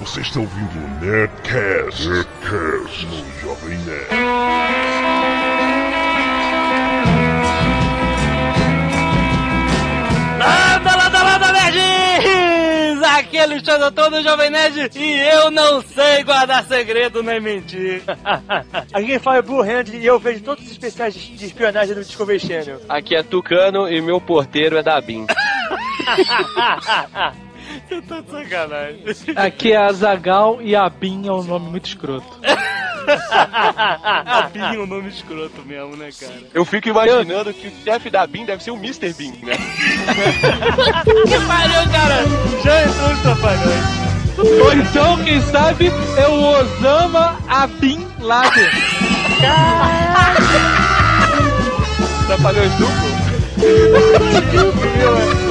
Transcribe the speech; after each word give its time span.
Você 0.00 0.20
está 0.20 0.40
ouvindo 0.40 0.78
o 0.78 0.88
Nerdcast, 1.00 2.06
Nerdcast 2.06 3.06
no 3.06 3.40
Jovem 3.40 3.78
Nerd. 3.78 5.16
Landa, 10.38 10.96
landa, 10.96 11.22
landa, 11.22 11.52
nerds! 11.52 13.02
Aqui 13.16 13.38
é 13.38 13.42
Alexandre 13.44 13.84
Antônio, 13.84 14.22
Jovem 14.22 14.50
Nerd, 14.50 14.90
e 14.94 15.18
eu 15.18 15.50
não 15.50 15.80
sei 15.80 16.22
guardar 16.24 16.62
segredo 16.64 17.22
nem 17.22 17.40
mentir. 17.40 18.02
Aqui 18.92 19.06
quem 19.06 19.18
fala 19.18 19.38
é 19.38 19.42
Blue 19.42 19.62
Hand 19.62 19.94
e 19.94 20.04
eu 20.04 20.18
vejo 20.18 20.42
todos 20.42 20.62
os 20.64 20.70
especiais 20.70 21.14
de 21.14 21.34
de 21.36 21.46
espionagem 21.46 21.94
do 21.94 22.04
Discovery 22.04 22.38
Channel. 22.38 22.80
Aqui 22.88 23.16
é 23.16 23.22
Tucano 23.22 23.88
e 23.88 24.00
meu 24.02 24.20
porteiro 24.20 24.76
é 24.76 24.82
da 24.82 25.00
BIM. 25.00 25.26
Eu 27.90 28.02
tô 28.02 28.20
de 28.20 28.30
sacanagem. 28.30 29.04
Aqui 29.36 29.72
é 29.72 29.76
a 29.76 29.92
Zagal 29.92 30.60
e 30.60 30.74
a 30.74 30.88
Bin 30.88 31.26
é 31.26 31.32
um 31.32 31.42
nome 31.42 31.70
muito 31.70 31.86
escroto. 31.86 32.26
Abin 34.26 34.60
é 34.60 34.78
um 34.78 34.86
nome 34.86 35.08
escroto 35.08 35.62
mesmo, 35.64 35.96
né, 35.96 36.10
cara? 36.18 36.42
Eu 36.52 36.64
fico 36.64 36.88
imaginando 36.88 37.54
que 37.54 37.68
o 37.68 37.72
chefe 37.84 38.10
da 38.10 38.26
BIM 38.26 38.44
deve 38.44 38.62
ser 38.62 38.72
o 38.72 38.76
Mr. 38.76 39.12
Bean, 39.12 39.32
né? 39.44 39.56
Que 41.04 41.40
pariu, 41.46 41.88
cara! 41.92 42.24
Já 42.64 42.82
entrou 42.82 43.12
os 43.12 43.20
trapalhões. 43.20 44.06
Ou 44.38 44.72
então, 44.72 45.24
quem 45.24 45.40
sabe, 45.40 45.86
é 46.18 46.28
o 46.28 46.42
Osama 46.42 47.38
Abin 47.48 48.06
Laden. 48.18 48.70
Trapalhões 52.26 52.72
duplo? 52.74 53.06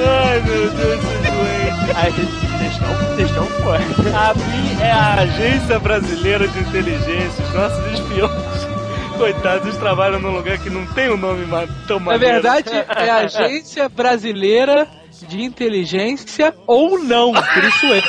Ai, 0.00 0.40
meu 0.42 0.70
Deus, 0.70 1.02
esses 1.04 1.32
doentes. 1.32 1.96
Aí 1.96 2.12
vocês 2.12 2.28
estão, 2.72 2.94
vocês 2.94 3.28
estão 3.28 3.46
fora. 3.46 3.82
A 4.16 4.34
BIM 4.34 4.80
é 4.82 4.90
a 4.90 5.14
Agência 5.14 5.78
Brasileira 5.78 6.46
de 6.48 6.58
Inteligência. 6.60 7.44
Os 7.44 7.52
nossos 7.54 7.92
espiões, 7.92 8.32
coitados, 9.16 9.66
eles 9.66 9.78
trabalham 9.78 10.20
num 10.20 10.30
lugar 10.30 10.58
que 10.58 10.70
não 10.70 10.86
tem 10.86 11.10
um 11.10 11.16
nome 11.16 11.44
tão 11.86 11.98
Na 11.98 12.04
maneiro. 12.06 12.34
verdade, 12.34 12.70
é 12.70 13.10
a 13.10 13.16
Agência 13.26 13.88
Brasileira 13.88 14.86
de 15.26 15.42
Inteligência 15.42 16.54
ou 16.66 16.98
não, 17.02 17.32
por 17.32 17.64
isso 17.64 17.86
é. 17.86 18.02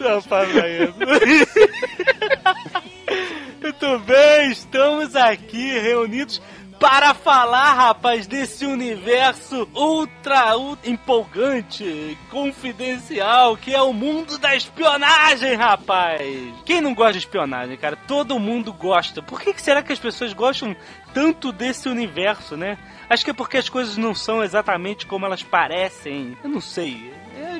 Não 0.00 0.20
faça 0.20 0.66
isso. 0.68 0.94
Muito 3.62 3.98
bem, 4.00 4.50
estamos 4.50 5.14
aqui 5.14 5.78
reunidos 5.78 6.42
para 6.82 7.14
falar, 7.14 7.74
rapaz, 7.74 8.26
desse 8.26 8.66
universo 8.66 9.68
ultra, 9.72 10.56
ultra 10.56 10.90
empolgante, 10.90 12.18
confidencial, 12.28 13.56
que 13.56 13.72
é 13.72 13.80
o 13.80 13.92
mundo 13.92 14.36
da 14.36 14.56
espionagem, 14.56 15.54
rapaz. 15.54 16.20
Quem 16.64 16.80
não 16.80 16.92
gosta 16.92 17.12
de 17.12 17.18
espionagem, 17.18 17.76
cara? 17.76 17.94
Todo 17.94 18.36
mundo 18.36 18.72
gosta. 18.72 19.22
Por 19.22 19.40
que 19.40 19.54
que 19.54 19.62
será 19.62 19.80
que 19.80 19.92
as 19.92 20.00
pessoas 20.00 20.32
gostam 20.32 20.74
tanto 21.14 21.52
desse 21.52 21.88
universo, 21.88 22.56
né? 22.56 22.76
Acho 23.08 23.24
que 23.24 23.30
é 23.30 23.34
porque 23.34 23.58
as 23.58 23.68
coisas 23.68 23.96
não 23.96 24.12
são 24.12 24.42
exatamente 24.42 25.06
como 25.06 25.24
elas 25.24 25.44
parecem. 25.44 26.36
Eu 26.42 26.50
não 26.50 26.60
sei. 26.60 27.11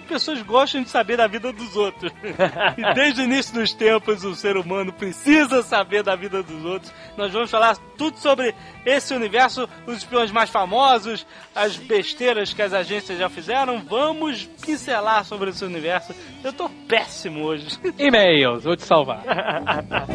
As 0.02 0.08
pessoas 0.08 0.42
gostam 0.42 0.82
de 0.82 0.90
saber 0.90 1.16
da 1.16 1.26
vida 1.26 1.52
dos 1.52 1.76
outros. 1.76 2.12
e 2.76 2.94
desde 2.94 3.22
o 3.22 3.24
início 3.24 3.54
dos 3.54 3.72
tempos, 3.72 4.24
o 4.24 4.34
ser 4.34 4.56
humano 4.56 4.92
precisa 4.92 5.62
saber 5.62 6.02
da 6.02 6.16
vida 6.16 6.42
dos 6.42 6.64
outros. 6.64 6.92
Nós 7.16 7.32
vamos 7.32 7.50
falar 7.50 7.76
tudo 7.96 8.18
sobre 8.18 8.54
esse 8.84 9.14
universo, 9.14 9.68
os 9.86 9.98
espiões 9.98 10.30
mais 10.30 10.50
famosos, 10.50 11.24
as 11.54 11.76
besteiras 11.76 12.52
que 12.52 12.62
as 12.62 12.72
agências 12.72 13.18
já 13.18 13.28
fizeram. 13.28 13.82
Vamos 13.84 14.44
pincelar 14.44 15.24
sobre 15.24 15.50
esse 15.50 15.64
universo. 15.64 16.14
Eu 16.42 16.52
tô 16.52 16.68
péssimo 16.88 17.44
hoje. 17.44 17.78
E-mails, 17.98 18.64
vou 18.64 18.76
te 18.76 18.84
salvar. 18.84 19.22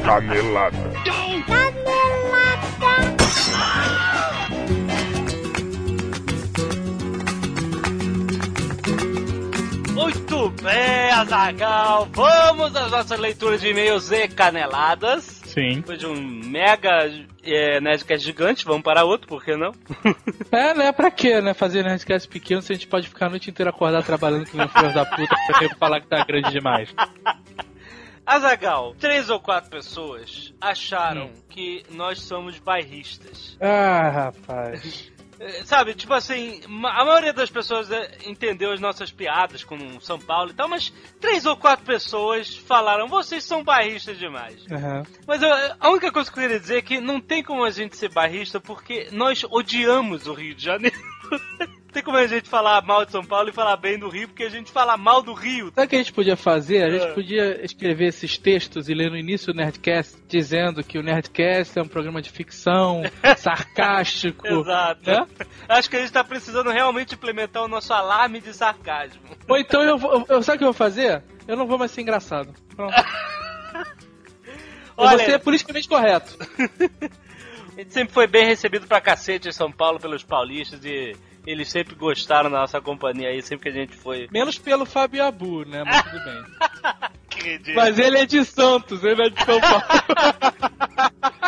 Canelada. 0.05 0.77
Muito 9.97 10.49
bem, 10.61 11.11
Azagal. 11.11 12.07
Vamos 12.11 12.75
às 12.75 12.91
nossas 12.91 13.19
leituras 13.19 13.59
de 13.59 13.69
e-mails 13.69 14.11
e 14.11 14.27
caneladas. 14.27 15.23
Sim. 15.43 15.77
Depois 15.77 15.97
de 15.97 16.05
um 16.05 16.15
mega 16.15 17.11
é, 17.43 17.81
Nerdcast 17.81 18.23
gigante, 18.23 18.63
vamos 18.63 18.83
para 18.83 19.03
outro, 19.03 19.27
por 19.27 19.43
que 19.43 19.55
não? 19.57 19.71
É, 20.51 20.73
né? 20.75 20.91
Pra 20.91 21.09
quê, 21.09 21.41
né? 21.41 21.55
Fazer 21.55 21.83
Nerdcast 21.83 22.29
pequeno 22.29 22.61
se 22.61 22.71
a 22.71 22.75
gente 22.75 22.87
pode 22.87 23.09
ficar 23.09 23.25
a 23.25 23.29
noite 23.29 23.49
inteira 23.49 23.71
acordado 23.71 24.05
trabalhando 24.05 24.45
que 24.45 24.55
nem 24.55 24.67
filho 24.67 24.93
da 24.93 25.03
puta 25.03 25.35
pra 25.47 25.59
ter 25.59 25.69
que 25.69 25.75
falar 25.75 25.99
que 25.99 26.07
tá 26.07 26.23
grande 26.23 26.51
demais. 26.51 26.93
Azagal, 28.23 28.93
três 28.99 29.31
ou 29.31 29.39
quatro 29.39 29.71
pessoas 29.71 30.53
acharam 30.61 31.31
que 31.49 31.83
nós 31.89 32.21
somos 32.21 32.59
bairristas. 32.59 33.57
Ah, 33.59 34.09
rapaz. 34.09 35.11
É, 35.39 35.63
Sabe, 35.65 35.93
tipo 35.93 36.13
assim, 36.13 36.61
a 36.65 37.05
maioria 37.05 37.33
das 37.33 37.49
pessoas 37.49 37.91
é, 37.91 38.17
entendeu 38.25 38.71
as 38.71 38.79
nossas 38.79 39.11
piadas 39.11 39.63
com 39.63 39.99
São 39.99 40.19
Paulo 40.19 40.51
e 40.51 40.53
tal, 40.53 40.67
mas 40.67 40.91
três 41.19 41.45
ou 41.45 41.55
quatro 41.55 41.85
pessoas 41.85 42.55
falaram, 42.55 43.07
vocês 43.07 43.43
são 43.43 43.63
bairristas 43.63 44.17
demais. 44.17 44.65
Aham. 44.71 45.03
Mas 45.27 45.41
eu- 45.41 45.49
a 45.79 45.89
única 45.89 46.11
coisa 46.11 46.31
que 46.31 46.37
eu 46.39 46.43
queria 46.43 46.59
dizer 46.59 46.77
é 46.77 46.81
que 46.81 46.99
não 47.01 47.19
tem 47.21 47.43
como 47.43 47.63
a 47.63 47.69
gente 47.71 47.95
ser 47.97 48.09
barrista 48.11 48.59
porque 48.59 49.09
nós 49.11 49.43
odiamos 49.49 50.27
o 50.27 50.33
Rio 50.33 50.55
de 50.55 50.63
Janeiro. 50.65 50.97
tem 51.93 52.03
como 52.03 52.17
a 52.17 52.27
gente 52.27 52.47
falar 52.49 52.81
mal 52.83 53.05
de 53.05 53.11
São 53.11 53.23
Paulo 53.23 53.49
e 53.49 53.53
falar 53.53 53.75
bem 53.77 53.97
do 53.97 54.07
Rio, 54.09 54.27
porque 54.27 54.43
a 54.43 54.49
gente 54.49 54.71
fala 54.71 54.95
mal 54.97 55.21
do 55.21 55.33
Rio. 55.33 55.71
Sabe 55.73 55.87
o 55.87 55.89
que 55.89 55.95
a 55.95 55.99
gente 55.99 56.13
podia 56.13 56.35
fazer? 56.35 56.83
A 56.83 56.87
É. 56.87 56.99
gente 56.99 57.13
podia 57.15 57.65
escrever 57.65 58.07
esses 58.07 58.37
textos 58.37 58.87
e 58.89 58.93
ler 58.93 59.09
no 59.09 59.17
início 59.17 59.51
do 59.51 59.57
Nerdcast 59.57 60.17
dizendo 60.27 60.83
que 60.83 60.97
o 60.99 61.03
Nerdcast 61.03 61.79
é 61.79 61.81
um 61.81 61.87
programa 61.87 62.21
de 62.21 62.29
ficção, 62.29 63.01
sarcástico. 63.37 64.45
Exato. 64.47 65.09
né? 65.09 65.25
Acho 65.69 65.89
que 65.89 65.95
a 65.95 65.99
gente 65.99 66.11
tá 66.11 66.23
precisando 66.23 66.69
realmente 66.69 67.15
implementar 67.15 67.63
o 67.63 67.67
nosso 67.67 67.93
alarme 67.93 68.39
de 68.41 68.53
sarcasmo. 68.53 69.21
Ou 69.47 69.57
então 69.57 69.81
eu, 69.81 69.97
vou- 69.97 70.25
eu, 70.29 70.43
sabe 70.43 70.57
o 70.57 70.59
que 70.59 70.63
eu 70.65 70.67
vou 70.69 70.73
fazer? 70.73 71.23
Eu 71.47 71.55
não 71.57 71.65
vou 71.65 71.77
mais 71.77 71.91
ser 71.91 72.01
engraçado. 72.01 72.53
Pronto. 72.75 72.93
Olha, 74.95 75.25
ser 75.25 75.39
politicamente 75.39 75.87
correto. 75.87 76.35
a 77.77 77.79
gente 77.79 77.93
sempre 77.93 78.13
foi 78.13 78.25
bem 78.27 78.45
recebido 78.45 78.87
pra 78.87 78.99
cacete 78.99 79.47
em 79.47 79.51
São 79.51 79.71
Paulo 79.71 79.99
pelos 79.99 80.23
paulistas 80.23 80.83
e 80.83 81.15
eles 81.47 81.69
sempre 81.69 81.95
gostaram 81.95 82.51
da 82.51 82.59
nossa 82.59 82.81
companhia 82.81 83.29
aí, 83.29 83.41
sempre 83.41 83.71
que 83.71 83.77
a 83.77 83.81
gente 83.81 83.95
foi. 83.95 84.27
Menos 84.29 84.59
pelo 84.59 84.85
Fábio 84.85 85.23
Abu, 85.23 85.63
né? 85.63 85.81
Mas 85.85 86.03
tudo 86.03 86.23
bem. 86.25 86.43
Mas 87.73 87.97
ele 87.97 88.17
é 88.17 88.25
de 88.25 88.43
Santos, 88.43 89.01
ele 89.03 89.27
é 89.27 89.29
de 89.29 89.45
São 89.45 89.59
Paulo. 89.61 89.83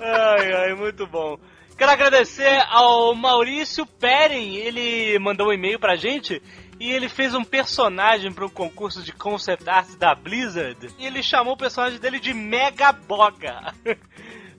Ai, 0.00 0.52
ai, 0.52 0.74
muito 0.74 1.06
bom. 1.06 1.38
Quero 1.78 1.90
agradecer 1.90 2.62
ao 2.68 3.14
Maurício 3.14 3.86
Peren, 3.86 4.56
ele 4.56 5.18
mandou 5.18 5.48
um 5.48 5.52
e-mail 5.52 5.78
pra 5.78 5.96
gente 5.96 6.42
e 6.78 6.92
ele 6.92 7.08
fez 7.08 7.34
um 7.34 7.42
personagem 7.42 8.30
para 8.30 8.44
um 8.44 8.50
concurso 8.50 9.02
de 9.02 9.12
concept 9.12 9.68
art 9.68 9.96
da 9.96 10.14
Blizzard 10.14 10.88
e 10.98 11.06
ele 11.06 11.22
chamou 11.22 11.54
o 11.54 11.56
personagem 11.56 11.98
dele 11.98 12.20
de 12.20 12.34
Mega 12.34 12.92
Boga. 12.92 13.74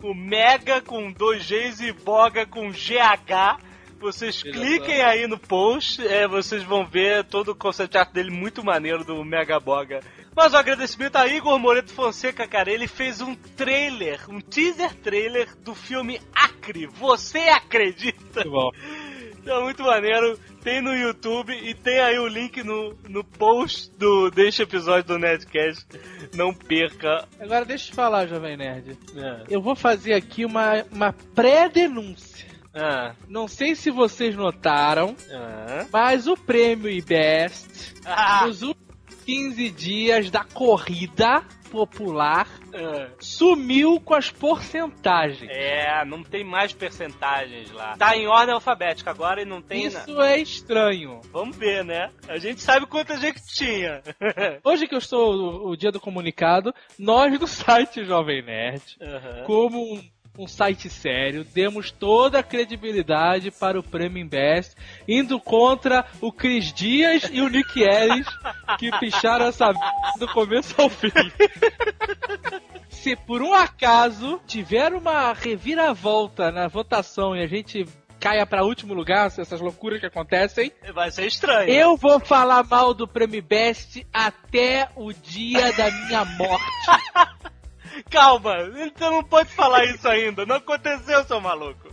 O 0.04 0.14
Mega 0.14 0.82
com 0.82 1.12
dois 1.12 1.46
Gs 1.48 1.84
e 1.84 1.92
Boga 1.92 2.46
com 2.46 2.70
GH. 2.70 3.60
Vocês 4.00 4.44
cliquem 4.44 5.02
aí 5.02 5.28
no 5.28 5.38
post, 5.38 6.06
é, 6.06 6.28
vocês 6.28 6.64
vão 6.64 6.86
ver 6.86 7.24
todo 7.26 7.50
o 7.50 7.56
concept 7.56 7.98
art 7.98 8.12
dele 8.12 8.30
muito 8.30 8.64
maneiro 8.64 9.04
do 9.04 9.24
Mega 9.24 9.60
Boga. 9.60 10.02
Mas 10.36 10.54
o 10.54 10.58
agradecimento 10.58 11.16
a 11.16 11.28
Igor 11.28 11.58
Moreto 11.58 11.94
Fonseca, 11.94 12.46
cara, 12.48 12.70
ele 12.70 12.88
fez 12.88 13.22
um 13.22 13.34
trailer, 13.34 14.20
um 14.30 14.42
teaser 14.42 14.94
trailer 14.96 15.56
do 15.64 15.74
filme 15.74 16.20
Acre. 16.34 16.88
Você 16.88 17.40
acredita? 17.40 18.44
Muito 18.44 18.52
bom. 18.52 18.72
É 19.46 19.60
muito 19.62 19.84
maneiro. 19.84 20.40
Tem 20.64 20.82
no 20.82 20.96
YouTube 20.96 21.54
e 21.54 21.76
tem 21.76 22.00
aí 22.00 22.18
o 22.18 22.28
link 22.28 22.64
no, 22.64 22.96
no 23.08 23.24
post 23.24 23.92
do 23.92 24.32
deste 24.32 24.64
episódio 24.64 25.04
do 25.04 25.20
Nerdcast. 25.20 25.86
Não 26.34 26.52
perca. 26.52 27.28
Agora 27.40 27.64
deixa 27.64 27.86
eu 27.86 27.90
te 27.92 27.96
falar, 27.96 28.26
Jovem 28.26 28.58
Nerd. 28.58 28.98
É. 29.16 29.44
Eu 29.48 29.62
vou 29.62 29.76
fazer 29.76 30.14
aqui 30.16 30.44
uma, 30.44 30.84
uma 30.92 31.14
pré-denúncia. 31.36 32.45
Ah, 32.76 33.14
Não 33.30 33.48
sei 33.48 33.74
se 33.76 33.90
vocês 33.90 34.36
notaram, 34.36 35.16
ah, 35.32 35.86
mas 35.92 36.28
o 36.28 36.36
prêmio 36.36 36.90
IBEST, 36.90 37.96
ah, 38.06 38.46
nos 38.46 38.62
últimos 38.62 38.86
15 39.26 39.70
dias 39.72 40.30
da 40.30 40.44
corrida 40.44 41.42
popular, 41.72 42.48
ah. 42.74 43.08
sumiu 43.20 44.00
com 44.00 44.14
as 44.14 44.30
porcentagens. 44.30 45.50
É, 45.52 46.06
não 46.06 46.22
tem 46.24 46.44
mais 46.44 46.74
percentagens 46.74 47.72
lá. 47.72 47.98
Tá 47.98 48.16
em 48.16 48.28
ordem 48.28 48.54
alfabética 48.54 49.10
agora 49.10 49.42
e 49.42 49.46
não 49.46 49.62
tem. 49.62 49.90
na- 49.90 50.00
Isso 50.02 50.22
é 50.22 50.38
estranho. 50.38 51.22
Vamos 51.32 51.56
ver, 51.58 51.84
né? 51.84 52.12
A 52.28 52.38
gente 52.38 52.62
sabe 52.62 52.86
quanta 52.86 53.18
gente 53.18 53.42
tinha. 53.54 54.02
Hoje 54.64 54.88
que 54.88 54.94
eu 54.96 55.00
estou 55.00 55.34
o, 55.34 55.70
o 55.72 55.76
dia 55.78 55.92
do 55.92 56.00
comunicado, 56.00 56.74
nós 57.00 57.38
do 57.40 57.48
site 57.48 58.06
Jovem 58.06 58.42
Nerd, 58.44 58.84
como 59.46 59.96
um 59.96 60.04
um 60.38 60.48
site 60.48 60.90
sério, 60.90 61.44
demos 61.44 61.92
toda 61.92 62.40
a 62.40 62.44
credibilidade 62.44 63.52
para 63.52 63.80
o 63.80 63.84
Prêmio 63.84 64.28
Best, 64.28 64.76
indo 65.08 65.40
contra 65.40 66.06
o 66.22 66.32
Cris 66.32 66.74
Dias 66.74 67.30
e 67.32 67.42
o 67.42 67.50
Nick 67.50 67.82
Ellis, 67.82 68.28
que 68.78 68.92
picharam 69.00 69.48
essa 69.48 69.72
do 70.20 70.28
começo 70.28 70.80
ao 70.82 70.90
fim. 70.90 71.10
Se 72.90 73.16
por 73.16 73.42
um 73.42 73.54
acaso 73.54 74.42
tiver 74.48 74.92
uma 74.94 75.32
reviravolta 75.34 76.52
na 76.52 76.68
votação 76.68 77.36
e 77.36 77.44
a 77.44 77.48
gente 77.48 77.86
caia 78.20 78.46
para 78.48 78.64
último 78.64 78.96
lugar, 78.96 79.28
essas 79.28 79.62
loucuras 79.62 80.00
que 80.00 80.08
acontecem, 80.08 80.72
Vai 80.94 81.12
ser 81.12 81.28
estranho. 81.28 81.70
eu 81.70 81.96
vou 81.96 82.20
falar 82.20 82.64
mal 82.64 82.92
do 82.94 83.08
Prêmio 83.08 83.44
Best 83.44 84.06
até 84.12 84.90
o 84.96 85.14
dia 85.14 85.72
da 85.74 85.92
minha 85.92 86.26
morte. 86.26 86.66
Calma, 88.10 88.56
você 88.70 89.10
não 89.10 89.24
pode 89.24 89.54
falar 89.54 89.86
isso 89.86 90.08
ainda. 90.08 90.46
Não 90.46 90.56
aconteceu, 90.58 91.24
seu 91.24 91.40
maluco. 91.42 91.90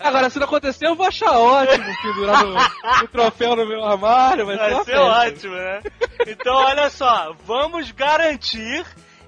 Agora, 0.00 0.28
se 0.28 0.38
não 0.38 0.46
acontecer, 0.46 0.86
eu 0.86 0.94
vou 0.94 1.06
achar 1.06 1.32
ótimo 1.32 1.84
pendurar 2.02 2.44
no, 2.44 2.56
o 3.04 3.08
troféu 3.08 3.56
no 3.56 3.66
meu 3.66 3.84
armário. 3.84 4.46
Vai, 4.46 4.56
ser, 4.56 4.62
Vai 4.62 4.74
ser 4.74 4.84
festa. 4.84 5.02
ótimo, 5.02 5.54
né? 5.54 5.82
Então, 6.26 6.54
olha 6.54 6.90
só, 6.90 7.34
vamos 7.46 7.90
garantir 7.92 8.84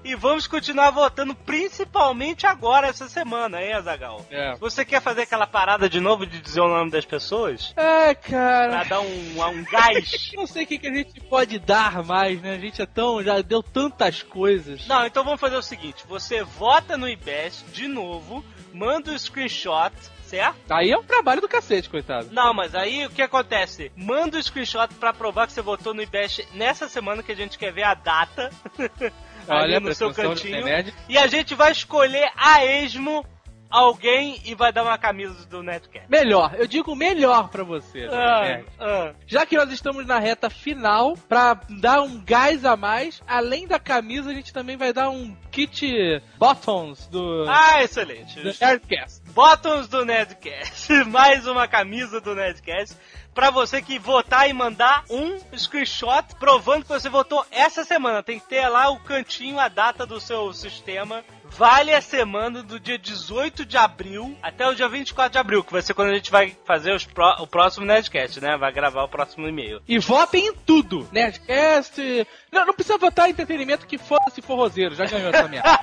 e 0.07 0.15
vamos 0.15 0.47
continuar 0.47 0.91
votando, 0.91 1.35
principalmente 1.35 2.45
agora, 2.47 2.87
essa 2.87 3.07
semana, 3.09 3.61
hein, 3.61 3.73
Azagal? 3.73 4.25
É. 4.31 4.55
Você 4.55 4.83
quer 4.85 5.01
fazer 5.01 5.23
aquela 5.23 5.45
parada 5.45 5.89
de 5.89 5.99
novo 5.99 6.25
de 6.25 6.39
dizer 6.39 6.61
o 6.61 6.67
nome 6.67 6.89
das 6.91 7.05
pessoas? 7.05 7.73
É, 7.75 8.13
Pra 8.13 8.15
cara. 8.15 8.83
dar 8.85 8.99
um, 9.01 9.05
um 9.49 9.63
gás? 9.65 10.31
Não 10.35 10.47
sei 10.47 10.63
o 10.63 10.67
que, 10.67 10.77
que 10.79 10.87
a 10.87 10.93
gente 10.93 11.19
pode 11.21 11.59
dar 11.59 12.03
mais, 12.03 12.41
né? 12.41 12.55
A 12.55 12.59
gente 12.59 12.81
é 12.81 12.85
tão. 12.85 13.21
já 13.23 13.41
deu 13.41 13.61
tantas 13.61 14.23
coisas. 14.23 14.87
Não, 14.87 15.05
então 15.05 15.23
vamos 15.23 15.39
fazer 15.39 15.57
o 15.57 15.61
seguinte: 15.61 16.03
você 16.07 16.43
vota 16.43 16.97
no 16.97 17.07
IBEST 17.07 17.65
de 17.71 17.87
novo, 17.87 18.43
manda 18.73 19.11
o 19.11 19.19
screenshot, 19.19 19.91
certo? 20.23 20.57
Aí 20.71 20.91
é 20.91 20.97
um 20.97 21.03
trabalho 21.03 21.41
do 21.41 21.47
cacete, 21.47 21.89
coitado. 21.89 22.29
Não, 22.31 22.53
mas 22.53 22.75
aí 22.75 23.05
o 23.05 23.09
que 23.09 23.21
acontece? 23.21 23.91
Manda 23.95 24.37
o 24.37 24.43
screenshot 24.43 24.93
pra 24.95 25.13
provar 25.13 25.47
que 25.47 25.53
você 25.53 25.61
votou 25.61 25.93
no 25.93 26.01
IBEST 26.01 26.47
nessa 26.53 26.87
semana 26.87 27.23
que 27.23 27.31
a 27.31 27.35
gente 27.35 27.57
quer 27.57 27.71
ver 27.73 27.83
a 27.83 27.93
data. 27.93 28.49
ali 29.47 29.73
Olha, 29.73 29.79
no 29.79 29.93
seu 29.93 30.13
cantinho. 30.13 30.65
E 31.07 31.17
a 31.17 31.27
gente 31.27 31.55
vai 31.55 31.71
escolher 31.71 32.31
a 32.35 32.65
esmo 32.65 33.25
alguém 33.69 34.41
e 34.45 34.55
vai 34.55 34.71
dar 34.71 34.83
uma 34.83 34.97
camisa 34.97 35.45
do 35.47 35.61
Netcast. 35.61 36.09
Melhor, 36.09 36.55
eu 36.57 36.67
digo 36.67 36.95
melhor 36.95 37.49
pra 37.49 37.63
você. 37.63 38.07
Ah, 38.11 38.61
ah. 38.79 39.13
Já 39.25 39.45
que 39.45 39.57
nós 39.57 39.71
estamos 39.71 40.05
na 40.05 40.19
reta 40.19 40.49
final, 40.49 41.15
pra 41.27 41.59
dar 41.81 42.01
um 42.01 42.23
gás 42.23 42.65
a 42.65 42.75
mais, 42.75 43.21
além 43.27 43.67
da 43.67 43.79
camisa, 43.79 44.29
a 44.29 44.33
gente 44.33 44.53
também 44.53 44.77
vai 44.77 44.93
dar 44.93 45.09
um 45.09 45.35
kit 45.51 46.21
bottoms 46.37 47.07
do, 47.07 47.45
Ah, 47.47 47.83
excelente. 47.83 48.39
do 48.39 48.53
Nerdcast. 48.59 49.21
Bottoms 49.31 49.87
do 49.87 50.05
Nerdcast. 50.05 50.91
Mais 51.07 51.45
uma 51.45 51.67
camisa 51.67 52.21
do 52.21 52.33
Nerdcast. 52.35 52.95
Pra 53.37 53.51
você 53.51 53.83
que 53.83 53.99
votar 53.99 54.49
e 54.49 54.53
mandar 54.53 55.03
um 55.11 55.37
screenshot 55.55 56.23
provando 56.39 56.81
que 56.81 56.89
você 56.89 57.07
votou 57.07 57.45
essa 57.51 57.83
semana. 57.83 58.23
Tem 58.23 58.39
que 58.39 58.47
ter 58.47 58.67
lá 58.67 58.89
o 58.89 58.99
cantinho, 58.99 59.59
a 59.59 59.67
data 59.67 60.07
do 60.07 60.19
seu 60.19 60.51
sistema. 60.53 61.23
Vale 61.45 61.93
a 61.93 62.01
semana 62.01 62.63
do 62.63 62.79
dia 62.79 62.97
18 62.97 63.63
de 63.63 63.77
abril 63.77 64.35
até 64.41 64.67
o 64.67 64.73
dia 64.73 64.89
24 64.89 65.33
de 65.33 65.37
abril, 65.37 65.63
que 65.63 65.71
vai 65.71 65.83
ser 65.83 65.93
quando 65.93 66.09
a 66.09 66.15
gente 66.15 66.31
vai 66.31 66.57
fazer 66.65 66.99
pró- 67.13 67.35
o 67.39 67.45
próximo 67.45 67.85
Nerdcast, 67.85 68.41
né? 68.41 68.57
Vai 68.57 68.71
gravar 68.71 69.03
o 69.03 69.07
próximo 69.07 69.47
e-mail. 69.47 69.83
E 69.87 69.99
votem 69.99 70.47
em 70.47 70.53
tudo. 70.55 71.07
Nerdcast. 71.11 72.01
Não, 72.51 72.65
não 72.65 72.73
precisa 72.73 72.97
votar 72.97 73.27
em 73.27 73.33
entretenimento 73.33 73.85
que 73.85 73.99
foda-se 73.99 74.41
forrozeiro, 74.41 74.95
já 74.95 75.05
ganhou 75.05 75.29
essa 75.29 75.47
merda. 75.47 75.79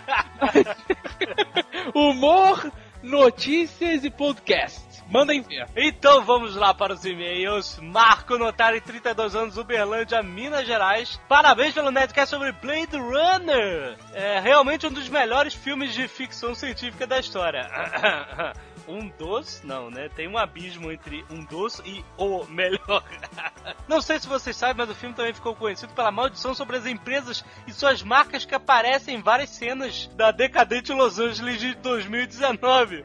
Humor, 1.94 2.68
notícias 3.00 4.02
e 4.02 4.10
podcast. 4.10 4.83
Mandem 5.08 5.42
ver. 5.42 5.68
Então 5.76 6.24
vamos 6.24 6.56
lá 6.56 6.72
para 6.72 6.94
os 6.94 7.04
e-mails. 7.04 7.78
Marco 7.80 8.38
Notari, 8.38 8.80
32 8.80 9.34
anos, 9.34 9.56
Uberlândia, 9.56 10.22
Minas 10.22 10.66
Gerais. 10.66 11.20
Parabéns 11.28 11.74
pelo 11.74 11.90
Nerdcast 11.90 12.30
sobre 12.30 12.52
Blade 12.52 12.96
Runner. 12.96 13.96
É 14.12 14.40
realmente 14.40 14.86
um 14.86 14.92
dos 14.92 15.08
melhores 15.08 15.54
filmes 15.54 15.92
de 15.94 16.08
ficção 16.08 16.54
científica 16.54 17.06
da 17.06 17.18
história. 17.18 17.68
Um 18.86 19.08
dos? 19.08 19.62
Não, 19.62 19.90
né? 19.90 20.10
Tem 20.14 20.28
um 20.28 20.36
abismo 20.36 20.92
entre 20.92 21.24
um 21.30 21.42
dos 21.44 21.80
e 21.86 22.04
o 22.18 22.44
melhor. 22.44 23.02
Não 23.88 24.02
sei 24.02 24.18
se 24.18 24.28
vocês 24.28 24.54
sabem, 24.54 24.76
mas 24.76 24.90
o 24.90 24.94
filme 24.94 25.14
também 25.14 25.32
ficou 25.32 25.54
conhecido 25.54 25.94
pela 25.94 26.12
maldição 26.12 26.54
sobre 26.54 26.76
as 26.76 26.86
empresas 26.86 27.44
e 27.66 27.72
suas 27.72 28.02
marcas 28.02 28.44
que 28.44 28.54
aparecem 28.54 29.16
em 29.16 29.22
várias 29.22 29.50
cenas 29.50 30.10
da 30.14 30.30
decadente 30.30 30.92
Los 30.92 31.18
Angeles 31.18 31.60
de 31.60 31.74
2019. 31.76 33.04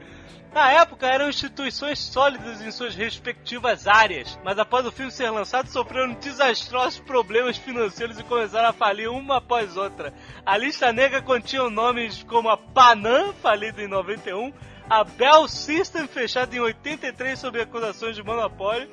Na 0.54 0.72
época 0.72 1.06
eram 1.06 1.30
instituições 1.30 2.00
sólidas 2.00 2.60
em 2.62 2.72
suas 2.72 2.96
respectivas 2.96 3.88
áreas, 3.88 4.38
mas 4.44 4.58
após 4.58 4.86
o 4.86 4.92
filme 4.92 5.12
ser 5.12 5.30
lançado 5.30 5.68
sofreram 5.68 6.14
desastrosos 6.14 7.00
problemas 7.00 7.56
financeiros 7.56 8.20
e 8.20 8.24
começaram 8.24 8.70
a 8.70 8.74
falir 8.74 9.12
uma 9.12 9.38
após 9.38 9.78
outra. 9.78 10.12
A 10.44 10.58
lista 10.58 10.92
negra 10.92 11.22
continha 11.22 11.70
nomes 11.70 12.24
como 12.24 12.50
a 12.50 12.58
Panam, 12.58 13.32
falida 13.36 13.82
em 13.82 13.88
91, 13.88 14.52
a 14.90 15.04
Bell 15.04 15.48
System, 15.48 16.08
fechada 16.08 16.56
em 16.56 16.60
83 16.60 17.38
sob 17.38 17.62
acusações 17.62 18.16
de 18.16 18.24
monopólio, 18.24 18.90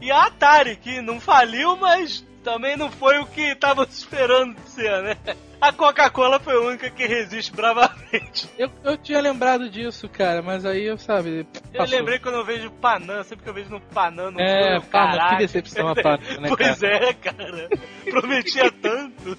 e 0.00 0.12
a 0.12 0.26
Atari, 0.26 0.76
que 0.76 1.00
não 1.00 1.18
faliu, 1.18 1.74
mas 1.76 2.24
também 2.44 2.76
não 2.76 2.92
foi 2.92 3.18
o 3.18 3.26
que 3.26 3.40
estavam 3.40 3.84
esperando 3.90 4.58
ser, 4.66 5.02
né? 5.02 5.16
A 5.60 5.72
Coca-Cola 5.72 6.38
foi 6.38 6.54
a 6.54 6.60
única 6.60 6.88
que 6.88 7.04
resiste 7.06 7.52
bravamente. 7.52 8.48
Eu, 8.56 8.70
eu 8.84 8.96
tinha 8.96 9.20
lembrado 9.20 9.68
disso, 9.68 10.08
cara, 10.08 10.40
mas 10.40 10.64
aí 10.64 10.84
eu, 10.84 10.96
sabe. 10.96 11.46
Eu 11.72 11.78
passou. 11.80 11.98
lembrei 11.98 12.18
quando 12.20 12.36
eu 12.36 12.44
vejo 12.44 12.70
Panam, 12.70 13.24
sempre 13.24 13.42
que 13.42 13.50
eu 13.50 13.54
vejo 13.54 13.70
no 13.70 13.80
Panam 13.80 14.30
no 14.30 14.40
É, 14.40 14.78
Panam, 14.80 15.30
que 15.30 15.36
decepção 15.38 15.88
a 15.88 15.96
Panam, 15.96 16.40
né, 16.40 16.48
Pois 16.56 16.82
é, 16.82 17.12
cara. 17.14 17.68
Prometia 18.08 18.70
tanto. 18.70 19.36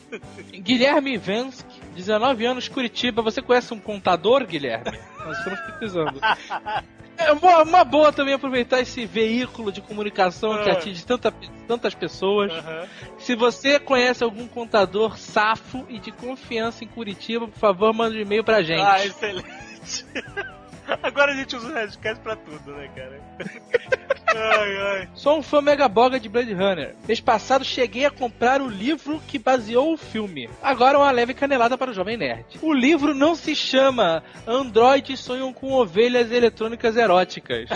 Guilherme 0.51 1.17
Vensky, 1.17 1.81
19 1.95 2.45
anos, 2.45 2.67
Curitiba. 2.67 3.21
Você 3.21 3.41
conhece 3.41 3.73
um 3.73 3.79
contador, 3.79 4.45
Guilherme? 4.45 4.99
Nós 5.25 5.37
estamos 5.37 5.59
precisando. 5.61 6.19
É 7.19 7.33
uma, 7.33 7.63
uma 7.63 7.83
boa 7.83 8.13
também 8.13 8.33
aproveitar 8.33 8.79
esse 8.79 9.05
veículo 9.05 9.71
de 9.71 9.81
comunicação 9.81 10.63
que 10.63 10.69
Ah. 10.69 10.73
atinge 10.73 11.05
tanta, 11.05 11.33
tantas 11.67 11.93
pessoas. 11.93 12.51
Aham. 12.51 12.87
Se 13.17 13.35
você 13.35 13.79
conhece 13.79 14.23
algum 14.23 14.47
contador 14.47 15.17
safo 15.17 15.85
e 15.89 15.99
de 15.99 16.11
confiança 16.11 16.83
em 16.83 16.87
Curitiba, 16.87 17.47
por 17.47 17.59
favor, 17.59 17.93
manda 17.93 18.15
um 18.15 18.19
e-mail 18.21 18.43
pra 18.43 18.61
gente. 18.61 18.81
Ah, 18.81 19.05
excelente. 19.05 20.05
Agora 21.03 21.31
a 21.31 21.35
gente 21.35 21.55
usa 21.55 21.67
o 21.67 21.73
Redcast 21.73 22.21
pra 22.21 22.35
tudo, 22.35 22.71
né, 22.71 22.89
cara? 22.95 23.21
Ai, 24.31 24.77
ai. 24.77 25.09
Sou 25.15 25.39
um 25.39 25.41
fã 25.41 25.59
mega 25.59 25.87
boga 25.87 26.19
de 26.19 26.29
Blade 26.29 26.53
Runner. 26.53 26.95
Mês 27.07 27.19
passado 27.19 27.65
cheguei 27.65 28.05
a 28.05 28.11
comprar 28.11 28.61
o 28.61 28.67
livro 28.67 29.19
que 29.27 29.39
baseou 29.39 29.91
o 29.91 29.97
filme. 29.97 30.47
Agora 30.61 30.99
uma 30.99 31.09
leve 31.09 31.33
canelada 31.33 31.75
para 31.75 31.89
o 31.89 31.93
Jovem 31.95 32.15
Nerd. 32.15 32.45
O 32.61 32.71
livro 32.71 33.15
não 33.15 33.33
se 33.33 33.55
chama 33.55 34.23
Androides 34.45 35.19
sonham 35.19 35.51
com 35.51 35.73
ovelhas 35.73 36.31
eletrônicas 36.31 36.95
eróticas. 36.95 37.69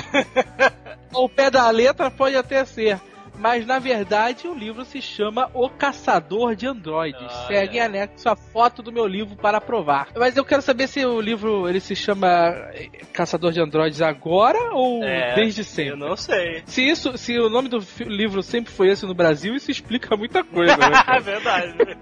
Ao 1.12 1.28
pé 1.28 1.50
da 1.50 1.68
letra 1.72 2.12
pode 2.12 2.36
até 2.36 2.64
ser. 2.66 3.00
Mas 3.38 3.66
na 3.66 3.80
verdade 3.80 4.48
o 4.48 4.54
livro 4.54 4.86
se 4.86 5.02
chama 5.02 5.50
O 5.54 5.70
Caçador 5.70 6.56
de 6.56 6.68
Androides. 6.68 7.22
Olha. 7.22 7.48
Segue 7.48 7.78
em 7.78 7.82
anexo 7.82 8.30
a 8.30 8.36
foto 8.36 8.82
do 8.82 8.92
meu 8.92 9.08
livro 9.08 9.36
para 9.36 9.60
provar. 9.60 10.10
Mas 10.16 10.38
eu 10.38 10.46
quero 10.46 10.62
saber 10.62 10.88
se 10.88 11.06
o 11.06 11.20
livro 11.20 11.68
ele 11.68 11.80
se 11.80 11.96
chama 11.96 12.28
eh, 12.74 12.90
Caçador 13.12 13.52
de 13.52 13.62
Androides 13.62 14.02
agora 14.02 14.74
ou 14.74 15.04
É, 15.04 15.36
desde 15.36 15.64
sempre. 15.64 15.94
Eu 15.94 15.98
não 15.98 16.16
sei. 16.16 16.64
Se 16.66 16.88
isso, 16.88 17.18
se 17.18 17.38
o 17.40 17.50
nome 17.50 17.70
do 17.70 17.80
livro 18.06 18.42
sempre 18.42 18.72
foi 18.72 18.90
esse 18.90 19.06
no 19.06 19.14
Brasil, 19.14 19.56
isso 19.56 19.72
explica 19.72 20.16
muita 20.16 20.44
coisa, 20.44 20.78
né? 20.78 20.92
É 21.14 21.20
verdade. 21.20 21.98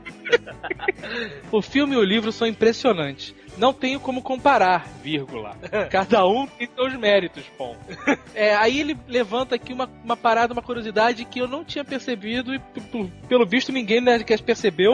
O 1.52 1.62
filme 1.62 1.96
e 1.96 1.98
o 1.98 2.04
livro 2.04 2.32
são 2.32 2.48
impressionantes. 2.48 3.34
Não 3.58 3.74
tenho 3.74 4.00
como 4.00 4.22
comparar, 4.22 4.88
vírgula. 5.04 5.56
Cada 5.90 6.26
um 6.26 6.48
tem 6.48 6.70
seus 6.74 6.96
méritos, 6.96 7.44
ponto. 7.58 7.80
É, 8.34 8.56
aí 8.56 8.80
ele 8.80 8.98
levanta 9.08 9.56
aqui 9.56 9.74
uma, 9.74 9.90
uma 10.04 10.16
parada, 10.16 10.54
uma 10.54 10.62
curiosidade 10.62 11.26
que 11.26 11.40
eu 11.40 11.48
não 11.48 11.64
tinha 11.64 11.84
percebido 11.84 12.56
e 12.56 12.62
pelo 13.28 13.46
visto 13.46 13.72
ninguém 13.72 14.00
no 14.00 14.06
Nerdcast 14.06 14.44
percebeu, 14.44 14.94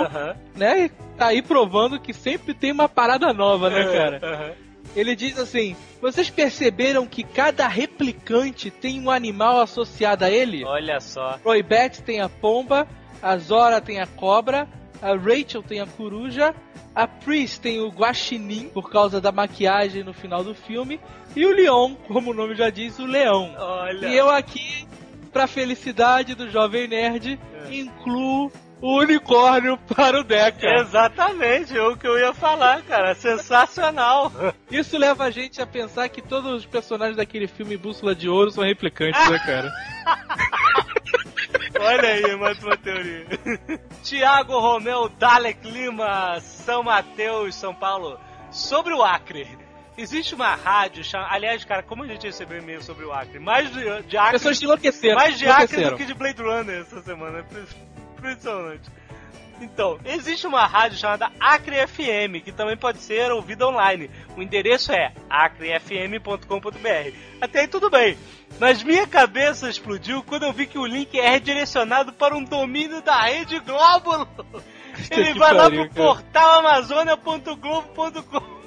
né? 0.56 0.86
E 0.86 0.90
tá 1.18 1.28
aí 1.28 1.42
provando 1.42 2.00
que 2.00 2.14
sempre 2.14 2.54
tem 2.54 2.72
uma 2.72 2.90
parada 2.90 3.32
nova, 3.32 3.70
né, 3.70 3.84
cara? 3.86 4.56
Ele 4.96 5.16
diz 5.16 5.38
assim: 5.38 5.76
Vocês 6.02 6.30
perceberam 6.30 7.06
que 7.06 7.24
cada 7.24 7.68
replicante 7.68 8.72
tem 8.72 9.00
um 9.00 9.12
animal 9.12 9.62
associado 9.62 10.26
a 10.26 10.32
ele? 10.32 10.66
Olha 10.66 11.00
só. 11.00 11.40
Roybet 11.46 12.02
tem 12.02 12.20
a 12.20 12.28
pomba, 12.28 12.88
a 13.22 13.38
Zora 13.38 13.80
tem 13.80 14.00
a 14.00 14.08
cobra, 14.08 14.68
a 15.02 15.16
Rachel 15.16 15.62
tem 15.64 15.80
a 15.80 15.86
coruja, 15.86 16.54
a 16.96 17.08
Pris 17.08 17.58
tem 17.60 17.80
o 17.80 17.90
guaxinim, 17.90 18.70
por 18.70 18.90
causa 18.90 19.22
da 19.22 19.32
maquiagem 19.32 20.04
no 20.04 20.14
final 20.14 20.44
do 20.44 20.54
filme, 20.56 21.00
e 21.36 21.46
o 21.46 21.52
Leon, 21.54 21.94
como 22.08 22.32
o 22.32 22.34
nome 22.34 22.56
já 22.56 22.70
diz, 22.70 22.98
o 23.00 23.06
leão. 23.06 23.54
Olha. 23.58 24.08
E 24.08 24.16
eu 24.18 24.30
aqui, 24.30 24.88
pra 25.32 25.46
felicidade 25.48 26.34
do 26.34 26.50
Jovem 26.50 26.88
Nerd, 26.88 27.40
É. 27.70 27.76
incluo 27.76 28.52
o 28.82 29.00
unicórnio 29.00 29.78
para 29.96 30.20
o 30.20 30.24
Deca. 30.24 30.68
Exatamente, 30.82 31.76
é 31.76 31.82
o 31.82 31.98
que 31.98 32.08
eu 32.08 32.18
ia 32.18 32.34
falar, 32.34 32.82
cara. 32.84 33.14
Sensacional. 33.16 34.32
Isso 34.72 34.98
leva 34.98 35.26
a 35.26 35.32
gente 35.32 35.62
a 35.62 35.66
pensar 35.66 36.08
que 36.10 36.22
todos 36.22 36.52
os 36.54 36.66
personagens 36.66 37.18
daquele 37.18 37.48
filme 37.48 37.76
Bússola 37.78 38.14
de 38.14 38.30
Ouro 38.30 38.52
são 38.52 38.64
replicantes, 38.64 39.30
né, 39.30 39.40
cara? 39.40 39.72
Olha 41.80 42.10
aí, 42.10 42.36
mais 42.36 42.62
uma 42.64 42.78
teoria. 42.78 43.26
Tiago 44.04 44.60
Romeu, 44.60 45.10
Dalek 45.10 45.70
Lima, 45.70 46.40
São 46.40 46.84
Mateus, 46.84 47.56
São 47.56 47.74
Paulo. 47.74 48.20
Sobre 48.52 48.94
o 48.94 49.04
Acre. 49.04 49.48
Existe 49.98 50.36
uma 50.36 50.56
rádio 50.56 51.04
chamada. 51.04 51.34
Aliás, 51.34 51.66
cara, 51.66 51.82
como 51.82 52.04
a 52.04 52.08
gente 52.08 52.26
recebeu 52.26 52.60
e-mail 52.60 52.84
sobre 52.84 53.04
o 53.04 53.12
Acre? 53.12 53.40
Mais 53.40 53.72
de, 53.72 54.04
de 54.04 54.18
Acre. 54.18 54.34
Pessoas 54.34 54.62
enlouqueceram. 54.62 55.16
mais 55.16 55.38
de 55.38 55.48
Acre 55.48 55.90
do 55.90 55.98
que 55.98 56.06
de 56.06 56.14
Blade 56.14 56.42
Runner 56.42 56.82
essa 56.82 57.02
semana. 57.02 57.40
É 57.40 58.18
Impressionante. 58.18 58.90
Então, 59.60 60.00
existe 60.06 60.46
uma 60.46 60.66
rádio 60.68 61.00
chamada 61.00 61.32
Acre 61.40 61.88
FM, 61.88 62.44
que 62.44 62.52
também 62.52 62.78
pode 62.78 63.00
ser 63.00 63.32
ouvida 63.32 63.68
online. 63.68 64.10
O 64.36 64.42
endereço 64.42 64.92
é 64.92 65.12
acrefm.com.br. 65.30 67.18
Até 67.42 67.62
aí 67.62 67.68
tudo 67.68 67.90
bem. 67.90 68.18
Mas 68.60 68.82
minha 68.82 69.06
cabeça 69.06 69.70
explodiu 69.70 70.24
quando 70.24 70.44
eu 70.44 70.54
vi 70.54 70.66
que 70.66 70.78
o 70.78 70.86
link 70.86 71.20
é 71.20 71.30
redirecionado 71.30 72.14
para 72.14 72.34
um 72.36 72.44
domínio 72.44 73.02
da 73.02 73.24
Rede 73.24 73.60
Globo. 73.60 74.28
Ele 75.12 75.34
vai 75.36 75.54
lá 75.54 75.70
pro 75.70 75.90
cara. 75.90 75.94
portalamazônia.globo.com. 75.94 78.58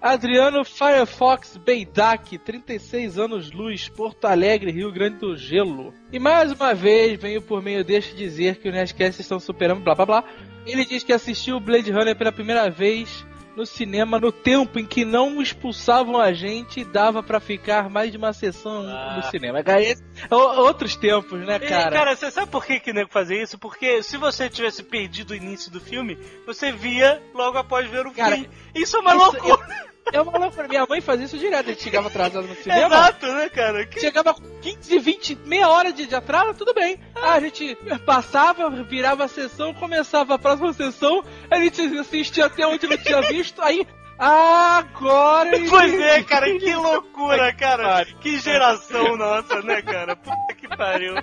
Adriano 0.00 0.64
Firefox 0.64 1.56
Beidak, 1.56 2.38
36 2.38 3.18
anos 3.18 3.50
luz, 3.50 3.88
Porto 3.88 4.26
Alegre, 4.26 4.70
Rio 4.70 4.92
Grande 4.92 5.18
do 5.18 5.36
Gelo. 5.36 5.92
E 6.12 6.20
mais 6.20 6.52
uma 6.52 6.72
vez 6.72 7.20
venho 7.20 7.42
por 7.42 7.60
meio 7.60 7.84
deste 7.84 8.14
dizer 8.14 8.54
que 8.56 8.68
o 8.68 8.72
Nerdcast 8.72 9.20
estão 9.20 9.40
superando 9.40 9.82
blá 9.82 9.96
blá 9.96 10.06
blá. 10.06 10.22
Ele 10.64 10.84
diz 10.84 11.02
que 11.02 11.12
assistiu 11.12 11.56
o 11.56 11.60
Blade 11.60 11.90
Runner 11.90 12.16
pela 12.16 12.30
primeira 12.30 12.70
vez 12.70 13.26
no 13.58 13.66
cinema 13.66 14.20
no 14.20 14.30
tempo 14.30 14.78
em 14.78 14.86
que 14.86 15.04
não 15.04 15.42
expulsavam 15.42 16.16
a 16.20 16.32
gente 16.32 16.80
e 16.80 16.84
dava 16.84 17.22
pra 17.22 17.40
ficar 17.40 17.90
mais 17.90 18.12
de 18.12 18.16
uma 18.16 18.32
sessão 18.32 18.86
Ah. 18.88 19.14
no 19.16 19.30
cinema. 19.30 19.62
Cara, 19.64 19.82
esse- 19.82 20.02
o- 20.30 20.36
outros 20.62 20.94
tempos, 20.94 21.40
né, 21.44 21.56
E, 21.56 21.68
cara? 21.68 21.90
cara, 21.90 22.16
você 22.16 22.30
sabe 22.30 22.50
por 22.50 22.64
que 22.64 22.78
que 22.78 22.92
nego 22.92 23.10
fazia 23.10 23.42
isso? 23.42 23.58
Porque 23.58 24.02
se 24.02 24.16
você 24.16 24.48
tivesse 24.48 24.82
perdido 24.84 25.32
o 25.32 25.34
início 25.34 25.70
do 25.72 25.80
filme, 25.80 26.16
você 26.46 26.70
via 26.70 27.20
logo 27.34 27.58
após 27.58 27.88
ver 27.90 28.06
o 28.06 28.12
Cara, 28.12 28.36
fim. 28.36 28.48
Isso 28.74 28.96
é 28.96 29.00
uma 29.00 29.16
Isso- 29.16 29.24
loucura. 29.24 29.88
É 30.12 30.20
uma 30.20 30.38
loucura. 30.38 30.68
Minha 30.68 30.86
mãe 30.86 31.00
fazia 31.00 31.26
isso 31.26 31.38
direto. 31.38 31.66
A 31.66 31.72
gente 31.72 31.82
chegava 31.82 32.08
atrasado 32.08 32.46
no 32.46 32.54
cinema. 32.54 32.86
Exato, 32.86 33.26
né, 33.26 33.48
cara? 33.48 33.86
Que- 33.86 34.00
Chegava 34.00 34.34
com 34.34 34.42
15, 34.60 34.98
20, 34.98 35.38
meia 35.44 35.68
hora 35.68 35.92
de, 35.92 36.06
de 36.06 36.14
atraso, 36.14 36.54
tudo 36.54 36.72
bem. 36.74 36.98
Ah, 37.14 37.34
a 37.34 37.40
gente 37.40 37.76
passava, 38.06 38.68
virava 38.84 39.24
a 39.24 39.28
sessão, 39.28 39.74
começava 39.74 40.34
a 40.34 40.38
próxima 40.38 40.72
sessão, 40.72 41.22
a 41.50 41.58
gente 41.58 41.80
assistia 41.98 42.46
até 42.46 42.66
onde 42.66 42.86
não 42.86 42.96
tinha 42.96 43.20
visto, 43.22 43.60
aí. 43.62 43.86
Agora 44.18 45.50
Pois 45.68 45.94
é, 46.00 46.22
cara, 46.24 46.46
que 46.58 46.74
loucura, 46.74 47.52
cara. 47.52 48.04
Que 48.20 48.38
geração 48.38 49.16
nossa, 49.16 49.62
né, 49.62 49.80
cara? 49.80 50.16
Puta 50.16 50.54
que 50.56 50.66
pariu. 50.68 51.14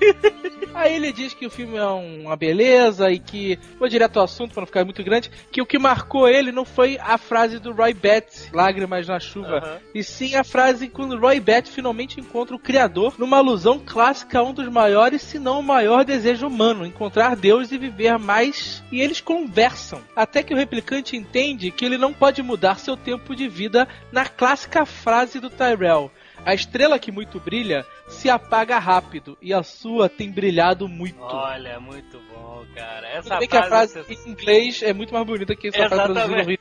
Aí 0.74 0.94
ele 0.94 1.12
diz 1.12 1.32
que 1.32 1.46
o 1.46 1.50
filme 1.50 1.76
é 1.76 1.84
uma 1.84 2.36
beleza 2.36 3.10
e 3.10 3.18
que. 3.18 3.58
Vou 3.78 3.88
direto 3.88 4.18
ao 4.18 4.24
assunto 4.24 4.52
pra 4.52 4.60
não 4.60 4.66
ficar 4.66 4.84
muito 4.84 5.02
grande. 5.02 5.30
Que 5.50 5.62
o 5.62 5.66
que 5.66 5.78
marcou 5.78 6.28
ele 6.28 6.52
não 6.52 6.64
foi 6.64 6.98
a 7.00 7.16
frase 7.16 7.58
do 7.58 7.72
Roy 7.72 7.94
Betts, 7.94 8.50
Lágrimas 8.52 9.08
na 9.08 9.18
Chuva, 9.20 9.58
Aham. 9.58 9.78
e 9.94 10.02
sim 10.02 10.34
a 10.34 10.44
frase 10.44 10.88
quando 10.88 11.18
Roy 11.18 11.40
Betts 11.40 11.74
finalmente 11.74 12.20
encontra 12.20 12.54
o 12.54 12.58
Criador, 12.58 13.14
numa 13.18 13.38
alusão 13.38 13.80
clássica 13.84 14.40
a 14.40 14.42
um 14.42 14.52
dos 14.52 14.68
maiores, 14.68 15.22
se 15.22 15.38
não 15.38 15.60
o 15.60 15.62
maior 15.62 16.04
desejo 16.04 16.46
humano, 16.46 16.84
encontrar 16.84 17.36
Deus 17.36 17.72
e 17.72 17.78
viver 17.78 18.18
mais. 18.18 18.82
E 18.90 19.00
eles 19.00 19.20
conversam. 19.20 20.02
Até 20.14 20.42
que 20.42 20.52
o 20.52 20.56
replicante 20.56 21.16
entende 21.16 21.70
que 21.70 21.84
ele 21.84 21.96
não 21.96 22.12
pode 22.12 22.33
mudar 22.42 22.78
seu 22.78 22.96
tempo 22.96 23.34
de 23.34 23.48
vida 23.48 23.88
na 24.12 24.26
clássica 24.26 24.84
frase 24.84 25.40
do 25.40 25.50
Tyrell. 25.50 26.10
A 26.44 26.54
estrela 26.54 26.98
que 26.98 27.10
muito 27.10 27.40
brilha 27.40 27.86
se 28.06 28.28
apaga 28.28 28.78
rápido 28.78 29.36
e 29.40 29.52
a 29.52 29.62
sua 29.62 30.08
tem 30.08 30.30
brilhado 30.30 30.88
muito. 30.88 31.22
Olha, 31.22 31.80
muito 31.80 32.20
bom, 32.30 32.64
cara. 32.74 33.08
Essa 33.08 33.36
Tudo 33.36 33.48
que 33.48 33.56
a 33.56 33.62
frase 33.64 33.92
frase 34.04 34.12
em 34.12 34.30
inglês 34.30 34.82
é 34.82 34.92
muito 34.92 35.14
mais 35.14 35.26
bonita 35.26 35.56
que 35.56 35.68
essa 35.68 35.88
frase 35.88 36.12
traduzida 36.12 36.42
no 36.42 36.48
Rio. 36.48 36.58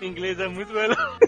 em 0.00 0.06
inglês 0.06 0.38
é 0.38 0.48
muito 0.48 0.72
melhor. 0.72 1.18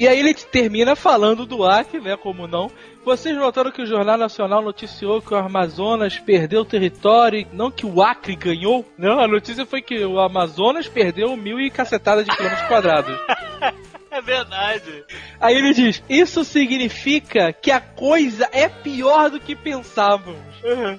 E 0.00 0.08
aí 0.08 0.18
ele 0.18 0.32
termina 0.32 0.96
falando 0.96 1.44
do 1.44 1.62
Acre, 1.62 2.00
né, 2.00 2.16
como 2.16 2.46
não. 2.46 2.70
Vocês 3.04 3.34
notaram 3.34 3.70
que 3.70 3.82
o 3.82 3.86
Jornal 3.86 4.18
Nacional 4.18 4.62
noticiou 4.62 5.22
que 5.22 5.32
o 5.32 5.36
Amazonas 5.36 6.18
perdeu 6.18 6.64
território, 6.64 7.40
e 7.40 7.46
não 7.52 7.70
que 7.70 7.86
o 7.86 8.02
Acre 8.02 8.36
ganhou? 8.36 8.84
Não, 8.96 9.18
a 9.18 9.26
notícia 9.26 9.64
foi 9.64 9.80
que 9.80 10.04
o 10.04 10.20
Amazonas 10.20 10.86
perdeu 10.86 11.34
mil 11.36 11.58
e 11.58 11.70
cacetada 11.70 12.22
de 12.22 12.30
quilômetros 12.30 12.68
quadrados. 12.68 13.18
É 14.12 14.20
verdade. 14.20 15.04
Aí 15.40 15.54
ele 15.54 15.72
diz: 15.72 16.02
Isso 16.08 16.44
significa 16.44 17.52
que 17.52 17.70
a 17.70 17.80
coisa 17.80 18.48
é 18.50 18.68
pior 18.68 19.30
do 19.30 19.38
que 19.38 19.54
pensávamos. 19.54 20.40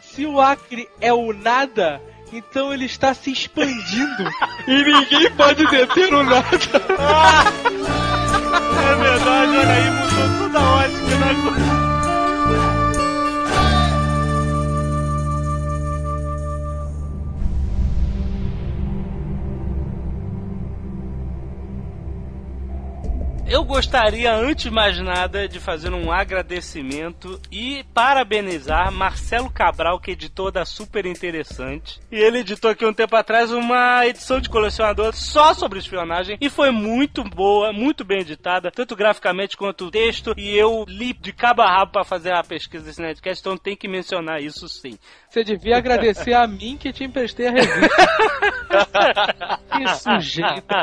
Se 0.01 0.25
o 0.25 0.39
Acre 0.39 0.88
é 1.01 1.12
o 1.12 1.34
nada, 1.34 2.01
então 2.31 2.74
ele 2.74 2.86
está 2.86 3.13
se 3.13 3.31
expandindo 3.31 4.24
e 4.65 4.84
ninguém 4.84 5.29
pode 5.36 5.67
deter 5.67 6.13
o 6.13 6.24
nada. 6.24 6.48
É 8.79 8.96
verdade, 8.96 9.58
olha 9.58 9.74
aí, 9.74 9.91
mudou 9.91 10.39
toda 10.39 10.60
a 10.60 10.75
ótica 10.75 11.17
da 11.17 11.51
coisa. 11.51 11.90
Eu 23.51 23.65
gostaria, 23.65 24.34
antes 24.34 24.63
de 24.63 24.72
mais 24.72 24.98
nada, 24.98 25.46
de 25.46 25.60
fazer 25.60 25.93
um 25.93 26.10
agradecimento 26.10 27.38
e 27.51 27.84
parabenizar 27.93 28.89
Marcelo 28.93 29.51
Cabral, 29.51 30.00
que 30.00 30.12
é 30.12 30.13
editor 30.13 30.53
da 30.53 30.63
Super 30.63 31.05
Interessante. 31.05 32.00
E 32.10 32.15
ele 32.15 32.39
editou 32.39 32.72
aqui 32.72 32.86
um 32.86 32.93
tempo 32.93 33.13
atrás 33.13 33.51
uma 33.51 34.08
edição 34.08 34.39
de 34.39 34.50
colecionador 34.50 35.13
só 35.13 35.53
sobre 35.53 35.79
espionagem 35.79 36.38
e 36.39 36.50
foi 36.50 36.72
muito 36.72 37.25
boa, 37.25 37.74
muito 37.74 38.05
bem 38.05 38.22
editada, 38.22 38.72
tanto 38.72 38.96
graficamente 38.96 39.58
quanto 39.58 39.88
o 39.88 39.91
texto. 39.91 40.34
E 40.38 40.58
eu 40.58 40.86
li 40.88 41.12
de 41.12 41.34
cabo 41.34 41.62
a 41.62 41.70
rabo 41.70 41.91
para 41.91 42.05
fazer 42.05 42.31
a 42.31 42.41
pesquisa 42.41 42.86
desse 42.86 43.01
Nerdcast, 43.01 43.41
então 43.41 43.58
tem 43.58 43.75
que 43.75 43.86
mencionar 43.86 44.41
isso 44.41 44.70
sim. 44.70 44.98
Você 45.31 45.45
devia 45.45 45.77
agradecer 45.77 46.33
a 46.33 46.45
mim 46.45 46.75
que 46.77 46.91
te 46.91 47.05
emprestei 47.05 47.47
a 47.47 47.51
revista. 47.51 47.88
que 49.71 49.88
sujeito. 49.95 50.75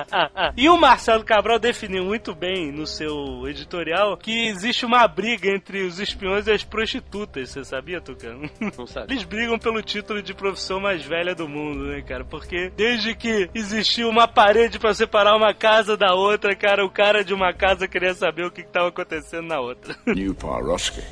E 0.57 0.71
o 0.71 0.77
Marcelo 0.79 1.23
Cabral 1.23 1.59
definiu 1.59 2.07
muito 2.07 2.35
bem 2.35 2.73
no 2.73 2.87
seu 2.87 3.47
editorial 3.47 4.17
que 4.17 4.49
existe 4.49 4.87
uma 4.87 5.07
briga 5.07 5.51
entre 5.51 5.83
os 5.83 6.01
espiões 6.01 6.47
e 6.47 6.53
as 6.53 6.65
prostitutas. 6.65 7.51
Você 7.51 7.63
sabia, 7.63 8.01
Tucano? 8.01 8.49
Não 8.59 8.87
sabe. 8.87 9.13
Eles 9.13 9.25
brigam 9.25 9.59
pelo 9.59 9.83
título 9.83 10.23
de 10.23 10.33
profissão 10.33 10.81
mais 10.81 11.05
velha 11.05 11.35
do 11.35 11.47
mundo, 11.47 11.85
né, 11.85 12.01
cara? 12.01 12.25
Porque 12.25 12.73
desde 12.75 13.15
que 13.15 13.51
existiu 13.55 14.09
uma 14.09 14.27
parede 14.27 14.79
para 14.79 14.95
separar 14.95 15.37
uma 15.37 15.53
casa 15.53 15.95
da 15.95 16.15
outra, 16.15 16.57
cara, 16.57 16.87
o 16.87 16.91
cara 16.91 17.23
de 17.23 17.35
uma 17.35 17.53
casa 17.53 17.87
queria 17.87 18.15
saber 18.15 18.47
o 18.47 18.51
que 18.51 18.63
estava 18.63 18.89
acontecendo 18.89 19.47
na 19.47 19.61
outra. 19.61 19.95
New 20.07 20.35
Paroski. 20.35 21.03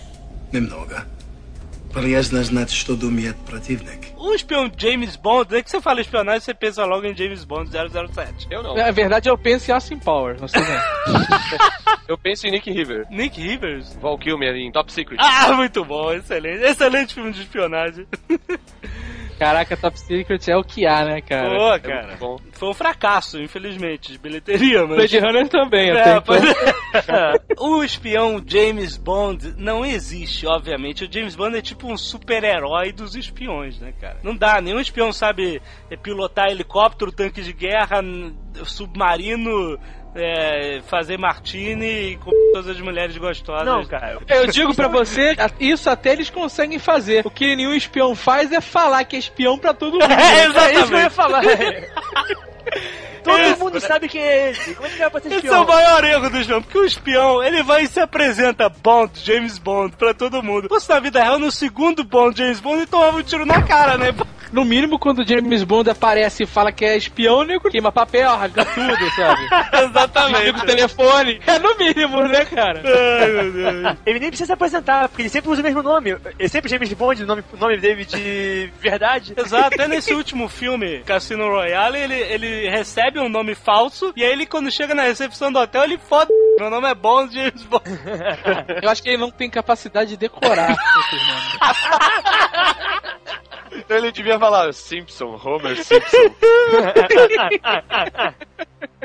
Nemnoga. 0.50 1.15
Prijaznaznati 1.96 2.74
što 2.74 2.96
domijat 2.96 3.36
protivnik. 3.46 3.98
O 4.16 4.34
espião 4.34 4.70
James 4.78 5.16
Bond, 5.22 5.56
é 5.56 5.62
que 5.62 5.70
você 5.70 5.80
fala 5.80 6.00
espionagem, 6.00 6.40
você 6.40 6.54
pensa 6.54 6.84
logo 6.84 7.06
em 7.06 7.16
James 7.16 7.44
Bond 7.44 7.70
007. 7.70 8.46
Eu 8.50 8.62
não. 8.62 8.76
É, 8.78 8.84
Na 8.84 8.90
verdade, 8.90 9.28
é 9.28 9.32
eu 9.32 9.38
penso 9.38 9.70
em 9.70 9.74
Austin 9.74 9.98
Power, 9.98 10.36
você 10.38 10.58
Eu 12.08 12.18
penso 12.18 12.46
em 12.46 12.50
Nick 12.50 12.70
River. 12.70 13.06
Nick 13.10 13.40
Rivers? 13.40 13.96
Val 14.00 14.18
Kilmer 14.18 14.54
em 14.54 14.70
Top 14.72 14.92
Secret. 14.92 15.16
Ah, 15.20 15.52
muito 15.54 15.84
bom, 15.84 16.12
excelente. 16.12 16.62
Excelente 16.64 17.14
filme 17.14 17.32
de 17.32 17.40
espionagem. 17.40 18.06
Caraca, 19.38 19.76
Top 19.76 19.98
Secret 20.00 20.40
é 20.50 20.56
o 20.56 20.64
que 20.64 20.86
há, 20.86 21.04
né, 21.04 21.20
cara? 21.20 21.50
Pô, 21.56 21.72
É 21.74 21.78
cara. 21.78 22.16
bom. 22.16 22.38
Foi 22.52 22.68
um 22.70 22.74
fracasso, 22.74 23.40
infelizmente, 23.40 24.12
de 24.12 24.18
bilheteria, 24.18 24.86
mas. 24.86 24.96
Blade 24.96 25.18
Runner 25.18 25.48
também, 25.48 25.90
É, 25.90 26.00
até 26.00 26.20
pois 26.20 26.42
então. 26.42 27.14
é. 27.14 27.34
o 27.60 27.84
espião 27.84 28.42
James 28.46 28.96
Bond 28.96 29.54
não 29.58 29.84
existe, 29.84 30.46
obviamente. 30.46 31.04
O 31.04 31.12
James 31.12 31.36
Bond 31.36 31.56
é 31.56 31.60
tipo 31.60 31.86
um 31.92 31.96
super-herói 31.96 32.92
dos 32.92 33.14
espiões, 33.14 33.78
né, 33.78 33.92
cara? 34.00 34.16
Não 34.22 34.34
dá, 34.34 34.60
nenhum 34.60 34.80
espião 34.80 35.12
sabe 35.12 35.60
é, 35.90 35.96
pilotar 35.96 36.48
helicóptero, 36.48 37.12
tanque 37.12 37.42
de 37.42 37.52
guerra, 37.52 38.00
submarino, 38.64 39.78
é, 40.16 40.80
fazer 40.86 41.18
martini 41.18 42.12
e 42.12 42.16
com 42.16 42.30
todas 42.52 42.68
as 42.68 42.80
mulheres 42.80 43.16
gostosas. 43.16 43.66
Não, 43.66 43.84
cara. 43.84 44.18
Eu 44.28 44.46
digo 44.46 44.74
pra 44.74 44.88
você, 44.88 45.36
isso 45.60 45.88
até 45.90 46.12
eles 46.12 46.30
conseguem 46.30 46.78
fazer. 46.78 47.26
O 47.26 47.30
que 47.30 47.54
nenhum 47.54 47.74
espião 47.74 48.14
faz 48.14 48.50
é 48.52 48.60
falar 48.60 49.04
que 49.04 49.16
é 49.16 49.18
espião 49.18 49.58
pra 49.58 49.74
todo 49.74 49.92
mundo. 49.98 50.06
É, 50.16 50.46
É 50.70 50.74
isso 50.74 50.88
que 50.88 50.94
eu 50.94 50.98
ia 50.98 51.06
exatamente. 51.06 51.10
falar. 51.14 51.42
Todo 53.22 53.40
Esse- 53.40 53.58
mundo 53.58 53.80
sabe 53.80 54.08
quem 54.08 54.20
é 54.22 54.48
ele. 54.50 54.74
Como 54.76 54.86
é 54.86 54.90
que 54.90 54.98
vai 54.98 55.10
pra 55.10 55.20
ser 55.20 55.26
Esse 55.28 55.34
é 55.34 55.38
espião? 55.38 55.64
o 55.64 55.66
maior 55.66 56.04
erro 56.04 56.30
do 56.30 56.38
espião, 56.38 56.62
porque 56.62 56.78
o 56.78 56.84
espião, 56.84 57.42
ele 57.42 57.62
vai 57.62 57.82
e 57.82 57.88
se 57.88 57.98
apresenta 57.98 58.68
Bond, 58.68 59.12
James 59.24 59.58
Bond, 59.58 59.96
pra 59.96 60.14
todo 60.14 60.42
mundo. 60.42 60.68
Fosse 60.68 60.88
na 60.88 61.00
vida 61.00 61.20
real, 61.22 61.38
no 61.38 61.50
segundo 61.50 62.04
Bond, 62.04 62.38
James 62.38 62.60
Bond, 62.60 62.76
ele 62.78 62.86
tomava 62.86 63.16
um 63.16 63.22
tiro 63.22 63.44
na 63.44 63.60
cara, 63.62 63.98
né? 63.98 64.14
No 64.52 64.64
mínimo, 64.64 64.96
quando 64.96 65.18
o 65.22 65.26
James 65.26 65.64
Bond 65.64 65.90
aparece 65.90 66.44
e 66.44 66.46
fala 66.46 66.70
que 66.70 66.84
é 66.84 66.96
espião, 66.96 67.38
o 67.38 67.44
nego 67.44 67.68
queima 67.68 67.90
papel, 67.90 68.30
rasga 68.36 68.64
tudo, 68.64 69.10
sabe? 69.16 69.42
Exatamente. 69.90 70.50
o 70.62 70.64
telefone. 70.64 71.40
É 71.44 71.58
no 71.58 71.76
mínimo, 71.76 72.22
né, 72.28 72.44
cara? 72.44 72.80
Ai, 72.84 73.26
meu 73.32 73.52
Deus. 73.52 73.96
Ele 74.06 74.20
nem 74.20 74.28
precisa 74.28 74.46
se 74.46 74.52
apresentar, 74.52 75.08
porque 75.08 75.22
ele 75.22 75.28
sempre 75.28 75.50
usa 75.50 75.60
o 75.60 75.64
mesmo 75.64 75.82
nome. 75.82 76.16
Ele 76.38 76.48
sempre 76.48 76.70
James 76.70 76.92
Bond, 76.92 77.24
o 77.24 77.26
nome, 77.26 77.42
o 77.52 77.56
nome 77.56 77.76
dele 77.78 78.04
de 78.04 78.70
verdade. 78.80 79.34
Exato, 79.36 79.66
até 79.74 79.88
nesse 79.88 80.14
último 80.14 80.48
filme, 80.48 81.00
Cassino 81.04 81.48
Royale, 81.48 81.98
ele, 81.98 82.14
ele 82.14 82.55
recebe 82.68 83.20
um 83.20 83.28
nome 83.28 83.54
falso 83.54 84.12
e 84.16 84.24
aí 84.24 84.32
ele, 84.32 84.46
quando 84.46 84.70
chega 84.70 84.94
na 84.94 85.02
recepção 85.02 85.52
do 85.52 85.58
hotel, 85.58 85.84
ele 85.84 85.98
foda. 85.98 86.32
Meu 86.58 86.70
nome 86.70 86.88
é 86.88 86.94
Bond 86.94 87.34
James 87.34 87.62
Bond. 87.64 87.84
Eu 88.82 88.88
acho 88.88 89.02
que 89.02 89.10
ele 89.10 89.18
não 89.18 89.30
tem 89.30 89.50
capacidade 89.50 90.10
de 90.10 90.16
decorar. 90.16 90.74
Então 93.72 93.96
ele 93.98 94.10
devia 94.12 94.38
falar 94.38 94.72
Simpson, 94.72 95.38
Homer 95.42 95.76
Simpson. 95.82 96.16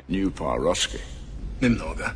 New 0.08 0.32
Paroski. 0.32 1.00
Nimnoga 1.60 2.16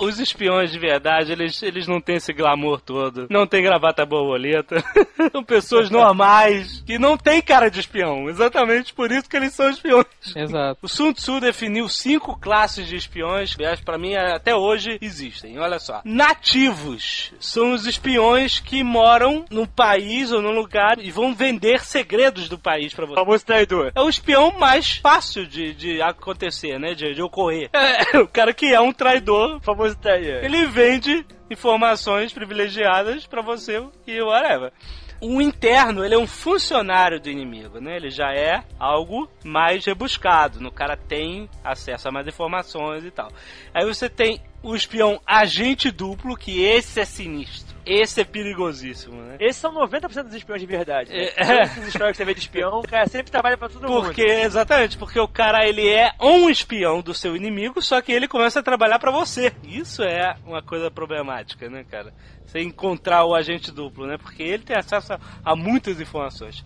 os 0.00 0.18
espiões 0.18 0.72
de 0.72 0.78
verdade, 0.78 1.32
eles, 1.32 1.62
eles 1.62 1.86
não 1.86 2.00
têm 2.00 2.16
esse 2.16 2.32
glamour 2.32 2.80
todo. 2.80 3.26
Não 3.30 3.46
tem 3.46 3.62
gravata 3.62 4.04
borboleta. 4.06 4.82
são 5.30 5.44
pessoas 5.44 5.90
normais 5.90 6.82
que 6.86 6.98
não 6.98 7.16
têm 7.16 7.42
cara 7.42 7.70
de 7.70 7.80
espião. 7.80 8.28
Exatamente 8.28 8.92
por 8.94 9.10
isso 9.12 9.28
que 9.28 9.36
eles 9.36 9.52
são 9.52 9.68
espiões. 9.70 10.06
Exato. 10.34 10.78
O 10.82 10.88
Sun 10.88 11.12
Tzu 11.12 11.40
definiu 11.40 11.88
cinco 11.88 12.38
classes 12.38 12.86
de 12.86 12.96
espiões, 12.96 13.54
que 13.54 13.62
aliás, 13.62 13.80
pra 13.80 13.98
mim 13.98 14.14
até 14.14 14.54
hoje 14.54 14.98
existem. 15.00 15.58
Olha 15.58 15.78
só. 15.78 16.00
Nativos 16.04 17.32
são 17.38 17.72
os 17.72 17.86
espiões 17.86 18.58
que 18.58 18.82
moram 18.82 19.44
num 19.50 19.66
país 19.66 20.32
ou 20.32 20.40
num 20.40 20.52
lugar 20.52 20.98
e 20.98 21.10
vão 21.10 21.34
vender 21.34 21.84
segredos 21.84 22.48
do 22.48 22.58
país 22.58 22.94
pra 22.94 23.04
O 23.04 23.08
você. 23.08 23.14
famoso 23.14 23.44
traidor. 23.44 23.92
É 23.94 24.00
o 24.00 24.08
espião 24.08 24.52
mais 24.58 24.96
fácil 24.96 25.46
de, 25.46 25.74
de 25.74 26.00
acontecer, 26.02 26.78
né? 26.78 26.94
De, 26.94 27.14
de 27.14 27.22
ocorrer. 27.22 27.68
É, 27.72 27.81
o 28.22 28.28
cara 28.28 28.52
que 28.52 28.72
é 28.72 28.80
um 28.80 28.92
traidor 28.92 29.60
famoso 29.60 29.96
traidor. 29.96 30.44
ele 30.44 30.66
vende 30.66 31.24
informações 31.50 32.32
privilegiadas 32.32 33.26
pra 33.26 33.42
você 33.42 33.82
e 34.06 34.20
whatever. 34.20 34.72
O 35.20 35.40
interno, 35.40 36.04
ele 36.04 36.16
é 36.16 36.18
um 36.18 36.26
funcionário 36.26 37.20
do 37.20 37.30
inimigo, 37.30 37.80
né? 37.80 37.94
Ele 37.94 38.10
já 38.10 38.34
é 38.34 38.64
algo 38.76 39.30
mais 39.44 39.84
rebuscado. 39.84 40.60
No 40.60 40.72
cara 40.72 40.96
tem 40.96 41.48
acesso 41.62 42.08
a 42.08 42.10
mais 42.10 42.26
informações 42.26 43.04
e 43.04 43.10
tal. 43.12 43.28
Aí 43.72 43.86
você 43.86 44.08
tem 44.10 44.42
o 44.64 44.74
espião 44.74 45.20
agente 45.24 45.92
duplo, 45.92 46.36
que 46.36 46.64
esse 46.64 46.98
é 46.98 47.04
sinistro. 47.04 47.71
Esse 47.84 48.20
é 48.20 48.24
perigosíssimo, 48.24 49.20
né? 49.22 49.36
Esses 49.40 49.60
são 49.60 49.74
90% 49.74 50.24
dos 50.24 50.34
espiões 50.34 50.60
de 50.60 50.66
verdade. 50.66 51.10
Né? 51.10 51.24
É. 51.36 51.62
Essas 51.62 51.88
histórias 51.88 52.12
que 52.12 52.16
você 52.18 52.24
vê 52.24 52.34
de 52.34 52.40
espião, 52.40 52.80
o 52.80 52.82
cara 52.82 53.06
sempre 53.08 53.30
trabalha 53.30 53.56
pra 53.58 53.68
todo 53.68 53.88
mundo. 53.88 54.04
Porque, 54.04 54.22
exatamente, 54.22 54.96
porque 54.96 55.18
o 55.18 55.28
cara 55.28 55.66
ele 55.66 55.88
é 55.88 56.12
um 56.20 56.48
espião 56.48 57.00
do 57.00 57.12
seu 57.12 57.34
inimigo, 57.34 57.82
só 57.82 58.00
que 58.00 58.12
ele 58.12 58.28
começa 58.28 58.60
a 58.60 58.62
trabalhar 58.62 58.98
pra 58.98 59.10
você. 59.10 59.52
Isso 59.64 60.02
é 60.02 60.36
uma 60.46 60.62
coisa 60.62 60.90
problemática, 60.90 61.68
né, 61.68 61.84
cara? 61.90 62.12
Você 62.46 62.60
encontrar 62.60 63.24
o 63.24 63.34
agente 63.34 63.72
duplo, 63.72 64.06
né? 64.06 64.16
Porque 64.16 64.42
ele 64.42 64.62
tem 64.62 64.76
acesso 64.76 65.14
a, 65.14 65.20
a 65.44 65.56
muitas 65.56 66.00
informações. 66.00 66.64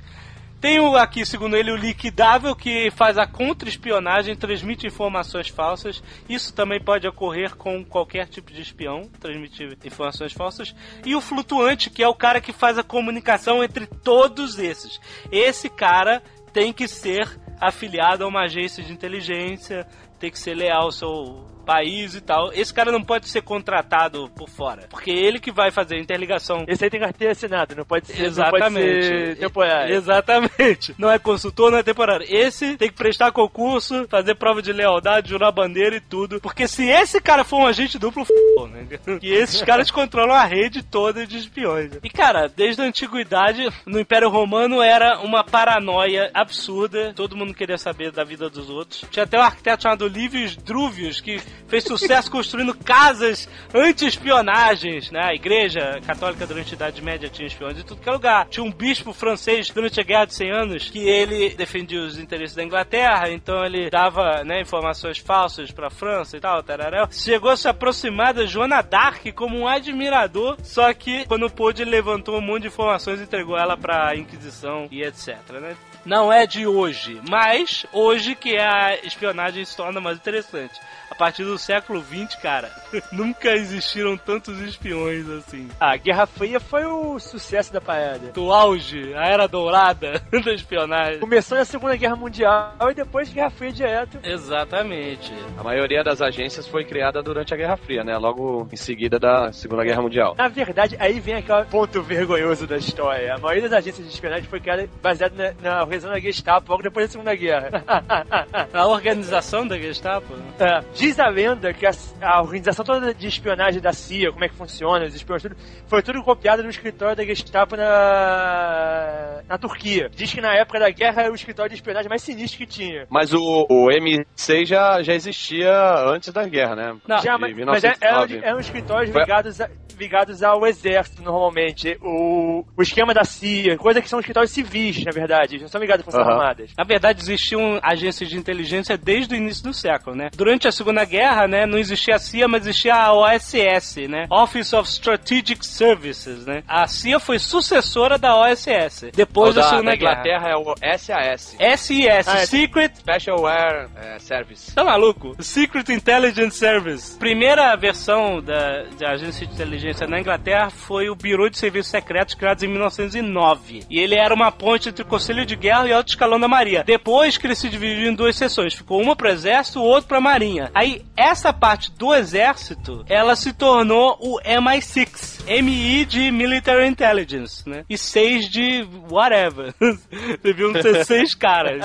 Tem 0.66 0.80
o, 0.80 0.96
aqui, 0.96 1.24
segundo 1.24 1.56
ele, 1.56 1.70
o 1.70 1.76
liquidável 1.76 2.56
que 2.56 2.90
faz 2.90 3.16
a 3.16 3.24
contra-espionagem, 3.24 4.34
transmite 4.34 4.84
informações 4.84 5.46
falsas. 5.46 6.02
Isso 6.28 6.52
também 6.52 6.82
pode 6.82 7.06
ocorrer 7.06 7.54
com 7.54 7.84
qualquer 7.84 8.26
tipo 8.26 8.52
de 8.52 8.62
espião, 8.62 9.08
transmitir 9.20 9.78
informações 9.84 10.32
falsas. 10.32 10.74
E 11.04 11.14
o 11.14 11.20
flutuante, 11.20 11.88
que 11.88 12.02
é 12.02 12.08
o 12.08 12.16
cara 12.16 12.40
que 12.40 12.52
faz 12.52 12.78
a 12.78 12.82
comunicação 12.82 13.62
entre 13.62 13.86
todos 13.86 14.58
esses. 14.58 15.00
Esse 15.30 15.70
cara 15.70 16.20
tem 16.52 16.72
que 16.72 16.88
ser 16.88 17.38
afiliado 17.60 18.24
a 18.24 18.26
uma 18.26 18.42
agência 18.46 18.82
de 18.82 18.92
inteligência, 18.92 19.86
tem 20.18 20.32
que 20.32 20.38
ser 20.38 20.56
leal 20.56 20.86
ao 20.86 20.90
seu 20.90 21.46
país 21.66 22.14
e 22.14 22.20
tal. 22.20 22.52
Esse 22.52 22.72
cara 22.72 22.92
não 22.92 23.02
pode 23.02 23.28
ser 23.28 23.42
contratado 23.42 24.30
por 24.36 24.48
fora, 24.48 24.86
porque 24.88 25.10
é 25.10 25.14
ele 25.14 25.40
que 25.40 25.50
vai 25.50 25.72
fazer 25.72 25.96
a 25.96 26.00
interligação 26.00 26.64
Esse 26.68 26.84
aí 26.84 26.90
tem 26.90 27.00
carteira 27.00 27.32
assinada, 27.32 27.74
não 27.74 27.84
pode 27.84 28.06
ser, 28.06 28.24
Exatamente. 28.24 28.90
Pode 28.90 29.06
ser 29.06 29.36
temporário. 29.36 29.94
Exatamente. 29.94 30.94
Não 30.96 31.10
é 31.10 31.18
consultor, 31.18 31.70
não 31.70 31.78
é 31.78 31.82
temporário. 31.82 32.26
Esse 32.28 32.76
tem 32.76 32.88
que 32.88 32.94
prestar 32.94 33.32
concurso, 33.32 34.06
fazer 34.08 34.36
prova 34.36 34.62
de 34.62 34.72
lealdade, 34.72 35.30
jurar 35.30 35.50
bandeira 35.50 35.96
e 35.96 36.00
tudo. 36.00 36.40
Porque 36.40 36.68
se 36.68 36.86
esse 36.88 37.20
cara 37.20 37.44
for 37.44 37.60
um 37.60 37.66
agente 37.66 37.98
duplo, 37.98 38.22
f***, 38.22 38.32
né? 38.68 38.86
E 39.22 39.32
esses 39.32 39.62
caras 39.62 39.90
controlam 39.90 40.36
a 40.36 40.44
rede 40.44 40.82
toda 40.82 41.26
de 41.26 41.36
espiões. 41.36 41.92
E 42.02 42.10
cara, 42.10 42.48
desde 42.48 42.82
a 42.82 42.84
antiguidade, 42.84 43.68
no 43.84 43.98
Império 43.98 44.28
Romano 44.28 44.80
era 44.82 45.18
uma 45.20 45.42
paranoia 45.42 46.30
absurda. 46.32 47.12
Todo 47.14 47.36
mundo 47.36 47.54
queria 47.54 47.78
saber 47.78 48.12
da 48.12 48.22
vida 48.22 48.48
dos 48.48 48.70
outros. 48.70 49.04
Tinha 49.10 49.24
até 49.24 49.38
um 49.38 49.42
arquiteto 49.42 49.82
chamado 49.82 50.06
Livius 50.06 50.56
Druvius 50.56 51.20
que 51.20 51.40
fez 51.68 51.84
sucesso 51.84 52.30
construindo 52.30 52.74
casas 52.74 53.48
anti-espionagens, 53.74 55.10
né? 55.10 55.20
A 55.22 55.34
igreja 55.34 56.00
católica 56.06 56.46
durante 56.46 56.74
a 56.74 56.76
Idade 56.76 57.02
Média 57.02 57.28
tinha 57.28 57.46
espiões 57.46 57.78
em 57.78 57.82
tudo 57.82 58.00
que 58.00 58.08
é 58.08 58.12
lugar. 58.12 58.46
Tinha 58.48 58.64
um 58.64 58.72
bispo 58.72 59.12
francês 59.12 59.70
durante 59.70 60.00
a 60.00 60.04
Guerra 60.04 60.26
de 60.26 60.34
100 60.34 60.50
Anos 60.50 60.90
que 60.90 61.08
ele 61.08 61.54
defendia 61.54 62.00
os 62.00 62.18
interesses 62.18 62.54
da 62.54 62.62
Inglaterra, 62.62 63.30
então 63.30 63.64
ele 63.64 63.90
dava 63.90 64.44
né, 64.44 64.60
informações 64.60 65.18
falsas 65.18 65.70
pra 65.70 65.90
França 65.90 66.36
e 66.36 66.40
tal, 66.40 66.62
tarará. 66.62 67.08
Chegou 67.10 67.50
a 67.50 67.56
se 67.56 67.68
aproximar 67.68 68.34
da 68.34 68.46
Joana 68.46 68.82
d'Arc 68.82 69.32
como 69.32 69.58
um 69.58 69.68
admirador, 69.68 70.56
só 70.62 70.92
que 70.92 71.26
quando 71.26 71.50
pôde 71.50 71.84
levantou 71.84 72.36
um 72.36 72.40
monte 72.40 72.62
de 72.62 72.68
informações 72.68 73.20
e 73.20 73.24
entregou 73.24 73.56
ela 73.56 73.76
pra 73.76 74.16
Inquisição 74.16 74.88
e 74.90 75.02
etc, 75.02 75.36
né? 75.60 75.76
Não 76.04 76.32
é 76.32 76.46
de 76.46 76.66
hoje, 76.66 77.20
mas 77.28 77.84
hoje 77.92 78.34
que 78.34 78.56
a 78.56 78.96
espionagem 79.02 79.64
se 79.64 79.76
torna 79.76 80.00
mais 80.00 80.16
interessante. 80.16 80.80
A 81.16 81.18
partir 81.18 81.44
do 81.44 81.56
século 81.56 82.04
XX, 82.04 82.34
cara, 82.42 82.70
nunca 83.10 83.50
existiram 83.52 84.18
tantos 84.18 84.60
espiões 84.60 85.26
assim. 85.30 85.66
A 85.80 85.96
Guerra 85.96 86.26
Fria 86.26 86.60
foi 86.60 86.84
o 86.84 87.18
sucesso 87.18 87.72
da 87.72 87.80
parada. 87.80 88.32
Do 88.32 88.52
auge, 88.52 89.14
a 89.14 89.24
era 89.24 89.48
dourada 89.48 90.22
da 90.44 90.52
espionagem. 90.52 91.18
Começou 91.18 91.56
na 91.56 91.64
Segunda 91.64 91.96
Guerra 91.96 92.16
Mundial 92.16 92.74
e 92.90 92.94
depois 92.94 93.32
Guerra 93.32 93.48
Fria 93.48 93.72
direto. 93.72 94.18
Exatamente. 94.22 95.32
A 95.56 95.62
maioria 95.62 96.04
das 96.04 96.20
agências 96.20 96.68
foi 96.68 96.84
criada 96.84 97.22
durante 97.22 97.54
a 97.54 97.56
Guerra 97.56 97.78
Fria, 97.78 98.04
né? 98.04 98.18
Logo 98.18 98.68
em 98.70 98.76
seguida 98.76 99.18
da 99.18 99.50
Segunda 99.52 99.84
Guerra 99.84 100.02
Mundial. 100.02 100.34
Na 100.36 100.48
verdade, 100.48 100.96
aí 101.00 101.18
vem 101.18 101.36
aquele 101.36 101.64
ponto 101.64 102.02
vergonhoso 102.02 102.66
da 102.66 102.76
história. 102.76 103.36
A 103.36 103.38
maioria 103.38 103.70
das 103.70 103.78
agências 103.78 104.06
de 104.06 104.12
espionagem 104.12 104.44
foi 104.44 104.60
criada 104.60 104.86
baseada 105.02 105.56
na, 105.62 105.70
na 105.70 105.80
organização 105.82 106.12
da 106.12 106.20
Gestapo 106.20 106.70
logo 106.70 106.82
depois 106.82 107.06
da 107.06 107.12
Segunda 107.12 107.34
Guerra. 107.34 107.70
A 108.74 108.86
organização 108.86 109.66
da 109.66 109.78
Gestapo. 109.78 110.34
né? 110.34 110.44
É, 110.58 110.84
diz 111.06 111.20
a 111.20 111.28
lenda 111.28 111.72
que 111.72 111.86
a, 111.86 111.90
a 112.22 112.40
organização 112.42 112.84
toda 112.84 113.14
de 113.14 113.26
espionagem 113.28 113.80
da 113.80 113.92
CIA, 113.92 114.32
como 114.32 114.44
é 114.44 114.48
que 114.48 114.54
funciona, 114.54 115.04
os 115.06 115.14
espiões, 115.14 115.42
tudo, 115.42 115.56
foi 115.86 116.02
tudo 116.02 116.22
copiado 116.22 116.62
no 116.62 116.68
escritório 116.70 117.16
da 117.16 117.24
Gestapo 117.24 117.76
na, 117.76 119.42
na 119.48 119.58
Turquia. 119.58 120.08
Diz 120.14 120.32
que 120.32 120.40
na 120.40 120.54
época 120.54 120.78
da 120.78 120.90
guerra 120.90 121.22
era 121.22 121.32
o 121.32 121.34
escritório 121.34 121.70
de 121.70 121.76
espionagem 121.76 122.08
mais 122.08 122.22
sinistro 122.22 122.58
que 122.58 122.66
tinha. 122.66 123.06
Mas 123.10 123.32
o, 123.32 123.66
o 123.68 123.86
M6 123.88 124.66
já, 124.66 125.02
já 125.02 125.14
existia 125.14 125.70
antes 126.06 126.32
da 126.32 126.44
guerra, 126.46 126.74
né? 126.76 126.96
Não, 127.06 127.18
Já, 127.18 127.38
mas, 127.38 127.54
mas 127.56 127.84
é- 127.84 127.94
eram, 128.00 128.20
1909. 128.26 128.40
eram 128.46 128.60
escritórios 128.60 129.12
Foi- 129.12 129.20
ligados, 129.22 129.60
a- 129.60 129.70
ligados 129.98 130.42
ao 130.42 130.66
exército, 130.66 131.22
normalmente. 131.22 131.96
O, 132.02 132.64
o 132.76 132.82
esquema 132.82 133.14
da 133.14 133.24
CIA, 133.24 133.76
coisa 133.78 134.02
que 134.02 134.08
são 134.08 134.18
escritórios 134.20 134.50
civis, 134.52 135.04
na 135.04 135.12
verdade. 135.12 135.58
Não 135.58 135.68
são 135.68 135.80
ligadas 135.80 136.00
às 136.06 136.12
Forças 136.12 136.20
Aham. 136.28 136.38
Armadas. 136.40 136.70
Na 136.76 136.84
verdade, 136.84 137.20
existiam 137.22 137.78
agências 137.82 138.28
de 138.28 138.36
inteligência 138.36 138.96
desde 138.98 139.34
o 139.34 139.36
início 139.36 139.62
do 139.64 139.72
século, 139.72 140.14
né? 140.16 140.28
Durante 140.36 140.68
a 140.68 140.72
Segunda 140.72 140.95
Guerra, 141.04 141.46
né, 141.46 141.66
não 141.66 141.78
existia 141.78 142.16
a 142.16 142.18
CIA, 142.18 142.48
mas 142.48 142.66
existia 142.66 142.94
a 142.94 143.12
OSS, 143.12 144.08
né? 144.08 144.26
Office 144.30 144.72
of 144.72 144.88
Strategic 144.88 145.64
Services, 145.66 146.46
né? 146.46 146.62
A 146.66 146.86
CIA 146.86 147.18
foi 147.20 147.38
sucessora 147.38 148.18
da 148.18 148.36
OSS, 148.36 149.10
depois 149.14 149.52
O 149.52 149.54
da, 149.54 149.62
da, 149.62 149.68
Segunda 149.70 149.90
da 149.90 149.96
Guerra. 149.96 150.12
Inglaterra 150.12 150.48
é 150.50 150.56
o 150.56 150.74
SAS. 150.98 151.56
SIS, 151.78 152.28
Ah, 152.28 152.38
é. 152.38 152.46
Secret 152.46 152.92
Special 152.96 153.46
Air 153.46 153.88
eh, 153.96 154.18
Service. 154.18 154.74
Tá 154.74 154.84
maluco? 154.84 155.34
Secret 155.42 155.84
Intelligence 155.92 156.56
Service. 156.56 157.16
Primeira 157.18 157.74
versão 157.76 158.40
da, 158.40 158.84
da 158.98 159.10
agência 159.12 159.46
de 159.46 159.52
inteligência 159.52 160.06
na 160.06 160.20
Inglaterra 160.20 160.70
foi 160.70 161.08
o 161.08 161.14
Bureau 161.14 161.48
de 161.48 161.58
Serviços 161.58 161.90
Secretos, 161.90 162.34
criado 162.34 162.62
em 162.62 162.68
1909. 162.68 163.84
E 163.90 163.98
ele 163.98 164.14
era 164.14 164.34
uma 164.34 164.50
ponte 164.52 164.88
entre 164.88 165.02
o 165.02 165.06
Conselho 165.06 165.44
de 165.46 165.56
Guerra 165.56 165.88
e 165.88 165.92
o 165.92 165.96
Alto 165.96 166.08
Escalão 166.08 166.38
da 166.38 166.48
Marinha. 166.48 166.84
Depois 166.84 167.36
que 167.36 167.46
ele 167.46 167.54
se 167.54 167.68
dividiu 167.68 168.10
em 168.10 168.14
duas 168.14 168.36
seções. 168.36 168.74
Ficou 168.74 169.00
uma 169.00 169.16
pro 169.16 169.28
Exército, 169.28 169.82
outra 169.82 170.06
pra 170.08 170.20
Marinha. 170.20 170.70
Aí, 170.74 170.85
essa 171.16 171.52
parte 171.52 171.90
do 171.92 172.14
Exército, 172.14 173.04
ela 173.08 173.34
se 173.36 173.52
tornou 173.52 174.16
o 174.20 174.40
MI6. 174.42 175.36
MI 175.46 176.04
de 176.04 176.30
Military 176.30 176.86
Intelligence, 176.88 177.68
né? 177.68 177.84
E 177.88 177.96
6 177.96 178.48
de 178.48 178.88
whatever. 179.10 179.72
Deviam 180.42 180.72
ser 180.72 181.04
seis 181.04 181.34
caras. 181.34 181.82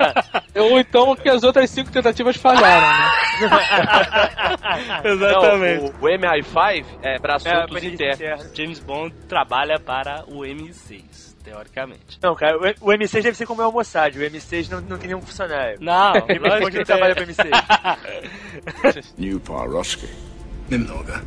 Ou 0.56 0.78
então 0.80 1.14
que 1.14 1.28
as 1.28 1.42
outras 1.44 1.68
cinco 1.70 1.90
tentativas 1.90 2.36
falharam, 2.36 2.86
né? 2.86 3.10
Exatamente. 5.04 5.82
Não, 5.82 5.90
o, 5.90 6.04
o 6.04 6.18
MI5 6.18 6.84
é 7.02 7.18
para 7.18 7.34
É, 7.34 7.36
assuntos 7.36 7.66
polícia 7.68 7.88
internos. 8.12 8.50
James 8.54 8.80
Bond 8.80 9.14
trabalha 9.28 9.78
para 9.78 10.24
o 10.26 10.40
M6, 10.40 11.23
teoricamente. 11.43 12.19
Não, 12.21 12.35
cara, 12.35 12.57
o, 12.57 12.61
o 12.89 12.93
M6 12.93 13.21
deve 13.21 13.35
ser 13.37 13.45
como 13.45 13.61
é 13.61 13.67
o 13.67 13.71
Mossad. 13.71 14.17
O 14.17 14.21
M6 14.21 14.69
não, 14.69 14.81
não 14.81 14.97
tem 14.97 15.07
nenhum 15.07 15.21
funcionário. 15.21 15.77
Não, 15.81 16.11
O 16.13 16.27
M6 16.27 16.39
lógico 16.41 16.61
não 16.61 16.69
que 16.71 16.85
trabalha 16.85 17.15
tem. 17.15 17.25
pro 17.25 17.33
M6. 17.35 19.05
New 19.17 19.39
Paroski. 19.39 20.07
Немного. 20.69 21.21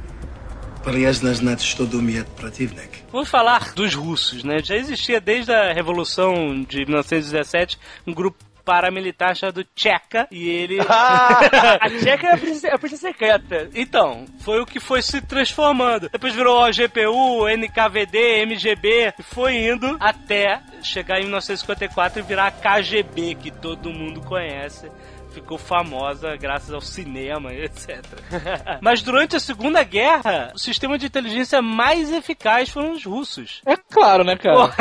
Полезно 0.85 1.33
знать, 1.35 1.63
что 1.63 1.87
думает 1.87 2.27
противник. 2.37 2.91
Vamos 3.13 3.29
falar 3.29 3.73
dos 3.73 3.95
russos, 3.95 4.43
né? 4.43 4.59
Já 4.59 4.75
existia 4.77 5.21
desde 5.21 5.53
a 5.53 5.73
Revolução 5.73 6.65
de 6.65 6.79
1917 6.85 7.79
um 8.07 8.13
grupo 8.13 8.37
paramilitar 8.68 9.34
chamado 9.34 9.64
Tcheca 9.74 10.28
e 10.30 10.50
ele... 10.50 10.80
Ah, 10.90 11.78
a 11.80 11.90
Tcheca 11.90 12.28
é 12.28 12.34
a 12.34 12.38
polícia, 12.38 12.68
é 12.68 12.74
a 12.74 12.78
polícia 12.78 12.98
secreta. 12.98 13.70
Então, 13.74 14.26
foi 14.40 14.60
o 14.60 14.66
que 14.66 14.80
foi 14.80 15.02
se 15.02 15.22
transformando. 15.22 16.10
Depois 16.10 16.36
virou 16.36 16.64
a 16.64 16.72
GPU, 16.72 17.48
NKVD, 17.48 18.46
MGB, 18.46 19.14
e 19.18 19.24
foi 19.24 19.56
indo 19.56 19.96
até 20.00 20.62
chegar 20.84 21.20
em 21.20 21.24
1954 21.24 22.20
e 22.20 22.24
virar 22.24 22.48
a 22.48 22.52
KGB, 22.52 23.36
que 23.36 23.52
todo 23.52 23.90
mundo 23.90 24.22
conhece. 24.22 24.92
Ficou 25.32 25.58
famosa 25.58 26.36
graças 26.36 26.74
ao 26.74 26.82
cinema 26.82 27.54
e 27.56 27.64
etc. 27.64 28.04
Mas 28.82 29.02
durante 29.02 29.36
a 29.36 29.40
Segunda 29.40 29.84
Guerra, 29.84 30.52
o 30.56 30.60
sistema 30.60 30.98
de 30.98 31.06
inteligência 31.06 31.62
mais 31.62 32.12
eficaz 32.12 32.70
foram 32.70 32.94
os 32.94 33.06
russos. 33.06 33.62
É 33.66 33.78
claro, 33.78 34.24
né, 34.24 34.36
cara? 34.36 34.74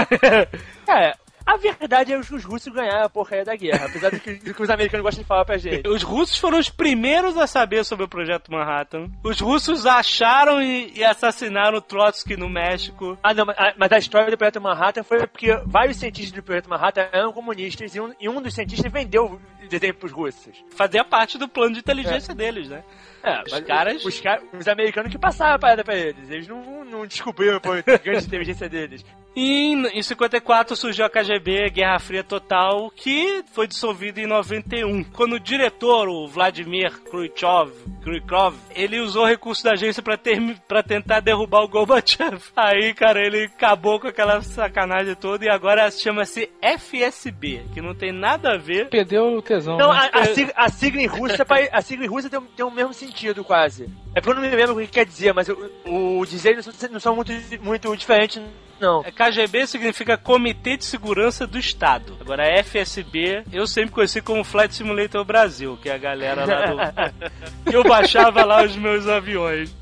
É, 0.89 1.15
a 1.47 1.57
verdade 1.57 2.13
é 2.13 2.21
que 2.21 2.35
os 2.35 2.45
russos 2.45 2.73
ganharam 2.73 3.05
a 3.05 3.09
porcaria 3.09 3.45
da 3.45 3.55
guerra, 3.55 3.87
apesar 3.87 4.11
do 4.11 4.19
que, 4.19 4.35
do 4.35 4.53
que 4.53 4.63
os 4.63 4.69
americanos 4.69 5.05
gostam 5.05 5.23
de 5.23 5.29
falar 5.29 5.45
pra 5.45 5.57
gente. 5.57 5.89
Os 5.89 6.03
russos 6.03 6.37
foram 6.39 6.59
os 6.59 6.69
primeiros 6.69 7.37
a 7.37 7.47
saber 7.47 7.85
sobre 7.85 8.05
o 8.05 8.09
Projeto 8.09 8.51
Manhattan. 8.51 9.09
Os 9.23 9.39
russos 9.41 9.87
acharam 9.87 10.61
e, 10.61 10.93
e 10.97 11.05
assassinaram 11.05 11.79
o 11.79 11.81
Trotsky 11.81 12.37
no 12.37 12.49
México. 12.49 13.17
Ah, 13.23 13.33
não, 13.33 13.47
mas 13.47 13.57
a, 13.57 13.75
mas 13.77 13.93
a 13.93 13.99
história 13.99 14.31
do 14.31 14.37
Projeto 14.37 14.61
Manhattan 14.61 15.05
foi 15.05 15.27
porque 15.27 15.57
vários 15.65 15.99
cientistas 15.99 16.33
do 16.33 16.43
Projeto 16.43 16.69
Manhattan 16.69 17.09
eram 17.13 17.33
comunistas 17.33 17.95
e 17.95 18.01
um, 18.01 18.13
e 18.21 18.29
um 18.29 18.43
dos 18.43 18.55
cientistas 18.55 18.91
vendeu 18.91 19.41
o 19.67 19.71
desenho 19.71 19.95
pros 19.95 20.13
russos. 20.13 20.65
Fazia 20.71 21.05
parte 21.05 21.37
do 21.39 21.49
plano 21.49 21.75
de 21.75 21.81
inteligência 21.81 22.35
deles, 22.35 22.69
né? 22.69 22.83
É, 23.23 23.43
Os 23.43 23.61
caras- 23.61 24.05
Os, 24.05 24.23
os 24.59 24.69
americanos 24.69 25.11
que 25.11 25.19
passaram 25.19 25.57
a 25.57 25.59
parada 25.59 25.83
pra 25.83 25.97
eles. 25.97 26.31
Eles 26.31 26.47
não, 26.47 26.85
não 26.85 27.07
descobriram 27.07 27.57
a 27.57 27.97
grande 27.99 28.25
inteligência 28.27 28.69
deles. 28.69 29.05
E 29.39 29.67
em, 29.71 29.87
em 29.99 30.03
54 30.03 30.75
surgiu 30.75 31.05
a 31.05 31.11
KGB, 31.11 31.69
Guerra 31.69 31.99
Fria 31.99 32.25
Total, 32.25 32.91
que 32.97 33.45
foi 33.53 33.67
dissolvida 33.67 34.19
em 34.19 34.25
91. 34.27 35.05
Quando 35.05 35.35
o 35.35 35.39
diretor, 35.39 36.09
o 36.09 36.27
Vladimir 36.27 36.91
Khrushchev, 37.03 37.71
Krykov, 38.03 38.57
ele 38.75 38.99
usou 38.99 39.27
recursos 39.27 39.63
da 39.63 39.73
agência 39.73 40.03
pra, 40.03 40.17
ter, 40.17 40.41
pra 40.67 40.83
tentar 40.83 41.21
derrubar 41.21 41.61
o 41.65 41.69
Gorbachev. 41.69 42.39
Aí, 42.57 42.95
cara, 42.95 43.21
ele 43.21 43.45
acabou 43.45 44.01
com 44.01 44.09
aquela 44.09 44.41
sacanagem 44.41 45.15
toda 45.15 45.45
e 45.45 45.51
agora 45.51 45.91
chama-se 45.91 46.49
FSB, 46.63 47.63
que 47.75 47.83
não 47.83 47.95
tem 47.95 48.13
nada 48.13 48.55
a 48.55 48.57
ver. 48.57 48.89
Perdeu 48.89 49.37
o 49.37 49.43
tesão. 49.57 49.77
Não, 49.77 49.93
né? 49.93 50.11
a, 50.13 50.21
a, 50.21 50.27
sigla, 50.27 50.53
a 50.57 50.69
sigla 50.69 51.03
em 51.03 51.07
russo, 51.07 51.37
a 51.73 51.83
sigla 51.83 52.05
em 52.05 52.09
russo 52.09 52.31
tem, 52.31 52.41
tem 52.41 52.67
o 52.67 52.71
mesmo 52.71 52.93
sentido, 52.93 53.45
quase. 53.45 53.89
É 54.15 54.21
porque 54.21 54.31
eu 54.31 54.35
não 54.35 54.43
me 54.43 54.55
lembro 54.55 54.77
o 54.77 54.81
que 54.81 54.87
quer 54.87 55.07
dizer, 55.07 55.33
mas 55.33 55.49
o, 55.49 55.57
o 55.85 56.25
dizer 56.27 56.55
não 56.55 56.63
são, 56.63 56.73
não 56.91 57.01
são 57.01 57.17
muito, 57.17 57.33
muito 57.63 57.97
diferentes, 57.97 58.43
não. 58.81 59.03
KGB 59.03 59.67
significa 59.67 60.17
Comitê 60.17 60.77
de 60.77 60.85
Segurança 60.85 61.47
do 61.47 61.59
Estado. 61.59 62.17
Agora, 62.21 62.45
FSB, 62.63 63.43
eu 63.53 63.67
sempre 63.67 63.91
conheci 63.93 64.21
como 64.21 64.45
Flight 64.45 64.75
Simulator 64.75 65.25
Brasil, 65.25 65.79
que 65.83 65.89
é 65.89 65.95
a 65.95 65.99
galera 65.99 66.45
lá 66.45 66.91
do... 66.91 67.17
eu 67.73 67.83
baixava 67.85 68.45
lá 68.45 68.63
os 68.63 68.77
meus 68.77 69.07
aviões. 69.09 69.75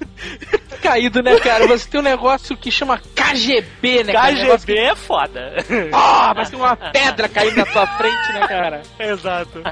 Caído, 0.83 1.23
né, 1.23 1.39
cara? 1.41 1.67
Você 1.67 1.89
tem 1.89 2.01
um 2.01 2.05
negócio 2.05 2.57
que 2.57 2.71
chama 2.71 2.99
KGB, 2.99 4.05
né, 4.05 4.13
cara? 4.13 4.35
KGB 4.35 4.79
é 4.79 4.95
foda. 4.97 5.55
que- 5.67 5.91
Ah, 5.93 6.33
vai 6.35 6.45
ser 6.45 6.57
uma 6.57 6.77
pedra 6.77 7.29
caindo 7.29 7.57
na 7.57 7.67
tua 7.67 7.87
frente, 7.87 8.33
né, 8.33 8.47
cara? 8.47 8.83
Exato. 8.99 9.63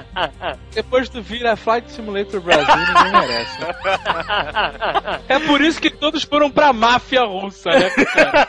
Depois 0.75 1.09
tu 1.09 1.21
vira 1.23 1.55
Flight 1.57 1.91
Simulator 1.93 2.41
Brasil, 2.41 2.75
ninguém 2.77 3.13
merece. 3.21 3.59
É 5.29 5.39
por 5.39 5.61
isso 5.61 5.81
que 5.81 5.91
todos 5.91 6.23
foram 6.25 6.51
pra 6.51 6.73
máfia 6.73 7.25
russa, 7.25 7.71
né, 7.71 7.91
cara? 7.91 8.49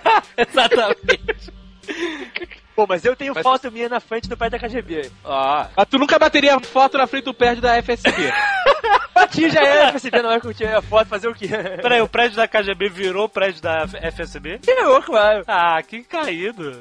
Exatamente. 0.63 1.53
Pô, 2.77 2.87
mas 2.87 3.05
eu 3.05 3.17
tenho 3.17 3.35
foto 3.35 3.73
minha 3.73 3.89
na 3.89 3.99
frente 3.99 4.29
do 4.29 4.37
pai 4.37 4.49
da 4.49 4.59
KGB. 4.59 5.11
Ó, 5.25 5.67
Mas 5.77 5.89
tu 5.89 5.99
nunca 5.99 6.17
bateria 6.19 6.61
foto 6.61 6.97
na 6.97 7.09
frente 7.09 7.25
do 7.25 7.35
prédio 7.35 7.61
da 7.61 7.77
FSB. 7.83 8.33
Bati 9.13 9.51
já 9.51 9.65
era 9.65 9.91
perceber 9.91 10.23
na 10.23 10.29
hora 10.29 10.41
que 10.41 10.47
eu 10.47 10.55
tirei 10.55 10.73
a 10.73 10.81
foto, 10.81 11.09
fazer 11.09 11.27
o 11.27 11.35
quê? 11.35 11.49
peraí, 11.83 12.01
o 12.01 12.09
prédio 12.09 12.37
da 12.37 12.47
KGB 12.47 12.89
virou 12.89 13.25
o 13.25 13.29
prédio 13.29 13.61
da 13.61 13.85
FSB? 13.89 14.61
Tirou, 14.61 15.03
claro. 15.03 15.43
Ah, 15.49 15.83
que 15.83 16.05
caído. 16.05 16.81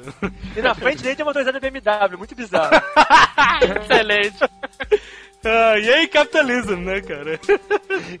E 0.56 0.62
na 0.62 0.72
frente 0.72 1.02
dele 1.02 1.16
tem 1.16 1.24
uma 1.24 1.30
motorizada 1.30 1.58
BMW, 1.58 2.16
muito 2.16 2.36
bizarro. 2.36 2.70
Excelente. 3.82 4.38
Ah, 5.44 5.78
e 5.78 5.92
aí, 5.92 6.06
capitalismo, 6.06 6.76
né, 6.76 7.00
cara? 7.00 7.40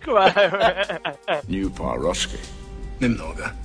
Claro. 0.02 0.34
New 1.48 1.70
Paroski. 1.70 2.38
Немного. 3.00 3.61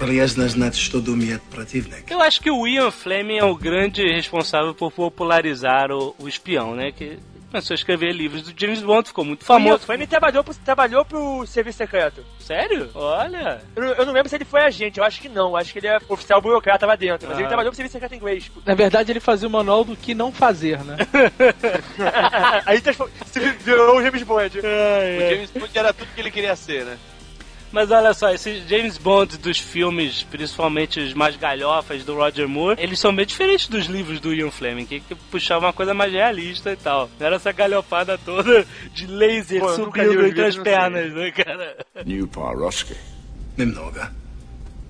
prijaznas 0.00 0.54
nato 0.54 1.00
do 1.00 1.14
mi 1.14 1.38
protivnik. 1.50 2.10
Eu 2.10 2.22
acho 2.22 2.40
que 2.40 2.50
o 2.50 2.66
Ian 2.66 2.90
Fleming 2.90 3.36
é 3.36 3.44
o 3.44 3.54
grande 3.54 4.02
responsável 4.02 4.74
por 4.74 4.90
popularizar 4.90 5.92
o, 5.92 6.14
o 6.18 6.26
espião, 6.26 6.74
né? 6.74 6.90
Que 6.90 7.18
começou 7.50 7.74
a 7.74 7.76
escrever 7.76 8.12
livros 8.12 8.42
do 8.42 8.58
James 8.58 8.80
Bond, 8.80 9.08
ficou 9.08 9.24
muito 9.24 9.44
famoso. 9.44 9.74
O 9.74 9.78
Fleming 9.80 10.06
trabalhou 10.06 10.42
pro, 10.42 10.54
trabalhou 10.54 11.04
pro 11.04 11.46
serviço 11.46 11.78
secreto. 11.78 12.24
Sério? 12.38 12.88
Olha. 12.94 13.60
Eu, 13.76 13.82
eu, 13.84 14.06
não 14.06 14.14
lembro 14.14 14.30
se 14.30 14.36
ele 14.36 14.44
foi 14.46 14.62
agente, 14.62 14.98
eu 14.98 15.04
acho 15.04 15.20
que 15.20 15.28
não. 15.28 15.54
Acho 15.54 15.72
que 15.72 15.80
ele 15.80 15.88
é 15.88 15.98
oficial 16.08 16.40
burocrata 16.40 16.86
lá 16.86 16.96
dentro. 16.96 17.28
Mas 17.28 17.36
ah. 17.36 17.40
ele 17.40 17.48
trabalhou 17.48 17.70
pro 17.70 17.76
serviço 17.76 17.92
secreto 17.92 18.14
inglês. 18.14 18.50
Na 18.64 18.74
verdade, 18.74 19.12
ele 19.12 19.20
fazia 19.20 19.48
o 19.48 19.50
manual 19.50 19.84
do 19.84 19.94
que 19.94 20.14
não 20.14 20.32
fazer, 20.32 20.82
né? 20.82 20.96
Aí 22.64 22.80
virou 23.60 23.98
o 23.98 24.02
James 24.02 24.22
Bond. 24.22 24.60
O 24.60 24.62
James 24.62 25.50
Bond 25.50 25.78
era 25.78 25.92
tudo 25.92 26.08
que 26.14 26.20
ele 26.20 26.30
queria 26.30 26.56
ser, 26.56 26.86
né? 26.86 26.96
Mas 27.71 27.91
olha 27.91 28.13
só, 28.13 28.29
esses 28.29 28.67
James 28.69 28.97
Bond 28.97 29.37
dos 29.37 29.59
filmes, 29.59 30.23
principalmente 30.23 30.99
os 30.99 31.13
mais 31.13 31.35
galhofas 31.35 32.05
do 32.05 32.15
Roger 32.15 32.47
Moore, 32.47 32.81
eles 32.81 32.99
são 32.99 33.13
bem 33.13 33.25
diferentes 33.25 33.67
dos 33.67 33.87
livros 33.87 34.19
do 34.21 34.33
Ian 34.33 34.49
Fleming, 34.49 34.85
que, 34.85 35.01
que 35.01 35.13
puxava 35.13 35.65
uma 35.65 35.73
coisa 35.73 35.93
mais 35.93 36.13
realista 36.13 36.71
e 36.71 36.77
tal. 36.77 37.09
Não 37.19 37.27
era 37.27 37.35
essa 37.35 37.51
galhofada 37.51 38.17
toda 38.17 38.65
de 38.93 39.07
laser 39.07 39.59
Pô, 39.59 39.71
eu 39.71 39.77
nunca 39.79 40.03
li 40.03 40.13
subindo 40.13 40.21
os 40.21 40.25
entre 40.29 40.45
as 40.45 40.55
livros, 40.55 40.55
não 40.55 40.63
sei. 40.63 40.73
pernas, 40.73 41.13
né, 41.13 41.31
cara? 41.31 41.77
New 42.05 42.27
Paroski. 42.27 42.95
Немного. 43.57 44.09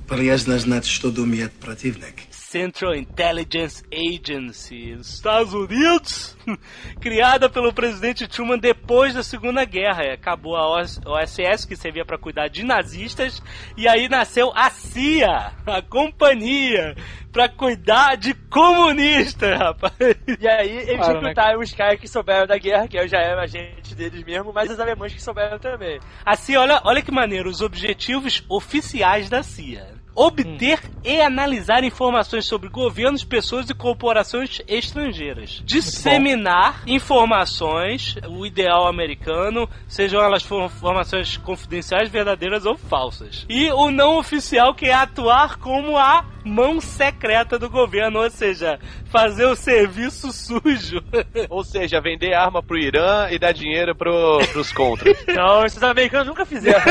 Полезно 0.07 0.59
знать, 0.59 0.85
что 0.85 1.09
думает 1.09 1.53
противник. 1.53 2.27
Central 2.50 2.96
Intelligence 2.96 3.84
Agency 3.94 4.96
dos 4.96 5.14
Estados 5.14 5.54
Unidos, 5.54 6.36
criada 7.00 7.48
pelo 7.48 7.72
presidente 7.72 8.26
Truman 8.26 8.58
depois 8.58 9.14
da 9.14 9.22
Segunda 9.22 9.64
Guerra. 9.64 10.14
Acabou 10.14 10.56
a 10.56 10.66
OS 10.66 11.00
OSS, 11.06 11.64
que 11.64 11.76
servia 11.76 12.04
para 12.04 12.18
cuidar 12.18 12.48
de 12.48 12.64
nazistas, 12.64 13.40
e 13.76 13.86
aí 13.86 14.08
nasceu 14.08 14.50
a 14.52 14.68
CIA, 14.68 15.52
a 15.64 15.80
companhia, 15.80 16.96
para 17.30 17.48
cuidar 17.48 18.16
de 18.16 18.34
comunistas, 18.34 19.54
rapaz. 19.56 19.94
E 20.40 20.48
aí 20.48 20.76
eles 20.76 20.96
Claro, 20.96 21.20
né? 21.20 21.28
recrutaram 21.28 21.60
os 21.60 21.72
caras 21.72 22.00
que 22.00 22.08
souberam 22.08 22.48
da 22.48 22.58
guerra, 22.58 22.88
que 22.88 22.98
eu 22.98 23.06
já 23.06 23.18
era 23.18 23.42
agente 23.42 23.94
deles 23.94 24.24
mesmo, 24.24 24.52
mas 24.52 24.68
os 24.68 24.80
alemães 24.80 25.14
que 25.14 25.22
souberam 25.22 25.60
também. 25.60 26.00
A 26.26 26.34
CIA, 26.34 26.62
olha, 26.62 26.80
olha 26.84 27.00
que 27.00 27.12
maneiro, 27.12 27.48
os 27.48 27.60
objetivos 27.60 28.44
oficiais 28.48 29.30
da 29.30 29.40
CIA. 29.40 29.99
Obter 30.20 30.78
e 31.02 31.18
analisar 31.22 31.82
informações 31.82 32.44
sobre 32.44 32.68
governos, 32.68 33.24
pessoas 33.24 33.70
e 33.70 33.74
corporações 33.74 34.60
estrangeiras. 34.68 35.62
Disseminar 35.64 36.82
informações, 36.86 38.16
o 38.28 38.44
ideal 38.44 38.86
americano, 38.86 39.66
sejam 39.88 40.20
elas 40.22 40.42
for- 40.42 40.64
informações 40.66 41.38
confidenciais, 41.38 42.10
verdadeiras 42.10 42.66
ou 42.66 42.76
falsas. 42.76 43.46
E 43.48 43.70
o 43.72 43.90
não 43.90 44.18
oficial, 44.18 44.74
que 44.74 44.86
é 44.86 44.92
atuar 44.92 45.56
como 45.56 45.96
a 45.96 46.24
mão 46.44 46.80
secreta 46.80 47.58
do 47.58 47.68
governo, 47.68 48.22
ou 48.22 48.30
seja, 48.30 48.78
fazer 49.06 49.46
o 49.46 49.56
serviço 49.56 50.32
sujo. 50.32 51.02
Ou 51.48 51.64
seja, 51.64 52.00
vender 52.00 52.34
arma 52.34 52.62
pro 52.62 52.78
Irã 52.78 53.28
e 53.30 53.38
dar 53.38 53.52
dinheiro 53.52 53.94
pro, 53.94 54.38
pros 54.52 54.72
contras. 54.72 55.16
Não, 55.26 55.64
esses 55.64 55.82
americanos 55.82 56.28
nunca 56.28 56.44
fizeram. 56.44 56.80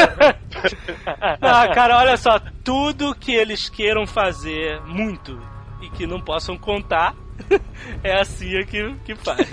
Ah, 1.42 1.68
cara, 1.74 1.98
olha 1.98 2.18
só, 2.18 2.40
tudo 2.64 3.16
que 3.16 3.32
eles 3.34 3.70
queiram 3.70 4.06
fazer 4.06 4.82
muito 4.82 5.40
e 5.82 5.90
que 5.90 6.06
não 6.06 6.20
possam 6.20 6.58
contar 6.58 7.16
é 8.04 8.20
a 8.20 8.26
CIA 8.26 8.66
que, 8.66 8.96
que 9.06 9.16
faz. 9.16 9.50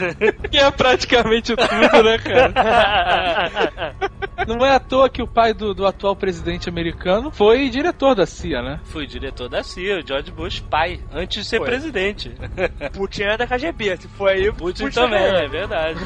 Que 0.50 0.58
é 0.58 0.70
praticamente 0.70 1.54
tudo, 1.54 2.02
né, 2.02 2.18
cara? 2.18 3.96
Não 4.46 4.64
é 4.64 4.74
à 4.74 4.78
toa 4.78 5.08
que 5.08 5.22
o 5.22 5.26
pai 5.26 5.54
do, 5.54 5.74
do 5.74 5.86
atual 5.86 6.14
presidente 6.14 6.68
americano 6.68 7.30
foi 7.30 7.70
diretor 7.70 8.14
da 8.14 8.26
CIA, 8.26 8.60
né? 8.62 8.80
Fui 8.84 9.06
diretor 9.06 9.48
da 9.48 9.62
CIA, 9.62 9.98
o 9.98 10.06
George 10.06 10.30
Bush 10.30 10.60
pai, 10.60 11.00
antes 11.12 11.42
de 11.42 11.48
ser 11.48 11.58
Foi. 11.58 11.66
presidente. 11.66 12.32
Putin 12.92 13.22
é 13.22 13.36
da 13.36 13.46
KGB, 13.46 13.96
se 13.96 14.08
for 14.08 14.28
aí, 14.28 14.52
Putin 14.52 14.90
também, 14.90 15.22
é 15.22 15.48
verdade. 15.48 15.98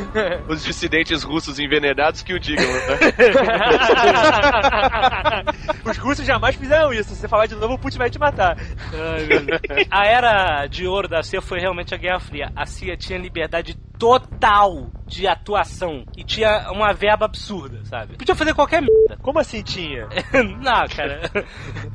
Os 0.49 0.63
dissidentes 0.65 1.23
russos 1.23 1.59
envenenados 1.59 2.23
que 2.23 2.33
o 2.33 2.39
digam, 2.39 2.65
né? 2.65 2.81
Os 5.85 5.97
russos 5.99 6.25
jamais 6.25 6.55
fizeram 6.55 6.93
isso. 6.93 7.11
Se 7.11 7.17
você 7.17 7.29
falar 7.29 7.47
de 7.47 7.57
novo, 7.57 7.75
o 7.75 7.79
Putin 7.79 7.99
vai 7.99 8.11
te 8.11 8.19
matar. 8.19 8.57
Ai. 8.93 9.87
A 9.91 10.07
era 10.07 10.67
de 10.67 10.87
ouro 10.87 11.09
da 11.09 11.23
CIA 11.23 11.41
foi 11.41 11.59
realmente 11.59 11.70
a 11.95 11.97
Guerra 11.97 12.21
Fria. 12.21 12.53
A 12.55 12.67
CIA 12.67 12.97
tinha 12.97 13.19
liberdade 13.19 13.77
total 14.01 14.91
de 15.07 15.27
atuação 15.27 16.05
e 16.17 16.25
tinha 16.25 16.71
uma 16.71 16.95
verba 16.95 17.27
absurda, 17.27 17.81
sabe? 17.85 18.17
Podia 18.17 18.35
fazer 18.35 18.55
qualquer 18.55 18.81
merda. 18.81 19.19
Como 19.21 19.39
assim 19.39 19.61
tinha? 19.61 20.09
Não, 20.33 20.87
cara. 20.89 21.29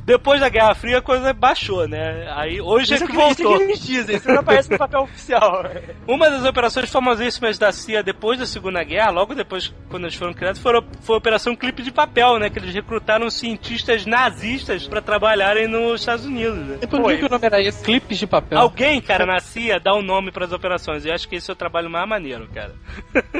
Depois 0.05 0.41
da 0.41 0.49
Guerra 0.49 0.75
Fria 0.75 0.99
a 0.99 1.01
coisa 1.01 1.33
baixou, 1.33 1.87
né? 1.87 2.29
Aí 2.35 2.61
hoje 2.61 2.93
é 2.93 2.97
Isso 2.97 3.07
que 3.07 3.13
que, 3.13 3.17
isso 3.17 3.35
que 3.37 3.43
voltou. 3.43 3.61
eles 3.61 3.79
dizem, 3.79 4.17
isso 4.17 4.27
não 4.27 4.39
aparece 4.39 4.69
no 4.69 4.77
papel 4.77 5.01
oficial. 5.01 5.63
Uma 6.05 6.29
das 6.29 6.45
operações 6.45 6.91
famosíssimas 6.91 7.57
da 7.57 7.71
CIA 7.71 8.03
depois 8.03 8.37
da 8.37 8.45
Segunda 8.45 8.83
Guerra, 8.83 9.11
logo 9.11 9.33
depois, 9.33 9.73
quando 9.89 10.03
eles 10.03 10.15
foram 10.15 10.33
criados, 10.33 10.61
foi 10.61 10.77
a, 10.77 10.83
foi 11.01 11.15
a 11.15 11.17
Operação 11.17 11.55
Clipe 11.55 11.81
de 11.81 11.91
Papel, 11.91 12.37
né? 12.37 12.49
Que 12.49 12.59
eles 12.59 12.73
recrutaram 12.73 13.29
cientistas 13.29 14.05
nazistas 14.05 14.87
pra 14.87 15.01
trabalharem 15.01 15.67
nos 15.67 16.01
Estados 16.01 16.25
Unidos. 16.25 16.57
Né? 16.57 16.79
E 16.81 16.87
por 16.87 17.01
que, 17.03 17.17
que 17.17 17.25
o 17.25 17.29
nome 17.29 17.45
era 17.45 17.61
esse? 17.61 17.83
Clipes 17.83 18.19
de 18.19 18.27
papel. 18.27 18.59
Alguém, 18.59 19.01
cara, 19.01 19.25
na 19.25 19.39
CIA 19.39 19.79
dá 19.79 19.93
o 19.93 19.99
um 19.99 20.03
nome 20.03 20.31
pras 20.31 20.51
operações. 20.51 21.05
E 21.05 21.09
eu 21.09 21.15
acho 21.15 21.27
que 21.27 21.37
esse 21.37 21.49
é 21.49 21.53
o 21.53 21.55
trabalho 21.55 21.89
mais 21.95 22.09
maneiro, 22.09 22.47
cara. 22.53 22.73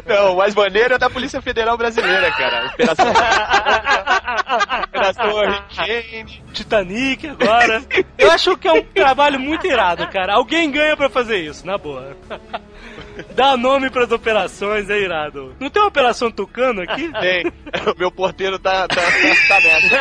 Não, 0.06 0.34
o 0.34 0.38
mais 0.38 0.56
maneiro 0.56 0.94
é 0.96 0.98
da 0.98 1.10
Polícia 1.10 1.42
Federal 1.42 1.78
Brasileira, 1.78 2.32
cara. 2.32 2.68
Operação, 2.68 3.06
Operação 4.84 5.32
Hurricane. 5.32 6.44
Titanic 6.54 7.28
agora. 7.28 7.84
Eu 8.18 8.32
acho 8.32 8.58
que 8.58 8.68
é 8.68 8.74
um 8.74 8.84
trabalho 8.84 9.40
muito 9.40 9.68
irado, 9.68 10.08
cara. 10.08 10.34
Alguém 10.34 10.72
ganha 10.72 10.96
pra 10.96 11.10
fazer 11.10 11.38
isso, 11.38 11.66
na 11.66 11.78
boa. 11.78 12.16
Dá 13.36 13.56
nome 13.58 13.90
pras 13.90 14.12
operações, 14.12 14.90
é 14.90 15.00
irado. 15.00 15.56
Não 15.60 15.70
tem 15.70 15.82
uma 15.82 15.88
operação 15.88 16.32
Tucano 16.32 16.82
aqui? 16.82 17.12
Tem. 17.20 17.46
O 17.94 17.98
meu 17.98 18.12
porteiro 18.12 18.60
tá, 18.60 18.88
tá, 18.88 19.02
tá 19.48 19.60
nessa. 19.62 19.96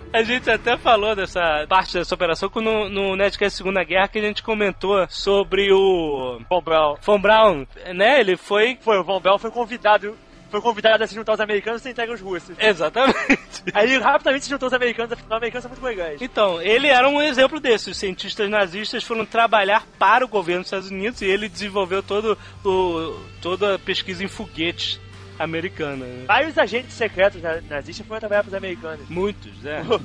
A 0.12 0.22
gente 0.22 0.50
até 0.50 0.76
falou 0.76 1.14
dessa 1.14 1.66
parte 1.68 1.94
dessa 1.94 2.14
operação 2.14 2.50
no, 2.56 2.88
no 2.88 3.16
Nerdcast 3.16 3.56
Segunda 3.56 3.82
Guerra 3.84 4.08
que 4.08 4.18
a 4.18 4.22
gente 4.22 4.42
comentou 4.42 5.06
sobre 5.08 5.72
o 5.72 6.40
Von 6.48 6.60
Braun. 6.62 6.96
Von 7.00 7.20
Braun, 7.20 7.66
né? 7.94 8.20
Ele 8.20 8.36
foi... 8.36 8.76
Foi, 8.80 8.98
o 8.98 9.04
Von 9.04 9.20
Braun 9.20 9.38
foi 9.38 9.50
convidado. 9.50 10.16
Foi 10.50 10.60
convidado 10.60 11.04
a 11.04 11.06
se 11.06 11.14
juntar 11.14 11.32
aos 11.32 11.40
americanos 11.40 11.84
e 11.84 11.90
entrega 11.90 12.12
os 12.12 12.20
russos. 12.20 12.56
Exatamente. 12.58 13.62
Aí 13.72 13.92
ele 13.92 14.02
rapidamente 14.02 14.44
se 14.44 14.50
juntou 14.50 14.66
aos 14.66 14.72
americanos, 14.72 15.12
afinal, 15.12 15.28
os 15.30 15.36
americanos 15.36 15.62
são 15.62 15.70
muito 15.70 15.84
legais. 15.84 16.20
Então, 16.20 16.60
ele 16.60 16.88
era 16.88 17.08
um 17.08 17.22
exemplo 17.22 17.60
desse. 17.60 17.90
Os 17.90 17.96
cientistas 17.96 18.50
nazistas 18.50 19.04
foram 19.04 19.24
trabalhar 19.24 19.86
para 19.98 20.24
o 20.24 20.28
governo 20.28 20.62
dos 20.62 20.68
Estados 20.68 20.90
Unidos 20.90 21.20
e 21.22 21.26
ele 21.26 21.48
desenvolveu 21.48 22.02
todo 22.02 22.36
o, 22.64 23.20
toda 23.40 23.76
a 23.76 23.78
pesquisa 23.78 24.24
em 24.24 24.28
foguetes 24.28 25.00
americana. 25.44 26.04
né? 26.04 26.24
Vários 26.26 26.56
agentes 26.58 26.92
secretos 26.94 27.40
na- 27.42 27.60
nazistas 27.68 28.06
foram 28.06 28.20
trabalhar 28.20 28.42
para 28.42 28.48
os 28.50 28.54
americanos. 28.54 29.08
Muitos, 29.08 29.52
né? 29.62 29.82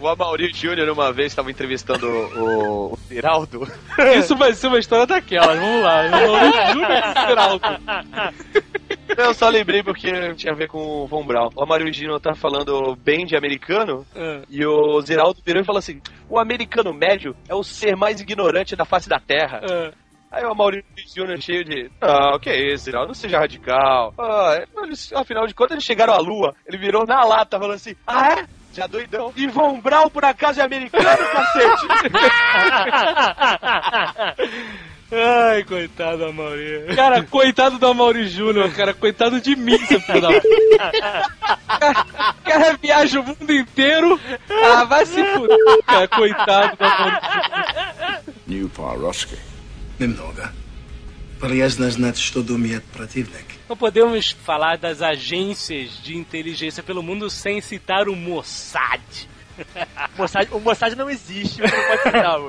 O 0.00 0.08
Amaury 0.08 0.50
Júnior 0.54 0.88
uma 0.88 1.12
vez 1.12 1.30
estava 1.32 1.50
entrevistando 1.50 2.06
o, 2.08 2.92
o 2.94 2.98
Ziraldo. 3.06 3.68
Isso 4.18 4.34
vai 4.34 4.52
ser 4.54 4.68
uma 4.68 4.78
história 4.78 5.06
daquelas. 5.06 5.58
Vamos 5.58 5.82
lá. 5.82 6.06
Eu 6.06 6.10
não 6.32 6.72
juro 6.72 6.86
que 6.86 7.20
será 7.26 7.42
algo. 7.44 7.64
Eu 9.16 9.34
só 9.34 9.48
lembrei 9.50 9.82
porque 9.82 10.34
tinha 10.34 10.52
a 10.52 10.56
ver 10.56 10.68
com 10.68 10.78
o 11.02 11.06
Von 11.06 11.26
Braun. 11.26 11.50
O 11.54 11.62
Amaury 11.62 11.92
Júnior 11.92 12.18
tá 12.20 12.34
falando 12.34 12.96
bem 12.96 13.26
de 13.26 13.36
americano 13.36 14.06
Ah. 14.16 14.40
e 14.48 14.64
o 14.64 15.00
Ziraldo 15.02 15.40
virou 15.44 15.62
e 15.62 15.66
falou 15.66 15.78
assim: 15.80 16.00
o 16.28 16.38
americano 16.38 16.94
médio 16.94 17.36
é 17.48 17.54
o 17.54 17.62
ser 17.62 17.94
mais 17.96 18.20
ignorante 18.20 18.74
da 18.74 18.84
face 18.86 19.08
da 19.08 19.20
terra. 19.20 19.60
Ah. 19.70 19.90
Aí 20.30 20.44
o 20.44 20.54
Maurício 20.54 20.84
Júnior 21.16 21.40
cheio 21.42 21.64
de. 21.64 21.90
Ah, 22.00 22.36
o 22.36 22.40
que 22.40 22.48
é 22.50 22.72
isso, 22.72 22.84
Ziraldo? 22.84 23.08
Não 23.08 23.14
seja 23.14 23.38
radical. 23.40 24.14
Ah, 24.18 24.62
eles- 24.84 25.12
afinal 25.12 25.46
de 25.46 25.54
contas, 25.54 25.72
eles 25.72 25.84
chegaram 25.84 26.12
à 26.14 26.18
lua. 26.18 26.54
Ele 26.66 26.78
virou 26.78 27.04
na 27.06 27.24
lata, 27.24 27.58
falando 27.58 27.74
assim: 27.76 27.94
Ah, 28.06 28.32
é? 28.38 28.44
Já 28.72 28.86
doidão. 28.86 29.32
E 29.36 29.48
Von 29.48 29.80
por 29.80 30.24
acaso, 30.24 30.60
é 30.60 30.64
americano, 30.64 31.04
cacete? 31.04 31.88
Ai, 35.12 35.64
coitado 35.64 36.18
da 36.18 36.32
Mauri. 36.32 36.94
Cara, 36.94 37.20
coitado 37.24 37.78
do 37.80 37.86
Amaury 37.88 38.28
Júnior, 38.28 38.72
cara. 38.72 38.94
Coitado 38.94 39.40
de 39.40 39.56
mim, 39.56 39.76
seu 39.86 40.00
filho 40.00 40.20
da 40.20 40.28
cara 42.44 42.76
viaja 42.80 43.18
o 43.18 43.24
mundo 43.24 43.52
inteiro. 43.52 44.20
Ah, 44.48 44.84
vai 44.84 45.04
se 45.04 45.20
fuder, 45.34 45.58
cara. 45.84 46.06
Coitado 46.06 46.76
do 46.76 46.84
Amaury 46.84 47.16
Júnior. 47.26 48.20
New 48.46 48.68
Paroski. 48.68 49.36
Немного. 49.99 50.51
Полезно 51.39 51.89
знать, 51.91 52.17
что 52.17 52.41
думает 52.41 52.83
противник. 52.85 53.45
Não 53.67 53.75
podemos 53.75 54.31
falar 54.31 54.77
das 54.77 55.01
agências 55.01 56.01
de 56.01 56.15
inteligência 56.15 56.81
pelo 56.81 57.03
mundo 57.03 57.29
sem 57.29 57.61
citar 57.61 58.07
o 58.07 58.15
Mossad. 58.15 59.01
o 60.16 60.18
Mossad, 60.22 60.48
o 60.52 60.60
Mossad 60.60 60.94
não 60.96 61.10
existe, 61.10 61.60
você 61.60 61.76
não 61.76 61.84
pode 61.86 62.02
citar. 62.02 62.40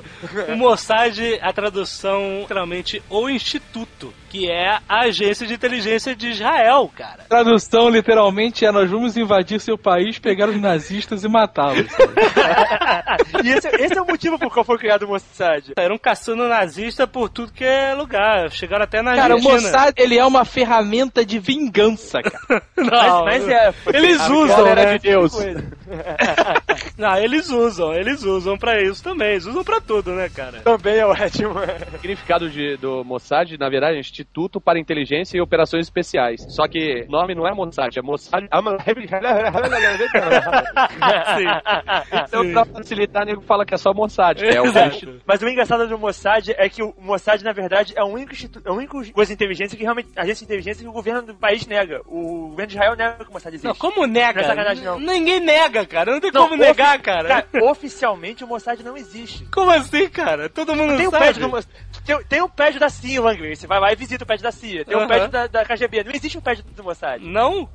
O 0.53 0.57
Mossad, 0.57 1.19
a 1.41 1.53
tradução, 1.53 2.39
literalmente, 2.41 3.01
o 3.09 3.29
Instituto, 3.29 4.13
que 4.29 4.49
é 4.49 4.77
a 4.87 5.01
agência 5.01 5.45
de 5.45 5.53
inteligência 5.53 6.15
de 6.15 6.29
Israel, 6.29 6.89
cara. 6.95 7.23
Tradução 7.27 7.89
literalmente 7.89 8.65
é: 8.65 8.71
nós 8.71 8.89
vamos 8.89 9.17
invadir 9.17 9.59
seu 9.59 9.77
país, 9.77 10.17
pegar 10.19 10.49
os 10.49 10.59
nazistas 10.59 11.23
e 11.23 11.27
matá-los. 11.27 11.87
E 13.43 13.49
esse, 13.49 13.67
esse 13.67 13.97
é 13.97 14.01
o 14.01 14.05
motivo 14.05 14.37
por 14.37 14.51
qual 14.51 14.63
foi 14.63 14.77
criado 14.77 15.03
o 15.03 15.07
Mossad. 15.07 15.71
Eram 15.77 15.97
caçando 15.97 16.47
nazista 16.47 17.07
por 17.07 17.29
tudo 17.29 17.51
que 17.51 17.63
é 17.63 17.93
lugar. 17.93 18.51
Chegaram 18.51 18.83
até 18.83 19.01
na 19.01 19.15
Cara, 19.15 19.33
o 19.33 19.37
Argentina. 19.37 19.61
Mossad, 19.61 19.93
ele 19.97 20.17
é 20.17 20.25
uma 20.25 20.45
ferramenta 20.45 21.25
de 21.25 21.39
vingança, 21.39 22.19
cara. 22.21 22.61
Não, 22.77 23.25
mas, 23.25 23.45
mas 23.45 23.47
é. 23.49 23.71
foi- 23.71 23.95
Eles 23.95 24.21
a 24.21 24.29
usam, 24.29 24.75
né? 24.75 24.97
de 24.97 24.99
Deus. 24.99 25.33
Não, 27.01 27.17
eles 27.17 27.49
usam, 27.49 27.93
eles 27.93 28.23
usam 28.23 28.55
pra 28.57 28.79
isso 28.81 29.03
também. 29.03 29.31
Eles 29.31 29.45
usam 29.47 29.63
pra 29.63 29.81
tudo, 29.81 30.11
né, 30.13 30.29
cara? 30.29 30.59
Também 30.61 30.97
é 30.97 31.05
ótimo. 31.05 31.55
O 31.59 31.91
significado 31.97 32.47
de, 32.49 32.77
do 32.77 33.03
Mossad, 33.03 33.57
na 33.57 33.67
verdade, 33.69 33.97
é 33.97 33.99
Instituto 33.99 34.61
para 34.61 34.79
Inteligência 34.79 35.35
e 35.37 35.41
Operações 35.41 35.85
Especiais. 35.87 36.45
Só 36.49 36.67
que 36.67 37.05
o 37.07 37.11
nome 37.11 37.33
não 37.33 37.47
é 37.47 37.53
Mossad, 37.53 37.97
é 37.97 38.01
Mossad. 38.03 38.47
então, 42.25 42.51
pra 42.51 42.65
facilitar, 42.65 43.23
o 43.23 43.25
nego 43.25 43.41
fala 43.41 43.65
que 43.65 43.73
é 43.73 43.77
só 43.77 43.93
Mossad. 43.93 44.37
que 44.39 44.45
É 44.45 44.61
o 44.61 44.65
Exato. 44.65 45.19
Mas 45.25 45.41
o 45.41 45.47
engraçado 45.49 45.87
do 45.87 45.97
Mossad 45.97 46.49
é 46.57 46.69
que 46.69 46.83
o 46.83 46.93
Mossad, 46.99 47.41
na 47.43 47.51
verdade, 47.51 47.93
é 47.95 48.03
o 48.03 48.07
único, 48.07 48.31
institu- 48.33 48.61
é 48.63 48.71
o 48.71 48.75
único 48.75 49.01
coisa 49.11 49.29
de 49.29 49.33
inteligência 49.33 49.77
que 49.77 49.83
realmente. 49.83 50.09
agência 50.15 50.45
de 50.45 50.53
inteligência 50.53 50.83
que 50.83 50.89
o 50.89 50.93
governo 50.93 51.21
do 51.21 51.35
país 51.35 51.65
nega. 51.65 52.01
O 52.05 52.49
governo 52.49 52.67
de 52.67 52.73
Israel 52.75 52.95
nega 52.95 53.23
que 53.23 53.29
o 53.29 53.33
Mossad 53.33 53.53
existe. 53.53 53.67
Não, 53.67 53.75
como 53.75 54.05
nega? 54.05 54.41
Não 54.41 54.47
é 54.47 54.49
sacanagem, 54.49 54.83
não. 54.85 54.99
Ninguém 54.99 55.39
nega, 55.39 55.85
cara. 55.85 56.11
Não 56.13 56.19
tem 56.19 56.31
Não, 56.31 56.43
como 56.47 56.55
negar, 56.57 56.80
ofi- 56.83 56.99
cara. 56.99 57.45
Oficialmente 57.63 58.43
o 58.43 58.47
Mossad 58.47 58.81
não 58.83 58.95
existe. 58.97 59.45
Como 59.45 59.71
assim, 59.71 60.09
cara? 60.09 60.49
Todo 60.49 60.75
mundo 60.75 60.97
Tem 60.97 61.07
o 61.07 61.11
sabe. 61.11 61.33
do 61.39 61.49
Mossad. 61.49 61.71
Tem, 62.05 62.23
tem 62.23 62.41
o 62.41 62.49
prédio 62.49 62.79
da 62.79 62.89
CIA, 62.89 63.21
Langley. 63.21 63.55
Você 63.55 63.67
vai 63.67 63.79
lá 63.79 63.91
e 63.91 63.95
visita 63.95 64.23
o 64.23 64.27
prédio 64.27 64.43
da 64.43 64.51
CIA. 64.51 64.83
Tem 64.85 64.97
o 64.97 65.07
prédio 65.07 65.29
da, 65.29 65.47
da 65.47 65.63
KGB. 65.65 66.03
Não 66.03 66.11
existe 66.11 66.37
o 66.37 66.41
prédio 66.41 66.63
do 66.63 66.83
Mossad. 66.83 67.21
Não? 67.23 67.69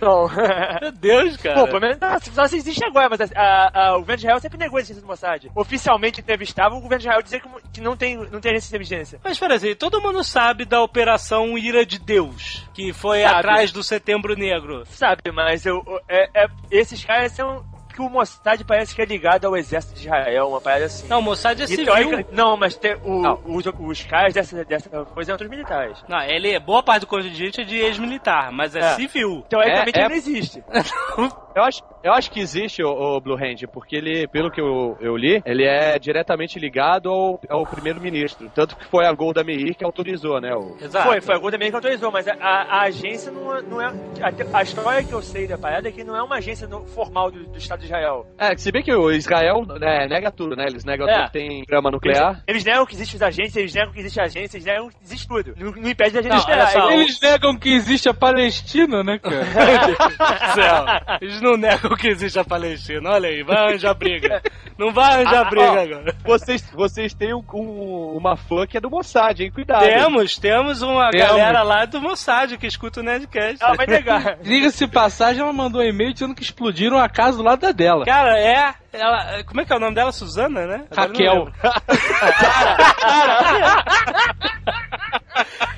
Não. 0.00 0.28
Meu 0.80 0.92
Deus, 0.92 1.36
cara. 1.36 1.60
Pô, 1.60 1.66
pelo 1.66 1.80
menos 1.80 1.98
não, 1.98 2.48
se 2.48 2.56
existe 2.56 2.84
agora, 2.84 3.08
mas 3.08 3.20
a- 3.20 3.28
a- 3.36 3.70
a- 3.88 3.96
o 3.96 4.00
governo 4.00 4.18
de 4.18 4.22
Israel 4.26 4.40
sempre 4.40 4.58
negou 4.58 4.76
a 4.76 4.80
existência 4.80 5.02
do 5.02 5.06
Mossad. 5.08 5.46
Oficialmente 5.54 6.20
entrevistava 6.20 6.74
o 6.74 6.80
governo 6.80 7.00
de 7.02 7.06
Israel 7.06 7.22
dizia 7.22 7.40
que, 7.40 7.48
que 7.74 7.80
não, 7.80 7.96
tem, 7.96 8.16
não 8.16 8.40
tem 8.40 8.50
agência 8.52 8.68
de 8.70 8.84
inteligência. 8.84 9.20
Mas 9.22 9.38
pera 9.38 9.54
aí, 9.54 9.74
todo 9.74 10.00
mundo 10.00 10.22
sabe 10.24 10.64
da 10.64 10.82
Operação 10.82 11.56
Ira 11.56 11.84
de 11.86 11.98
Deus, 11.98 12.66
que 12.74 12.92
foi 12.92 13.22
Sabe. 13.22 13.34
atrás 13.36 13.72
do 13.72 13.82
Setembro 13.82 14.34
Negro. 14.36 14.84
Sabe, 14.86 15.30
mas 15.32 15.64
eu, 15.66 15.82
é, 16.08 16.28
é- 16.44 16.48
esses 16.70 17.04
caras 17.04 17.32
são. 17.32 17.64
Que 17.92 18.00
o 18.02 18.08
Mossad 18.08 18.62
parece 18.64 18.94
que 18.94 19.02
é 19.02 19.04
ligado 19.04 19.46
ao 19.46 19.56
exército 19.56 19.94
de 19.94 20.06
Israel, 20.06 20.48
uma 20.48 20.60
parada 20.60 20.84
assim. 20.86 21.06
Não, 21.08 21.18
o 21.18 21.22
Mossad 21.22 21.60
é 21.62 21.66
civil. 21.66 21.84
teórica- 21.86 22.26
não, 22.32 22.56
mas 22.56 22.76
tem 22.76 22.94
o- 23.04 23.20
Não. 23.20 23.40
Os, 23.44 23.64
os 23.66 24.02
caras 24.04 24.32
dessa, 24.34 24.64
dessa 24.64 24.88
coisa 24.88 25.26
são 25.26 25.34
outros 25.34 25.50
militares. 25.50 25.98
Não, 26.08 26.20
ele, 26.22 26.58
boa 26.60 26.82
parte 26.82 27.00
do 27.02 27.06
contingente 27.06 27.60
é 27.60 27.64
de 27.64 27.76
ex-militar, 27.78 28.50
mas 28.52 28.74
é, 28.76 28.80
É. 28.80 28.94
civil. 28.94 29.44
Teoricamente 29.48 29.98
É, 29.98 30.02
é- 30.02 30.04
ele 30.04 30.08
não 30.08 30.16
existe. 30.16 30.64
Eu 31.54 31.62
acho, 31.64 31.82
eu 32.02 32.12
acho 32.12 32.30
que 32.30 32.40
existe 32.40 32.82
o, 32.82 32.88
o 32.90 33.20
Blue 33.20 33.34
Hand, 33.36 33.66
porque 33.72 33.96
ele, 33.96 34.26
pelo 34.28 34.50
que 34.50 34.60
eu, 34.60 34.96
eu 35.00 35.16
li, 35.16 35.42
ele 35.44 35.64
é 35.64 35.98
diretamente 35.98 36.58
ligado 36.58 37.10
ao, 37.10 37.40
ao 37.48 37.66
primeiro-ministro. 37.66 38.50
Tanto 38.54 38.76
que 38.76 38.84
foi 38.86 39.04
a 39.06 39.12
Golda 39.12 39.42
Meir 39.42 39.74
que 39.76 39.84
autorizou, 39.84 40.40
né? 40.40 40.54
O, 40.54 40.76
Exato. 40.80 41.06
Foi, 41.08 41.20
foi 41.20 41.34
a 41.34 41.38
Golda 41.38 41.58
Meir 41.58 41.70
que 41.70 41.76
autorizou, 41.76 42.10
mas 42.12 42.28
a, 42.28 42.34
a- 42.34 42.82
agência 42.82 43.30
não, 43.32 43.56
é- 43.56 43.62
não 43.62 43.80
é. 43.82 43.86
A, 43.86 44.58
a 44.58 44.62
história 44.62 45.02
que 45.04 45.12
eu 45.12 45.20
sei 45.22 45.46
da 45.46 45.58
parada 45.58 45.88
é 45.88 45.92
que 45.92 46.04
não 46.04 46.16
é 46.16 46.22
uma 46.22 46.36
agência 46.36 46.66
no- 46.68 46.86
formal 46.86 47.30
do, 47.30 47.44
do 47.44 47.58
Estado 47.58 47.80
de 47.80 47.86
Israel. 47.86 48.26
É, 48.38 48.56
se 48.56 48.70
bem 48.70 48.82
que 48.82 48.92
o 48.94 49.10
Israel 49.10 49.64
né, 49.78 50.06
nega 50.08 50.30
tudo, 50.30 50.54
né? 50.54 50.66
Eles 50.68 50.84
negam 50.84 51.08
É. 51.08 51.26
que 51.26 51.32
tem 51.32 51.64
grama 51.66 51.90
nuclear. 51.90 52.42
Eles 52.46 52.64
negam 52.64 52.86
que 52.86 52.94
existe 52.94 53.16
as 53.16 53.22
agências, 53.22 53.56
eles 53.56 53.74
negam 53.74 53.92
que 53.92 53.98
existe 54.00 54.20
agência, 54.20 54.56
eles 54.56 54.66
negam 54.66 54.88
que 54.88 54.96
existe 55.02 55.26
tudo. 55.28 55.54
Não, 55.58 55.72
não 55.72 55.90
impede 55.90 56.16
a 56.18 56.22
gente 56.22 56.30
Não, 56.32 56.38
esperar. 56.38 56.74
Eles- 56.92 57.00
Eles 57.00 57.20
negam 57.20 57.56
que 57.58 57.72
existe 57.72 58.08
a 58.08 58.14
Palestina, 58.14 59.02
né, 59.02 59.18
cara? 59.18 59.44
Céu. 60.54 60.84
Eles 61.20 61.39
não 61.40 61.56
negam 61.56 61.96
que 61.96 62.08
existe 62.08 62.38
a 62.38 62.44
Palestina. 62.44 63.10
Olha 63.10 63.28
aí, 63.28 63.42
vai 63.42 63.56
arranjar 63.56 63.94
briga. 63.94 64.42
Não 64.78 64.92
vai 64.92 65.14
arranjar 65.14 65.46
Ah, 65.46 65.50
briga 65.50 65.72
ó, 65.72 65.78
agora. 65.82 66.16
Vocês, 66.24 66.70
vocês 66.72 67.12
têm 67.14 67.34
um- 67.34 67.44
um- 67.54 68.16
uma 68.16 68.36
fã 68.36 68.66
que 68.66 68.76
é 68.76 68.80
do 68.80 68.88
Mossad, 68.90 69.40
hein? 69.42 69.50
Cuidado. 69.50 69.82
Temos, 69.84 70.36
temos 70.38 70.80
uma 70.82 71.10
Temos. 71.10 71.26
galera 71.28 71.62
lá 71.62 71.84
do 71.84 72.00
Mossad 72.00 72.56
que 72.56 72.66
escuta 72.66 73.00
o 73.00 73.02
Nerdcast. 73.02 73.62
Ela 73.62 73.74
vai 73.74 73.86
negar. 73.86 74.36
Diga-se 74.42 74.86
de 74.86 74.92
passagem, 74.92 75.42
ela 75.42 75.52
mandou 75.52 75.80
um 75.82 75.84
e-mail 75.84 76.12
dizendo 76.12 76.34
que 76.34 76.42
explodiram 76.42 76.98
a 76.98 77.08
casa 77.08 77.36
do 77.38 77.42
lado 77.42 77.60
da 77.60 77.72
dela. 77.72 78.04
Cara, 78.04 78.38
é. 78.38 78.74
Ela, 78.92 79.44
como 79.44 79.60
é 79.60 79.64
que 79.64 79.72
é 79.72 79.76
o 79.76 79.80
nome 79.80 79.94
dela? 79.94 80.10
Suzana, 80.12 80.66
né? 80.66 80.84
Agora 80.90 81.08
Raquel. 81.08 81.52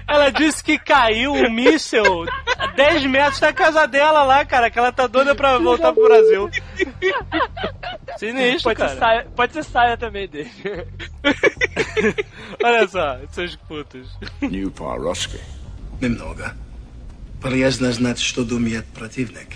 Ela 0.09 0.31
disse 0.31 0.63
que 0.63 0.79
caiu 0.79 1.33
um 1.33 1.51
míssel 1.51 2.27
a 2.59 2.67
10 2.69 3.07
metros 3.07 3.41
da 3.41 3.53
casa 3.53 3.87
dela 3.87 4.23
lá, 4.23 4.45
cara, 4.45 4.71
que 4.71 4.79
ela 4.79 4.93
tá 4.93 5.07
doida 5.07 5.35
pra 5.35 5.59
voltar 5.59 5.93
pro 5.93 6.05
Brasil. 6.05 6.51
Sinistro, 8.17 8.65
pode 8.65 8.79
cara. 8.79 8.91
Ser 8.91 8.99
saia, 8.99 9.27
pode 9.35 9.53
ser 9.53 9.65
saia 9.65 9.97
também 9.97 10.29
dele. 10.29 10.51
Olha 12.63 12.87
só, 12.89 13.19
seus 13.31 13.57
putos. 13.57 14.09
New 14.41 14.71
Paroski. 14.71 15.41
Memnoga. 16.01 16.55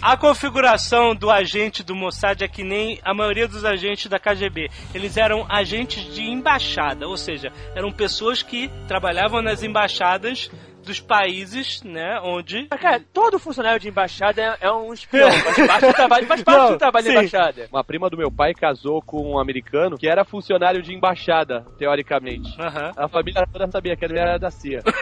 A 0.03 0.17
configuração 0.17 1.15
do 1.15 1.31
agente 1.31 1.83
do 1.83 1.95
Mossad 1.95 2.43
é 2.43 2.49
que 2.49 2.65
nem 2.65 2.99
a 3.05 3.15
maioria 3.15 3.47
dos 3.47 3.65
agentes 3.65 4.07
da 4.09 4.19
KGB. 4.19 4.69
Eles 4.93 5.17
eram 5.17 5.47
agentes 5.49 6.13
de 6.13 6.23
embaixada, 6.23 7.07
ou 7.07 7.17
seja, 7.17 7.53
eram 7.75 7.93
pessoas 7.93 8.43
que 8.43 8.69
trabalhavam 8.89 9.41
nas 9.41 9.63
embaixadas 9.63 10.51
dos 10.87 11.01
países, 11.01 11.83
né, 11.83 12.21
onde... 12.23 12.67
Mas, 12.71 12.81
cara, 12.81 13.03
todo 13.13 13.39
funcionário 13.39 13.79
de 13.81 13.89
embaixada 13.89 14.41
é, 14.41 14.67
é 14.67 14.73
um 14.73 14.93
espião. 14.93 15.31
Faz 15.43 15.67
parte 15.67 15.87
do 15.87 15.93
trabalho, 15.93 16.27
faz 16.27 16.43
parte 16.43 16.59
Não, 16.61 16.73
do 16.73 16.79
trabalho 16.79 17.05
da 17.05 17.11
sim. 17.11 17.17
embaixada. 17.17 17.69
Uma 17.73 17.85
prima 17.85 18.09
do 18.09 18.17
meu 18.17 18.31
pai 18.31 18.55
casou 18.55 19.03
com 19.03 19.33
um 19.33 19.39
americano 19.39 19.99
que 19.99 20.09
era 20.09 20.25
funcionário 20.25 20.83
de 20.83 20.95
embaixada, 20.95 21.67
teoricamente. 21.79 22.55
A 22.97 23.09
família 23.09 23.47
toda 23.53 23.71
sabia 23.71 23.97
que 23.97 24.05
ele 24.05 24.19
era 24.19 24.39
da 24.39 24.51
CIA. 24.51 24.81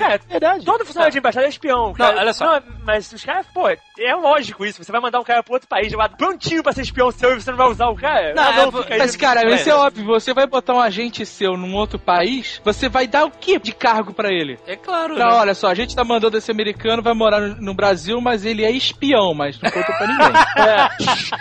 É, 0.00 0.14
é 0.14 0.18
verdade. 0.18 0.64
Todo 0.64 0.84
funcionário 0.84 1.12
de 1.12 1.18
embaixada 1.18 1.46
é 1.46 1.48
espião. 1.48 1.92
Cara. 1.92 2.18
olha 2.18 2.32
só. 2.32 2.44
Não, 2.60 2.62
mas 2.84 3.12
os 3.12 3.24
caras, 3.24 3.46
pô, 3.52 3.68
é 3.68 4.14
lógico 4.14 4.64
isso. 4.64 4.82
Você 4.82 4.90
vai 4.92 5.00
mandar 5.00 5.20
um 5.20 5.24
cara 5.24 5.42
pro 5.42 5.54
outro 5.54 5.68
país 5.68 5.92
lá 5.92 6.08
prontinho 6.08 6.62
pra 6.62 6.72
ser 6.72 6.82
espião 6.82 7.10
seu 7.10 7.32
e 7.36 7.40
você 7.40 7.50
não 7.50 7.58
vai 7.58 7.68
usar 7.68 7.88
o 7.88 7.96
cara? 7.96 8.34
Não, 8.34 8.42
Ah, 8.42 8.60
é, 8.60 8.70
fica 8.72 8.94
aí. 8.94 8.98
Mas, 8.98 9.16
cara, 9.16 9.54
isso 9.54 9.70
é 9.70 9.74
óbvio. 9.74 10.04
Você 10.06 10.32
vai 10.34 10.46
botar 10.46 10.74
um 10.74 10.80
agente 10.80 11.24
seu 11.26 11.56
num 11.56 11.74
outro 11.74 11.98
país, 11.98 12.60
você 12.64 12.88
vai 12.88 13.06
dar 13.06 13.24
o 13.24 13.30
que 13.30 13.58
de 13.58 13.72
cargo 13.72 14.12
pra 14.12 14.29
ele? 14.32 14.58
É 14.66 14.76
claro, 14.76 15.14
Pra, 15.14 15.28
né? 15.28 15.34
olha 15.34 15.54
só, 15.54 15.68
a 15.68 15.74
gente 15.74 15.94
tá 15.94 16.04
mandando 16.04 16.36
esse 16.36 16.50
americano, 16.50 17.02
vai 17.02 17.14
morar 17.14 17.40
no, 17.40 17.56
no 17.60 17.74
Brasil, 17.74 18.20
mas 18.20 18.44
ele 18.44 18.64
é 18.64 18.70
espião, 18.70 19.34
mas 19.34 19.60
não 19.60 19.70
conta 19.70 19.92
pra 19.92 20.06
ninguém. 20.06 20.32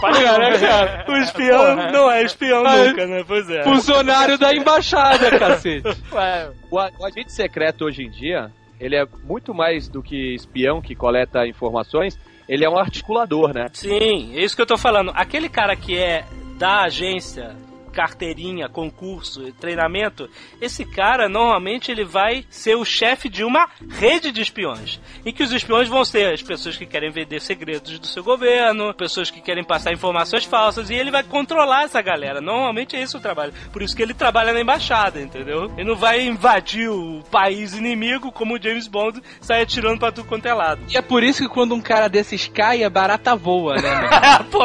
Cara, 0.00 0.58
cara, 0.58 1.04
o 1.08 1.16
espião 1.16 1.76
não 1.92 2.10
é 2.10 2.22
espião 2.22 2.64
Ah, 2.66 2.76
nunca, 2.84 3.06
né? 3.06 3.24
Pois 3.26 3.48
é. 3.50 3.62
Funcionário 3.64 4.38
da 4.38 4.54
embaixada, 4.54 5.38
cacete. 5.38 5.88
Ué, 6.12 6.50
O, 6.70 6.76
o 6.76 7.04
agente 7.06 7.32
secreto 7.32 7.84
hoje 7.84 8.02
em 8.02 8.10
dia, 8.10 8.50
ele 8.80 8.96
é 8.96 9.06
muito 9.24 9.54
mais 9.54 9.88
do 9.88 10.02
que 10.02 10.34
espião 10.34 10.80
que 10.80 10.94
coleta 10.94 11.46
informações, 11.46 12.18
ele 12.48 12.64
é 12.64 12.68
um 12.70 12.78
articulador, 12.78 13.52
né? 13.54 13.66
Sim, 13.72 14.34
é 14.36 14.42
isso 14.44 14.54
que 14.56 14.62
eu 14.62 14.66
tô 14.66 14.76
falando. 14.76 15.12
Aquele 15.14 15.48
cara 15.48 15.74
que 15.76 15.96
é 15.98 16.24
da 16.58 16.82
agência, 16.82 17.54
carteirinha, 17.94 18.68
concurso, 18.68 19.52
treinamento, 19.52 20.28
esse 20.60 20.84
cara 20.84 21.28
normalmente 21.28 21.90
ele 21.90 22.04
vai 22.04 22.44
ser 22.50 22.74
o 22.74 22.84
chefe 22.84 23.28
de 23.28 23.44
uma 23.44 23.68
rede 23.88 24.32
de 24.32 24.42
espiões. 24.42 25.00
E 25.24 25.32
que 25.32 25.42
os 25.42 25.52
espiões 25.52 25.88
vão 25.88 26.04
ser 26.04 26.34
as 26.34 26.42
pessoas 26.42 26.76
que 26.76 26.84
querem 26.84 27.10
vender 27.10 27.40
segredos 27.40 27.98
do 27.98 28.06
seu 28.06 28.22
governo, 28.22 28.92
pessoas 28.94 29.30
que 29.30 29.40
querem 29.40 29.64
passar 29.64 29.92
informações 29.92 30.44
falsas, 30.44 30.90
e 30.90 30.94
ele 30.94 31.10
vai 31.10 31.22
controlar 31.22 31.84
essa 31.84 32.02
galera. 32.02 32.40
Normalmente 32.40 32.96
é 32.96 33.02
esse 33.02 33.16
o 33.16 33.20
trabalho. 33.20 33.54
Por 33.72 33.82
isso 33.82 33.96
que 33.96 34.02
ele 34.02 34.14
trabalha 34.14 34.52
na 34.52 34.60
embaixada, 34.60 35.20
entendeu? 35.20 35.70
Ele 35.76 35.88
não 35.88 35.96
vai 35.96 36.26
invadir 36.26 36.88
o 36.88 37.22
país 37.30 37.74
inimigo 37.74 38.32
como 38.32 38.54
o 38.54 38.62
James 38.62 38.88
Bond 38.88 39.22
sai 39.40 39.62
atirando 39.62 39.98
pra 39.98 40.10
tudo 40.10 40.26
quanto 40.26 40.46
é 40.46 40.52
lado. 40.54 40.82
E 40.88 40.96
é 40.96 41.02
por 41.02 41.22
isso 41.22 41.42
que 41.42 41.48
quando 41.48 41.74
um 41.74 41.80
cara 41.80 42.08
desses 42.08 42.48
cai, 42.48 42.82
a 42.82 42.90
barata 42.90 43.36
voa, 43.36 43.76
né? 43.76 44.08
Pô, 44.50 44.64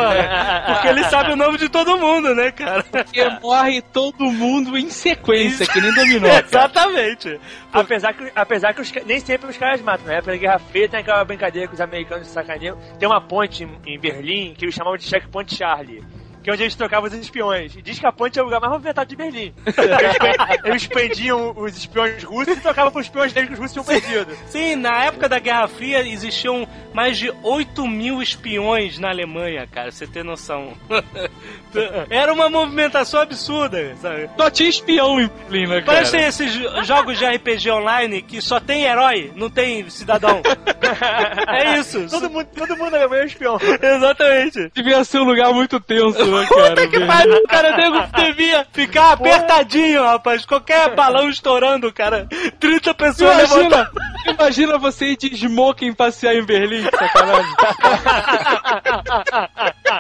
porque 0.65 0.87
ele 0.87 1.03
sabe 1.05 1.33
o 1.33 1.35
nome 1.35 1.57
de 1.57 1.69
todo 1.69 1.97
mundo, 1.97 2.33
né, 2.33 2.51
cara? 2.51 2.85
Porque 3.23 3.41
morre 3.41 3.81
todo 3.81 4.31
mundo 4.31 4.77
em 4.77 4.89
sequência, 4.89 5.65
que 5.65 5.81
nem 5.81 5.93
dominó. 5.93 6.27
cara. 6.41 6.45
Exatamente. 6.45 7.39
apesar 7.71 8.13
que, 8.13 8.31
apesar 8.35 8.73
que 8.73 8.81
os 8.81 8.91
nem 9.05 9.19
sempre 9.19 9.49
os 9.49 9.57
caras 9.57 9.81
matam. 9.81 10.11
Época 10.11 10.31
da 10.31 10.37
Guerra 10.37 10.59
Fria 10.59 10.89
tem 10.89 10.99
aquela 10.99 11.23
brincadeira 11.23 11.67
que 11.67 11.73
os 11.73 11.81
americanos 11.81 12.27
sacaneiam. 12.27 12.77
Tem 12.97 13.07
uma 13.07 13.21
ponte 13.21 13.63
em, 13.63 13.79
em 13.85 13.99
Berlim 13.99 14.53
que 14.57 14.65
eles 14.65 14.75
chamavam 14.75 14.97
de 14.97 15.03
Checkpoint 15.03 15.55
Charlie. 15.55 16.03
Que 16.43 16.49
é 16.49 16.53
onde 16.53 16.63
eles 16.63 16.75
trocavam 16.75 17.07
os 17.09 17.13
espiões. 17.13 17.75
E 17.75 17.81
diz 17.81 17.99
que 17.99 18.05
a 18.05 18.11
ponte 18.11 18.39
é 18.39 18.41
o 18.41 18.45
lugar 18.45 18.59
mais 18.61 18.71
movimentado 18.71 19.09
de 19.09 19.15
Berlim. 19.15 19.53
Eles, 19.65 20.17
pre- 20.17 20.69
eles 20.69 20.87
prendiam 20.87 21.53
os 21.57 21.77
espiões 21.77 22.23
russos 22.23 22.57
e 22.57 22.61
trocavam 22.61 22.91
com 22.91 22.99
os 22.99 23.05
espiões 23.05 23.33
deles 23.33 23.49
que 23.49 23.53
os 23.55 23.59
russos 23.59 23.73
tinham 23.73 23.85
perdido. 23.85 24.37
Sim, 24.47 24.75
na 24.77 25.03
época 25.03 25.27
da 25.27 25.37
Guerra 25.39 25.67
Fria 25.67 25.99
existiam 26.07 26.67
mais 26.93 27.17
de 27.17 27.31
8 27.43 27.85
mil 27.87 28.21
espiões 28.21 28.97
na 28.99 29.09
Alemanha, 29.09 29.67
cara, 29.67 29.91
você 29.91 30.07
tem 30.07 30.23
noção. 30.23 30.73
Era 32.09 32.33
uma 32.33 32.49
movimentação 32.49 33.21
absurda, 33.21 33.95
sabe? 34.01 34.29
Só 34.37 34.49
tinha 34.49 34.69
espião 34.69 35.19
em 35.19 35.27
Berlim, 35.49 35.67
né, 35.67 35.81
cara? 35.81 35.85
Parece 35.85 36.17
esses 36.17 36.53
jo- 36.53 36.83
jogos 36.83 37.17
de 37.19 37.25
RPG 37.25 37.69
online 37.71 38.21
que 38.21 38.41
só 38.41 38.59
tem 38.59 38.83
herói, 38.85 39.31
não 39.35 39.49
tem 39.49 39.87
cidadão. 39.89 40.41
é 41.47 41.77
isso. 41.77 42.07
Todo 42.09 42.29
mundo, 42.29 42.47
todo 42.55 42.75
mundo 42.77 42.91
na 42.91 42.97
Alemanha 42.97 43.23
é 43.23 43.25
espião. 43.25 43.57
Exatamente. 43.81 44.71
Devia 44.73 45.03
ser 45.03 45.19
um 45.19 45.23
lugar 45.25 45.53
muito 45.53 45.79
tenso, 45.79 46.17
né, 46.28 46.46
cara? 46.46 46.68
Puta 46.70 46.88
que 46.88 47.00
pariu, 47.06 47.42
cara, 47.48 47.76
nego 47.76 48.06
devia 48.16 48.66
ficar 48.72 49.12
apertadinho, 49.12 50.02
rapaz. 50.02 50.44
Qualquer 50.44 50.94
balão 50.94 51.28
estourando, 51.28 51.92
cara. 51.92 52.26
30 52.60 52.94
pessoas 52.94 53.34
Imagina, 53.50 53.60
levantando. 53.68 54.00
imagina 54.26 54.78
você 54.78 55.06
ir 55.12 55.16
de 55.16 55.34
smoking 55.36 55.92
passear 55.94 56.34
em 56.34 56.44
Berlim, 56.44 56.84
que 56.84 56.96
sacanagem. 56.96 57.54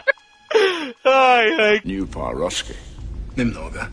Ai, 1.04 1.60
ai. 1.60 1.80
New 1.84 2.06
Paroski. 2.06 2.74
Немного. 3.36 3.88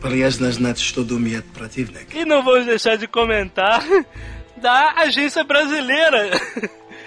Полезно 0.00 0.50
знать, 0.52 0.78
что 0.78 1.02
думает 1.04 1.44
противник. 1.52 2.14
E 2.14 2.24
não 2.24 2.42
vamos 2.42 2.66
deixar 2.66 2.96
de 2.96 3.06
comentar 3.08 3.82
da 4.56 4.92
Agência 4.96 5.42
Brasileira 5.44 6.30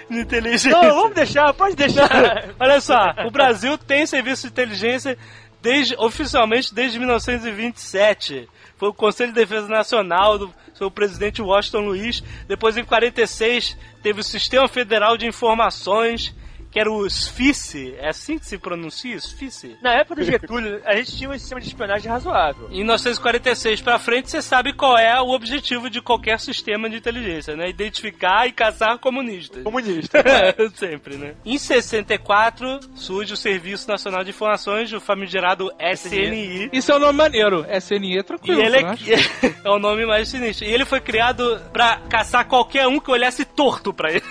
de 0.09 0.19
Inteligência. 0.19 0.71
Não, 0.71 0.95
vamos 0.95 1.15
deixar, 1.15 1.53
pode 1.53 1.75
deixar. 1.75 2.09
Olha 2.59 2.79
só, 2.81 3.13
o 3.25 3.31
Brasil 3.31 3.77
tem 3.77 4.05
serviço 4.05 4.47
de 4.47 4.53
inteligência 4.53 5.17
desde, 5.61 5.95
oficialmente 5.97 6.73
desde 6.73 6.97
1927. 6.99 8.47
Foi 8.77 8.89
o 8.89 8.93
Conselho 8.93 9.33
de 9.33 9.39
Defesa 9.39 9.67
Nacional 9.67 10.37
do 10.37 10.53
seu 10.73 10.91
presidente 10.91 11.41
Washington 11.41 11.79
Luiz. 11.79 12.23
Depois, 12.47 12.77
em 12.77 12.85
46, 12.85 13.77
teve 14.03 14.21
o 14.21 14.23
Sistema 14.23 14.67
Federal 14.67 15.17
de 15.17 15.27
Informações, 15.27 16.33
que 16.77 16.81
era 16.81 16.91
o 16.91 17.09
SFICE. 17.09 17.95
É 17.97 18.09
assim 18.09 18.37
que 18.37 18.45
se 18.45 18.55
pronuncia? 18.59 19.19
SFICE? 19.19 19.77
Na 19.81 19.93
época 19.95 20.21
do 20.21 20.23
Getúlio, 20.23 20.79
a 20.85 20.95
gente 20.95 21.17
tinha 21.17 21.27
um 21.27 21.33
sistema 21.33 21.59
de 21.59 21.67
espionagem 21.67 22.11
razoável. 22.11 22.67
Em 22.69 22.77
1946 22.77 23.81
pra 23.81 23.97
frente, 23.97 24.29
você 24.29 24.43
sabe 24.43 24.73
qual 24.73 24.95
é 24.95 25.19
o 25.19 25.29
objetivo 25.29 25.89
de 25.89 26.01
qualquer 26.01 26.39
sistema 26.39 26.87
de 26.87 26.97
inteligência, 26.97 27.55
né? 27.55 27.67
Identificar 27.67 28.45
e 28.45 28.51
caçar 28.51 28.99
comunistas. 28.99 29.63
Comunista. 29.63 30.23
Sempre, 30.75 31.17
né? 31.17 31.33
Em 31.43 31.57
64, 31.57 32.79
surge 32.93 33.33
o 33.33 33.37
Serviço 33.37 33.87
Nacional 33.89 34.23
de 34.23 34.29
Informações, 34.29 34.93
o 34.93 35.01
famigerado 35.01 35.71
SNI. 35.79 36.69
Isso 36.71 36.91
é 36.91 36.95
um 36.95 36.99
nome 36.99 37.17
maneiro. 37.17 37.65
SNI 37.75 38.17
é 38.17 38.19
E 38.19 38.23
tranquilo, 38.23 38.61
ele 38.61 38.83
né? 38.83 38.95
é, 39.07 39.53
é 39.67 39.71
o 39.71 39.79
nome 39.79 40.05
mais 40.05 40.29
sinistro. 40.29 40.67
E 40.67 40.71
ele 40.71 40.85
foi 40.85 41.01
criado 41.01 41.59
pra 41.73 42.01
caçar 42.07 42.47
qualquer 42.47 42.85
um 42.87 42.99
que 42.99 43.09
olhasse 43.09 43.43
torto 43.45 43.91
pra 43.91 44.11
ele. 44.11 44.23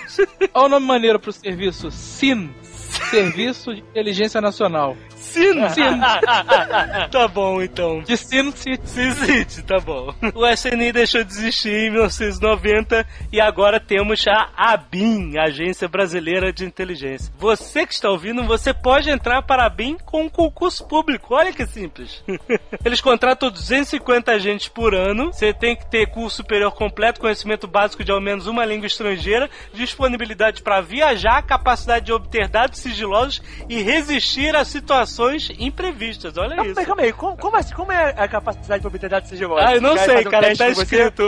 Olha 0.53 0.65
o 0.65 0.69
nome 0.69 0.85
maneiro 0.85 1.19
pro 1.19 1.33
serviço. 1.33 1.91
SIN. 1.91 2.36
him. 2.37 2.66
Serviço 3.09 3.73
de 3.73 3.81
Inteligência 3.81 4.41
Nacional. 4.41 4.95
Sino. 5.15 5.69
Sino. 5.69 5.99
tá 7.11 7.27
bom, 7.27 7.61
então. 7.61 8.01
De 8.01 8.17
Sino 8.17 8.51
City. 8.51 8.87
Sin 8.87 9.11
City, 9.11 9.63
tá 9.63 9.79
bom. 9.79 10.13
O 10.33 10.47
SNI 10.47 10.91
deixou 10.91 11.23
de 11.23 11.31
existir 11.31 11.73
em 11.73 11.91
1990 11.91 13.05
e 13.31 13.41
agora 13.41 13.79
temos 13.79 14.25
a 14.27 14.49
ABIN, 14.55 15.37
Agência 15.37 15.87
Brasileira 15.87 16.51
de 16.51 16.65
Inteligência. 16.65 17.31
Você 17.37 17.85
que 17.85 17.93
está 17.93 18.09
ouvindo, 18.09 18.43
você 18.45 18.73
pode 18.73 19.09
entrar 19.09 19.41
para 19.41 19.63
a 19.63 19.67
ABIN 19.67 19.97
com 20.05 20.23
um 20.23 20.29
concurso 20.29 20.87
público. 20.87 21.33
Olha 21.33 21.53
que 21.53 21.65
simples. 21.65 22.23
Eles 22.83 23.01
contratam 23.01 23.49
250 23.49 24.31
agentes 24.31 24.67
por 24.67 24.93
ano. 24.93 25.31
Você 25.33 25.53
tem 25.53 25.75
que 25.75 25.89
ter 25.89 26.07
curso 26.07 26.37
superior 26.37 26.71
completo, 26.71 27.19
conhecimento 27.19 27.67
básico 27.67 28.03
de 28.03 28.11
ao 28.11 28.21
menos 28.21 28.47
uma 28.47 28.65
língua 28.65 28.87
estrangeira, 28.87 29.49
disponibilidade 29.73 30.61
para 30.61 30.81
viajar, 30.81 31.41
capacidade 31.43 32.05
de 32.05 32.13
obter 32.13 32.47
dados 32.47 32.79
sigilosos 32.89 33.41
e 33.69 33.81
resistir 33.81 34.55
a 34.55 34.65
situações 34.65 35.51
imprevistas. 35.57 36.37
Olha 36.37 36.55
Calma 36.55 36.71
isso. 36.71 36.79
aí, 36.79 36.85
calma 36.85 37.01
aí. 37.03 37.13
Como, 37.13 37.37
como 37.37 37.55
assim? 37.55 37.73
Como 37.73 37.91
é 37.91 38.13
a 38.17 38.27
capacidade 38.27 38.81
de 38.81 38.87
obter 38.87 39.09
dados 39.09 39.29
sigilosos? 39.29 39.65
Ah, 39.65 39.75
eu 39.75 39.81
não 39.81 39.97
sei, 39.97 40.27
um 40.27 40.29
cara, 40.29 40.55
tá 40.55 40.67
com 40.67 40.73
você? 40.73 40.81
escrito. 40.81 41.23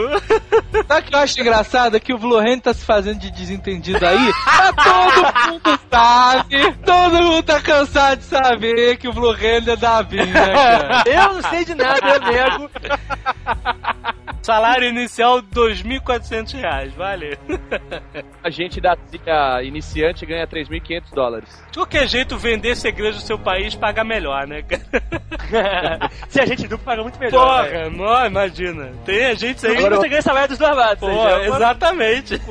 Sabe 0.88 1.02
o 1.02 1.04
que 1.04 1.16
eu 1.16 1.20
acho 1.20 1.42
engraçado? 1.42 1.98
É 1.98 2.00
que 2.00 2.14
o 2.14 2.18
Blue 2.18 2.38
Hand 2.38 2.60
tá 2.60 2.74
se 2.74 2.86
fazendo 2.86 3.20
de 3.20 3.32
desentendido 3.32 4.06
aí. 4.06 4.34
Mas 4.46 4.76
todo 4.76 5.52
mundo 5.52 5.80
sabe. 5.90 6.74
Todo 6.86 7.24
mundo 7.24 7.44
tá 7.44 7.62
cansado 7.62 8.20
de 8.20 8.26
saber 8.26 8.98
que 8.98 9.08
o 9.08 9.14
Blue 9.14 9.32
Hand 9.32 9.68
é 9.68 9.76
da 9.76 10.04
né, 10.04 10.32
cara? 10.34 11.04
Eu 11.06 11.34
não 11.34 11.50
sei 11.50 11.66
de 11.66 11.76
nada, 11.76 12.00
eu 12.08 12.22
nego. 12.22 12.70
Salário 14.42 14.88
inicial, 14.88 15.42
2.400 15.42 16.54
reais, 16.60 16.94
vale. 16.94 17.38
A 18.44 18.50
gente 18.50 18.80
da 18.82 18.98
CIA 19.10 19.64
iniciante 19.64 20.26
ganha 20.26 20.48
3.500 20.48 21.04
dólares. 21.14 21.64
De 21.72 21.78
qualquer 21.78 22.08
jeito, 22.08 22.38
vender 22.38 22.76
segredos 22.76 23.22
do 23.22 23.28
seu 23.28 23.38
país 23.38 23.76
paga 23.76 24.04
melhor, 24.04 24.48
né, 24.48 24.64
cara? 24.64 26.10
Se 26.30 26.40
a 26.40 26.46
gente 26.46 26.68
duplo 26.68 26.86
paga 26.86 27.02
muito 27.04 27.20
melhor. 27.20 27.64
né? 27.64 27.70
Porra, 27.70 27.90
não, 27.90 28.26
imagina. 28.26 28.90
Tem 29.06 29.26
a 29.26 29.34
gente 29.34 29.66
aí. 29.68 29.78
Agora 29.78 29.98
você 29.98 30.10
ganha 30.10 30.22
salário 30.22 30.50
dos 30.50 30.58
dois 30.58 30.70
Pô, 31.00 31.10
exatamente. 31.44 32.42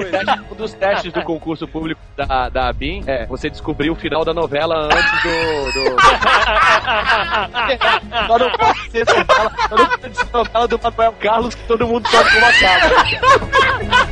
Um 0.51 0.55
dos 0.55 0.74
testes 0.74 1.12
do 1.12 1.22
concurso 1.22 1.66
público 1.66 2.01
da, 2.16 2.49
da 2.49 2.68
ABIN 2.68 3.03
é 3.07 3.26
você 3.26 3.49
descobrir 3.49 3.91
o 3.91 3.95
final 3.95 4.24
da 4.24 4.34
novela 4.34 4.86
antes 4.86 5.22
do. 5.22 5.72
do... 5.72 5.97
Só 8.26 8.39
não 8.39 8.51
pode 8.51 8.91
ser 8.91 9.07
novela, 9.07 9.53
só 9.68 9.76
não 9.76 9.86
pode 9.86 10.16
ser 10.16 10.26
novela 10.32 10.68
do 10.68 10.80
Manuel 10.82 11.12
Carlos 11.20 11.55
que 11.55 11.62
todo 11.64 11.77
mundo 11.86 12.08
sabe 12.08 12.30
como 12.32 12.46
acaba. 12.46 14.08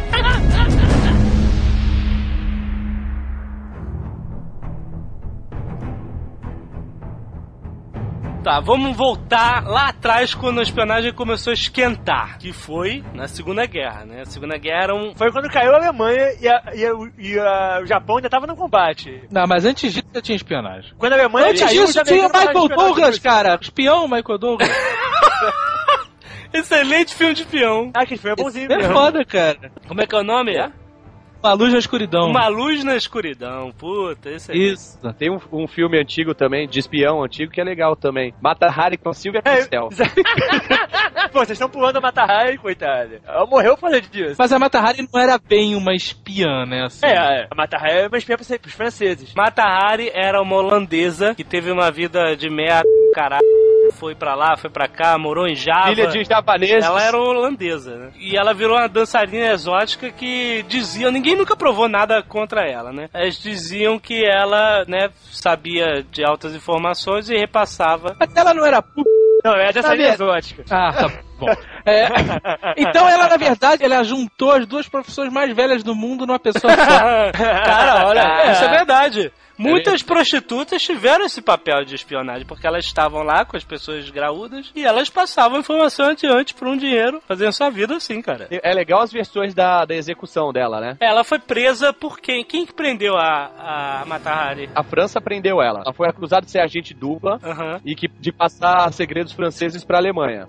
Tá, 8.44 8.60
vamos 8.60 8.96
voltar 8.96 9.64
lá 9.66 9.88
atrás 9.88 10.32
quando 10.32 10.60
a 10.60 10.62
espionagem 10.62 11.12
começou 11.12 11.50
a 11.50 11.54
esquentar, 11.54 12.38
que 12.38 12.52
foi 12.52 13.02
na 13.12 13.26
Segunda 13.26 13.66
Guerra, 13.66 14.04
né? 14.04 14.20
A 14.20 14.24
Segunda 14.24 14.56
Guerra 14.56 14.82
era 14.84 14.94
um. 14.94 15.12
Foi 15.16 15.32
quando 15.32 15.50
caiu 15.50 15.72
a 15.72 15.76
Alemanha 15.78 16.28
e, 16.40 16.46
a- 16.48 16.62
e 16.72 16.86
a- 16.86 16.92
e 17.18 17.38
a- 17.40 17.80
o 17.82 17.86
Japão 17.86 18.16
ainda 18.18 18.30
tava 18.30 18.46
no 18.46 18.54
combate. 18.54 19.20
Não, 19.32 19.48
mas 19.48 19.64
antes 19.64 19.92
disso 19.92 20.06
já 20.14 20.22
tinha 20.22 20.36
espionagem. 20.36 20.92
Quando 20.96 21.14
a 21.14 21.16
Alemanha 21.16 21.48
Antes 21.48 21.62
caiu, 21.62 21.80
disso 21.86 21.94
já 21.94 22.04
tinha 22.04 22.28
Michael 22.28 22.68
Douglas, 22.68 23.18
cara. 23.18 23.58
Espião 23.60 24.06
Michael 24.06 24.38
Douglas. 24.38 24.70
Excelente 26.52 27.14
filme 27.14 27.34
de 27.34 27.42
espião. 27.42 27.90
Ah, 27.94 28.06
que 28.06 28.16
foi 28.16 28.34
bonzinho 28.34 28.72
É 28.72 28.88
foda, 28.88 29.24
cara. 29.24 29.70
Como 29.86 30.00
é 30.00 30.06
que 30.06 30.14
é 30.14 30.18
o 30.18 30.24
nome? 30.24 30.56
Uma 31.42 31.52
luz 31.52 31.72
na 31.72 31.78
escuridão. 31.78 32.28
Uma 32.28 32.48
luz 32.48 32.82
na 32.82 32.96
escuridão. 32.96 33.70
Puta, 33.78 34.30
esse 34.30 34.50
é. 34.50 34.56
Isso. 34.56 34.98
Tem 35.16 35.30
um, 35.30 35.38
um 35.52 35.68
filme 35.68 35.96
antigo 35.96 36.34
também, 36.34 36.66
de 36.66 36.80
espião 36.80 37.22
antigo, 37.22 37.52
que 37.52 37.60
é 37.60 37.64
legal 37.64 37.94
também. 37.94 38.34
Mata 38.40 38.66
Hari 38.66 38.96
com 38.96 39.10
a 39.10 39.14
Silvia 39.14 39.42
Cristel. 39.42 39.88
Pô, 41.32 41.40
vocês 41.40 41.50
estão 41.50 41.68
pulando 41.68 41.98
a 41.98 42.00
Mata 42.00 42.22
Hari, 42.22 42.58
coitada. 42.58 43.20
Ela 43.24 43.46
morreu 43.46 43.76
causa 43.76 44.00
disso. 44.00 44.36
Mas 44.38 44.52
a 44.52 44.58
Mata 44.58 44.80
Hari 44.80 45.06
não 45.12 45.20
era 45.20 45.38
bem 45.38 45.76
uma 45.76 45.94
espiã, 45.94 46.64
né? 46.66 46.84
Assim. 46.86 47.06
É, 47.06 47.12
é, 47.12 47.48
a 47.50 47.54
Mata 47.54 47.76
Hari 47.76 47.98
é 47.98 48.08
uma 48.08 48.18
espiã 48.18 48.36
pros 48.36 48.48
pros 48.58 48.74
franceses. 48.74 49.34
Mata 49.34 49.62
Hari 49.62 50.10
era 50.12 50.40
uma 50.42 50.56
holandesa 50.56 51.34
que 51.34 51.44
teve 51.44 51.70
uma 51.70 51.90
vida 51.90 52.34
de 52.36 52.50
merda, 52.50 52.88
caralho. 53.14 53.55
Foi 53.98 54.14
pra 54.14 54.34
lá, 54.34 54.56
foi 54.56 54.68
pra 54.70 54.86
cá, 54.86 55.16
morou 55.18 55.46
em 55.46 55.54
Java. 55.54 55.88
Filha 55.88 56.06
de 56.08 56.24
japoneses. 56.24 56.84
Ela 56.84 57.02
era 57.02 57.16
holandesa, 57.18 57.96
né? 57.96 58.10
E 58.18 58.36
ela 58.36 58.52
virou 58.52 58.76
uma 58.76 58.88
dançarina 58.88 59.52
exótica 59.52 60.10
que 60.10 60.62
diziam, 60.68 61.10
ninguém 61.10 61.34
nunca 61.36 61.56
provou 61.56 61.88
nada 61.88 62.22
contra 62.22 62.68
ela, 62.68 62.92
né? 62.92 63.08
Eles 63.14 63.40
diziam 63.40 63.98
que 63.98 64.24
ela, 64.24 64.84
né, 64.86 65.08
sabia 65.32 66.04
de 66.10 66.24
altas 66.24 66.54
informações 66.54 67.30
e 67.30 67.36
repassava. 67.36 68.14
Mas 68.20 68.34
ela 68.36 68.52
não 68.52 68.64
era 68.64 68.82
puta. 68.82 69.08
Não, 69.44 69.54
é 69.54 69.70
linha 69.94 70.08
exótica. 70.12 70.64
Ah, 70.70 70.92
tá 70.92 71.08
bom. 71.38 71.46
É, 71.84 72.08
então 72.76 73.08
ela, 73.08 73.28
na 73.28 73.36
verdade, 73.36 73.84
ela 73.84 74.02
juntou 74.02 74.50
as 74.50 74.66
duas 74.66 74.88
profissões 74.88 75.32
mais 75.32 75.54
velhas 75.54 75.84
do 75.84 75.94
mundo 75.94 76.26
numa 76.26 76.38
pessoa 76.38 76.72
só. 76.74 77.30
Cara, 77.32 78.06
olha, 78.08 78.20
É. 78.20 78.52
isso 78.52 78.64
é 78.64 78.68
verdade. 78.68 79.32
Muitas 79.58 80.02
prostitutas 80.02 80.82
tiveram 80.82 81.24
esse 81.24 81.40
papel 81.42 81.84
de 81.84 81.94
espionagem, 81.94 82.46
porque 82.46 82.66
elas 82.66 82.84
estavam 82.84 83.22
lá 83.22 83.44
com 83.44 83.56
as 83.56 83.64
pessoas 83.64 84.08
graúdas 84.10 84.70
e 84.74 84.84
elas 84.84 85.08
passavam 85.08 85.60
informação 85.60 86.06
adiante 86.10 86.54
por 86.54 86.68
um 86.68 86.76
dinheiro, 86.76 87.22
fazendo 87.26 87.52
sua 87.52 87.70
vida 87.70 87.96
assim, 87.96 88.20
cara. 88.20 88.48
É 88.50 88.72
legal 88.74 89.00
as 89.00 89.12
versões 89.12 89.54
da, 89.54 89.84
da 89.84 89.94
execução 89.94 90.52
dela, 90.52 90.80
né? 90.80 90.96
Ela 91.00 91.24
foi 91.24 91.38
presa 91.38 91.92
por 91.92 92.18
quem? 92.20 92.44
Quem 92.44 92.66
que 92.66 92.72
prendeu 92.72 93.16
a, 93.16 94.02
a 94.02 94.04
Matahari? 94.06 94.68
A 94.74 94.82
França 94.82 95.20
prendeu 95.20 95.60
ela. 95.62 95.80
Ela 95.84 95.92
foi 95.94 96.08
acusada 96.08 96.44
de 96.44 96.50
ser 96.52 96.60
agente 96.60 96.92
dupla 96.94 97.38
e 97.84 97.94
que, 97.94 98.08
de 98.08 98.32
passar 98.32 98.92
segredos 98.92 99.32
franceses 99.32 99.84
pra 99.84 99.98
Alemanha. 99.98 100.46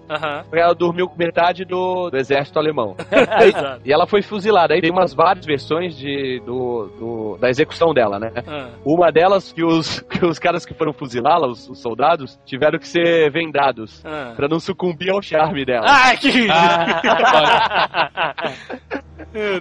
Ela 0.53 0.74
dormiu 0.74 1.08
com 1.08 1.16
metade 1.18 1.64
do, 1.66 2.10
do 2.10 2.18
exército 2.18 2.60
alemão. 2.60 2.95
Exato. 3.41 3.82
E 3.86 3.91
ela 3.93 4.05
foi 4.08 4.22
fuzilada. 4.22 4.74
Aí 4.74 4.82
tem 4.82 4.91
umas 4.91 5.14
várias 5.14 5.45
versões 5.45 5.97
de, 5.97 6.41
do, 6.45 6.88
do- 6.99 7.38
da 7.39 7.49
execução 7.49 7.93
dela, 7.93 8.20
né? 8.20 8.32
Ah. 8.47 8.70
Uma 8.98 9.12
delas 9.12 9.54
que 9.54 9.64
os, 9.64 10.00
que 10.10 10.26
os 10.26 10.39
caras 10.39 10.66
que 10.66 10.74
foram 10.74 10.91
fuzilá-la, 10.91 11.48
os, 11.48 11.70
os 11.70 11.80
soldados, 11.80 12.39
tiveram 12.43 12.80
que 12.80 12.88
ser 12.88 13.32
vendados. 13.32 14.04
Ah. 14.04 14.34
Pra 14.36 14.48
não 14.48 14.60
sucumbir 14.60 15.12
ao 15.12 15.22
charme 15.22 15.64
dela. 15.64 15.86
Ai, 15.88 16.18
que. 16.18 16.50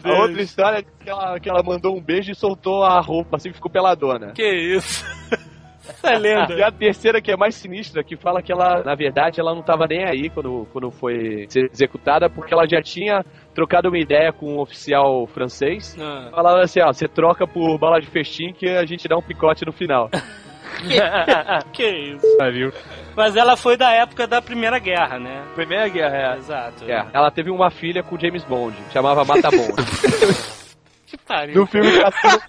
a 0.09 0.23
outra 0.23 0.41
história 0.41 0.79
é 0.79 0.83
que 0.83 1.11
ela, 1.11 1.39
que 1.39 1.51
ela 1.51 1.63
mandou 1.63 1.95
um 1.95 2.01
beijo 2.01 2.33
e 2.33 2.35
soltou 2.35 2.83
a 2.83 2.99
roupa, 2.99 3.37
assim, 3.37 3.53
ficou 3.53 3.71
peladona. 3.71 4.33
Que 4.33 4.49
isso? 4.51 5.05
Essa 5.89 6.11
é 6.11 6.19
lenda. 6.19 6.55
E 6.55 6.63
a 6.63 6.71
terceira, 6.71 7.21
que 7.21 7.31
é 7.31 7.37
mais 7.37 7.55
sinistra, 7.55 8.03
que 8.03 8.17
fala 8.17 8.43
que 8.43 8.53
ela, 8.53 8.83
na 8.83 8.95
verdade, 8.95 9.41
ela 9.41 9.55
não 9.55 9.63
tava 9.63 9.87
nem 9.87 10.05
aí 10.05 10.29
quando, 10.31 10.67
quando 10.73 10.91
foi 10.91 11.47
ser 11.49 11.71
executada, 11.73 12.29
porque 12.29 12.53
ela 12.53 12.67
já 12.69 12.81
tinha 12.83 13.25
trocado 13.55 13.89
uma 13.89 13.99
ideia 13.99 14.33
com 14.33 14.55
um 14.55 14.61
oficial 14.61 15.27
francês. 15.27 15.97
Ah. 16.01 16.29
Falava 16.31 16.61
assim, 16.61 16.81
ó, 16.81 16.93
você 16.93 17.09
troca 17.09 17.47
por 17.47 17.79
bala 17.79 18.01
de 18.01 18.07
festim 18.07 18.53
que 18.53 18.69
a 18.69 18.85
gente 18.85 19.09
dá 19.09 19.17
um 19.17 19.23
picote 19.23 19.65
no 19.65 19.73
final. 19.73 20.11
Que 21.73 21.89
isso? 21.89 22.37
Mas 23.17 23.35
ela 23.35 23.57
foi 23.57 23.77
da 23.79 23.93
época 23.93 24.27
da 24.27 24.43
Primeira 24.43 24.79
Guerra, 24.79 25.19
né? 25.19 25.43
Primeira 25.55 25.89
guerra, 25.89 26.17
é. 26.17 26.37
Exato. 26.37 26.85
É, 26.85 27.07
ela 27.15 27.31
teve 27.31 27.51
uma 27.51 27.71
filha 27.71 28.03
com 28.03 28.19
James 28.19 28.45
Bond, 28.45 28.77
chamava 28.93 29.25
Mata 29.25 29.49
Bond. 29.51 29.73
Que 31.07 31.17
pariu. 31.19 31.61
no 31.61 31.67
filme 31.69 31.89
Cassino... 32.01 32.43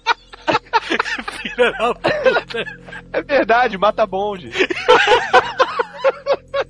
Filha 1.40 1.72
da 1.72 1.94
puta. 1.94 2.64
É 3.12 3.22
verdade, 3.22 3.78
mata 3.78 4.06
bonde. 4.06 4.50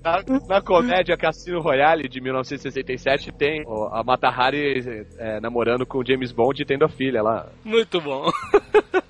Na, 0.03 0.23
na, 0.49 0.63
comédia 0.63 1.17
Cassino 1.17 1.61
Royale 1.61 2.09
de 2.09 2.21
1967 2.21 3.33
tem 3.33 3.65
a 3.93 4.03
Mata 4.03 4.29
Hari 4.29 5.07
é, 5.19 5.41
namorando 5.41 5.85
com 5.85 6.05
James 6.05 6.31
Bond 6.33 6.63
e 6.63 6.65
tendo 6.65 6.85
a 6.85 6.89
filha 6.89 7.23
lá. 7.23 7.47
Muito 7.65 8.01
bom. 8.01 8.31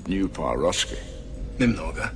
New 0.08 0.28
Paroski. 0.28 0.96
Memnoga. 1.58 2.12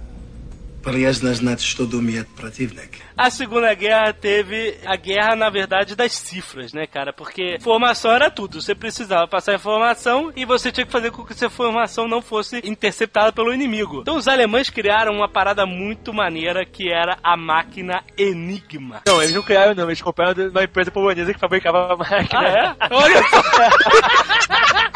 A 3.16 3.30
Segunda 3.30 3.72
Guerra 3.74 4.12
teve 4.12 4.78
a 4.84 4.96
guerra, 4.96 5.36
na 5.36 5.48
verdade, 5.48 5.94
das 5.94 6.12
cifras, 6.12 6.72
né, 6.72 6.86
cara? 6.86 7.12
Porque 7.12 7.56
informação 7.56 8.10
era 8.10 8.30
tudo. 8.30 8.60
Você 8.60 8.74
precisava 8.74 9.28
passar 9.28 9.54
informação 9.54 10.32
e 10.34 10.44
você 10.44 10.72
tinha 10.72 10.84
que 10.84 10.92
fazer 10.92 11.10
com 11.10 11.24
que 11.24 11.32
essa 11.32 11.46
informação 11.46 12.08
não 12.08 12.20
fosse 12.20 12.60
interceptada 12.64 13.32
pelo 13.32 13.54
inimigo. 13.54 14.00
Então 14.00 14.16
os 14.16 14.26
alemães 14.26 14.70
criaram 14.70 15.14
uma 15.14 15.28
parada 15.28 15.64
muito 15.64 16.12
maneira 16.12 16.64
que 16.64 16.90
era 16.90 17.16
a 17.22 17.36
máquina 17.36 18.02
Enigma. 18.16 19.02
Não, 19.06 19.22
eles 19.22 19.34
não 19.34 19.42
criaram, 19.42 19.74
não. 19.74 19.88
Eles 19.88 20.02
compraram 20.02 20.34
de 20.34 20.48
uma 20.48 20.64
empresa 20.64 20.90
polonesa 20.90 21.32
que 21.32 21.40
fabricava 21.40 21.92
a 21.92 21.96
máquina. 21.96 22.40
Ah, 22.40 22.48
é? 22.48 22.76
Olha 22.90 23.22
só! 23.28 23.42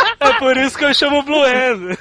É 0.20 0.32
por 0.34 0.56
isso 0.56 0.78
que 0.78 0.84
eu 0.84 0.94
chamo 0.94 1.22
Blue 1.22 1.42
Hand. 1.44 1.96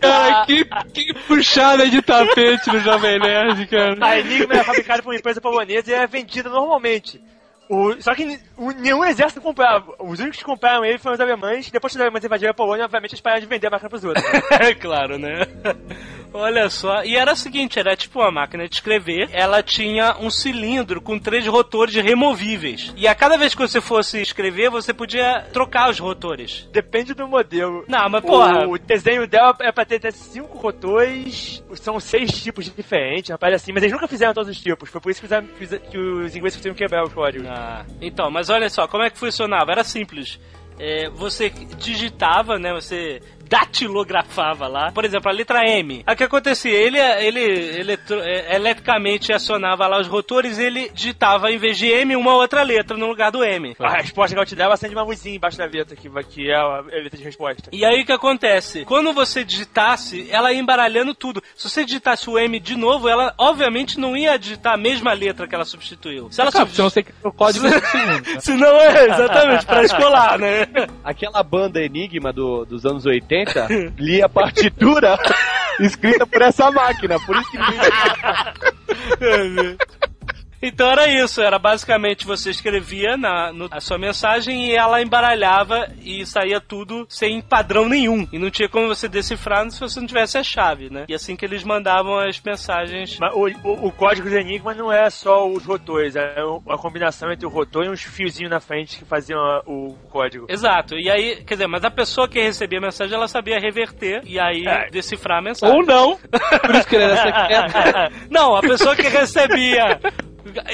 Cara, 0.00 0.46
que, 0.46 0.64
que 0.92 1.14
puxada 1.26 1.88
de 1.88 2.00
tapete 2.02 2.70
no 2.72 2.80
Jovem 2.80 3.18
Nerd, 3.18 3.66
cara. 3.66 3.96
A 4.00 4.18
Enigma 4.18 4.54
é 4.54 4.64
fabricada 4.64 5.02
por 5.02 5.10
uma 5.10 5.18
empresa 5.18 5.40
polonesa 5.40 5.90
e 5.90 5.94
é 5.94 6.06
vendida 6.06 6.48
normalmente. 6.48 7.20
O- 7.68 7.94
só 8.00 8.14
que 8.14 8.38
nenhum 8.76 9.04
exército 9.04 9.40
comprava. 9.40 9.94
Os 10.00 10.18
únicos 10.18 10.38
que 10.38 10.44
compraram 10.44 10.84
ele 10.84 10.98
foram 10.98 11.14
os 11.14 11.20
alemães. 11.20 11.70
Depois 11.70 11.92
que 11.92 11.96
os 11.96 12.00
alemães 12.00 12.24
invadiram 12.24 12.50
a 12.50 12.54
Polônia, 12.54 12.84
obviamente 12.84 13.12
eles 13.12 13.20
pararam 13.20 13.40
de 13.40 13.46
vender 13.46 13.66
a 13.68 13.70
máquina 13.70 13.88
pros 13.90 14.04
outros. 14.04 14.24
É 14.50 14.74
claro, 14.74 15.18
né? 15.18 15.46
Olha 16.32 16.70
só, 16.70 17.02
e 17.04 17.16
era 17.16 17.32
o 17.32 17.36
seguinte, 17.36 17.78
era 17.78 17.96
tipo 17.96 18.20
uma 18.20 18.30
máquina 18.30 18.68
de 18.68 18.74
escrever, 18.74 19.28
ela 19.32 19.62
tinha 19.62 20.16
um 20.20 20.30
cilindro 20.30 21.00
com 21.00 21.18
três 21.18 21.46
rotores 21.46 21.94
removíveis. 21.96 22.92
E 22.96 23.08
a 23.08 23.14
cada 23.14 23.36
vez 23.36 23.54
que 23.54 23.60
você 23.60 23.80
fosse 23.80 24.20
escrever, 24.20 24.70
você 24.70 24.94
podia 24.94 25.46
trocar 25.52 25.90
os 25.90 25.98
rotores. 25.98 26.68
Depende 26.72 27.14
do 27.14 27.26
modelo. 27.26 27.84
Não, 27.88 28.08
mas 28.08 28.22
porra, 28.24 28.66
O 28.68 28.78
desenho 28.78 29.26
dela 29.26 29.56
é 29.60 29.72
pra 29.72 29.84
ter 29.84 29.96
até 29.96 30.10
cinco 30.12 30.56
rotores, 30.58 31.62
são 31.74 31.98
seis 31.98 32.30
tipos 32.42 32.70
diferentes, 32.74 33.30
rapaz, 33.30 33.54
assim, 33.54 33.72
mas 33.72 33.82
eles 33.82 33.92
nunca 33.92 34.06
fizeram 34.08 34.32
todos 34.34 34.50
os 34.50 34.60
tipos. 34.60 34.88
Foi 34.88 35.00
por 35.00 35.10
isso 35.10 35.20
que, 35.20 35.26
fizeram- 35.26 35.48
fiz- 35.58 35.80
que 35.90 35.98
os 35.98 36.36
ingleses 36.36 36.56
conseguiram 36.56 36.76
quebrar 36.76 37.04
os 37.04 37.12
códigos. 37.12 37.48
Ah, 37.48 37.84
então, 38.00 38.30
mas 38.30 38.48
olha 38.50 38.70
só, 38.70 38.86
como 38.86 39.02
é 39.02 39.10
que 39.10 39.18
funcionava? 39.18 39.72
Era 39.72 39.82
simples. 39.84 40.38
É, 40.78 41.10
você 41.10 41.50
digitava, 41.50 42.58
né? 42.58 42.72
Você 42.72 43.20
datilografava 43.50 44.68
lá. 44.68 44.92
Por 44.92 45.04
exemplo, 45.04 45.28
a 45.28 45.34
letra 45.34 45.66
M. 45.68 46.02
Aí 46.06 46.14
o 46.14 46.16
que 46.16 46.24
acontecia? 46.24 46.72
Ele, 46.72 46.98
ele 46.98 47.80
eletro- 47.80 48.20
é, 48.20 48.54
eletricamente 48.54 49.32
acionava 49.32 49.86
lá 49.88 50.00
os 50.00 50.06
rotores 50.06 50.58
e 50.58 50.62
ele 50.64 50.88
digitava, 50.94 51.50
em 51.50 51.58
vez 51.58 51.76
de 51.76 51.86
M, 51.88 52.14
uma 52.16 52.34
outra 52.34 52.62
letra 52.62 52.96
no 52.96 53.06
lugar 53.06 53.30
do 53.30 53.44
M. 53.44 53.74
A 53.80 53.96
resposta 53.96 54.34
que 54.34 54.38
ela 54.38 54.46
te 54.46 54.54
dava 54.54 54.74
acende 54.74 54.94
uma 54.94 55.02
luzinha 55.02 55.36
embaixo 55.36 55.58
da 55.58 55.64
letra, 55.66 55.96
que, 55.96 56.08
vai- 56.08 56.24
que 56.24 56.50
é 56.50 56.54
a 56.54 56.80
letra 56.82 57.18
de 57.18 57.24
resposta. 57.24 57.70
E 57.72 57.84
aí 57.84 58.02
o 58.02 58.06
que 58.06 58.12
acontece? 58.12 58.84
Quando 58.84 59.12
você 59.12 59.42
digitasse, 59.44 60.28
ela 60.30 60.52
ia 60.52 60.60
embaralhando 60.60 61.14
tudo. 61.14 61.42
Se 61.56 61.68
você 61.68 61.84
digitasse 61.84 62.30
o 62.30 62.38
M 62.38 62.60
de 62.60 62.76
novo, 62.76 63.08
ela 63.08 63.34
obviamente 63.36 63.98
não 63.98 64.16
ia 64.16 64.38
digitar 64.38 64.74
a 64.74 64.76
mesma 64.76 65.12
letra 65.12 65.46
que 65.48 65.54
ela 65.54 65.64
substituiu. 65.64 66.30
Se 66.30 66.40
ela 66.40 66.52
Claro, 66.52 66.68
senão 66.70 66.88
substituiu. 66.88 67.14
você 67.20 67.28
o 67.28 67.32
código 67.32 67.66
em 67.66 67.70
segundo. 67.70 68.34
né? 68.34 68.40
Se 68.40 68.52
não 68.54 68.76
é, 68.76 69.04
exatamente, 69.06 69.66
pra 69.66 69.82
escolar, 69.82 70.38
né? 70.38 70.66
Aquela 71.02 71.42
banda 71.42 71.80
Enigma 71.82 72.32
do- 72.32 72.64
dos 72.64 72.84
anos 72.86 73.04
80 73.06 73.39
lia 73.98 74.26
a 74.26 74.28
partitura 74.28 75.18
escrita 75.80 76.26
por 76.26 76.42
essa 76.42 76.70
máquina, 76.70 77.18
por 77.20 77.36
isso 77.36 77.50
que 77.50 77.58
Então 80.62 80.90
era 80.90 81.06
isso, 81.08 81.40
era 81.40 81.58
basicamente 81.58 82.26
você 82.26 82.50
escrevia 82.50 83.16
na, 83.16 83.52
no- 83.52 83.68
a 83.70 83.80
sua 83.80 83.98
mensagem 83.98 84.66
e 84.70 84.74
ela 84.76 85.00
embaralhava 85.02 85.88
e 86.02 86.24
saía 86.26 86.60
tudo 86.60 87.06
sem 87.08 87.40
padrão 87.40 87.88
nenhum. 87.88 88.28
E 88.32 88.38
não 88.38 88.50
tinha 88.50 88.68
como 88.68 88.88
você 88.88 89.08
decifrar 89.08 89.68
se 89.70 89.80
você 89.80 89.98
não 90.00 90.06
tivesse 90.06 90.36
a 90.38 90.42
chave, 90.42 90.90
né? 90.90 91.04
E 91.08 91.14
assim 91.14 91.34
que 91.36 91.44
eles 91.44 91.64
mandavam 91.64 92.18
as 92.18 92.40
mensagens. 92.40 93.18
Mas 93.18 93.32
o, 93.34 93.46
o- 93.68 93.86
o 93.88 93.92
código 93.92 94.28
do 94.28 94.36
Enigma 94.36 94.74
não 94.74 94.92
é 94.92 95.08
só 95.10 95.48
os 95.48 95.64
rotores, 95.64 96.14
é 96.16 96.34
a 96.68 96.76
combinação 96.78 97.32
entre 97.32 97.46
o 97.46 97.50
rotor 97.50 97.84
e 97.84 97.88
uns 97.88 98.02
fiozinhos 98.02 98.50
na 98.50 98.60
frente 98.60 98.98
que 98.98 99.04
faziam 99.04 99.40
a- 99.40 99.62
o 99.66 99.96
código. 100.10 100.46
Exato, 100.48 100.94
e 100.96 101.10
aí, 101.10 101.36
quer 101.44 101.54
dizer, 101.54 101.66
mas 101.66 101.84
a 101.84 101.90
pessoa 101.90 102.28
que 102.28 102.40
recebia 102.40 102.78
a 102.78 102.82
mensagem, 102.82 103.14
ela 103.14 103.28
sabia 103.28 103.58
reverter 103.58 104.22
e 104.24 104.38
aí 104.38 104.66
É. 104.66 104.90
decifrar 104.90 105.38
a 105.38 105.42
mensagem. 105.42 105.74
Ou 105.74 105.84
não. 105.84 106.18
Por 106.64 106.74
isso 106.74 106.86
que 106.86 106.96
ele 106.96 107.04
era 107.04 107.16
secreto. 107.16 108.28
Não, 108.30 108.54
a 108.56 108.60
pessoa 108.60 108.94
que 108.94 109.08
recebia. 109.08 109.98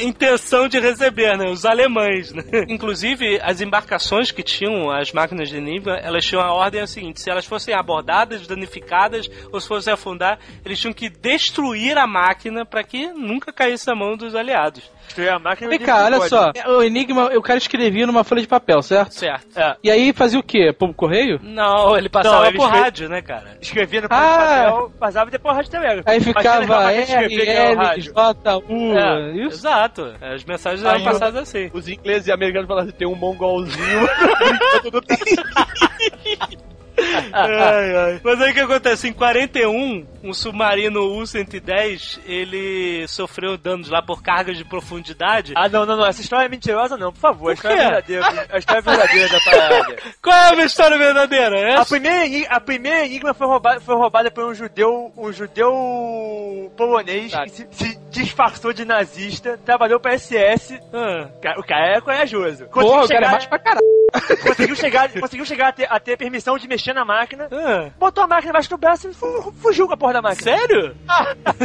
Intenção 0.00 0.68
de 0.68 0.78
receber, 0.78 1.36
né? 1.36 1.50
Os 1.50 1.64
alemães, 1.64 2.32
né? 2.32 2.42
Inclusive, 2.68 3.40
as 3.42 3.60
embarcações 3.60 4.30
que 4.30 4.42
tinham 4.42 4.90
as 4.90 5.12
máquinas 5.12 5.48
de 5.48 5.56
Enigma, 5.56 5.96
elas 5.96 6.24
tinham 6.24 6.42
a 6.42 6.52
ordem 6.52 6.86
seguinte: 6.86 7.20
se 7.20 7.30
elas 7.30 7.46
fossem 7.46 7.74
abordadas, 7.74 8.46
danificadas 8.46 9.28
ou 9.52 9.60
se 9.60 9.68
fossem 9.68 9.92
afundar, 9.92 10.38
eles 10.64 10.78
tinham 10.78 10.92
que 10.92 11.08
destruir 11.08 11.98
a 11.98 12.06
máquina 12.06 12.64
para 12.64 12.82
que 12.82 13.08
nunca 13.08 13.52
caísse 13.52 13.86
na 13.86 13.94
mão 13.94 14.16
dos 14.16 14.34
aliados. 14.34 14.90
Destruir 15.06 15.28
a 15.30 15.38
máquina 15.38 15.68
Vem 15.70 15.78
e 15.80 15.82
cá, 15.84 16.04
olha 16.04 16.20
só. 16.28 16.52
O 16.68 16.82
Enigma, 16.82 17.26
o 17.36 17.42
cara 17.42 17.58
escrevia 17.58 18.06
numa 18.06 18.24
folha 18.24 18.40
de 18.42 18.48
papel, 18.48 18.82
certo? 18.82 19.12
Certo. 19.14 19.58
É. 19.58 19.76
E 19.82 19.90
aí 19.90 20.12
fazia 20.12 20.38
o 20.38 20.42
quê? 20.42 20.72
Pô, 20.76 20.92
correio? 20.92 21.38
Não, 21.42 21.96
ele 21.96 22.08
passava 22.08 22.36
Não, 22.36 22.46
ele 22.46 22.56
por 22.58 22.64
escre- 22.66 22.80
rádio, 22.80 23.08
né, 23.08 23.22
cara? 23.22 23.56
Escrevia 23.60 24.00
no 24.02 24.08
Ah. 24.10 24.10
papel, 24.10 24.92
passava 24.98 25.28
e 25.28 25.32
depois 25.32 25.56
rádio 25.56 25.70
também. 25.70 26.02
Aí 26.04 26.20
ficava 26.20 26.92
R, 26.92 27.40
é 27.40 27.72
L. 27.72 28.00
J, 28.02 28.56
U, 28.68 28.96
É, 28.98 29.30
isso? 29.32 29.56
Exato. 29.58 30.14
As 30.20 30.44
mensagens 30.44 30.84
eram 30.84 31.02
passadas 31.04 31.42
assim. 31.42 31.70
os 31.72 31.88
ingleses 31.88 32.26
e 32.28 32.32
americanos 32.32 32.66
falaram 32.68 32.88
assim, 32.88 32.96
tem 32.96 33.06
um 33.08 33.14
mongolzinho. 33.14 33.76
Ai, 37.32 37.96
ai. 37.96 38.20
Mas 38.22 38.40
aí 38.40 38.50
o 38.50 38.54
que 38.54 38.60
acontece? 38.60 39.08
Em 39.08 39.12
41, 39.12 40.06
um 40.22 40.32
submarino 40.34 41.00
U-110, 41.18 42.20
ele 42.26 43.06
sofreu 43.08 43.56
danos 43.56 43.88
lá 43.88 44.00
por 44.02 44.22
cargas 44.22 44.56
de 44.56 44.64
profundidade. 44.64 45.52
Ah, 45.56 45.68
não, 45.68 45.84
não, 45.86 45.96
não. 45.96 46.06
Essa 46.06 46.20
história 46.20 46.46
é 46.46 46.48
mentirosa, 46.48 46.96
não, 46.96 47.12
por 47.12 47.20
favor. 47.20 47.50
A 47.50 47.54
história 47.54 47.74
é 47.74 47.84
verdadeira. 47.90 48.46
A 48.50 48.58
história 48.58 48.78
é 48.78 48.82
verdadeira 48.82 49.28
da 49.28 49.40
parada. 49.40 49.96
Qual 50.22 50.34
é 50.34 50.62
a 50.62 50.64
história 50.64 50.98
verdadeira? 50.98 51.58
É 51.58 51.76
A 51.76 51.84
primeira, 51.84 52.48
a 52.48 52.60
primeira 52.60 53.04
enigma 53.06 53.34
foi 53.34 53.46
roubada, 53.46 53.80
foi 53.80 53.94
roubada 53.96 54.30
por 54.30 54.44
um 54.44 54.54
judeu, 54.54 55.12
um 55.16 55.32
judeu 55.32 56.72
polonês 56.76 57.32
Tá. 57.32 57.44
que 57.44 57.50
se, 57.50 57.66
se 57.70 57.98
disfarçou 58.10 58.72
de 58.72 58.84
nazista, 58.84 59.58
trabalhou 59.64 60.00
pra 60.00 60.14
SS. 60.18 60.78
Ah, 60.92 61.28
O 61.58 61.62
cara- 61.64 61.86
é 61.96 62.00
corajoso. 62.00 62.66
Porra, 62.66 63.04
o 63.04 63.08
cara 63.08 63.26
é 63.26 63.30
macho 63.30 63.48
pra 63.48 63.58
caralho. 63.58 63.84
Conseguiu 64.42 64.76
chegar, 64.76 65.08
conseguiu 65.12 65.44
chegar 65.46 65.68
a 65.68 65.72
ter, 65.72 65.86
a 65.90 65.98
ter 66.00 66.16
permissão 66.16 66.56
de 66.58 66.66
mexer 66.68 66.92
na 66.92 67.04
máquina, 67.04 67.48
ah. 67.52 67.90
botou 67.98 68.24
a 68.24 68.26
máquina 68.26 68.50
embaixo 68.50 68.70
do 68.70 68.76
braço 68.78 69.08
e 69.08 69.14
fu- 69.14 69.54
fugiu 69.60 69.86
com 69.86 69.94
a 69.94 69.96
porra 69.96 70.14
da 70.14 70.22
máquina. 70.22 70.56
Sério? 70.56 70.94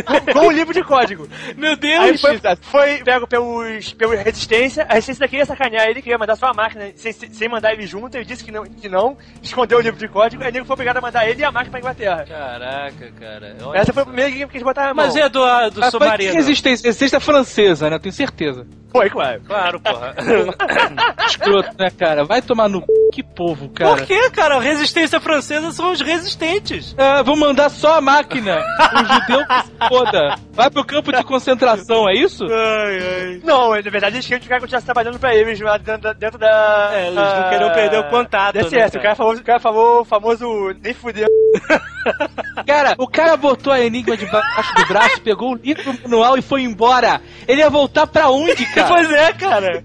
Com, 0.05 0.33
com 0.33 0.47
o 0.47 0.51
livro 0.51 0.73
de 0.73 0.83
código. 0.83 1.27
Meu 1.57 1.71
Aí 1.71 1.75
Deus! 1.77 2.21
foi, 2.21 2.39
foi 2.61 3.03
pego 3.03 3.27
pelos, 3.27 3.93
pelos 3.93 4.19
Resistência, 4.19 4.85
a 4.89 4.93
Resistência 4.93 5.27
queria 5.27 5.45
sacanear 5.45 5.87
ele, 5.87 6.01
queria 6.01 6.17
mandar 6.17 6.35
só 6.35 6.47
a 6.47 6.53
máquina 6.53 6.91
sem, 6.95 7.11
sem 7.13 7.49
mandar 7.49 7.73
ele 7.73 7.85
junto, 7.85 8.15
ele 8.15 8.25
disse 8.25 8.43
que 8.43 8.51
não, 8.51 8.63
que 8.63 8.87
não, 8.89 9.17
escondeu 9.41 9.77
o 9.77 9.81
livro 9.81 9.99
de 9.99 10.07
código, 10.07 10.43
aí 10.43 10.49
o 10.49 10.53
nego 10.53 10.65
foi 10.65 10.73
obrigado 10.73 10.97
a 10.97 11.01
mandar 11.01 11.27
ele 11.27 11.41
e 11.41 11.43
a 11.43 11.51
máquina 11.51 11.71
pra 11.71 11.79
Inglaterra. 11.79 12.25
Caraca, 12.27 13.11
cara. 13.19 13.55
Olha 13.63 13.79
Essa 13.79 13.93
foi 13.93 14.03
a 14.03 14.05
primeira 14.05 14.31
que 14.31 14.43
eles 14.43 14.63
botaram 14.63 14.91
a 14.91 14.93
mão. 14.93 15.05
Mas 15.05 15.15
a 15.17 15.27
do, 15.27 15.39
do 15.39 15.79
Mas 15.79 15.91
foi 15.91 15.91
submarino? 15.91 16.31
que 16.31 16.37
resistência? 16.37 16.87
Resistência 16.87 17.19
francesa, 17.19 17.89
né? 17.89 17.95
Eu 17.95 17.99
tenho 17.99 18.13
certeza. 18.13 18.65
Foi, 18.91 19.09
claro. 19.09 19.41
Claro, 19.45 19.79
porra. 19.79 20.15
Escroto, 21.27 21.69
né, 21.79 21.89
cara? 21.91 22.25
Vai 22.25 22.40
tomar 22.41 22.67
no 22.69 22.79
c... 22.79 22.85
Que 23.13 23.21
povo, 23.23 23.69
cara. 23.69 23.97
Por 23.97 24.05
que, 24.05 24.29
cara? 24.29 24.55
A 24.55 24.61
resistência 24.61 25.19
francesa 25.19 25.71
são 25.71 25.91
os 25.91 25.99
resistentes. 25.99 26.95
Ah, 26.97 27.21
vou 27.21 27.35
mandar 27.35 27.69
só 27.69 27.97
a 27.97 28.01
máquina. 28.01 28.63
O 28.93 29.13
judeu 29.13 29.45
que 29.45 29.63
se 29.63 29.71
foda. 29.89 30.35
Vai 30.53 30.69
pro 30.69 30.85
campo 30.85 31.11
de 31.11 31.23
concentração, 31.23 32.07
é 32.09 32.13
isso? 32.13 32.45
Ai, 32.45 32.99
ai. 32.99 33.41
Não, 33.43 33.71
na 33.71 33.81
verdade 33.81 34.15
eles 34.15 34.25
queriam 34.25 34.39
que 34.39 34.45
o 34.45 34.49
cara 34.49 34.61
continuasse 34.61 34.85
trabalhando 34.85 35.19
pra 35.19 35.35
eles 35.35 35.59
lá 35.59 35.77
dentro 35.77 36.01
da... 36.01 36.13
Dentro 36.13 36.39
da 36.39 36.91
É, 36.93 37.07
eles 37.07 37.15
não 37.15 37.49
queriam 37.49 37.73
perder 37.73 37.99
o 37.99 38.09
contato, 38.09 38.53
DSS, 38.53 38.75
né, 38.95 38.99
o, 38.99 39.03
cara 39.03 39.15
falou, 39.15 39.33
o 39.33 39.43
cara 39.43 39.59
falou 39.59 40.01
o 40.01 40.05
famoso 40.05 40.73
nem 40.81 40.93
fudeu. 40.93 41.27
Cara, 42.65 42.95
o 42.97 43.07
cara 43.07 43.35
botou 43.37 43.71
a 43.73 43.79
enigma 43.81 44.15
debaixo 44.17 44.75
do 44.75 44.85
braço, 44.85 45.21
pegou 45.21 45.53
o 45.53 45.55
livro 45.55 45.93
manual 46.03 46.37
e 46.37 46.41
foi 46.41 46.63
embora. 46.63 47.21
Ele 47.47 47.61
ia 47.61 47.69
voltar 47.69 48.07
pra 48.07 48.29
onde, 48.29 48.65
cara? 48.67 48.87
Pois 48.87 49.11
é, 49.11 49.33
cara. 49.33 49.83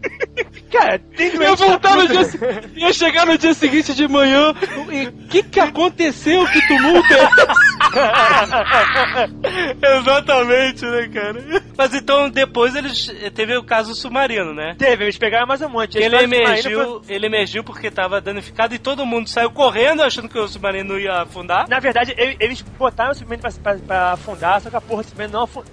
Cara, 0.71 0.99
tem 1.17 1.29
Eu 1.29 1.39
doente 1.57 1.65
voltar 1.65 1.97
na 1.97 2.03
no 2.03 2.09
dia 2.09 2.25
se- 2.25 2.39
ia 2.75 2.93
chegar 2.93 3.27
no 3.27 3.39
dia 3.39 3.55
seguinte 3.55 3.95
de 3.95 4.07
manhã. 4.09 4.51
O 4.53 5.29
que 5.29 5.43
que 5.43 5.61
aconteceu? 5.61 6.47
Que 6.49 6.67
tumulto 6.67 7.15
é? 7.15 7.29
Exatamente, 9.99 10.85
né, 10.85 11.09
cara? 11.13 11.63
Mas 11.77 11.95
então 11.95 12.29
depois 12.31 12.75
eles 12.75 13.13
teve 13.35 13.57
o 13.57 13.65
caso 13.65 13.95
submarino, 13.95 14.53
né? 14.55 14.75
Teve, 14.79 15.05
eles 15.05 15.19
pegaram 15.19 15.47
mais 15.47 15.63
um 15.63 15.69
monte. 15.69 15.99
Ele 15.99 16.17
emergiu, 16.17 17.03
ele 17.09 17.27
emergiu 17.27 17.65
porque 17.65 17.87
estava 17.87 18.21
danificado 18.21 18.75
e 18.75 18.79
todo 18.79 19.07
mundo 19.07 19.29
saiu 19.29 19.51
correndo 19.51 20.03
achando 20.03 20.29
que 20.29 20.39
o 20.39 20.49
submarino 20.49 20.99
ia 20.99 21.23
afundar. 21.23 21.69
Na 21.69 21.79
verdade, 21.79 22.15
ele- 22.17 22.37
eles 22.41 22.65
botaram 22.79 23.13
o 23.13 23.15
submarino 23.15 23.43
pra, 23.43 23.53
pra, 23.53 23.79
pra 23.87 24.13
afundar, 24.13 24.61
só 24.61 24.71
que 24.71 24.77
a 24.77 24.81
porra 24.81 25.03
do 25.03 25.09
submarino 25.09 25.39
não 25.39 25.45
afundou. 25.45 25.71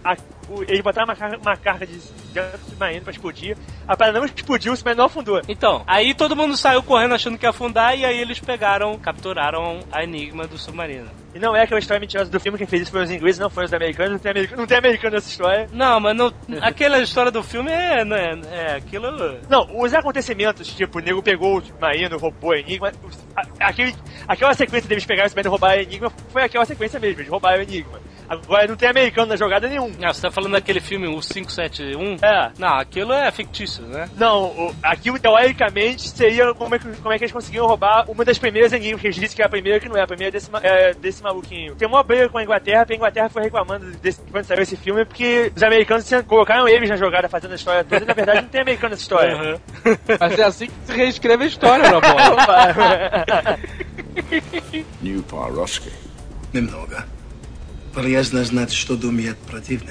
Eles 0.67 0.81
botaram 0.81 1.07
uma 1.07 1.15
carga, 1.15 1.37
uma 1.37 1.57
carga 1.57 1.85
de 1.85 1.99
submarino 1.99 3.01
pra 3.01 3.11
explodir. 3.11 3.57
A 3.87 3.95
parada 3.95 4.19
não 4.19 4.25
explodiu, 4.25 4.73
o 4.73 4.77
submarino 4.77 4.99
não 4.99 5.07
afundou. 5.07 5.41
Então, 5.47 5.83
aí 5.87 6.13
todo 6.13 6.35
mundo 6.35 6.55
saiu 6.57 6.83
correndo 6.83 7.15
achando 7.15 7.37
que 7.37 7.45
ia 7.45 7.49
afundar 7.49 7.97
e 7.97 8.05
aí 8.05 8.19
eles 8.19 8.39
pegaram, 8.39 8.97
capturaram 8.97 9.79
a 9.91 10.03
enigma 10.03 10.47
do 10.47 10.57
submarino. 10.57 11.09
E 11.33 11.39
não 11.39 11.55
é 11.55 11.63
aquela 11.63 11.79
história 11.79 11.99
mentirosa 11.99 12.29
do 12.29 12.39
filme, 12.39 12.57
quem 12.59 12.67
fez 12.67 12.83
isso 12.83 12.91
foi 12.91 13.03
os 13.03 13.09
ingleses, 13.09 13.39
não 13.39 13.49
foi 13.49 13.65
os 13.65 13.73
americanos, 13.73 14.11
não 14.11 14.19
tem 14.19 14.31
americano, 14.31 14.61
não 14.61 14.67
tem 14.67 14.77
americano 14.77 15.15
nessa 15.15 15.29
história. 15.29 15.67
Não, 15.73 15.99
mas 15.99 16.15
não, 16.15 16.31
aquela 16.61 16.99
história 16.99 17.31
do 17.31 17.41
filme 17.41 17.71
é, 17.71 18.05
não 18.05 18.15
é, 18.15 18.75
aquilo. 18.75 19.39
Não, 19.49 19.67
os 19.81 19.93
acontecimentos, 19.93 20.67
tipo, 20.67 20.99
o 20.99 21.01
nego 21.01 21.23
pegou 21.23 21.57
o 21.57 21.61
submarino, 21.61 22.19
roubou 22.19 22.51
a 22.51 22.59
Enigma, 22.59 22.91
aquele, 23.59 23.95
aquela 24.27 24.53
sequência 24.53 24.87
deles 24.87 25.05
pegarem 25.05 25.25
o 25.25 25.29
submarino 25.29 25.49
e 25.49 25.51
roubar 25.51 25.71
a 25.71 25.81
Enigma 25.81 26.11
foi 26.29 26.43
aquela 26.43 26.65
sequência 26.65 26.99
mesmo, 26.99 27.21
eles 27.21 27.31
roubaram 27.31 27.59
a 27.59 27.63
Enigma. 27.63 27.99
Agora 28.29 28.67
não 28.67 28.75
tem 28.75 28.89
americano 28.89 29.27
na 29.27 29.35
jogada 29.35 29.67
nenhum. 29.67 29.91
Ah, 30.01 30.13
você 30.13 30.21
tá 30.21 30.31
falando 30.33 30.53
daquele 30.53 30.79
filme, 30.79 31.07
o 31.07 31.19
571? 31.19 32.17
É. 32.21 32.51
Não, 32.57 32.75
aquilo 32.79 33.13
é 33.13 33.31
fictício, 33.31 33.83
né? 33.83 34.09
Não, 34.17 34.45
o, 34.45 34.75
aquilo 34.83 35.19
teoricamente 35.19 36.09
seria 36.09 36.53
como 36.53 36.75
é, 36.75 36.79
que, 36.79 36.87
como 36.97 37.13
é 37.13 37.17
que 37.17 37.23
eles 37.23 37.31
conseguiram 37.31 37.67
roubar 37.67 38.09
uma 38.09 38.25
das 38.25 38.37
primeiras 38.37 38.73
enigmas, 38.73 39.01
que 39.01 39.07
eles 39.07 39.15
dizem 39.15 39.35
que 39.35 39.41
era 39.41 39.47
a 39.47 39.51
primeira 39.51 39.79
que 39.79 39.87
não 39.87 39.97
é, 39.97 40.01
a 40.01 40.07
primeira 40.07 40.29
é 40.29 40.31
desse, 40.31 40.49
é, 40.61 40.93
desse 40.93 41.23
maluquinho. 41.23 41.75
Tem 41.75 41.87
uma 41.87 42.03
briga 42.03 42.29
com 42.29 42.37
a 42.37 42.43
Inglaterra, 42.43 42.85
a 42.89 42.93
Inglaterra 42.93 43.29
foi 43.29 43.43
reclamando 43.43 43.91
desse, 43.97 44.21
quando 44.31 44.45
saiu 44.45 44.61
esse 44.61 44.75
filme, 44.75 45.05
porque 45.05 45.51
os 45.55 45.63
americanos 45.63 46.09
colocaram 46.27 46.67
eles 46.67 46.89
na 46.89 46.97
jogada 46.97 47.29
fazendo 47.29 47.51
a 47.51 47.55
história 47.55 47.83
toda, 47.83 48.03
e 48.03 48.07
na 48.07 48.13
verdade 48.13 48.41
não 48.41 48.49
tem 48.49 48.61
americano 48.61 48.91
nessa 48.91 49.03
história. 49.03 49.35
Uhum. 49.35 49.59
Mas 50.19 50.39
é 50.39 50.43
assim 50.43 50.67
que 50.67 50.73
se 50.85 50.93
reescreve 50.93 51.43
a 51.43 51.47
história, 51.47 51.89
meu 51.89 51.99
amor. 51.99 52.13
New 55.01 55.23
Paroski. 55.23 55.91
Nimnoga. 56.53 57.05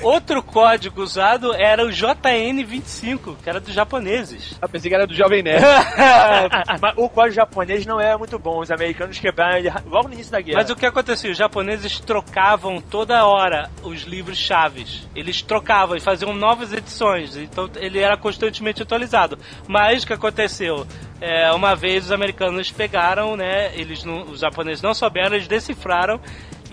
Outro 0.02 0.42
código 0.42 1.00
usado 1.00 1.54
era 1.54 1.84
o 1.84 1.88
JN25, 1.88 3.36
que 3.42 3.48
era 3.48 3.60
dos 3.60 3.72
japoneses. 3.72 4.56
Eu 4.60 4.68
pensei 4.68 4.90
que 4.90 4.94
era 4.94 5.06
do 5.06 5.14
Jovem 5.14 5.42
Nerd. 5.42 5.62
Mas 6.80 6.94
o 6.96 7.08
código 7.08 7.36
japonês 7.36 7.86
não 7.86 8.00
é 8.00 8.16
muito 8.16 8.38
bom. 8.38 8.60
Os 8.60 8.70
americanos 8.70 9.18
quebraram 9.18 9.58
ele 9.58 9.70
logo 9.86 10.08
no 10.08 10.14
início 10.14 10.32
da 10.32 10.40
guerra. 10.40 10.58
Mas 10.58 10.70
o 10.70 10.76
que 10.76 10.84
acontecia? 10.84 11.30
Os 11.30 11.38
japoneses 11.38 12.00
trocavam 12.00 12.80
toda 12.80 13.24
hora 13.24 13.70
os 13.84 14.02
livros 14.02 14.36
chaves. 14.36 15.06
Eles 15.14 15.40
trocavam 15.40 15.96
e 15.96 16.00
faziam 16.00 16.34
novas 16.34 16.72
edições. 16.72 17.36
Então 17.36 17.70
ele 17.76 18.00
era 18.00 18.16
constantemente 18.16 18.82
atualizado. 18.82 19.38
Mas 19.68 20.02
o 20.02 20.06
que 20.08 20.12
aconteceu? 20.12 20.86
É, 21.20 21.52
uma 21.52 21.76
vez 21.76 22.06
os 22.06 22.12
americanos 22.12 22.72
pegaram, 22.72 23.36
né? 23.36 23.72
Eles 23.76 24.02
não, 24.02 24.22
os 24.22 24.40
japoneses 24.40 24.82
não 24.82 24.92
souberam, 24.92 25.36
eles 25.36 25.46
decifraram 25.46 26.20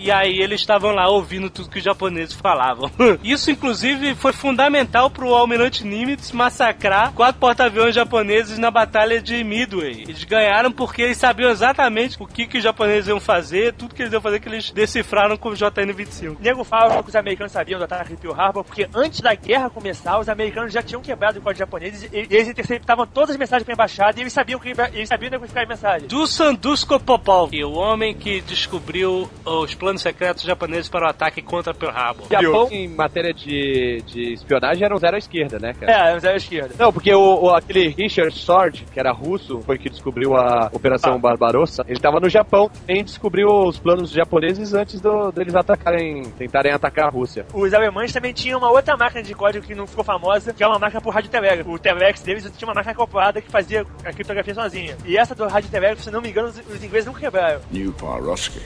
e 0.00 0.10
aí 0.10 0.40
eles 0.40 0.60
estavam 0.60 0.92
lá 0.92 1.08
ouvindo 1.08 1.50
tudo 1.50 1.68
que 1.68 1.78
os 1.78 1.84
japoneses 1.84 2.34
falavam. 2.34 2.90
Isso, 3.22 3.50
inclusive, 3.50 4.14
foi 4.14 4.32
fundamental 4.32 5.10
pro 5.10 5.34
Almirante 5.34 5.84
Nimitz 5.86 6.32
massacrar 6.32 7.12
quatro 7.12 7.38
porta-aviões 7.38 7.94
japoneses 7.94 8.58
na 8.58 8.70
Batalha 8.70 9.20
de 9.20 9.44
Midway. 9.44 10.04
Eles 10.08 10.24
ganharam 10.24 10.72
porque 10.72 11.02
eles 11.02 11.18
sabiam 11.18 11.50
exatamente 11.50 12.16
o 12.18 12.26
que, 12.26 12.46
que 12.46 12.58
os 12.58 12.64
japoneses 12.64 13.08
iam 13.08 13.20
fazer, 13.20 13.74
tudo 13.74 13.94
que 13.94 14.02
eles 14.02 14.12
iam 14.12 14.22
fazer 14.22 14.40
que 14.40 14.48
eles 14.48 14.70
decifraram 14.70 15.36
com 15.36 15.50
o 15.50 15.54
JN-25. 15.54 16.36
O 16.38 16.42
nego 16.42 16.64
fala 16.64 17.02
que 17.02 17.08
os 17.10 17.16
americanos 17.16 17.52
sabiam 17.52 17.78
do 17.78 17.84
ataque 17.84 18.14
de 18.14 18.16
Pearl 18.16 18.40
Harbor 18.40 18.64
porque 18.64 18.88
antes 18.94 19.20
da 19.20 19.34
guerra 19.34 19.68
começar, 19.68 20.18
os 20.18 20.28
americanos 20.28 20.72
já 20.72 20.82
tinham 20.82 21.02
quebrado 21.02 21.38
o 21.38 21.42
código 21.42 21.58
japonês 21.58 22.04
e 22.04 22.26
eles 22.30 22.48
interceptavam 22.48 23.06
todas 23.06 23.30
as 23.30 23.36
mensagens 23.36 23.64
pra 23.64 23.74
embaixada 23.74 24.18
e 24.18 24.22
eles 24.22 24.32
sabiam 24.32 24.58
que 24.58 24.70
eles 24.94 25.08
sabiam 25.08 25.30
decodificar 25.30 25.64
as 25.64 25.68
mensagens. 25.68 26.08
Dusan 26.08 26.54
Dusko 26.54 26.98
Popov, 26.98 27.52
o 27.52 27.72
homem 27.72 28.14
que 28.14 28.40
descobriu 28.40 29.28
os 29.44 29.74
planos 29.74 29.89
secretos 29.98 30.42
japoneses 30.44 30.88
para 30.88 31.06
o 31.06 31.10
ataque 31.10 31.40
contra 31.42 31.72
Pearl 31.74 31.96
Harbor. 31.96 32.26
Japão, 32.30 32.68
em 32.70 32.88
matéria 32.88 33.32
de, 33.32 34.02
de 34.06 34.32
espionagem, 34.32 34.84
era 34.84 34.94
um 34.94 34.98
zero 34.98 35.16
à 35.16 35.18
esquerda, 35.18 35.58
né, 35.58 35.72
cara? 35.74 36.10
É, 36.10 36.16
os 36.16 36.24
à 36.24 36.34
esquerda. 36.36 36.74
Não, 36.78 36.92
porque 36.92 37.12
o, 37.14 37.44
o- 37.44 37.50
aquele 37.54 37.88
Richard 37.88 38.34
Sword, 38.36 38.86
que 38.92 38.98
era 39.00 39.12
russo, 39.12 39.60
foi 39.62 39.78
que 39.78 39.88
descobriu 39.90 40.36
a 40.36 40.68
Operação 40.72 41.18
Barbarossa. 41.18 41.84
Ele 41.88 41.98
tava 42.00 42.20
no 42.20 42.28
Japão 42.28 42.70
e 42.88 43.02
descobriu 43.02 43.48
os 43.48 43.78
planos 43.78 44.10
japoneses 44.10 44.74
antes 44.74 45.00
do- 45.00 45.30
deles 45.32 45.54
atacarem, 45.54 46.22
tentarem 46.38 46.72
atacar 46.72 47.06
a 47.06 47.10
Rússia. 47.10 47.46
Os 47.52 47.72
alemães 47.74 48.12
também 48.12 48.32
tinham 48.32 48.58
uma 48.58 48.70
outra 48.70 48.96
máquina 48.96 49.22
de 49.22 49.34
código 49.34 49.66
que 49.66 49.74
não 49.74 49.86
ficou 49.86 50.04
famosa, 50.04 50.52
que 50.52 50.62
é 50.62 50.66
uma 50.66 50.78
máquina 50.78 51.00
por 51.00 51.14
radiotelegrafo. 51.14 51.70
O 51.72 51.78
Telex 51.78 52.22
deles 52.22 52.50
tinha 52.56 52.68
uma 52.68 52.74
máquina 52.74 52.92
acoplada 52.92 53.40
que 53.40 53.50
fazia 53.50 53.82
a 54.04 54.12
criptografia 54.12 54.54
sozinha. 54.54 54.96
E 55.04 55.16
essa 55.16 55.34
do 55.34 55.46
radiotelegrafo, 55.46 56.02
se 56.02 56.10
não 56.10 56.20
me 56.20 56.28
engano, 56.30 56.48
os, 56.48 56.58
os 56.58 56.82
ingleses 56.84 57.06
nunca 57.06 57.20
quebraram. 57.20 57.60
New 57.70 57.92
Paroski. 57.92 58.60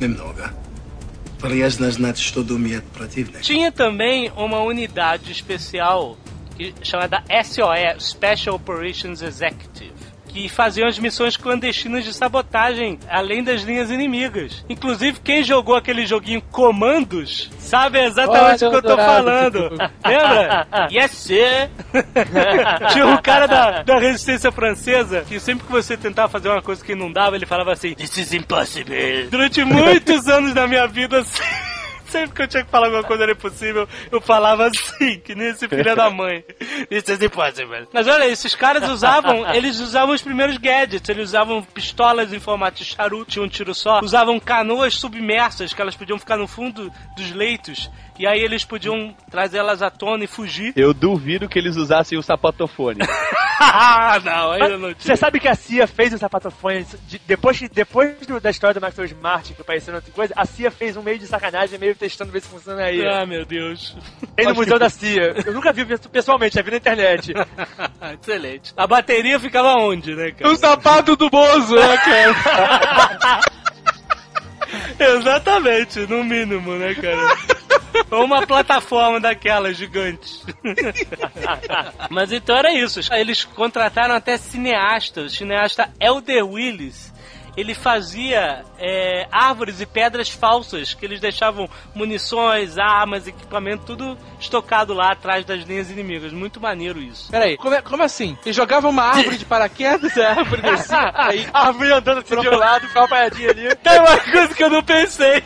Немного. 0.00 0.52
Полезно 1.40 1.90
знать, 1.90 2.18
что 2.18 2.42
думает 2.42 2.84
противник. 2.84 3.40
Tinha 3.42 3.72
também 3.72 4.30
uma 4.36 4.60
unidade 4.62 5.32
especial 5.32 6.16
que- 6.56 6.72
chamada 6.82 7.22
SOE, 7.28 7.96
Special 7.98 8.60
Operations 8.60 9.22
Executive, 9.22 9.92
que 10.37 10.49
faziam 10.49 10.87
as 10.87 10.99
missões 10.99 11.35
clandestinas 11.35 12.03
de 12.03 12.13
sabotagem 12.13 12.99
além 13.09 13.43
das 13.43 13.63
linhas 13.63 13.89
inimigas. 13.89 14.63
Inclusive, 14.69 15.19
quem 15.19 15.43
jogou 15.43 15.75
aquele 15.75 16.05
joguinho 16.05 16.41
Comandos 16.51 17.49
sabe 17.59 17.99
exatamente 18.03 18.63
o 18.63 18.69
que 18.69 18.75
eu 18.75 18.81
tô 18.81 18.95
falando. 18.95 19.69
Lembra? 20.05 20.67
Yes, 20.91 21.11
sir. 21.11 21.69
Tinha 22.93 23.07
um 23.07 23.17
cara 23.17 23.47
da, 23.47 23.81
da 23.83 23.99
resistência 23.99 24.51
francesa 24.51 25.25
que 25.27 25.39
sempre 25.39 25.65
que 25.65 25.71
você 25.71 25.97
tentava 25.97 26.29
fazer 26.29 26.49
uma 26.49 26.61
coisa 26.61 26.83
que 26.83 26.95
não 26.95 27.11
dava, 27.11 27.35
ele 27.35 27.45
falava 27.45 27.73
assim: 27.73 27.93
This 27.93 28.17
is 28.17 28.33
impossible. 28.33 29.27
Durante 29.29 29.63
muitos 29.63 30.27
anos 30.27 30.53
da 30.53 30.67
minha 30.67 30.87
vida, 30.87 31.19
assim. 31.21 31.41
Sempre 32.09 32.35
que 32.35 32.41
eu 32.41 32.47
tinha 32.47 32.63
que 32.63 32.69
falar 32.69 32.87
alguma 32.87 33.03
coisa 33.03 33.23
era 33.23 33.31
impossível, 33.33 33.87
eu 34.11 34.21
falava 34.21 34.67
assim, 34.67 35.19
que 35.19 35.35
nem 35.35 35.49
esse 35.49 35.67
filho 35.67 35.95
da 35.95 36.09
mãe. 36.09 36.43
Isso 36.89 37.11
é 37.11 37.25
impossível. 37.25 37.87
Mas 37.93 38.07
olha, 38.07 38.25
esses 38.25 38.55
caras 38.55 38.89
usavam, 38.89 39.53
eles 39.53 39.79
usavam 39.79 40.13
os 40.15 40.21
primeiros 40.21 40.57
gadgets, 40.57 41.07
eles 41.09 41.29
usavam 41.29 41.63
pistolas 41.63 42.31
em 42.33 42.39
formato 42.39 42.77
de 42.77 42.85
charuto, 42.85 43.31
tinha 43.31 43.43
um 43.43 43.47
tiro 43.47 43.73
só, 43.73 43.99
usavam 44.01 44.39
canoas 44.39 44.95
submersas, 44.95 45.73
que 45.73 45.81
elas 45.81 45.95
podiam 45.95 46.17
ficar 46.17 46.37
no 46.37 46.47
fundo 46.47 46.91
dos 47.15 47.31
leitos, 47.31 47.89
e 48.19 48.25
aí 48.27 48.39
eles 48.39 48.63
podiam 48.65 49.15
trazer 49.29 49.57
elas 49.59 49.81
à 49.81 49.89
tona 49.89 50.23
e 50.23 50.27
fugir. 50.27 50.73
Eu 50.75 50.93
duvido 50.93 51.47
que 51.47 51.57
eles 51.57 51.75
usassem 51.75 52.17
o 52.17 52.23
sapatofone. 52.23 52.99
Não, 54.23 54.51
ainda 54.51 54.77
não 54.77 54.89
Você 54.89 54.95
tinha. 54.95 55.17
sabe 55.17 55.39
que 55.39 55.47
a 55.47 55.55
CIA 55.55 55.87
fez 55.87 56.13
o 56.13 56.17
sapatofone 56.19 56.85
de- 57.07 57.19
depois, 57.25 57.57
que- 57.57 57.67
depois 57.67 58.15
do- 58.27 58.39
da 58.39 58.51
história 58.51 58.75
do 58.75 58.79
Maxwell 58.81 59.07
Smart, 59.07 59.51
que 59.51 59.61
apareceu 59.61 59.95
outra 59.95 60.11
coisa, 60.11 60.31
a 60.37 60.45
CIA 60.45 60.69
fez 60.69 60.95
um 60.95 61.01
meio 61.01 61.17
de 61.17 61.25
sacanagem, 61.25 61.79
meio 61.79 61.95
testando 61.95 62.31
ver 62.31 62.41
se 62.41 62.47
funciona 62.49 62.83
aí. 62.83 63.03
Ah, 63.05 63.25
meu 63.25 63.45
Deus. 63.45 63.97
Tem 64.35 64.45
no 64.47 64.53
museu 64.53 64.77
da 64.77 64.89
CIA. 64.91 65.33
Eu 65.43 65.53
nunca 65.53 65.73
vi 65.73 65.85
pessoalmente, 65.85 66.53
já 66.55 66.61
vi 66.61 66.69
na 66.69 66.77
internet. 66.77 67.33
Excelente. 68.21 68.73
A 68.77 68.85
bateria 68.85 69.39
ficava 69.39 69.69
onde, 69.79 70.13
né, 70.15 70.31
cara? 70.31 70.51
O 70.51 70.55
sapato 70.55 71.15
do 71.15 71.27
Bozo, 71.27 71.75
né, 71.75 71.97
cara? 71.97 73.41
Exatamente, 74.99 75.99
no 76.07 76.23
mínimo, 76.23 76.75
né, 76.75 76.93
cara? 76.95 77.37
Ou 78.11 78.23
uma 78.25 78.45
plataforma 78.45 79.19
daquelas 79.19 79.77
gigantes. 79.77 80.45
Mas 82.09 82.31
então 82.31 82.55
era 82.55 82.71
isso. 82.73 82.99
Eles 83.13 83.43
contrataram 83.43 84.15
até 84.15 84.37
cineastas. 84.37 85.33
O 85.33 85.35
cineasta 85.35 85.89
Elder 85.99 86.45
Willis. 86.45 87.13
Ele 87.57 87.73
fazia 87.73 88.63
é, 88.77 89.27
árvores 89.31 89.81
e 89.81 89.85
pedras 89.87 90.29
falsas 90.29 90.93
que 90.93 91.03
eles 91.03 91.19
deixavam 91.19 91.67
munições, 91.95 92.77
armas, 92.77 93.27
equipamento, 93.27 93.83
tudo 93.83 94.15
estocado 94.39 94.93
lá 94.93 95.11
atrás 95.13 95.43
das 95.43 95.63
linhas 95.63 95.89
inimigas. 95.89 96.31
Muito 96.31 96.61
maneiro 96.61 97.01
isso. 97.01 97.31
Peraí, 97.31 97.57
como, 97.57 97.73
é- 97.73 97.81
como 97.81 98.03
assim? 98.03 98.37
Ele 98.45 98.53
jogava 98.53 98.87
uma 98.87 99.01
árvore 99.03 99.37
de 99.37 99.45
paraquedas, 99.45 100.15
a 100.19 100.29
árvore 100.37 100.61
descia, 100.61 101.11
aí... 101.15 101.47
A 101.51 101.67
árvore 101.67 101.91
andando 101.91 102.19
assim 102.19 102.39
de 102.39 102.47
um 102.47 102.55
lado, 102.57 102.87
ficava 102.87 103.07
paradinha 103.07 103.49
ali. 103.49 103.75
Tem 103.81 103.99
uma 103.99 104.17
coisa 104.19 104.53
que 104.53 104.63
eu 104.63 104.69
não 104.69 104.83
pensei. 104.83 105.43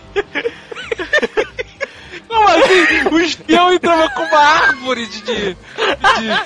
Como 2.27 2.47
assim? 2.47 3.07
O 3.11 3.19
espião 3.19 3.73
entrava 3.73 4.09
com 4.09 4.23
uma 4.23 4.39
árvore 4.39 5.05
de, 5.05 5.21
de, 5.21 5.55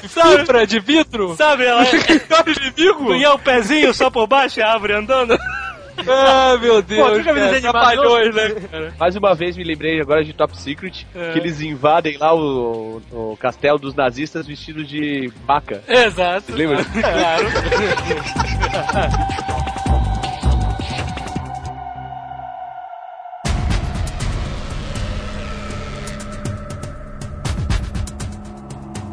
de 0.01 0.09
Sabe? 0.09 0.37
fibra, 0.39 0.65
de 0.65 0.79
vidro? 0.79 1.35
Sabe, 1.35 1.65
ela 1.65 1.85
Cara 2.27 2.45
inimigo? 2.51 3.05
punha 3.05 3.33
o 3.33 3.39
pezinho 3.39 3.93
só 3.93 4.09
por 4.09 4.25
baixo 4.25 4.59
e 4.59 4.63
a 4.63 4.73
árvore 4.73 4.93
andando. 4.93 5.37
Ah, 6.07 6.57
meu 6.61 6.75
Pô, 6.75 6.81
Deus, 6.81 7.17
vi 7.19 7.23
cara, 7.23 7.61
trapalhões, 7.61 8.35
né, 8.35 8.49
cara? 8.69 8.93
Mais 8.99 9.15
uma 9.15 9.33
vez 9.33 9.55
me 9.55 9.63
lembrei 9.63 10.01
agora 10.01 10.23
de 10.23 10.33
Top 10.33 10.55
Secret, 10.57 11.05
É. 11.15 11.31
que 11.31 11.39
eles 11.39 11.61
invadem 11.61 12.17
lá 12.17 12.33
o, 12.35 13.01
o 13.11 13.37
castelo 13.37 13.79
dos 13.79 13.95
nazistas 13.95 14.45
vestidos 14.45 14.87
de 14.87 15.31
vaca. 15.45 15.81
Exato. 15.87 16.53
Lembra? 16.53 16.83
Claro. 16.85 17.45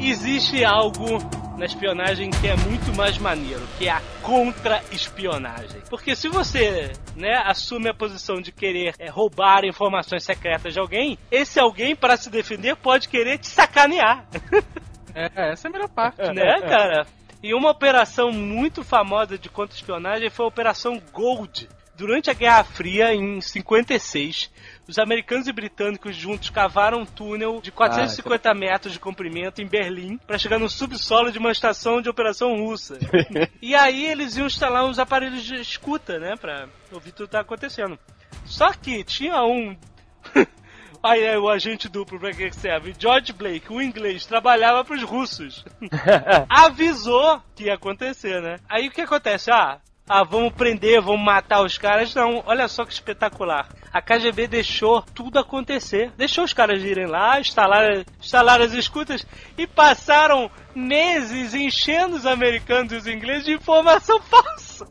Existe 0.00 0.64
algo 0.64 1.18
na 1.62 1.66
espionagem 1.66 2.28
que 2.28 2.48
é 2.48 2.56
muito 2.56 2.92
mais 2.96 3.16
maneiro, 3.18 3.62
que 3.78 3.86
é 3.86 3.92
a 3.92 4.02
contra-espionagem. 4.20 5.80
Porque 5.88 6.16
se 6.16 6.28
você 6.28 6.92
né, 7.14 7.40
assume 7.46 7.88
a 7.88 7.94
posição 7.94 8.40
de 8.40 8.50
querer 8.50 8.96
é, 8.98 9.08
roubar 9.08 9.64
informações 9.64 10.24
secretas 10.24 10.72
de 10.72 10.80
alguém, 10.80 11.16
esse 11.30 11.60
alguém, 11.60 11.94
para 11.94 12.16
se 12.16 12.28
defender, 12.30 12.74
pode 12.74 13.08
querer 13.08 13.38
te 13.38 13.46
sacanear. 13.46 14.26
É, 15.14 15.52
essa 15.52 15.68
é 15.68 15.68
a 15.68 15.72
melhor 15.72 15.90
parte. 15.90 16.22
né, 16.32 16.58
cara? 16.62 17.06
E 17.42 17.52
uma 17.52 17.68
operação 17.68 18.32
muito 18.32 18.82
famosa 18.82 19.36
de 19.36 19.50
contra-espionagem 19.50 20.30
foi 20.30 20.46
a 20.46 20.48
Operação 20.48 20.98
Gold. 21.12 21.68
Durante 21.94 22.30
a 22.30 22.32
Guerra 22.32 22.64
Fria, 22.64 23.12
em 23.12 23.38
56, 23.38 24.50
os 24.92 24.98
americanos 24.98 25.48
e 25.48 25.52
britânicos 25.52 26.14
juntos 26.14 26.50
cavaram 26.50 27.00
um 27.00 27.06
túnel 27.06 27.62
de 27.62 27.72
450 27.72 28.52
metros 28.52 28.92
de 28.92 29.00
comprimento 29.00 29.62
em 29.62 29.66
Berlim 29.66 30.18
para 30.18 30.36
chegar 30.36 30.58
no 30.58 30.68
subsolo 30.68 31.32
de 31.32 31.38
uma 31.38 31.50
estação 31.50 32.02
de 32.02 32.10
operação 32.10 32.54
russa. 32.56 32.98
e 33.62 33.74
aí 33.74 34.04
eles 34.04 34.36
iam 34.36 34.46
instalar 34.46 34.84
uns 34.84 34.98
aparelhos 34.98 35.44
de 35.44 35.54
escuta, 35.54 36.18
né, 36.18 36.36
para 36.36 36.68
ouvir 36.92 37.12
tudo 37.12 37.26
que 37.26 37.32
tá 37.32 37.40
acontecendo. 37.40 37.98
Só 38.44 38.70
que 38.74 39.02
tinha 39.02 39.42
um 39.42 39.74
Aí 41.02 41.24
é 41.24 41.38
o 41.38 41.48
agente 41.48 41.88
duplo 41.88 42.20
pra 42.20 42.30
que 42.30 42.50
que 42.50 42.54
serve. 42.56 42.94
George 42.96 43.32
Blake, 43.32 43.72
o 43.72 43.80
inglês, 43.80 44.26
trabalhava 44.26 44.84
pros 44.84 45.02
russos. 45.02 45.64
Avisou 46.48 47.40
que 47.56 47.64
ia 47.64 47.74
acontecer, 47.74 48.40
né? 48.42 48.58
Aí 48.68 48.88
o 48.88 48.90
que 48.92 49.00
acontece? 49.00 49.50
Ah, 49.50 49.80
ah, 50.08 50.22
vamos 50.22 50.52
prender, 50.52 51.00
vamos 51.00 51.24
matar 51.24 51.64
os 51.64 51.76
caras. 51.78 52.14
Não, 52.14 52.42
olha 52.46 52.68
só 52.68 52.84
que 52.84 52.92
espetacular. 52.92 53.68
A 53.92 54.00
KGB 54.00 54.46
deixou 54.46 55.02
tudo 55.02 55.38
acontecer. 55.38 56.10
Deixou 56.16 56.44
os 56.44 56.52
caras 56.52 56.82
irem 56.82 57.06
lá, 57.06 57.38
instalar, 57.38 58.04
instalar 58.20 58.60
as 58.60 58.72
escutas 58.72 59.26
e 59.56 59.66
passaram 59.66 60.50
meses 60.74 61.52
enchendo 61.52 62.16
os 62.16 62.24
americanos 62.24 62.92
e 62.92 62.96
os 62.96 63.06
ingleses 63.06 63.44
de 63.44 63.52
informação 63.52 64.20
falsa. 64.22 64.86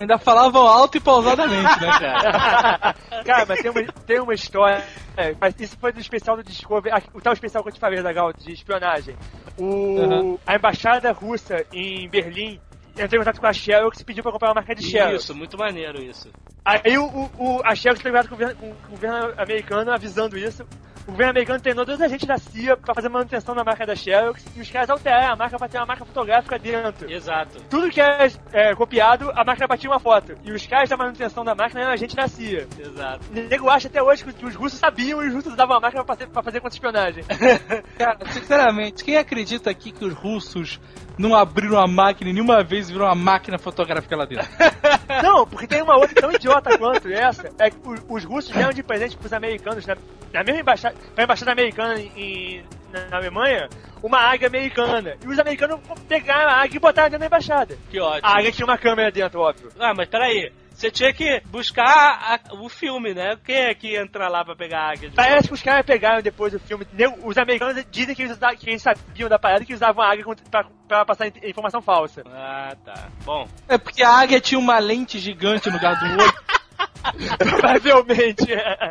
Ainda 0.00 0.18
falavam 0.18 0.66
alto 0.66 0.96
e 0.96 1.00
pausadamente, 1.00 1.80
né, 1.80 1.98
cara? 1.98 2.94
Cara, 3.24 3.46
mas 3.46 3.60
tem 3.60 3.70
uma, 3.70 3.82
tem 4.06 4.20
uma 4.20 4.34
história 4.34 4.84
É, 5.16 5.34
mas 5.40 5.54
isso 5.58 5.76
foi 5.78 5.92
do 5.92 6.00
especial 6.00 6.36
do 6.36 6.42
Discovery, 6.42 6.94
o 7.12 7.20
tal 7.20 7.32
especial 7.32 7.62
que 7.62 7.70
eu 7.70 7.74
te 7.74 7.80
falei, 7.80 8.00
Zagal, 8.00 8.32
de 8.32 8.52
espionagem. 8.52 9.16
O, 9.58 9.96
Uhum. 9.96 10.38
A 10.46 10.56
embaixada 10.56 11.10
russa 11.12 11.64
em 11.72 12.08
Berlim 12.08 12.60
entrou 12.98 13.20
em 13.20 13.24
contato 13.24 13.40
com 13.40 13.46
a 13.46 13.52
Shell 13.52 13.90
que 13.90 13.98
se 13.98 14.04
pediu 14.04 14.22
pra 14.22 14.32
comprar 14.32 14.48
uma 14.48 14.54
marca 14.54 14.74
de 14.74 14.82
Shell. 14.82 15.16
Isso, 15.16 15.34
muito 15.34 15.56
maneiro 15.56 16.02
isso. 16.02 16.30
Aí 16.64 16.98
o, 16.98 17.30
o, 17.38 17.60
a 17.64 17.74
Shell 17.74 17.94
entrou 17.94 18.12
em 18.12 18.16
contato 18.16 18.56
com 18.56 18.70
o, 18.70 18.74
governo, 18.90 19.34
americano 19.36 19.92
avisando 19.92 20.36
isso. 20.36 20.66
O 21.06 21.12
governo 21.12 21.30
americano 21.30 21.60
treinou 21.60 21.84
dois 21.84 22.00
agentes 22.00 22.26
da 22.26 22.36
CIA 22.36 22.76
pra 22.76 22.92
fazer 22.92 23.08
manutenção 23.08 23.54
da 23.54 23.62
marca 23.62 23.86
da 23.86 23.94
Shell 23.94 24.34
e 24.56 24.60
os 24.60 24.68
caras 24.68 24.90
alteraram 24.90 25.34
a 25.34 25.36
marca 25.36 25.56
pra 25.56 25.68
ter 25.68 25.78
uma 25.78 25.86
marca 25.86 26.04
fotográfica 26.04 26.58
dentro. 26.58 27.08
Exato. 27.08 27.60
Tudo 27.70 27.88
que 27.90 28.00
é, 28.00 28.28
é, 28.52 28.74
copiado, 28.74 29.30
a 29.30 29.44
máquina 29.44 29.68
batia 29.68 29.88
uma 29.88 30.00
foto. 30.00 30.36
E 30.42 30.50
os 30.50 30.66
caras 30.66 30.88
da 30.88 30.96
manutenção 30.96 31.44
da 31.44 31.54
máquina 31.54 31.82
eram 31.82 31.92
agente 31.92 32.16
da 32.16 32.26
CIA. 32.26 32.66
Exato. 32.76 33.20
O 33.30 33.34
nego 33.34 33.70
acha 33.70 33.86
até 33.86 34.02
hoje 34.02 34.24
que, 34.24 34.32
que 34.32 34.46
os 34.46 34.56
russos 34.56 34.80
sabiam 34.80 35.22
e 35.22 35.28
os 35.28 35.34
russos 35.34 35.52
usavam 35.52 35.76
a 35.76 35.80
máquina 35.80 36.04
pra 36.04 36.16
fazer, 36.16 36.28
pra 36.28 36.42
fazer 36.42 36.60
contra-espionagem. 36.60 37.24
Cara, 37.96 38.18
sinceramente, 38.32 39.04
quem 39.04 39.16
acredita 39.16 39.70
aqui 39.70 39.92
que 39.92 40.04
os 40.04 40.12
russos 40.12 40.80
não 41.18 41.34
abriram 41.34 41.78
a 41.78 41.86
máquina 41.86 42.30
e 42.30 42.32
nenhuma 42.32 42.62
vez 42.62 42.90
viram 42.90 43.06
uma 43.06 43.14
máquina 43.14 43.58
fotográfica 43.58 44.16
lá 44.16 44.24
dentro? 44.24 44.46
Não, 45.22 45.46
porque 45.46 45.66
tem 45.66 45.82
uma 45.82 45.96
outra 45.96 46.20
tão 46.20 46.32
idiota 46.32 46.76
quanto 46.76 47.08
essa. 47.08 47.50
É 47.58 47.70
que 47.70 47.76
os 48.08 48.24
russos 48.24 48.52
deram 48.52 48.72
de 48.72 48.82
presente 48.82 49.16
pros 49.16 49.32
americanos, 49.32 49.86
na, 49.86 49.96
na 50.32 50.44
mesma 50.44 50.60
embaixada, 50.60 50.94
pra 51.14 51.24
embaixada 51.24 51.52
americana 51.52 51.98
em, 51.98 52.62
na, 52.92 53.06
na 53.08 53.16
Alemanha, 53.16 53.68
uma 54.02 54.18
águia 54.18 54.48
americana. 54.48 55.16
E 55.24 55.28
os 55.28 55.38
americanos 55.38 55.80
pegaram 56.08 56.50
a 56.50 56.62
águia 56.62 56.76
e 56.76 56.80
botaram 56.80 57.08
dentro 57.08 57.20
da 57.20 57.26
embaixada. 57.26 57.78
Que 57.90 58.00
ótimo. 58.00 58.26
A 58.28 58.38
águia 58.38 58.52
tinha 58.52 58.66
uma 58.66 58.78
câmera 58.78 59.10
dentro, 59.10 59.40
óbvio. 59.40 59.70
Ah, 59.78 59.94
mas 59.94 60.08
peraí. 60.08 60.52
Você 60.76 60.90
tinha 60.90 61.10
que 61.10 61.40
buscar 61.46 61.86
a- 61.88 62.54
o 62.54 62.68
filme, 62.68 63.14
né? 63.14 63.34
Quem 63.42 63.56
é 63.56 63.74
que 63.74 63.96
entra 63.96 64.28
lá 64.28 64.44
pra 64.44 64.54
pegar 64.54 64.80
a 64.80 64.90
águia? 64.90 65.08
De 65.08 65.16
volta? 65.16 65.22
Parece 65.30 65.48
que 65.48 65.54
os 65.54 65.62
caras 65.62 65.86
pegaram 65.86 66.20
depois 66.20 66.52
do 66.52 66.60
filme. 66.60 66.86
Os 67.24 67.38
americanos 67.38 67.82
dizem 67.90 68.14
que 68.14 68.22
eles, 68.22 68.38
que 68.60 68.68
eles 68.70 68.82
sabiam 68.82 69.26
da 69.28 69.38
parada 69.38 69.64
que 69.64 69.72
usavam 69.72 70.04
a 70.04 70.10
águia 70.12 70.24
pra, 70.50 70.64
pra 70.86 71.04
passar 71.06 71.28
in- 71.28 71.32
informação 71.44 71.80
falsa. 71.80 72.22
Ah, 72.26 72.76
tá. 72.84 73.08
Bom. 73.24 73.48
É 73.66 73.78
porque 73.78 74.02
a 74.02 74.10
águia 74.10 74.38
tinha 74.38 74.58
uma 74.58 74.78
lente 74.78 75.18
gigante 75.18 75.68
no 75.70 75.76
lugar 75.76 75.98
do 75.98 76.04
olho. 76.22 76.34
Provavelmente. 77.38 78.52
é. 78.52 78.90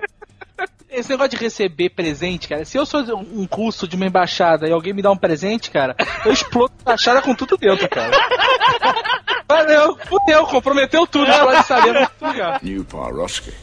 Esse 0.90 1.10
negócio 1.10 1.32
de 1.32 1.38
receber 1.38 1.90
presente, 1.90 2.48
cara. 2.48 2.66
Se 2.66 2.78
eu 2.78 2.86
sou 2.86 3.02
um 3.16 3.46
russo 3.52 3.88
de 3.88 3.96
uma 3.96 4.06
embaixada 4.08 4.68
e 4.68 4.72
alguém 4.72 4.94
me 4.94 5.02
dá 5.04 5.12
um 5.12 5.18
presente, 5.18 5.70
cara, 5.70 5.96
eu 6.26 6.32
explodo 6.32 6.74
a 6.80 6.82
embaixada 6.82 7.22
com 7.22 7.36
tudo 7.36 7.58
dentro, 7.58 7.88
cara. 7.90 8.12
Valeu, 9.48 9.96
fudeu, 9.98 10.46
comprometeu 10.48 11.06
tudo, 11.06 11.30
é. 11.32 11.40
pode 11.40 11.90
em 11.90 12.02
outro 12.02 12.28
lugar. 12.28 12.60
New 12.64 12.86
Paroski. 12.86 13.54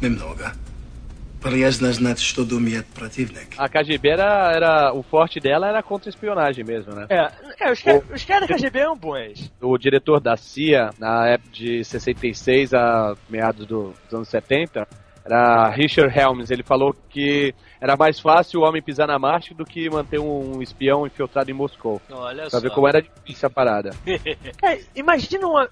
Mesmo 0.00 0.28
lugar. 0.28 0.54
A 3.58 3.68
KGB 3.68 4.10
era, 4.10 4.52
era. 4.54 4.92
O 4.94 5.02
forte 5.02 5.40
dela 5.40 5.66
era 5.66 5.82
contra-espionagem 5.82 6.64
mesmo, 6.64 6.94
né? 6.94 7.06
É, 7.08 7.32
é 7.60 7.72
os, 7.72 7.82
o, 7.84 8.14
os 8.14 8.24
caras 8.24 8.48
da 8.48 8.54
KGB 8.54 8.78
eram 8.78 8.96
bons. 8.96 9.50
O 9.60 9.76
diretor 9.76 10.20
da 10.20 10.36
CIA, 10.36 10.90
na 11.00 11.26
época 11.26 11.50
de 11.50 11.84
66 11.84 12.72
a 12.72 13.16
meados 13.28 13.66
do, 13.66 13.92
dos 14.04 14.14
anos 14.14 14.28
70, 14.28 14.86
era 15.24 15.68
Richard 15.70 16.16
Helms. 16.16 16.50
Ele 16.50 16.62
falou 16.62 16.94
que 17.10 17.52
era 17.82 17.96
mais 17.96 18.20
fácil 18.20 18.60
o 18.60 18.62
homem 18.64 18.80
pisar 18.80 19.08
na 19.08 19.18
Marte 19.18 19.52
do 19.52 19.64
que 19.64 19.90
manter 19.90 20.20
um 20.20 20.62
espião 20.62 21.04
infiltrado 21.04 21.50
em 21.50 21.54
Moscou. 21.54 22.00
Olha 22.10 22.42
Pra 22.42 22.50
só. 22.50 22.60
ver 22.60 22.70
como 22.70 22.86
era 22.86 23.02
difícil 23.02 23.48
a 23.48 23.50
parada. 23.50 23.90
Cara, 24.60 24.78
imagina 24.94 25.46
um, 25.48 25.66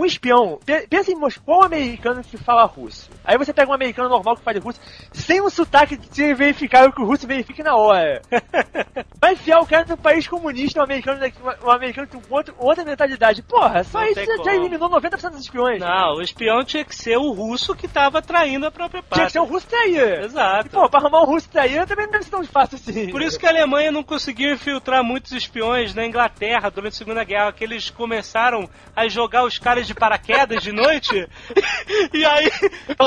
um 0.00 0.04
espião. 0.06 0.58
Pe- 0.64 0.86
Pensa 0.88 1.12
em 1.12 1.14
Moscou 1.14 1.60
um 1.60 1.64
americano 1.64 2.22
que 2.22 2.38
fala 2.38 2.64
russo. 2.64 3.10
Aí 3.22 3.36
você 3.36 3.52
pega 3.52 3.70
um 3.70 3.74
americano 3.74 4.08
normal 4.08 4.36
que 4.36 4.42
fala 4.42 4.58
russo, 4.60 4.80
sem 5.12 5.42
um 5.42 5.50
sotaque 5.50 5.96
de 5.96 6.06
ser 6.14 6.34
verificável 6.34 6.90
que 6.90 7.02
o 7.02 7.06
russo 7.06 7.26
verifique 7.26 7.62
na 7.62 7.76
hora. 7.76 8.22
Vai 9.20 9.34
enfiar 9.34 9.60
o 9.60 9.66
cara 9.66 9.84
no 9.88 9.96
país 9.96 10.26
comunista, 10.26 10.80
um 10.80 10.84
americano, 10.84 11.20
daqui- 11.20 11.38
um 11.64 11.70
americano 11.70 12.08
com 12.08 12.34
outro, 12.34 12.54
outra 12.58 12.84
mentalidade. 12.84 13.42
Porra, 13.42 13.84
só 13.84 14.00
Não 14.00 14.06
isso 14.08 14.24
já, 14.24 14.36
como. 14.38 14.50
eliminou 14.50 14.88
90% 14.90 15.30
dos 15.30 15.40
espiões. 15.40 15.80
Não, 15.80 16.16
o 16.16 16.22
espião 16.22 16.64
tinha 16.64 16.84
que 16.84 16.94
ser 16.96 17.16
o 17.18 17.30
russo 17.32 17.74
que 17.74 17.86
tava 17.86 18.22
traindo 18.22 18.66
a 18.66 18.70
própria 18.70 19.02
Tinha 19.12 19.26
que 19.26 19.32
ser 19.32 19.40
um 19.40 19.44
russo 19.44 19.66
traíra. 19.66 20.24
Exato. 20.24 20.66
E, 20.66 20.70
pô, 20.70 20.88
pra 20.88 21.00
arrumar 21.00 21.22
um 21.22 21.26
russo 21.26 21.41
traíra 21.48 21.86
também 21.86 22.06
não 22.06 22.22
ser 22.22 22.30
tão 22.30 22.44
fácil 22.44 22.76
assim. 22.76 23.10
Por 23.10 23.22
isso 23.22 23.38
que 23.38 23.46
a 23.46 23.50
Alemanha 23.50 23.90
não 23.90 24.02
conseguiu 24.02 24.52
infiltrar 24.52 25.02
muitos 25.04 25.32
espiões 25.32 25.94
na 25.94 26.06
Inglaterra 26.06 26.70
durante 26.70 26.94
a 26.94 26.96
Segunda 26.96 27.24
Guerra, 27.24 27.52
que 27.52 27.64
eles 27.64 27.90
começaram 27.90 28.68
a 28.94 29.08
jogar 29.08 29.44
os 29.44 29.58
caras 29.58 29.86
de 29.86 29.94
paraquedas 29.94 30.62
de 30.62 30.72
noite, 30.72 31.12
e 32.12 32.24
aí 32.24 32.50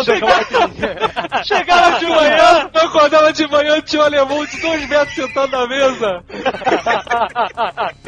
chegaram, 0.04 1.44
chegaram 1.46 2.00
de 2.00 2.06
manhã, 2.06 2.70
Eu 2.74 2.82
acordava 2.82 3.34
de 3.34 3.48
manhã, 3.48 3.82
tinha 3.82 4.02
um 4.02 4.06
alemão 4.06 4.46
de 4.46 4.62
dois 4.62 4.88
metros 4.88 5.16
sentado 5.16 5.52
na 5.52 5.68
mesa. 5.68 6.24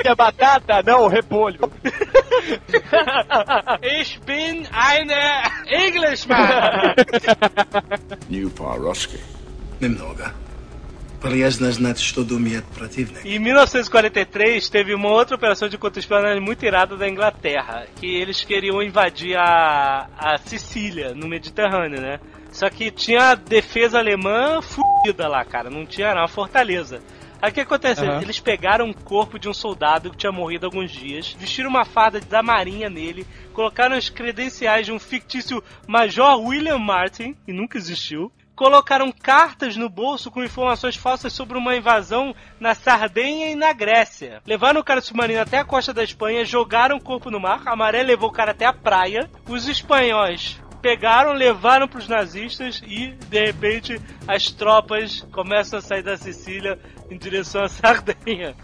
é 0.04 0.16
batata? 0.16 0.84
Não, 0.84 1.08
repolho. 1.08 1.60
Ich 3.82 4.20
bin 4.22 4.68
eine 4.72 5.44
Englishman! 5.68 6.38
New 8.30 8.50
Paroski. 8.50 9.37
Немного. 9.81 10.33
Полезно 11.21 11.71
знать, 11.71 12.01
что 12.01 12.25
думает 12.25 12.65
противник. 12.75 13.25
Em 13.25 13.39
1943 13.39 14.69
teve 14.69 14.93
uma 14.93 15.09
outra 15.09 15.37
operação 15.37 15.69
de 15.69 15.79
contra-espionagem 15.79 16.41
muito 16.41 16.65
irada 16.65 16.97
da 16.97 17.09
Inglaterra, 17.09 17.87
que 17.97 18.07
eles 18.07 18.45
queriam 18.45 18.83
invadir 18.83 19.37
a, 19.37 20.09
a 20.19 20.37
Sicília, 20.39 21.15
no 21.15 21.29
Mediterrâneo, 21.29 22.01
né? 22.01 22.19
Só 22.51 22.69
que 22.69 22.91
tinha 22.91 23.31
a 23.31 23.35
defesa 23.37 23.99
alemã 23.99 24.61
fudida 24.61 25.29
lá, 25.29 25.45
cara, 25.45 25.71
não 25.71 25.87
tinha 25.87 26.09
era 26.09 26.21
uma 26.21 26.29
fortaleza. 26.29 27.01
Aí 27.41 27.51
o 27.51 27.55
que 27.55 27.61
aconteceu? 27.61 28.09
Aham. 28.09 28.23
Eles 28.23 28.39
pegaram 28.39 28.91
o 28.91 28.95
corpo 28.95 29.39
de 29.39 29.49
um 29.49 29.55
soldado 29.55 30.11
que 30.11 30.17
tinha 30.17 30.31
morrido 30.31 30.67
há 30.67 30.69
alguns 30.69 30.93
dias, 30.93 31.37
vestiram 31.39 31.71
uma 31.71 31.85
farda 31.85 32.21
da 32.21 32.43
marinha 32.43 32.89
nele, 32.89 33.27
colocaram 33.53 33.97
as 33.97 34.09
credenciais 34.09 34.87
de 34.87 34.93
um 34.93 34.99
fictício 34.99 35.63
Major 35.87 36.41
William 36.41 36.79
Martin, 36.79 37.35
que 37.45 37.53
nunca 37.53 37.79
existiu, 37.79 38.31
colocaram 38.58 39.12
cartas 39.12 39.78
no 39.78 39.88
bolso 39.88 40.32
com 40.32 40.44
informações 40.44 40.96
falsas 40.96 41.32
sobre 41.32 41.60
uma 41.60 41.76
invasão 41.76 42.36
na 42.60 42.74
Sardenha 42.74 43.52
e 43.52 43.56
na 43.56 43.72
Grécia. 43.72 44.42
Levaram 44.48 44.82
o 44.82 44.84
cara 44.84 45.00
submarino 45.00 45.40
até 45.40 45.60
a 45.60 45.64
costa 45.64 45.94
da 45.94 46.04
Espanha, 46.04 46.44
jogaram 46.44 46.98
o 46.98 47.02
corpo 47.02 47.30
no 47.30 47.40
mar, 47.40 47.62
a 47.68 47.76
maré 47.76 48.02
levou 48.02 48.30
o 48.30 48.34
cara 48.34 48.52
até 48.52 48.66
a 48.66 48.74
praia. 48.74 49.30
Os 49.48 49.70
espanhóis 49.70 50.60
pegaram, 50.82 51.34
levaram 51.34 51.88
para 51.88 52.00
os 52.00 52.08
nazistas 52.08 52.82
e, 52.86 53.12
de 53.30 53.46
repente, 53.46 54.02
as 54.28 54.52
tropas 54.52 55.22
começam 55.32 55.78
a 55.78 55.82
sair 55.82 56.02
da 56.02 56.18
Sicília 56.18 56.80
em 57.12 57.18
direção 57.18 57.64
à 57.64 57.70
Sardenha. 57.70 58.56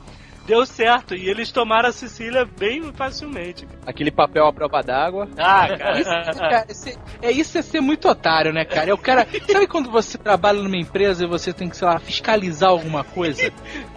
Deu 0.45 0.65
certo, 0.65 1.15
e 1.15 1.29
eles 1.29 1.51
tomaram 1.51 1.87
a 1.87 1.91
Sicília 1.93 2.45
bem 2.59 2.91
facilmente. 2.93 3.65
Aquele 3.85 4.11
papel 4.11 4.45
à 4.45 4.51
prova 4.51 4.81
d'água. 4.83 5.29
Ah, 5.37 5.67
cara. 5.77 5.99
Isso, 5.99 6.09
cara, 6.39 6.65
esse- 6.67 6.99
é 7.21 7.31
isso 7.31 7.57
é 7.57 7.61
ser 7.61 7.79
muito 7.79 8.09
otário, 8.09 8.51
né, 8.51 8.65
cara? 8.65 8.89
É 8.89 8.93
o 8.93 8.97
cara. 8.97 9.25
Sabe 9.49 9.67
quando 9.67 9.89
você 9.89 10.17
trabalha 10.17 10.61
numa 10.61 10.75
empresa 10.77 11.23
e 11.23 11.27
você 11.27 11.53
tem 11.53 11.69
que, 11.69 11.77
sei 11.77 11.87
lá, 11.87 11.97
fiscalizar 11.97 12.69
alguma 12.71 13.03
coisa? 13.05 13.51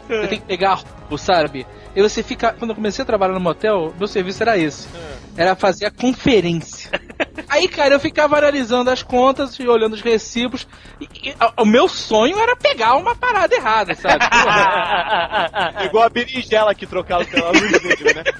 Você 0.08 0.28
tem 0.28 0.38
que 0.38 0.46
pegar 0.46 0.74
roubo, 0.74 1.18
sabe? 1.18 1.66
E 1.96 2.00
você 2.02 2.22
fica. 2.22 2.52
Quando 2.52 2.70
eu 2.70 2.74
comecei 2.76 3.02
a 3.02 3.06
trabalhar 3.06 3.34
no 3.34 3.40
motel, 3.40 3.92
meu 3.98 4.06
serviço 4.06 4.42
era 4.42 4.56
esse. 4.56 4.86
Era 5.36 5.56
fazer 5.56 5.86
a 5.86 5.90
conferência. 5.90 6.90
Aí, 7.48 7.68
cara, 7.68 7.94
eu 7.94 8.00
ficava 8.00 8.36
analisando 8.36 8.90
as 8.90 9.02
contas 9.02 9.54
e 9.58 9.66
olhando 9.66 9.94
os 9.94 10.02
recibos. 10.02 10.66
E, 11.00 11.30
e, 11.30 11.34
a- 11.40 11.62
o 11.62 11.64
meu 11.64 11.88
sonho 11.88 12.38
era 12.38 12.54
pegar 12.56 12.96
uma 12.96 13.14
parada 13.14 13.54
errada, 13.54 13.94
sabe? 13.94 14.24
Igual 15.86 16.04
a 16.04 16.08
berinjela 16.08 16.74
que 16.74 16.86
trocava 16.86 17.24
pela 17.24 17.50
luz 17.50 17.82
negra, 17.82 18.14
né? 18.14 18.24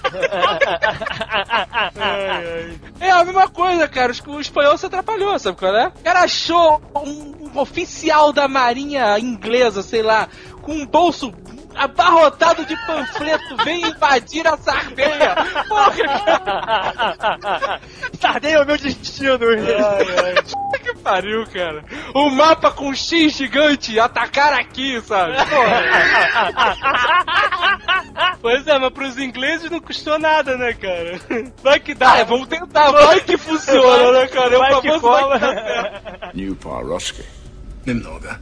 É 3.01 3.11
a 3.11 3.25
mesma 3.25 3.49
coisa, 3.49 3.87
cara. 3.89 4.13
O 4.27 4.37
o 4.37 4.41
espanhol 4.41 4.77
se 4.77 4.87
atrapalhou, 4.87 5.39
sabe 5.39 5.57
qual 5.59 5.75
é? 5.75 5.89
O 5.89 6.03
cara 6.03 6.21
achou 6.21 6.81
um, 6.97 7.51
um 7.55 7.59
oficial 7.61 8.33
da 8.33 8.49
marinha 8.49 9.19
inglesa, 9.19 9.83
sei 9.83 10.03
lá, 10.03 10.29
com 10.63 10.73
um 10.73 10.87
bolso 10.87 11.33
abarrotado 11.76 12.66
de 12.66 12.76
panfleto, 12.86 13.56
vem 13.64 13.82
invadir 13.88 14.48
a 14.48 14.58
Sardenha. 14.58 15.36
Porra, 15.68 15.92
cara, 15.92 17.80
Sardenha 18.20 18.58
é 18.58 18.62
o 18.62 18.66
meu 18.66 18.78
destino. 18.78 19.38
que 20.84 20.94
pariu, 20.96 21.46
cara. 21.48 21.84
O 22.14 22.30
mapa 22.30 22.72
com 22.72 22.94
X 22.94 23.34
gigante, 23.38 24.00
atacar 24.00 24.54
aqui, 24.54 25.02
sabe? 25.02 25.34
Pois 28.42 28.66
é, 28.68 28.78
mas 28.80 28.92
pros 28.94 29.18
ingleses 29.18 29.70
não 29.70 29.80
custou 29.80 30.18
nada, 30.20 30.58
né, 30.58 30.74
cara? 30.74 31.20
Vai 31.64 31.80
que 31.80 31.94
dá. 31.94 32.14
Ah, 32.14 32.24
vamos 32.24 32.48
tentar, 32.48 32.92
vai 32.92 33.20
que 33.22 33.38
funciona, 33.38 34.12
né, 34.20 34.28
cara? 34.28 34.56
É 34.56 34.58
o 34.58 34.60
Vai 34.60 34.82
que 34.82 34.88
famoso 34.88 35.02
cola. 35.02 35.38
vai 35.38 35.50
que 35.50 35.56
dá 35.56 35.64
certo. 35.64 36.36
New 36.38 36.56
Paroski. 36.56 37.24
Немного. 37.86 38.38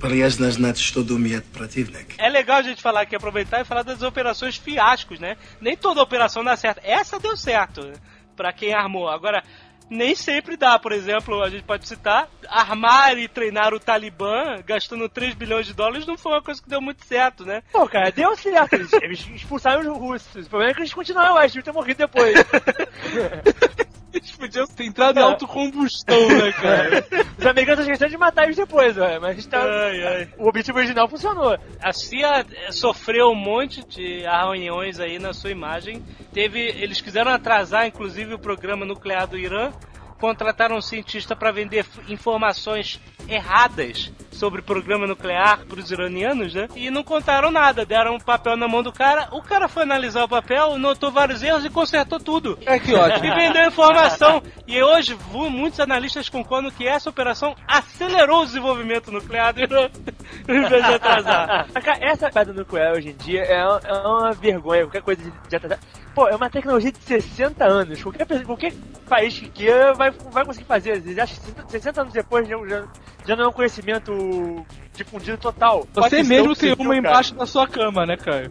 prijaznaj 0.00 0.50
znati 0.50 0.80
što 0.80 1.02
domijet 1.02 1.44
protivnik. 1.52 2.18
É 2.18 2.30
legal 2.30 2.56
a 2.56 2.62
gente 2.62 2.82
falar 2.82 3.02
aqui, 3.02 3.16
aproveitar 3.16 3.60
e 3.60 3.64
falar 3.64 3.84
das 3.84 4.02
operações 4.02 4.56
fiascos, 4.56 5.20
né? 5.20 5.36
Nem 5.60 5.76
toda 5.76 6.02
operação 6.02 6.44
dá 6.44 6.56
certo. 6.56 6.80
Essa 6.84 7.18
deu 7.18 7.36
certo 7.36 7.92
para 8.36 8.52
quem 8.52 8.72
armou. 8.74 9.08
Agora, 9.08 9.42
nem 9.90 10.14
sempre 10.14 10.56
dá. 10.56 10.78
Por 10.78 10.92
exemplo, 10.92 11.42
a 11.42 11.50
gente 11.50 11.64
pode 11.64 11.86
citar, 11.86 12.28
armar 12.48 13.18
e 13.18 13.28
treinar 13.28 13.74
o 13.74 13.80
Talibã 13.80 14.62
gastando 14.64 15.08
3 15.08 15.34
bilhões 15.34 15.66
de 15.66 15.74
dólares 15.74 16.06
não 16.06 16.16
foi 16.16 16.32
uma 16.32 16.42
coisa 16.42 16.62
que 16.62 16.68
deu 16.68 16.80
muito 16.80 17.04
certo, 17.04 17.44
né? 17.44 17.62
Pô, 17.72 17.86
cara, 17.88 18.10
deu 18.10 18.34
certo. 18.36 18.74
Eles, 19.02 19.26
expulsaram 19.34 19.80
os 19.80 19.98
russos. 19.98 20.46
O 20.46 20.48
problema 20.48 20.70
é 20.70 20.74
que 20.74 20.80
eles 20.80 20.94
continuaram 20.94 21.34
lá, 21.34 21.42
gente 21.42 21.56
deviam 21.56 21.64
ter 21.64 21.72
morrido 21.72 21.98
depois. 21.98 22.34
Eles 24.12 24.32
podiam 24.32 24.66
ter 24.66 24.84
entrado 24.84 25.18
em 25.18 25.22
autocombustão, 25.22 26.28
né, 26.28 26.52
cara? 26.52 27.06
Os 27.38 27.46
americanos 27.46 27.88
estão 27.88 28.08
de 28.08 28.16
matar 28.16 28.44
eles 28.44 28.56
depois, 28.56 28.96
ué, 28.96 29.18
mas 29.18 29.46
tá... 29.46 29.62
Ai, 29.62 30.06
ai. 30.06 30.28
o 30.36 30.48
objetivo 30.48 30.78
original 30.78 31.08
funcionou. 31.08 31.56
A 31.80 31.92
CIA 31.92 32.44
eh, 32.52 32.72
sofreu 32.72 33.28
um 33.30 33.34
monte 33.34 33.86
de 33.86 34.26
arranhões 34.26 34.98
aí 34.98 35.18
na 35.18 35.32
sua 35.32 35.50
imagem. 35.50 36.04
Teve, 36.32 36.60
eles 36.60 37.00
quiseram 37.00 37.30
atrasar, 37.30 37.86
inclusive, 37.86 38.34
o 38.34 38.38
programa 38.38 38.84
nuclear 38.84 39.26
do 39.26 39.38
Irã. 39.38 39.72
Contrataram 40.20 40.76
um 40.76 40.82
cientista 40.82 41.34
para 41.34 41.50
vender 41.50 41.86
informações 42.08 43.00
erradas 43.28 44.12
sobre 44.40 44.60
o 44.60 44.62
programa 44.62 45.06
nuclear 45.06 45.66
para 45.66 45.78
os 45.78 45.90
iranianos, 45.90 46.54
né? 46.54 46.66
E 46.74 46.90
não 46.90 47.02
contaram 47.02 47.50
nada, 47.50 47.84
deram 47.84 48.14
um 48.14 48.18
papel 48.18 48.56
na 48.56 48.66
mão 48.66 48.82
do 48.82 48.90
cara. 48.90 49.28
O 49.32 49.42
cara 49.42 49.68
foi 49.68 49.82
analisar 49.82 50.24
o 50.24 50.28
papel, 50.28 50.78
notou 50.78 51.10
vários 51.10 51.42
erros 51.42 51.64
e 51.64 51.70
consertou 51.70 52.18
tudo. 52.18 52.58
É 52.64 52.78
que 52.78 52.94
ótimo. 52.94 53.20
E 53.30 53.34
vendeu 53.34 53.68
informação. 53.68 54.42
E 54.66 54.82
hoje, 54.82 55.16
muitos 55.30 55.78
analistas 55.78 56.28
concordam 56.28 56.70
que 56.70 56.86
essa 56.86 57.10
operação 57.10 57.54
acelerou 57.68 58.42
o 58.42 58.46
desenvolvimento 58.46 59.12
nuclear 59.12 59.52
do 59.52 59.60
Irã, 59.60 59.88
em 60.48 60.68
vez 60.68 60.86
de 60.86 60.94
atrasar. 60.94 61.66
Essa 62.00 62.30
pedra 62.30 62.54
nuclear 62.54 62.92
hoje 62.94 63.10
em 63.10 63.16
dia 63.16 63.42
é 63.42 63.64
uma, 63.64 63.80
é 63.84 63.92
uma 63.92 64.32
vergonha, 64.32 64.84
qualquer 64.84 65.02
coisa 65.02 65.22
de, 65.48 65.56
atrasar. 65.56 65.78
Pô, 66.14 66.28
é 66.28 66.34
uma 66.34 66.50
tecnologia 66.50 66.90
de 66.90 66.98
60 66.98 67.64
anos. 67.64 68.02
Qualquer, 68.02 68.26
qualquer 68.44 68.72
país 69.08 69.38
que 69.38 69.48
queira 69.48 69.92
vai, 69.92 70.09
vai 70.30 70.44
conseguir 70.44 70.66
fazer. 70.66 70.90
Eles 70.96 71.18
acham 71.18 71.36
que 71.36 71.42
60, 71.42 71.68
60 71.68 72.00
anos 72.02 72.12
depois 72.12 72.48
já, 72.48 72.56
já, 72.68 72.84
já 73.26 73.36
não 73.36 73.44
é 73.44 73.48
um 73.48 73.52
conhecimento 73.52 74.64
difundido 74.94 75.38
total. 75.38 75.86
Você 75.94 76.22
mesmo 76.22 76.54
tem 76.54 76.72
uma 76.74 76.84
cara. 76.86 76.98
embaixo 76.98 77.34
da 77.34 77.46
sua 77.46 77.66
cama, 77.66 78.04
né, 78.04 78.16
Caio? 78.16 78.50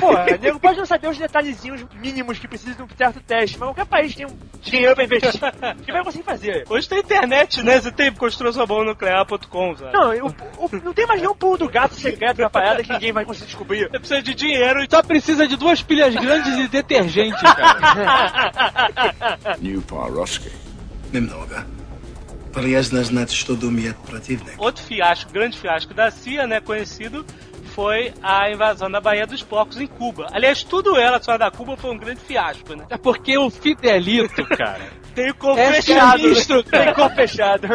Pô, 0.00 0.12
nego 0.40 0.60
pode 0.60 0.78
não 0.78 0.86
saber 0.86 1.08
os 1.08 1.18
detalhezinhos 1.18 1.84
mínimos 1.94 2.38
que 2.38 2.46
precisa 2.46 2.74
de 2.74 2.82
um 2.82 2.86
certo 2.96 3.20
teste, 3.20 3.58
mas 3.58 3.66
qualquer 3.68 3.86
país 3.86 4.14
tem 4.14 4.26
um 4.26 4.36
dinheiro 4.60 4.94
pra 4.94 5.04
investir 5.04 5.32
que 5.84 5.92
vai 5.92 6.04
conseguir 6.04 6.24
fazer. 6.24 6.64
Hoje 6.68 6.88
tem 6.88 6.98
internet, 7.00 7.62
né? 7.62 7.80
Você 7.80 7.90
tem 7.90 8.12
construçãonuclear.com, 8.12 9.76
sabe? 9.76 9.92
Não, 9.92 10.10
o, 10.26 10.28
o- 10.66 10.70
não 10.84 10.92
tem 10.92 11.06
mais 11.06 11.20
nenhum 11.20 11.34
pulo 11.34 11.58
do 11.58 11.68
gato 11.68 11.94
secreto 11.94 12.40
na 12.40 12.50
parada 12.50 12.82
que 12.82 12.92
ninguém 12.92 13.12
vai 13.12 13.24
conseguir 13.24 13.46
descobrir. 13.46 13.88
Você 13.90 13.98
precisa 13.98 14.22
de 14.22 14.34
dinheiro 14.34 14.82
e 14.84 14.88
Só 14.90 15.02
precisa 15.02 15.48
de 15.48 15.56
duas 15.56 15.82
pilhas 15.82 16.14
grandes 16.14 16.56
e 16.58 16.68
detergente, 16.68 17.40
cara. 17.42 18.52
New 19.60 19.82
Hrvatske. 20.34 20.50
Nemnoga. 21.12 21.64
Ali 22.54 22.70
ja 22.70 22.82
znaš 22.82 23.06
znati 23.06 23.34
što. 23.34 23.52
Outro 24.58 24.84
fiasco, 24.88 25.30
grande 25.32 25.56
fiasco 25.56 25.94
da 25.94 26.10
CIA, 26.10 26.46
né, 26.46 26.60
conhecido, 26.60 27.24
foi 27.74 28.12
a 28.22 28.50
invasão 28.50 28.90
da 28.90 29.00
Bahia 29.00 29.26
dos 29.26 29.42
Porcos 29.42 29.80
em 29.80 29.86
Cuba. 29.86 30.26
Aliás, 30.32 30.64
tudo 30.64 30.96
ela 30.96 31.22
só 31.22 31.34
é 31.34 31.38
da 31.38 31.50
Cuba 31.50 31.76
foi 31.76 31.90
um 31.90 31.98
grande 31.98 32.20
fiasco, 32.20 32.74
né? 32.76 32.84
É 32.90 32.96
porque 32.96 33.36
o 33.38 33.50
Fidelito, 33.50 34.44
cara... 34.56 35.03
Tem 35.14 35.30
o 35.30 35.34
corpo 35.34 35.60
É 35.60 35.72
fechado. 35.74 36.20
sinistro, 36.22 36.62
Tem 36.62 36.80
cara. 36.80 36.94
corpo 36.94 37.14
fechado. 37.14 37.68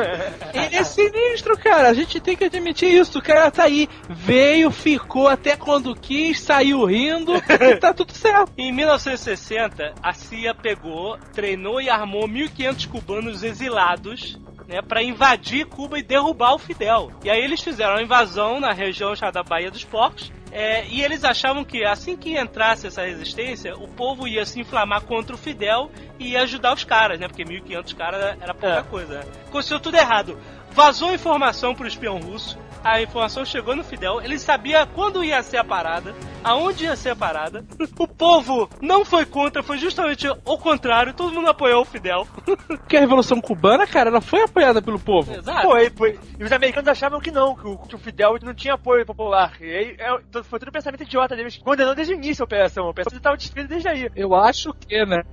Ele 0.54 0.76
é 0.76 0.84
sinistro, 0.84 1.58
cara. 1.58 1.90
A 1.90 1.94
gente 1.94 2.20
tem 2.20 2.36
que 2.36 2.44
admitir 2.44 2.94
isso. 2.94 3.20
O 3.20 3.22
cara 3.22 3.50
tá 3.50 3.64
aí. 3.64 3.88
Veio, 4.10 4.70
ficou 4.72 5.28
até 5.28 5.56
quando 5.56 5.96
quis, 5.96 6.40
saiu 6.42 6.84
rindo 6.86 7.34
e 7.36 7.76
tá 7.78 7.94
tudo 7.94 8.12
certo. 8.12 8.52
Em 8.58 8.72
1960, 8.74 9.94
a 10.04 10.14
CIA 10.14 10.54
pegou, 10.54 11.18
treinou 11.34 11.82
e 11.82 11.90
armou 11.90 12.28
1.500 12.28 12.88
cubanos 12.88 13.44
exilados 13.44 14.40
né, 14.68 14.82
para 14.82 15.02
invadir 15.02 15.66
Cuba 15.66 15.98
e 15.98 16.04
derrubar 16.04 16.54
o 16.54 16.60
Fidel. 16.60 17.12
E 17.24 17.30
aí 17.30 17.42
eles 17.42 17.62
fizeram 17.62 17.96
a 17.96 18.04
invasão 18.04 18.60
na 18.60 18.72
região 18.72 19.16
chamada 19.16 19.42
Baía 19.44 19.72
dos 19.72 19.84
Porcos. 19.84 20.32
É, 20.52 20.86
e 20.88 21.02
eles 21.02 21.24
achavam 21.24 21.64
que 21.64 21.84
assim 21.84 22.16
que 22.18 22.38
entrasse 22.39 22.88
essa 22.88 23.04
resistência, 23.04 23.76
o 23.78 23.88
povo 23.88 24.28
ia 24.28 24.45
se 24.45 24.60
inflamar 24.60 25.02
contra 25.02 25.36
o 25.36 25.38
Fidel 25.38 25.91
e 26.18 26.30
ia 26.30 26.41
ajudar 26.43 26.74
os 26.74 26.84
caras, 26.84 27.20
né? 27.20 27.28
Porque 27.28 27.43
1.500 27.43 27.95
caras 27.95 28.38
era 28.41 28.54
pouca 28.54 28.80
É. 28.80 28.84
coisa. 28.84 29.20
Aconteceu 29.47 29.80
tudo 29.80 29.95
errado. 29.95 30.39
Vazou 30.72 31.14
informação 31.14 31.74
pro 31.76 31.88
espião 31.88 32.20
russo. 32.20 32.58
A 32.84 33.02
informação 33.02 33.44
chegou 33.46 33.76
no 33.76 33.84
Fidel. 33.84 34.22
Ele 34.22 34.40
sabia 34.40 34.86
quando 34.86 35.24
ia 35.24 35.42
ser 35.44 35.58
a 35.58 35.64
parada, 35.64 36.16
aonde 36.44 36.86
ia 36.86 36.96
ser 36.96 37.10
a 37.10 37.16
parada. 37.16 37.64
O 37.98 38.08
povo 38.08 38.70
não 38.82 39.04
foi 39.04 39.26
contra, 39.26 39.62
foi 39.62 39.78
justamente 39.78 40.28
o 40.30 40.58
contrário. 40.58 41.14
Todo 41.14 41.34
mundo 41.34 41.50
apoiou 41.50 41.82
o 41.82 41.86
Fidel. 41.86 42.28
Porque 42.68 42.98
a 42.98 43.02
Revolução 43.02 43.42
Cubana, 43.42 43.86
cara, 43.86 44.10
ela 44.10 44.22
foi 44.22 44.44
apoiada 44.44 44.82
pelo 44.82 45.00
povo. 45.00 45.34
Exato. 45.34 45.62
Foi, 45.62 45.90
foi. 45.90 46.20
E 46.40 46.44
os 46.44 46.52
americanos 46.52 46.88
achavam 46.88 47.20
que 47.20 47.32
não, 47.32 47.56
que 47.56 47.68
o, 47.68 47.78
que 47.78 47.96
o 47.96 48.00
Fidel 48.00 48.38
não 48.42 48.54
tinha 48.54 48.76
apoio 48.76 49.06
popular. 49.06 49.54
E 49.60 49.66
aí 49.66 49.96
é, 50.00 50.44
foi 50.44 50.60
tudo 50.60 50.72
pensamento 50.72 51.04
idiota 51.04 51.36
deles. 51.36 51.58
Condenou 51.58 51.94
desde 51.94 52.14
o 52.14 52.18
início 52.18 52.44
a 52.44 52.46
operação. 52.46 52.86
A 52.86 52.90
operação 52.90 53.18
estava 53.18 53.36
destruída 53.36 53.70
desde 53.70 53.88
aí. 53.88 54.10
Eu 54.16 54.34
acho 54.36 54.74
que, 54.74 55.06
né? 55.06 55.24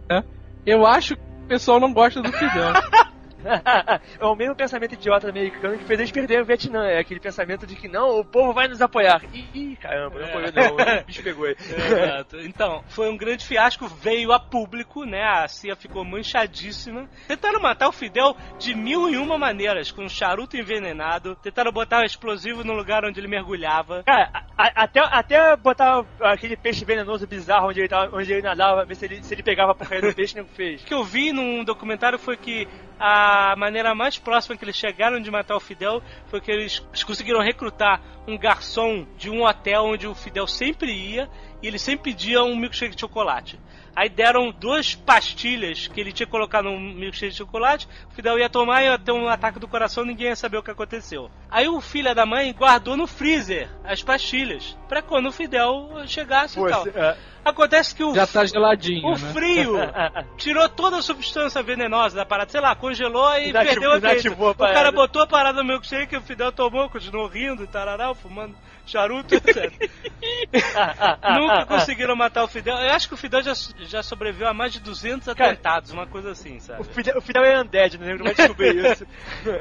Eu 0.65 0.85
acho 0.85 1.15
que 1.17 1.23
o 1.23 1.49
pessoal 1.49 1.79
não 1.79 1.93
gosta 1.93 2.21
do 2.21 2.33
Fidel. 2.33 2.73
é 4.21 4.25
o 4.25 4.35
mesmo 4.35 4.55
pensamento 4.55 4.95
idiota 4.95 5.29
americano 5.29 5.79
que 5.79 5.85
fez 5.85 5.99
eles 6.01 6.11
perderem 6.13 6.43
o 6.43 6.47
Vietnã. 6.47 6.87
É 6.87 6.99
aquele 6.99 7.21
pensamento 7.21 7.67
de 7.67 7.77
que 7.77 7.89
não, 7.89 8.21
o 8.21 8.25
povo 8.25 8.53
vai 8.53 8.69
nos 8.69 8.81
apoiar. 8.83 9.23
Ih, 9.33 9.77
caramba, 9.81 10.19
não 10.19 10.27
apoiou 10.29 10.53
não. 10.53 11.01
O 11.01 11.05
bicho 11.05 11.23
pegou 11.23 11.47
aí. 11.47 11.57
Exato. 11.59 12.41
Então, 12.41 12.83
foi 12.89 13.09
um 13.09 13.17
grande 13.17 13.45
fiasco, 13.45 13.87
veio 13.89 14.33
a 14.33 14.39
público, 14.41 15.05
né? 15.05 15.23
A 15.23 15.49
CIA 15.49 15.77
ficou 15.77 16.05
manchadíssima. 16.05 17.09
Tentaram 17.29 17.61
matar 17.61 17.89
o 17.89 17.93
Fidel 17.93 18.37
de 18.59 18.75
mil 18.75 19.09
e 19.09 19.17
uma 19.17 19.39
maneiras, 19.39 19.91
com 19.91 20.03
um 20.05 20.09
charuto 20.09 20.57
envenenado. 20.57 21.37
Tentaram 21.37 21.73
botar 21.73 22.01
um 22.01 22.05
explosivo 22.05 22.65
no 22.65 22.73
lugar 22.75 23.05
onde 23.05 23.21
ele 23.21 23.29
mergulhava. 23.29 24.03
Cara, 24.05 24.31
a- 24.33 24.45
a- 24.67 24.73
até, 24.85 25.01
até 25.01 25.57
botar 25.57 26.05
aquele 26.21 26.57
peixe 26.57 26.85
venenoso 26.85 27.27
bizarro 27.27 27.69
onde 27.69 27.81
ele, 27.81 27.89
tava, 27.89 28.17
onde 28.17 28.33
ele 28.33 28.43
nadava, 28.43 28.85
ver 28.85 28.95
se 28.95 29.05
ele, 29.05 29.23
se 29.23 29.35
ele 29.35 29.43
pegava 29.43 29.73
a 29.73 29.75
porcaria 29.75 30.09
do 30.09 30.15
peixe, 30.15 30.35
o 30.35 30.37
nego 30.39 30.49
fez. 30.55 30.83
O 30.83 30.87
que 30.87 30.95
eu 30.95 31.05
vi 31.05 31.33
num 31.33 31.65
documentário 31.65 32.19
foi 32.19 32.37
que 32.37 32.67
a 32.99 33.55
maneira 33.57 33.95
mais 33.95 34.19
próxima 34.19 34.57
que 34.57 34.65
eles 34.65 34.77
chegaram 34.77 35.21
de 35.21 35.31
matar 35.31 35.57
o 35.57 35.61
Fidel 35.61 36.03
foi 36.27 36.41
que 36.41 36.51
eles 36.51 36.83
conseguiram 37.07 37.41
recrutar 37.41 38.01
um 38.27 38.39
garçom 38.39 39.07
de 39.17 39.31
um 39.31 39.45
hotel 39.45 39.85
onde 39.85 40.07
o 40.07 40.15
Fidel 40.15 40.47
sempre 40.47 40.93
ia 40.93 41.29
e 41.63 41.67
ele 41.67 41.79
sempre 41.79 42.13
pedia 42.13 42.43
um 42.43 42.57
milkshake 42.57 42.95
de 42.95 43.01
chocolate. 43.01 43.59
Aí 43.97 44.11
deram 44.11 44.53
duas 44.53 44.95
pastilhas 44.95 45.89
que 45.89 45.99
ele 45.99 46.13
tinha 46.13 46.27
colocado 46.27 46.65
num 46.67 46.79
milkshake 46.79 47.33
de 47.33 47.39
chocolate, 47.39 47.89
o 48.11 48.15
Fidel 48.15 48.39
ia 48.39 48.49
tomar 48.51 48.83
e 48.83 48.87
ia 48.89 48.99
ter 48.99 49.11
um 49.13 49.27
ataque 49.27 49.59
do 49.59 49.67
coração, 49.67 50.05
ninguém 50.05 50.27
ia 50.29 50.37
saber 50.37 50.59
o 50.59 50.63
que 50.63 50.71
aconteceu. 50.71 51.31
Aí 51.51 51.67
o 51.67 51.81
filho 51.81 52.15
da 52.15 52.27
mãe 52.27 52.53
guardou 52.53 52.95
no 52.95 53.07
freezer 53.07 53.71
as 53.85 54.03
pastilhas, 54.03 54.77
pra 54.87 55.01
quando 55.01 55.29
o 55.29 55.33
Fidel 55.33 55.89
chegasse 56.07 56.61
e 56.61 56.69
tal. 56.69 56.87
É, 56.89 57.17
Acontece 57.43 57.95
que 57.95 58.03
o 58.03 58.13
Já 58.13 58.27
tá 58.27 58.45
geladinho, 58.45 59.07
o 59.07 59.13
né? 59.13 59.33
frio 59.33 59.77
tirou 60.37 60.69
toda 60.69 60.99
a 60.99 61.03
substância 61.03 61.63
venenosa 61.63 62.17
da 62.17 62.27
parada, 62.27 62.51
sei 62.51 62.61
lá, 62.61 62.75
congelou 62.75 63.33
e 63.39 63.53
Desativou- 63.53 64.01
perdeu 64.01 64.45
a 64.49 64.51
O 64.51 64.55
cara 64.75 64.93
botou 64.93 65.23
a 65.23 65.27
parada 65.27 65.63
no 65.63 65.69
milkshake, 65.69 66.17
o 66.17 66.21
Fidel 66.21 66.51
tomou, 66.53 66.91
continuou 66.91 67.29
rindo, 67.29 67.63
e 67.63 67.67
tararau, 67.69 68.15
fumando 68.15 68.55
charuto, 68.87 69.35
etc. 69.35 69.73
Nunca 71.37 71.67
conseguiram 71.67 72.17
matar 72.17 72.45
o 72.45 72.49
Fidel. 72.49 72.77
Eu 72.77 72.93
acho 72.93 73.09
que 73.09 73.15
o 73.15 73.17
Fidel 73.17 73.43
já, 73.43 73.53
já 73.81 74.03
sobreviveu 74.03 74.49
a 74.49 74.55
mais 74.55 74.73
de 74.73 74.81
200 74.81 75.27
Cara, 75.35 75.53
atentados, 75.53 75.91
uma 75.91 76.07
coisa 76.07 76.31
assim, 76.31 76.59
sabe? 76.61 76.81
O 76.81 76.85
Fidel, 76.85 77.19
o 77.19 77.21
Fidel 77.21 77.45
é 77.45 77.61
undead, 77.61 77.99
né? 77.99 78.15
Não 78.15 78.25
vai 78.25 78.35
descobrir 78.35 78.77
isso. 78.93 79.07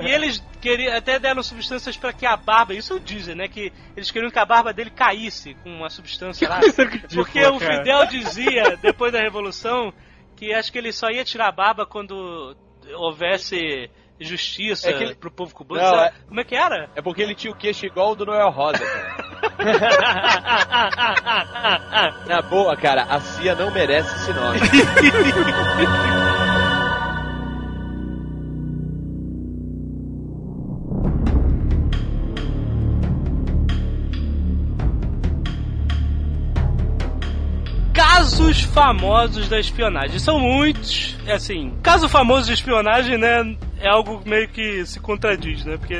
E 0.01 0.07
eles 0.09 0.43
queriam, 0.61 0.95
até 0.95 1.19
deram 1.19 1.43
substâncias 1.43 1.97
pra 1.97 2.13
que 2.13 2.25
a 2.25 2.37
barba, 2.37 2.73
isso 2.73 2.99
dizem, 2.99 3.35
né? 3.35 3.47
Que 3.47 3.73
eles 3.95 4.11
queriam 4.11 4.31
que 4.31 4.39
a 4.39 4.45
barba 4.45 4.71
dele 4.71 4.91
caísse 4.91 5.55
com 5.55 5.69
uma 5.69 5.89
substância 5.89 6.47
lá. 6.47 6.59
Porque 7.13 7.45
o. 7.45 7.59
Fidel 7.59 8.05
dizia, 8.05 8.77
depois 8.77 9.11
da 9.11 9.19
Revolução, 9.19 9.91
que 10.35 10.53
acho 10.53 10.71
que 10.71 10.77
ele 10.77 10.91
só 10.91 11.09
ia 11.09 11.25
tirar 11.25 11.47
a 11.47 11.51
barba 11.51 11.85
quando 11.85 12.55
houvesse 12.93 13.89
justiça 14.19 14.89
É 14.89 15.01
ele- 15.01 15.15
pro 15.15 15.31
povo 15.31 15.53
cubano. 15.53 15.81
Não, 15.81 16.03
é- 16.03 16.11
Como 16.27 16.39
é 16.39 16.43
que 16.43 16.55
era? 16.55 16.89
É 16.95 17.01
porque 17.01 17.21
ele 17.21 17.35
tinha 17.35 17.51
o 17.51 17.55
queixo 17.55 17.85
igual 17.85 18.11
o 18.11 18.15
do 18.15 18.25
Noel 18.25 18.49
Rosa. 18.49 18.79
Na 22.27 22.41
boa, 22.41 22.75
cara, 22.75 23.03
a 23.03 23.19
CIA 23.19 23.55
não 23.55 23.71
merece 23.71 24.13
esse 24.15 24.33
nome. 24.33 24.59
Casos 37.93 38.61
famosos 38.61 39.47
da 39.47 39.59
espionagem. 39.59 40.19
São 40.19 40.39
muitos. 40.39 41.15
É 41.25 41.33
Assim, 41.33 41.73
caso 41.81 42.09
famoso 42.09 42.47
de 42.47 42.53
espionagem, 42.53 43.17
né? 43.17 43.55
É 43.79 43.87
algo 43.87 44.21
meio 44.25 44.47
que 44.47 44.85
se 44.85 44.99
contradiz, 44.99 45.65
né? 45.65 45.77
Porque 45.77 45.95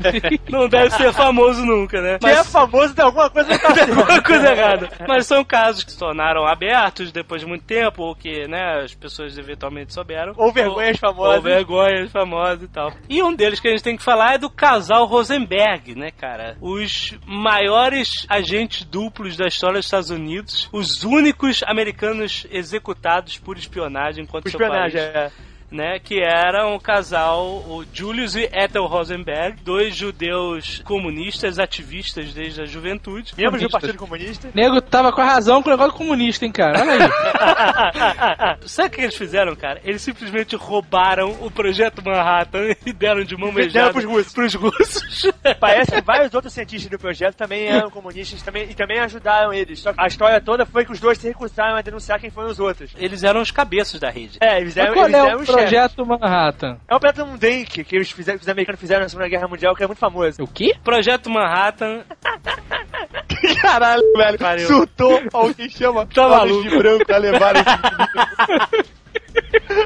não 0.50 0.68
deve 0.68 0.90
ser 0.90 1.12
famoso 1.12 1.64
nunca, 1.64 2.00
né? 2.00 2.18
Se 2.20 2.28
é 2.28 2.44
famoso, 2.44 2.94
tem 2.94 3.04
alguma 3.04 3.30
coisa 3.30 3.58
tá 3.58 3.72
tem 3.74 3.82
alguma 3.84 4.22
coisa 4.22 4.50
errada. 4.50 4.88
Mas 5.06 5.26
são 5.26 5.44
casos 5.44 5.84
que 5.84 5.92
se 5.92 5.98
tornaram 5.98 6.46
abertos 6.46 7.12
depois 7.12 7.40
de 7.40 7.46
muito 7.46 7.64
tempo, 7.64 8.02
ou 8.02 8.14
que, 8.14 8.46
né, 8.46 8.82
as 8.82 8.94
pessoas 8.94 9.36
eventualmente 9.38 9.92
souberam. 9.92 10.32
Ou 10.36 10.52
vergonhas 10.52 10.98
famosas. 10.98 11.36
Ou 11.36 11.42
vergonhas 11.42 12.10
famosas 12.10 12.62
e 12.62 12.68
tal. 12.68 12.92
E 13.08 13.22
um 13.22 13.34
deles 13.34 13.60
que 13.60 13.68
a 13.68 13.70
gente 13.70 13.82
tem 13.82 13.96
que 13.96 14.02
falar 14.02 14.34
é 14.34 14.38
do 14.38 14.50
casal 14.50 15.06
Rosenberg, 15.06 15.94
né, 15.94 16.10
cara? 16.10 16.56
Os 16.60 17.16
maiores 17.26 18.26
agentes 18.28 18.84
duplos 18.84 19.36
da 19.36 19.46
história 19.46 19.76
dos 19.76 19.86
Estados 19.86 20.10
Unidos, 20.10 20.68
os 20.72 21.04
únicos 21.04 21.62
americanos 21.66 22.46
executados 22.50 23.38
por 23.38 23.56
espionagem 23.56 24.24
contra 24.26 24.42
Por 24.42 24.50
seu 24.50 24.60
espionagem, 24.60 25.00
país 25.00 25.14
é. 25.14 25.47
Né, 25.70 25.98
que 25.98 26.20
era 26.20 26.66
um 26.66 26.78
casal, 26.78 27.44
o 27.46 27.84
Julius 27.92 28.34
e 28.34 28.48
Ethel 28.52 28.86
Rosenberg, 28.86 29.60
dois 29.62 29.94
judeus 29.94 30.82
comunistas, 30.84 31.58
ativistas 31.58 32.32
desde 32.32 32.62
a 32.62 32.64
juventude. 32.64 33.34
Membros 33.36 33.62
do 33.62 33.68
Comunistas. 33.68 33.80
Partido 33.80 33.98
Comunista. 33.98 34.50
Nego 34.54 34.80
tava 34.80 35.12
com 35.12 35.20
a 35.20 35.24
razão 35.24 35.62
com 35.62 35.68
o 35.68 35.72
negócio 35.72 35.94
comunista, 35.94 36.44
hein, 36.44 36.52
cara? 36.52 36.80
Olha 36.80 36.92
aí. 36.92 38.58
Sabe 38.66 38.88
o 38.88 38.90
que 38.92 39.00
eles 39.02 39.16
fizeram, 39.16 39.54
cara? 39.54 39.80
Eles 39.84 40.02
simplesmente 40.02 40.56
roubaram 40.56 41.36
o 41.40 41.50
projeto 41.50 42.02
Manhattan 42.04 42.74
e 42.84 42.92
deram 42.92 43.24
de 43.24 43.36
mão 43.36 43.52
Deram 43.52 43.54
beijada 43.54 43.92
pros 43.92 44.04
russos. 44.04 44.32
pros 44.32 44.54
russos. 44.54 45.32
Parece 45.60 45.92
que 45.92 46.00
vários 46.00 46.32
outros 46.34 46.52
cientistas 46.52 46.90
do 46.90 46.98
projeto 46.98 47.36
também 47.36 47.66
eram 47.66 47.90
comunistas 47.90 48.42
também, 48.42 48.68
e 48.70 48.74
também 48.74 48.98
ajudaram 49.00 49.52
eles. 49.52 49.80
Só 49.80 49.92
que 49.92 50.00
a 50.00 50.06
história 50.06 50.40
toda 50.40 50.64
foi 50.64 50.84
que 50.84 50.92
os 50.92 51.00
dois 51.00 51.18
se 51.18 51.28
recusaram 51.28 51.76
a 51.76 51.82
denunciar 51.82 52.18
quem 52.18 52.30
foram 52.30 52.48
os 52.48 52.58
outros. 52.58 52.92
Eles 52.96 53.22
eram 53.22 53.40
os 53.40 53.50
cabeças 53.50 54.00
da 54.00 54.10
rede. 54.10 54.38
É, 54.40 54.60
eles 54.60 54.76
eram, 54.76 54.94
eles 54.94 55.14
é 55.14 55.18
eram 55.18 55.38
o 55.40 55.42
os. 55.42 55.57
Projeto 55.60 56.06
Manhattan? 56.06 56.78
É 56.88 56.94
um 56.94 56.98
projeto 56.98 57.26
Mundank 57.26 57.84
que, 57.84 57.96
eles 57.96 58.10
fizeram, 58.10 58.38
que 58.38 58.42
os 58.42 58.48
americanos 58.48 58.80
fizeram 58.80 59.02
na 59.02 59.08
Segunda 59.08 59.28
Guerra 59.28 59.48
Mundial, 59.48 59.74
que 59.74 59.82
é 59.82 59.86
muito 59.86 59.98
famoso. 59.98 60.42
O 60.42 60.46
quê? 60.46 60.74
Projeto 60.82 61.30
Manhattan. 61.30 62.02
Caralho, 63.62 64.02
velho. 64.16 64.38
Pariu. 64.38 64.66
Surtou 64.66 65.22
alguém 65.32 65.68
chama 65.68 66.06
Tá 66.06 66.44
de 66.46 66.76
branco 66.76 67.06
pra 67.06 67.18
levar 67.18 67.54
esse 67.56 68.97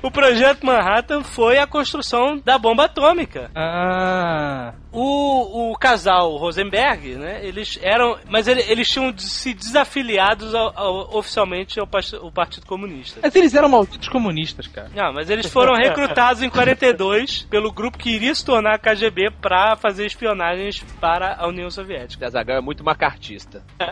O 0.03 0.11
projeto 0.11 0.65
Manhattan 0.65 1.23
foi 1.23 1.59
a 1.59 1.67
construção 1.67 2.41
da 2.45 2.59
bomba 2.59 2.85
atômica. 2.85 3.51
Ah. 3.55 4.75
O, 4.95 5.71
o 5.73 5.77
casal 5.79 6.37
Rosenberg, 6.37 7.15
né? 7.15 7.41
Eles 7.43 7.79
eram. 7.83 8.19
Mas 8.29 8.47
ele- 8.47 8.63
eles 8.69 8.89
tinham 8.91 9.11
de- 9.11 9.23
se 9.23 9.55
desafiliados 9.55 10.55
ao- 10.55 10.73
ao- 10.79 11.17
oficialmente 11.17 11.81
ao, 11.81 11.89
ao 12.23 12.31
Partido 12.31 12.67
Comunista. 12.67 13.21
Mas 13.23 13.35
eles 13.35 13.55
eram 13.55 13.71
malditos 13.71 14.09
comunistas, 14.09 14.67
cara. 14.67 14.91
Não, 14.95 15.13
mas 15.13 15.31
eles 15.31 15.47
foram 15.51 15.73
recrutados 15.81 16.43
em 16.43 16.51
42 16.51 17.43
pelo 17.49 17.73
grupo 17.73 17.97
que 17.97 18.11
iria 18.11 18.35
se 18.35 18.45
tornar 18.45 18.75
a 18.75 18.79
KGB 18.79 19.31
pra 19.41 19.77
fazer 19.77 20.05
espionagens 20.05 20.85
para 21.01 21.37
a 21.39 21.47
União 21.49 21.71
Soviética. 21.71 22.29
Zagal 22.29 22.59
é 22.59 22.61
muito 22.61 22.85
macartista. 22.85 23.63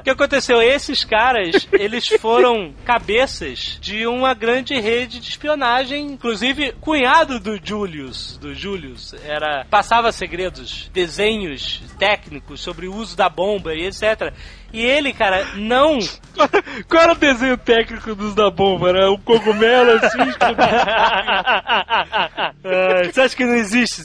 O 0.00 0.02
que 0.02 0.10
aconteceu? 0.10 0.60
Esses 0.60 1.04
caras, 1.04 1.66
eles 1.72 2.08
foram 2.20 2.72
cabeças 2.84 3.78
de 3.80 4.06
uma 4.06 4.34
grande 4.34 4.78
rede 4.80 4.93
de 4.94 5.28
espionagem, 5.28 6.12
inclusive 6.12 6.72
cunhado 6.80 7.40
do 7.40 7.58
Julius, 7.62 8.38
do 8.38 8.54
Julius, 8.54 9.12
era 9.24 9.66
passava 9.68 10.12
segredos, 10.12 10.88
desenhos 10.92 11.82
técnicos 11.98 12.60
sobre 12.60 12.86
o 12.86 12.94
uso 12.94 13.16
da 13.16 13.28
bomba 13.28 13.74
e 13.74 13.86
etc. 13.86 14.32
E 14.74 14.84
ele, 14.84 15.12
cara, 15.12 15.46
não. 15.54 16.00
Qual 16.90 17.00
era 17.00 17.12
o 17.12 17.14
desenho 17.14 17.56
técnico 17.56 18.12
dos 18.12 18.34
da 18.34 18.50
bomba? 18.50 18.88
Era 18.88 19.08
o 19.08 19.16
cogumelo 19.16 19.92
assim? 19.92 20.18
ah, 20.40 22.52
você 23.06 23.20
acha 23.20 23.36
que 23.36 23.44
não 23.44 23.54
existe? 23.54 24.02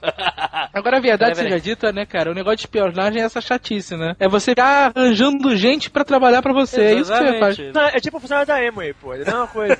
Agora, 0.72 0.96
a 0.96 1.00
verdade 1.00 1.36
seja 1.36 1.60
dita, 1.60 1.92
né, 1.92 2.06
cara? 2.06 2.30
O 2.30 2.34
negócio 2.34 2.56
de 2.56 2.62
espionagem 2.62 3.20
é 3.20 3.24
essa 3.26 3.42
chatice, 3.42 3.94
né? 3.94 4.16
É 4.18 4.26
você 4.26 4.52
ficar 4.52 4.92
arranjando 4.96 5.54
gente 5.54 5.90
pra 5.90 6.04
trabalhar 6.04 6.40
pra 6.40 6.54
você. 6.54 6.94
Exatamente. 6.94 6.96
É 6.96 7.00
isso 7.00 7.12
que 7.12 7.62
você 7.62 7.72
faz. 7.72 7.94
É 7.94 8.00
tipo 8.00 8.16
o 8.16 8.20
funcionário 8.20 8.46
da 8.46 8.54
aí 8.54 8.72
pô. 8.94 9.12
É 9.12 9.16
a 9.16 9.18
mesma 9.18 9.46
coisa. 9.46 9.76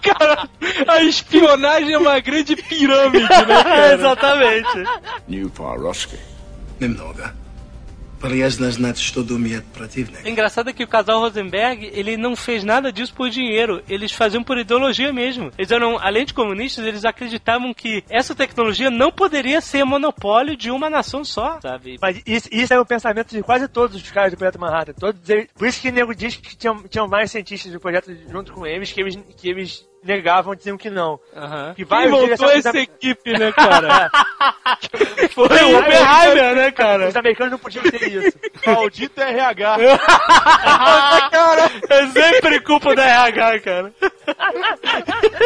cara, 0.00 0.48
a 0.88 1.02
espionagem 1.02 1.92
é 1.92 1.98
uma 1.98 2.18
grande 2.20 2.56
pirâmide, 2.56 3.28
né? 3.28 3.62
Cara? 3.62 3.92
Exatamente. 3.92 4.82
New 5.28 5.50
Parovsky. 5.50 6.16
Nimnoga. 6.80 7.43
Nas 8.24 8.78
Engraçado 10.24 10.70
é 10.70 10.72
que 10.72 10.82
o 10.82 10.88
casal 10.88 11.20
Rosenberg, 11.20 11.90
ele 11.92 12.16
não 12.16 12.34
fez 12.34 12.64
nada 12.64 12.90
disso 12.90 13.12
por 13.12 13.28
dinheiro. 13.28 13.82
Eles 13.88 14.12
faziam 14.12 14.42
por 14.42 14.56
ideologia 14.56 15.12
mesmo. 15.12 15.50
Eles 15.58 15.70
eram, 15.70 15.98
além 15.98 16.24
de 16.24 16.32
comunistas, 16.32 16.84
eles 16.86 17.04
acreditavam 17.04 17.74
que 17.74 18.02
essa 18.08 18.34
tecnologia 18.34 18.90
não 18.90 19.12
poderia 19.12 19.60
ser 19.60 19.84
monopólio 19.84 20.56
de 20.56 20.70
uma 20.70 20.88
nação 20.88 21.24
só, 21.24 21.58
sabe? 21.60 21.98
Mas 22.00 22.22
isso, 22.26 22.48
isso 22.50 22.72
é 22.72 22.80
o 22.80 22.86
pensamento 22.86 23.30
de 23.30 23.42
quase 23.42 23.68
todos 23.68 23.96
os 23.96 24.10
caras 24.10 24.32
do 24.32 24.38
Projeto 24.38 24.60
Manhattan. 24.60 24.92
Todos 24.94 25.28
eles, 25.28 25.48
por 25.54 25.68
isso 25.68 25.80
que 25.80 25.88
o 25.88 25.92
nego 25.92 26.14
diz 26.14 26.36
que 26.36 26.56
tinham, 26.56 26.82
tinham 26.84 27.06
mais 27.06 27.30
cientistas 27.30 27.72
do 27.72 27.80
projeto 27.80 28.10
junto 28.30 28.52
com 28.52 28.66
eles, 28.66 28.90
que 28.90 29.00
eles, 29.00 29.18
que 29.36 29.48
eles 29.48 29.86
negavam, 30.04 30.54
diziam 30.54 30.76
que 30.76 30.90
não. 30.90 31.18
Aham. 31.34 31.72
Que 31.74 31.84
Quem 31.84 32.08
montou 32.08 32.26
deles- 32.48 32.66
essa 32.66 32.78
equipe, 32.78 33.32
né, 33.38 33.50
cara? 33.52 34.10
Foi 35.34 35.46
o 35.46 35.78
Oppenheimer, 35.78 36.54
né, 36.54 36.70
cara? 36.70 37.08
Os 37.08 37.16
americanos 37.16 37.52
não 37.52 37.58
podiam 37.58 37.82
ter 37.84 38.02
isso. 38.08 38.38
Maldito 38.66 39.20
RH. 39.20 39.76
É 41.90 42.06
sempre 42.08 42.60
culpa 42.60 42.94
da 42.94 43.04
RH, 43.04 43.60
cara. 43.60 43.92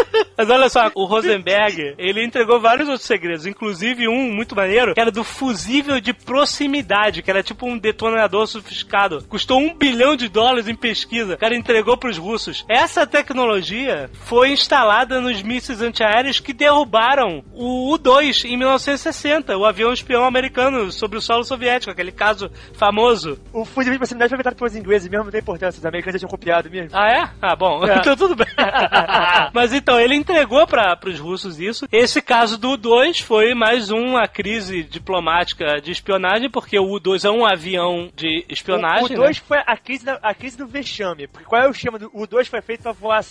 Mas 0.37 0.51
olha 0.51 0.69
só, 0.69 0.91
o 0.95 1.05
Rosenberg, 1.05 1.95
ele 1.99 2.25
entregou 2.25 2.61
vários 2.61 2.89
outros 2.89 3.07
segredos, 3.07 3.47
inclusive 3.47 4.09
um 4.09 4.33
muito 4.33 4.55
maneiro, 4.55 4.95
que 4.95 5.01
era 5.01 5.11
do 5.11 5.25
fusível 5.25 6.01
de 6.01 6.13
proximidade, 6.13 7.23
que 7.23 7.31
era 7.31 7.43
tipo 7.43 7.67
um 7.67 7.77
detonador 7.77 8.47
sofisticado. 8.47 9.25
Custou 9.29 9.59
um 9.59 9.75
bilhão 9.75 10.17
de 10.17 10.29
dólares 10.29 10.69
em 10.69 10.75
pesquisa. 10.75 11.35
O 11.35 11.39
cara 11.39 11.57
entregou 11.57 11.97
pros 11.97 12.19
russos. 12.19 12.65
Essa 12.69 13.07
tecnologia 13.07 14.11
foi 14.25 14.51
instalada 14.53 15.21
nos 15.21 15.43
mísseis 15.43 15.83
antiaéreos 15.83 16.41
que 16.41 16.53
derrubaram 16.53 17.43
o 17.53 17.93
U-2 17.93 18.45
em 18.45 18.57
1960, 18.57 19.57
o 19.57 19.65
avião 19.65 19.93
espião 19.93 20.25
americano 20.25 20.91
sobre 20.93 21.19
o 21.19 21.21
solo 21.21 21.45
soviético, 21.45 21.91
aquele 21.91 22.13
caso 22.13 22.51
famoso. 22.75 23.39
O 23.53 23.65
fuzil 23.65 23.93
de 23.93 23.99
proximidade 23.99 24.31
foi 24.31 24.37
inventado 24.37 24.57
pelos 24.57 24.77
ingleses 24.77 25.09
mesmo, 25.09 25.25
não 25.25 25.31
tem 25.33 25.41
importância. 25.41 25.79
Os 25.79 25.87
americanos 25.87 26.15
já 26.15 26.19
tinham 26.21 26.31
copiado 26.31 26.71
mesmo. 26.71 26.97
Ah, 26.97 27.11
é? 27.11 27.31
Ah, 27.41 27.57
bom. 27.57 27.85
É. 27.85 27.99
Então 28.09 28.17
tudo 28.17 28.37
bem. 28.37 28.47
Mas 29.53 29.73
então, 29.73 29.88
ele 30.01 30.17
entregou 30.17 30.67
para 30.67 30.99
os 31.07 31.21
russos 31.21 31.61
isso. 31.61 31.87
Esse 31.93 32.21
caso 32.21 32.59
do 32.59 32.71
U-2 32.73 33.23
foi 33.23 33.55
mais 33.55 33.91
uma 33.91 34.27
crise 34.27 34.83
diplomática 34.83 35.81
de 35.81 35.93
espionagem, 35.93 36.51
porque 36.51 36.77
o 36.79 36.85
U-2 36.95 37.25
é 37.25 37.31
um 37.31 37.47
avião 37.47 38.11
de 38.17 38.45
espionagem, 38.49 39.03
O, 39.03 39.21
o 39.21 39.23
2 39.23 39.37
né? 39.39 39.43
foi 39.47 39.59
a 39.65 39.77
crise, 39.77 40.05
da, 40.05 40.15
a 40.23 40.35
crise 40.35 40.57
do 40.59 40.67
vexame. 40.67 41.27
Porque 41.29 41.47
qual 41.47 41.63
é 41.63 41.69
o? 41.69 41.99
Do, 41.99 42.11
o 42.13 42.27
2 42.27 42.49
foi 42.49 42.61
feito 42.61 42.83
pra 42.83 42.93
voar 42.93 43.25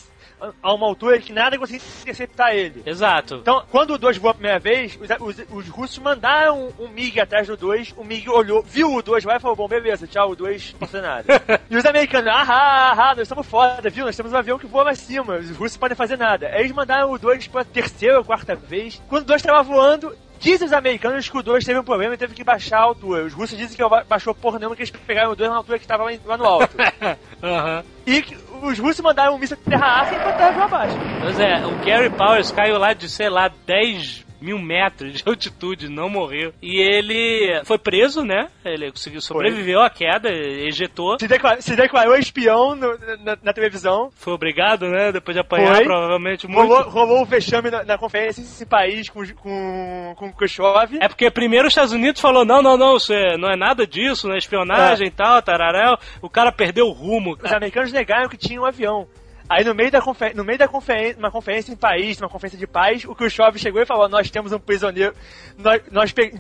a- 0.64 0.74
uma 0.74 0.86
altura 0.88 1.20
que 1.20 1.34
nada 1.34 1.58
conseguia 1.58 1.82
interceptar 2.02 2.56
ele. 2.56 2.82
Exato. 2.86 3.36
Então, 3.42 3.64
quando 3.70 3.94
o 3.94 3.98
2 3.98 4.18
voou 4.18 4.32
a 4.32 4.34
primeira 4.34 4.60
vez, 4.60 4.98
os, 5.02 5.10
os, 5.38 5.46
os 5.52 5.68
russos 5.68 5.98
mandaram 6.00 6.72
um 6.80 6.88
MiG 6.88 7.20
atrás 7.20 7.48
do 7.48 7.58
2, 7.58 7.94
o 7.98 8.04
MiG 8.04 8.30
olhou, 8.30 8.62
viu 8.64 8.94
o 8.94 9.02
2 9.02 9.24
lá 9.26 9.36
e 9.36 9.40
falou, 9.40 9.56
bom, 9.56 9.68
beleza, 9.68 10.08
tchau, 10.08 10.32
o 10.32 10.36
2 10.36 10.76
não 10.80 10.88
faz 10.88 11.04
nada. 11.04 11.26
e 11.70 11.76
os 11.76 11.86
americanos, 11.86 12.32
ah, 12.34 12.92
ah, 12.92 13.16
nós 13.16 13.22
estamos 13.24 13.46
foda, 13.48 13.90
viu? 13.90 14.06
Nós 14.06 14.16
temos 14.16 14.32
um 14.34 14.38
avião 14.38 14.58
que 14.60 14.66
voa 14.68 14.84
lá 14.86 14.96
cima, 14.96 15.36
os 15.38 15.50
russos 15.56 15.78
podem 15.78 15.96
fazer 15.96 16.18
nada. 16.18 16.47
Aí 16.54 16.60
eles 16.62 16.72
mandaram 16.72 17.12
o 17.12 17.18
2 17.18 17.48
pela 17.48 17.66
terceira 17.66 18.18
ou 18.18 18.24
quarta 18.26 18.56
vez. 18.56 19.02
Quando 19.10 19.24
o 19.24 19.28
2 19.28 19.42
estava 19.42 19.62
voando, 19.64 20.16
Dizem 20.40 20.68
os 20.68 20.72
americanos 20.74 21.28
que 21.28 21.36
o 21.36 21.42
2 21.42 21.66
teve 21.66 21.80
um 21.80 21.84
problema 21.84 22.14
e 22.14 22.18
teve 22.18 22.36
que 22.36 22.44
baixar 22.44 22.78
a 22.78 22.84
altura. 22.84 23.26
Os 23.26 23.34
russos 23.34 23.58
dizem 23.58 23.76
que 23.76 23.90
ba- 23.90 24.06
baixou 24.08 24.36
porra 24.36 24.60
nenhuma, 24.60 24.76
que 24.76 24.84
eles 24.84 24.92
pegaram 24.92 25.32
o 25.32 25.36
2 25.36 25.50
na 25.50 25.56
altura 25.58 25.80
que 25.80 25.84
estava 25.86 26.04
lá, 26.04 26.38
no 26.38 26.46
alto. 26.46 26.78
Aham. 27.42 27.84
e 28.06 28.22
que 28.22 28.38
os 28.62 28.78
russos 28.78 29.00
mandaram 29.02 29.34
um 29.34 29.40
míssil 29.40 29.58
terra-ar 29.68 30.14
e 30.14 30.18
botaram 30.20 30.62
abaixo. 30.62 30.96
Pois 31.22 31.40
é, 31.40 31.66
o 31.66 31.84
Gary 31.84 32.12
Powers 32.12 32.52
caiu 32.52 32.78
lá 32.78 32.94
de, 32.94 33.10
sei 33.10 33.30
lá, 33.30 33.50
10 33.66 34.27
mil 34.42 34.58
metros 34.60 35.14
de 35.14 35.24
altitude, 35.28 35.90
não 35.90 36.10
morreu. 36.10 36.54
E 36.62 36.80
ele 36.80 37.62
foi 37.66 37.78
preso, 37.78 38.24
né? 38.24 38.48
Ele 38.66 38.92
conseguiu 38.92 39.22
sobreviveu 39.22 39.82
à 39.82 39.90
queda, 39.90 40.30
ejetou. 40.32 41.18
Se 41.20 41.28
declarou, 41.28 41.62
se 41.62 41.76
declarou 41.76 42.16
espião 42.16 42.76
no- 42.76 42.98
na, 43.24 43.38
na 43.42 43.54
televisão. 43.54 44.10
Foi 44.16 44.34
obrigado, 44.34 44.88
né? 44.90 45.12
Depois 45.12 45.36
de 45.36 45.42
apanhar 45.42 45.76
Foi. 45.76 45.84
provavelmente 45.86 46.48
muito. 46.48 46.68
Rolou, 46.68 46.90
rolou 46.90 47.22
o 47.22 47.26
vexame 47.26 47.70
na, 47.70 47.84
na 47.84 47.98
conferência 47.98 48.42
esse 48.42 48.66
país 48.66 49.10
com, 49.10 49.26
com, 49.36 50.14
com 50.18 50.34
Khrushchev. 50.34 50.98
É 51.00 51.08
porque 51.08 51.30
primeiro 51.32 51.68
os 51.68 51.72
Estados 51.72 51.94
Unidos 51.94 52.22
falou, 52.22 52.46
não, 52.46 52.62
não, 52.62 52.78
não, 52.78 52.98
isso 52.98 53.14
é- 53.14 53.38
não 53.38 53.50
é 53.50 53.56
nada 53.56 53.86
disso, 53.88 54.28
não 54.28 54.36
é 54.36 54.38
espionagem 54.38 55.08
e 55.08 55.12
tal, 55.12 55.42
tararéu. 55.42 55.98
O 56.22 56.30
cara 56.30 56.52
perdeu 56.52 56.88
o 56.88 56.92
rumo. 56.92 57.38
Os 57.44 57.52
americanos 57.54 57.92
negaram 57.92 58.30
que 58.30 58.38
tinha 58.38 58.62
um 58.62 58.66
avião. 58.66 59.08
Aí 59.50 59.64
no 59.64 59.74
meio 59.74 59.90
da 59.90 60.02
confer 60.02 60.36
no 60.36 60.44
meio 60.44 60.60
da 60.60 60.68
conferência, 60.68 61.18
uma 61.18 61.32
conferência 61.32 61.72
em 61.72 61.76
país, 61.76 62.20
uma 62.20 62.28
conferência 62.28 62.60
de 62.60 62.68
paz, 62.68 63.06
o 63.06 63.16
Khrushchev 63.16 63.58
chegou 63.58 63.82
e 63.82 63.86
falou: 63.86 64.10
"Nós 64.10 64.30
temos 64.30 64.52
um 64.52 64.60
prisioneiro, 64.60 65.16
nós, 65.58 65.82
nós 65.90 66.12
pe 66.12 66.34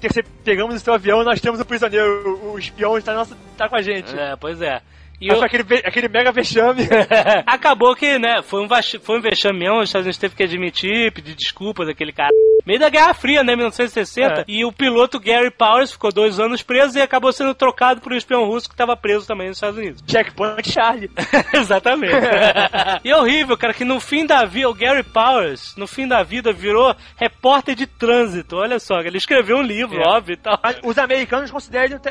pegamos 0.43 0.75
o 0.75 0.79
seu 0.79 0.93
avião, 0.93 1.23
nós 1.23 1.39
temos 1.39 1.59
um 1.59 1.63
prisioneiro, 1.63 2.37
o, 2.43 2.53
o 2.53 2.59
espião 2.59 2.97
está 2.97 3.13
nosso, 3.13 3.35
tá 3.57 3.69
com 3.69 3.75
a 3.75 3.81
gente". 3.81 4.17
É, 4.17 4.35
pois 4.35 4.61
é. 4.61 4.81
E 5.19 5.27
eu- 5.29 5.43
aquele, 5.43 5.63
aquele 5.83 6.07
mega 6.07 6.31
vexame. 6.31 6.83
Acabou 7.45 7.95
que, 7.95 8.19
né, 8.19 8.41
foi 8.43 8.61
um, 8.63 8.67
vax- 8.67 8.97
foi 9.01 9.17
um 9.17 9.21
vexame 9.21 9.59
mesmo, 9.59 9.77
os 9.79 9.89
Estados 9.89 10.05
Unidos 10.05 10.17
teve 10.19 10.35
que 10.35 10.43
admitir, 10.43 11.11
pedir 11.11 11.33
desculpas 11.35 11.87
daquele 11.87 12.11
cara. 12.11 12.29
Meio 12.65 12.79
da 12.79 12.89
Guerra 12.89 13.13
Fria, 13.13 13.43
né, 13.43 13.55
1960. 13.55 14.41
É. 14.41 14.45
E 14.47 14.65
o 14.65 14.71
piloto 14.71 15.19
Gary 15.19 15.49
Powers 15.49 15.91
ficou 15.93 16.11
dois 16.11 16.39
anos 16.39 16.61
preso 16.61 16.97
e 16.97 17.01
acabou 17.01 17.31
sendo 17.31 17.55
trocado 17.55 18.01
por 18.01 18.11
um 18.11 18.15
espião 18.17 18.45
russo 18.45 18.67
que 18.67 18.73
estava 18.73 18.95
preso 18.97 19.25
também 19.25 19.47
nos 19.47 19.57
Estados 19.57 19.77
Unidos. 19.77 20.03
Checkpoint 20.05 20.69
Charlie. 20.71 21.09
Exatamente. 21.53 22.13
e 23.03 23.09
é 23.09 23.15
horrível, 23.17 23.57
cara, 23.57 23.73
que 23.73 23.85
no 23.85 23.99
fim 23.99 24.25
da 24.25 24.43
vida, 24.45 24.69
o 24.69 24.73
Gary 24.73 25.03
Powers, 25.03 25.75
no 25.77 25.87
fim 25.87 26.07
da 26.07 26.23
vida, 26.23 26.51
virou 26.51 26.93
repórter 27.15 27.73
de 27.75 27.87
trânsito. 27.87 28.57
Olha 28.57 28.79
só, 28.79 28.99
ele 28.99 29.17
escreveu 29.17 29.57
um 29.57 29.61
livro, 29.63 30.01
É. 30.01 30.07
óbvio 30.09 30.33
e 30.33 30.37
tal. 30.37 30.59
Os 30.83 30.97
americanos 30.97 31.49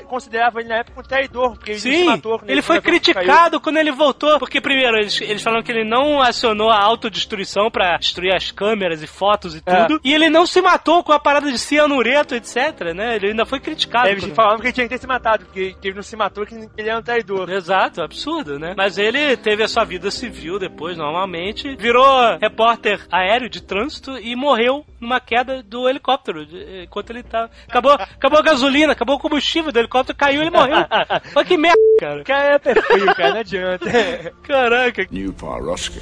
consideravam 0.07 0.61
ele 0.61 0.69
na 0.71 0.77
época 0.79 1.01
um 1.01 1.03
traidor, 1.05 1.51
porque 1.57 1.73
ele 1.73 1.81
se 1.81 2.05
matou. 2.05 2.39
quando 2.39 2.51
ele 2.51 2.63
foi 2.63 2.81
quando 3.01 3.15
caiu. 3.15 3.27
criticado 3.27 3.61
quando 3.61 3.77
ele 3.79 3.93
voltou, 3.93 4.39
porque 4.39 4.61
primeiro 4.61 4.97
eles, 4.97 5.21
eles 5.21 5.43
falaram 5.43 5.63
que 5.63 5.71
ele 5.73 5.85
não 5.85 6.21
acionou 6.21 6.71
a 6.71 6.79
autodestruição 6.83 7.71
pra 7.71 7.97
destruir 7.97 8.35
as 8.35 8.51
câmeras 8.51 9.03
e 9.03 9.07
fotos 9.07 9.55
e 9.55 9.63
É. 9.67 9.85
tudo, 9.85 10.01
e 10.05 10.13
ele 10.15 10.29
não 10.29 10.47
se 10.47 10.61
matou 10.61 11.03
com 11.03 11.13
a 11.13 11.19
parada 11.19 11.51
de 11.51 11.59
cianureto, 11.59 12.35
etc, 12.35 12.93
né? 12.95 13.17
Ele 13.17 13.29
ainda 13.29 13.47
foi 13.47 13.61
criticado. 13.61 14.09
Eles 14.09 14.25
por- 14.27 14.35
falavam 14.35 14.59
que 14.61 14.67
ele 14.67 14.73
tinha 14.73 14.87
que 14.89 14.95
ter 14.95 15.01
se 15.01 15.07
matado, 15.07 15.45
porque 15.47 15.75
que 15.81 15.89
ele 15.89 15.95
não 15.97 16.03
se 16.03 16.17
matou, 16.17 16.45
que 16.47 16.55
ele 16.77 16.89
era 16.89 16.99
um 16.99 17.03
traidor. 17.03 17.51
Exato, 17.51 18.03
absurdo, 18.03 18.59
né? 18.59 18.75
Mas 18.77 18.99
ele 18.99 19.37
teve 19.37 19.63
a 19.63 19.69
sua 19.69 19.85
vida 19.85 20.11
civil 20.11 20.59
depois, 20.59 20.97
normalmente, 20.97 21.75
virou 21.77 22.07
repórter 22.41 23.01
aéreo 23.11 23.49
de 23.49 23.63
trânsito 23.63 24.19
e 24.19 24.35
morreu 24.37 24.85
numa 25.01 25.21
queda 25.21 25.63
do 25.63 25.89
helicóptero 25.89 26.47
enquanto 26.83 27.11
ele 27.11 27.23
tá. 27.23 27.49
Acabou, 27.69 27.93
acabou 27.93 28.39
a 28.39 28.43
gasolina, 28.43 28.93
acabou 28.93 29.17
o 29.17 29.19
combustível 29.21 29.71
do 29.73 29.79
helicóptero, 29.79 30.17
caiu 30.19 30.41
e 30.41 30.45
ele 30.45 30.51
morreu. 30.51 30.77
Olha 31.35 31.45
que 31.45 31.57
merda, 31.57 31.79
cara. 32.00 32.22
O 32.22 32.24
cara 32.24 32.56
é 32.56 32.60
perfeito, 32.60 33.16
cara, 33.16 33.34
não 33.34 33.40
adianta. 33.40 34.34
Caraca. 34.44 35.08
New 35.12 35.34
Paroski. 35.34 36.02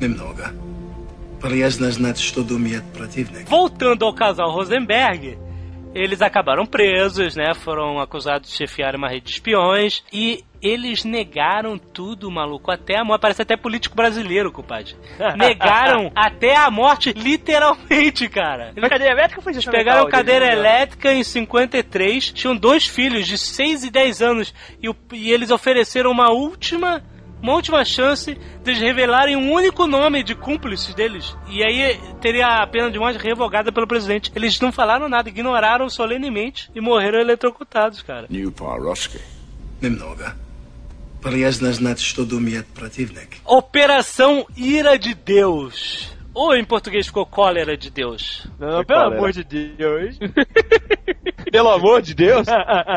Немного. 0.00 0.52
Полезно 1.40 1.90
знать, 1.90 2.18
что 2.18 2.42
думает 2.42 2.82
противник. 2.92 3.48
Voltando 3.48 4.04
ao 4.04 4.12
casal 4.12 4.50
Rosenberg, 4.52 5.38
eles 5.93 6.21
acabaram 6.21 6.65
presos, 6.65 7.35
né? 7.35 7.53
Foram 7.53 7.99
acusados 7.99 8.49
de 8.49 8.55
chefiar 8.55 8.95
uma 8.95 9.07
rede 9.07 9.25
de 9.25 9.31
espiões 9.31 10.03
e 10.11 10.43
eles 10.61 11.03
negaram 11.03 11.77
tudo, 11.77 12.31
maluco, 12.31 12.71
até 12.71 12.97
a 12.97 13.03
morte. 13.03 13.21
Parece 13.21 13.41
até 13.41 13.57
político 13.57 13.95
brasileiro, 13.95 14.51
compadre. 14.51 14.95
Negaram 15.35 16.09
até 16.15 16.55
a 16.55 16.71
morte, 16.71 17.11
literalmente, 17.11 18.29
cara. 18.29 18.71
Mas 18.75 18.89
cadeira 18.89 19.13
elétrica 19.13 19.41
foi 19.41 19.53
gestão 19.53 19.73
Pegaram 19.73 20.07
cadeira 20.07 20.45
né? 20.45 20.53
elétrica 20.53 21.13
em 21.13 21.23
53, 21.23 22.31
tinham 22.31 22.55
dois 22.55 22.87
filhos 22.87 23.27
de 23.27 23.37
6 23.37 23.83
e 23.83 23.91
10 23.91 24.21
anos 24.21 24.53
e, 24.81 24.89
e 25.13 25.31
eles 25.31 25.51
ofereceram 25.51 26.11
uma 26.11 26.31
última, 26.31 27.03
uma 27.43 27.53
última 27.53 27.83
chance 27.83 28.37
de 28.63 28.73
revelarem 28.73 29.35
um 29.35 29.51
único 29.51 29.85
nome 29.85 30.23
de 30.23 30.33
cúmplices 30.33 30.95
deles. 30.95 31.35
E 31.49 31.61
aí 31.61 31.99
teria 32.21 32.63
a 32.63 32.65
pena 32.65 32.89
de 32.89 32.97
morte 32.97 33.19
revogada 33.19 33.69
pelo 33.69 33.85
presidente. 33.85 34.31
Eles 34.33 34.57
não 34.61 34.71
falaram 34.71 35.09
nada, 35.09 35.27
ignoraram 35.27 35.89
solenemente 35.89 36.71
e 36.73 36.79
morreram 36.79 37.19
eletrocutados, 37.19 38.01
cara. 38.01 38.27
Operação 43.45 44.45
Ira 44.55 44.97
de 44.97 45.13
Deus. 45.13 46.12
Ou 46.33 46.55
em 46.55 46.63
português 46.65 47.05
ficou 47.07 47.25
Cólera 47.25 47.77
de 47.77 47.89
Deus. 47.89 48.47
Não, 48.59 48.83
pelo 48.83 48.99
Cólera. 49.01 49.17
amor 49.17 49.31
de 49.31 49.43
Deus. 49.43 50.17
Pelo 51.51 51.69
amor 51.69 52.01
de 52.01 52.15
Deus. 52.15 52.47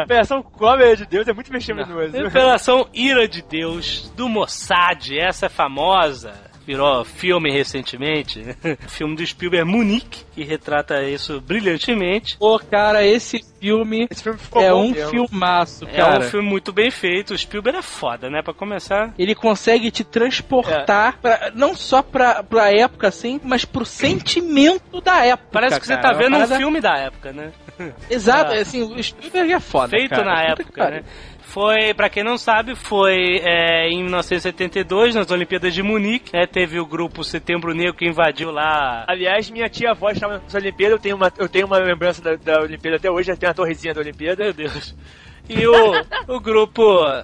Operação 0.04 0.42
Cólera 0.42 0.96
de 0.96 1.04
Deus 1.04 1.28
é 1.28 1.32
muito 1.34 1.52
vexaminoso. 1.52 2.26
Operação 2.26 2.88
Ira 2.94 3.28
de 3.28 3.42
Deus, 3.42 4.10
do 4.16 4.30
Mossad, 4.30 5.10
essa 5.18 5.44
é 5.44 5.48
famosa. 5.50 6.32
Virou 6.66 7.04
filme 7.04 7.50
recentemente. 7.50 8.42
filme 8.88 9.14
do 9.16 9.24
Spielberg 9.26 9.70
Munique, 9.70 10.24
que 10.34 10.42
retrata 10.44 11.02
isso 11.04 11.40
brilhantemente. 11.40 12.36
Pô, 12.38 12.58
cara, 12.58 13.04
esse 13.06 13.44
filme 13.60 14.06
Esse 14.10 14.22
filme 14.22 14.38
ficou 14.38 14.62
é 14.62 14.70
bom 14.70 14.86
um 14.86 14.90
mesmo. 14.90 15.10
filmaço, 15.10 15.84
É 15.88 15.96
cara. 15.96 16.18
um 16.18 16.28
filme 16.28 16.48
muito 16.48 16.72
bem 16.72 16.90
feito. 16.90 17.34
O 17.34 17.38
Spielberg 17.38 17.78
é 17.78 17.82
foda, 17.82 18.28
né? 18.28 18.42
Pra 18.42 18.52
começar. 18.52 19.14
Ele 19.18 19.34
consegue 19.34 19.90
te 19.90 20.02
transportar, 20.04 21.18
pra- 21.20 21.52
não 21.54 21.74
só 21.74 22.02
pra, 22.02 22.42
pra 22.42 22.72
época, 22.72 23.08
assim, 23.08 23.40
mas 23.44 23.64
pro 23.64 23.84
sentimento 23.84 25.00
da 25.00 25.24
época. 25.24 25.48
Parece 25.52 25.80
que 25.80 25.86
você 25.86 25.96
tá 25.96 26.10
É 26.10 26.14
vendo 26.14 26.28
um 26.34 26.40
parada- 26.40 26.56
filme 26.56 26.80
da 26.80 26.96
época, 26.98 27.32
né? 27.32 27.52
Exato, 28.10 28.52
Ah. 28.52 28.60
assim, 28.60 28.82
o 28.82 29.02
Spielberg 29.02 29.52
é 29.52 29.60
foda. 29.60 29.90
Feito 29.90 30.10
cara. 30.10 30.24
na 30.24 30.42
época, 30.42 30.90
né? 30.90 31.04
Foi, 31.56 31.94
pra 31.94 32.10
quem 32.10 32.22
não 32.22 32.36
sabe, 32.36 32.74
foi 32.74 33.40
é, 33.42 33.88
em 33.88 34.02
1972, 34.02 35.14
nas 35.14 35.30
Olimpíadas 35.30 35.72
de 35.72 35.82
Munique, 35.82 36.30
né? 36.30 36.46
Teve 36.46 36.78
o 36.78 36.84
grupo 36.84 37.24
Setembro 37.24 37.72
Negro 37.72 37.94
que 37.94 38.04
invadiu 38.04 38.50
lá 38.50 39.06
Aliás, 39.08 39.48
minha 39.48 39.66
tia 39.66 39.92
avó 39.92 40.10
estava 40.10 40.34
nas 40.34 40.54
Olimpíadas, 40.54 40.98
eu 40.98 41.02
tenho 41.02 41.16
uma, 41.16 41.32
eu 41.38 41.48
tenho 41.48 41.66
uma 41.66 41.78
lembrança 41.78 42.20
da, 42.20 42.36
da 42.36 42.60
Olimpíada 42.60 42.98
até 42.98 43.10
hoje, 43.10 43.34
tenho 43.36 43.50
a 43.50 43.54
torrezinha 43.54 43.94
da 43.94 44.02
Olimpíada. 44.02 44.44
Meu 44.44 44.52
Deus. 44.52 44.94
E 45.48 45.66
o, 45.66 46.34
o 46.36 46.40
grupo 46.40 46.82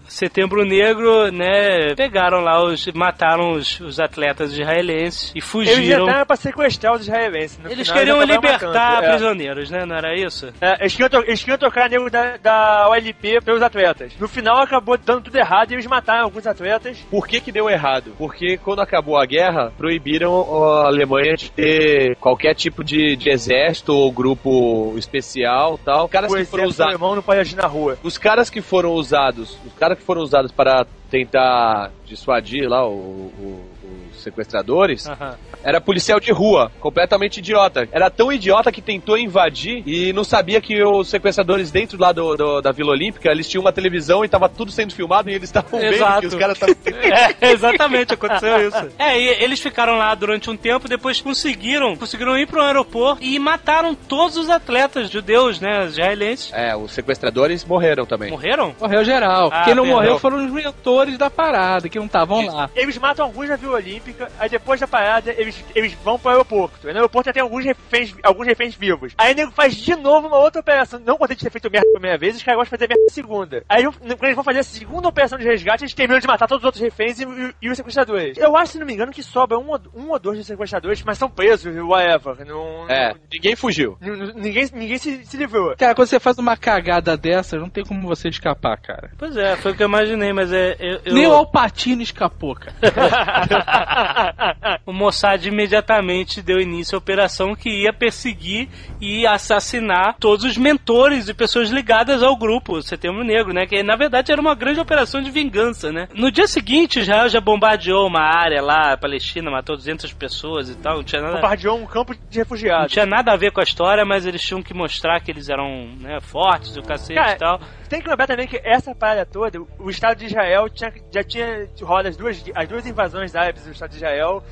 Setembro 0.09 0.65
Negro, 0.65 1.31
né, 1.33 1.95
pegaram 1.97 2.41
lá 2.41 2.63
os. 2.65 2.87
mataram 2.95 3.53
os, 3.53 3.81
os 3.81 3.99
atletas 4.01 4.53
israelenses 4.53 5.31
e 5.35 5.39
Eles 5.39 5.45
fugiram. 5.49 6.05
entraram 6.05 6.27
pra 6.27 6.37
sequestrar 6.37 6.95
os 6.95 7.03
israelenses. 7.03 7.59
No 7.59 7.71
Eles 7.71 7.89
final, 7.89 7.99
queriam 7.99 8.17
acabaram 8.21 8.41
libertar 8.43 8.69
matando. 8.93 9.05
É. 9.05 9.09
prisioneiros, 9.11 9.71
né? 9.71 9.85
Não 9.85 9.97
era 9.97 10.15
isso? 10.17 10.53
É, 10.61 10.77
eles, 10.81 10.93
queriam 10.95 11.09
to- 11.11 11.27
eles 11.27 11.41
queriam 11.41 11.59
tocar 11.59 11.89
nego 11.91 12.09
da, 12.11 12.37
da 12.37 12.89
OLP 12.89 13.41
pelos 13.45 13.63
atletas. 13.63 14.13
No 14.19 14.29
final 14.29 14.59
acabou 14.63 14.97
dando 14.97 15.23
tudo 15.23 15.37
errado 15.37 15.71
e 15.71 15.75
eles 15.75 15.87
mataram 15.87 16.25
alguns 16.25 16.47
atletas. 16.47 16.99
Por 17.11 17.27
que 17.27 17.41
que 17.41 17.53
deu 17.53 17.69
errado? 17.69 18.13
Porque 18.19 18.57
quando 18.59 18.81
acabou 18.81 19.17
a 19.17 19.25
guerra, 19.27 19.73
proibiram 19.77 20.33
a 20.65 20.87
Alemanha 20.87 21.35
de 21.37 21.51
ter 21.51 22.17
qualquer 22.17 22.55
tipo 22.55 22.85
de, 22.85 23.17
de 23.17 23.31
exército 23.31 23.93
ou 23.95 24.11
grupo 24.13 24.95
especial 24.97 25.79
tal. 25.85 26.05
Os 26.07 26.11
caras 26.11 26.33
O 26.33 26.37
que 26.37 26.45
foram 26.45 26.65
usados... 26.67 26.95
alemão 26.95 27.15
não 27.15 27.23
pode 27.23 27.41
agir 27.41 27.57
na 27.57 27.67
rua. 27.67 27.99
Os 28.03 28.12
caras 28.19 28.49
que 28.51 28.61
foram 28.61 28.93
usados, 28.93 29.57
os 29.67 29.73
caras 29.75 29.99
que 29.99 30.05
foram 30.05 30.23
usados 30.23 30.51
para 30.53 30.87
tentar 31.11 31.91
dissuadir 32.07 32.69
lá 32.69 32.87
o- 32.87 32.93
o- 32.93 33.65
os 34.11 34.12
sequestradores, 34.23 35.07
Aham. 35.07 35.35
era 35.65 35.81
policial 35.81 36.19
de 36.21 36.33
rua, 36.33 36.71
completamente 36.81 37.39
idiota. 37.39 37.89
Era 37.93 38.11
tão 38.11 38.33
idiota 38.33 38.71
que 38.73 38.81
tentou 38.83 39.17
invadir 39.19 39.83
e 39.87 40.13
não 40.13 40.25
sabia 40.25 40.61
que 40.61 40.83
os 40.83 41.09
sequestradores 41.09 41.71
dentro 41.71 41.99
lá 42.01 42.13
do, 42.13 42.37
do- 42.37 42.61
da 42.61 42.73
Vila 42.73 42.91
Olímpica, 42.93 43.31
eles 43.31 43.49
tinham 43.49 43.63
uma 43.63 43.73
televisão 43.73 44.25
e 44.25 44.29
tava 44.29 44.49
tudo 44.49 44.71
sendo 44.71 44.95
filmado 44.95 45.31
e 45.31 45.35
eles 45.35 45.49
estavam 45.49 45.79
vendo 45.81 46.21
que 46.21 46.27
os 46.27 46.35
caras 46.35 46.57
estavam... 46.57 46.77
É, 47.41 47.51
exatamente, 47.53 48.15
aconteceu 48.15 48.69
isso. 48.69 48.89
É, 48.99 49.19
e 49.19 49.29
eles 49.43 49.61
ficaram 49.61 49.97
lá 49.97 50.15
durante 50.15 50.49
um 50.51 50.57
tempo, 50.57 50.89
depois 50.89 51.21
conseguiram, 51.21 51.97
conseguiram 51.97 52.37
ir 52.39 52.47
para 52.47 52.61
um 52.63 52.67
aeroporto 52.67 53.23
e 53.23 53.39
mataram 53.39 53.95
todos 53.95 54.37
os 54.37 54.49
atletas 54.51 55.11
judeus, 55.11 55.61
né, 55.61 55.85
israelenses. 55.87 56.53
É, 56.53 56.75
os 56.77 56.93
sequestradores 56.93 57.65
morreram 57.65 58.07
também. 58.07 58.31
Morreram? 58.31 58.75
Morreu 58.81 59.05
geral. 59.05 59.51
Ah, 59.53 59.65
Quem 59.65 59.75
não 59.75 59.83
perdão. 59.85 59.99
morreu 60.01 60.19
foram 60.19 60.45
os 60.45 60.51
mentores 60.53 61.19
da 61.19 61.29
parada, 61.31 61.89
que 61.89 61.99
não 61.99 62.07
estavam 62.07 62.47
lá. 62.47 62.71
Eles 62.77 62.97
matam 62.99 63.25
alguns 63.27 63.49
na 63.49 63.57
Vila 63.57 63.75
Olímpica, 63.77 64.12
aí 64.39 64.49
depois 64.49 64.81
da 64.81 64.87
parada 64.87 65.33
eles, 65.37 65.63
eles 65.75 65.93
vão 66.05 66.19
pro 66.19 66.31
aeroporto. 66.31 66.89
E 66.89 66.93
no 66.93 66.99
aeroporto 66.99 67.27
já 67.29 67.33
tem 67.33 67.43
alguns 67.43 67.65
reféns, 67.65 68.15
alguns 68.23 68.47
reféns 68.47 68.75
vivos. 68.75 69.13
Aí 69.19 69.33
o 69.33 69.37
nego 69.37 69.53
faz 69.53 69.75
de 69.77 69.95
novo 69.97 70.27
uma 70.29 70.39
outra 70.39 70.61
operação. 70.61 71.01
Não 71.05 71.17
contente 71.17 71.39
de 71.39 71.45
ter 71.45 71.51
feito 71.51 71.71
merda 71.71 71.89
a 71.89 71.93
primeira 71.93 72.19
vez, 72.19 72.37
os 72.37 72.43
caras 72.43 72.59
gostam 72.61 72.77
de 72.77 72.81
fazer 72.85 72.89
merda 72.89 73.05
a 73.11 73.13
segunda. 73.15 73.65
Aí 73.69 73.85
quando 73.85 74.25
eles 74.25 74.35
vão 74.35 74.45
fazer 74.45 74.59
a 74.61 74.65
segunda 74.65 75.09
operação 75.09 75.39
de 75.39 75.45
resgate, 75.45 75.85
eles 75.85 75.95
terminam 75.95 76.21
de 76.21 76.27
matar 76.27 76.47
todos 76.47 76.63
os 76.63 76.67
outros 76.67 76.83
reféns 76.83 77.19
e, 77.21 77.25
e- 77.25 77.55
e 77.63 77.71
os 77.71 77.77
sequestradores. 77.77 78.37
Eu 78.39 78.57
acho, 78.57 78.73
se 78.73 78.79
não 78.79 78.87
me 78.87 78.93
engano, 78.95 79.13
que 79.13 79.23
sobra 79.23 79.59
um, 79.59 79.69
ou- 79.71 79.81
um 79.95 80.11
ou 80.11 80.19
dois 80.19 80.39
dos 80.39 80.47
sequestradores, 80.47 81.03
mas 81.03 81.19
são 81.19 81.29
presos, 81.31 81.75
whatever. 81.77 82.45
Não, 82.47 82.89
É, 82.89 83.15
ninguém 83.33 83.55
fugiu. 83.57 83.97
não- 84.01 84.17
não- 84.17 84.35
ninguém, 84.35 84.69
ninguém 84.73 84.99
se, 84.99 85.25
se 85.25 85.37
livrou. 85.37 85.75
Cara, 85.77 85.95
quando 85.95 86.09
você 86.09 86.21
faz 86.21 86.39
uma 86.39 86.57
cagada 86.57 87.17
dessa, 87.17 87.57
não 87.59 87.69
tem 87.69 87.85
como 87.85 88.07
você 88.09 88.29
escapar, 88.29 88.77
cara. 88.79 89.11
Pois 89.19 89.37
é, 89.37 89.57
foi 89.57 89.73
o 89.73 89.75
que 89.75 89.83
eu 89.83 89.89
imaginei, 89.89 90.33
mas 90.33 90.53
é. 90.53 90.77
Eu, 90.79 91.01
eu- 91.05 91.15
Nem 91.15 91.27
o 91.27 91.33
Alpatino 91.33 92.03
escapou, 92.03 92.55
cara. 92.55 92.75
o 94.87 94.93
Mossad 94.93 95.47
imediatamente 95.47 96.43
deu 96.43 96.61
início 96.61 96.97
à 96.97 96.99
operação 96.99 97.55
que 97.55 97.69
ia 97.71 97.93
perseguir 97.93 98.69
e 99.01 99.27
assassinar 99.27 100.17
todos 100.19 100.45
os 100.45 100.57
mentores 100.57 101.29
e 101.29 101.35
pessoas 101.35 101.71
ligadas 101.71 102.23
ao 102.23 102.37
grupo 102.37 102.81
Setembro 102.83 103.25
Negro, 103.25 103.53
né? 103.53 103.67
Que 103.67 103.83
na 103.83 103.97
verdade 103.97 104.33
era 104.33 104.41
uma 104.41 104.55
grande 104.55 104.81
operação 104.81 105.21
de 105.23 105.31
vingança, 105.31 105.91
né? 105.93 106.09
No 106.15 106.31
dia 106.31 106.47
seguinte, 106.47 107.01
Israel 107.01 107.29
já 107.29 107.41
bombardeou 107.41 108.07
uma 108.07 108.23
área 108.23 108.63
lá, 108.63 108.97
Palestina, 108.97 109.51
matou 109.51 109.77
200 109.77 110.13
pessoas 110.13 110.69
e 110.69 110.75
tal, 110.77 110.97
não 110.97 111.05
tinha 111.05 111.23
nada. 111.23 111.35
Bombardeou 111.37 111.79
um 111.79 111.87
campo 111.87 112.15
de 112.15 112.21
Não 112.39 112.45
refugiados. 112.45 112.93
tinha 112.93 113.07
nada 113.07 113.33
a 113.33 113.37
ver 113.37 113.53
com 113.53 113.61
a 113.61 113.65
história, 113.65 114.05
mas 114.05 114.27
eles 114.27 114.43
tinham 114.43 114.63
que 114.63 114.75
mostrar 114.75 115.21
que 115.21 115.31
eles 115.31 115.49
eram 115.49 115.89
né, 116.01 116.21
fortes, 116.21 116.77
o 116.77 116.83
cacete 116.83 117.15
Cara, 117.15 117.33
e 117.33 117.37
tal. 117.37 117.61
Tem 117.93 118.01
que 118.01 118.09
lembrar 118.09 118.27
também 118.27 118.49
que 118.49 118.59
essa 118.65 118.95
parada 118.95 119.27
toda, 119.27 119.61
o 119.79 119.91
Estado 119.91 120.17
de 120.17 120.25
Israel 120.25 120.67
tinha- 120.71 120.91
já 121.13 121.23
tinha 121.23 121.69
rola 121.83 122.09
as 122.09 122.17
duas, 122.17 122.43
as 122.55 122.67
duas 122.67 122.87
invasões 122.87 123.37
árabes 123.37 123.65
do 123.67 123.71
Estado 123.73 123.91
de 123.91 123.97
Israel. 123.97 124.43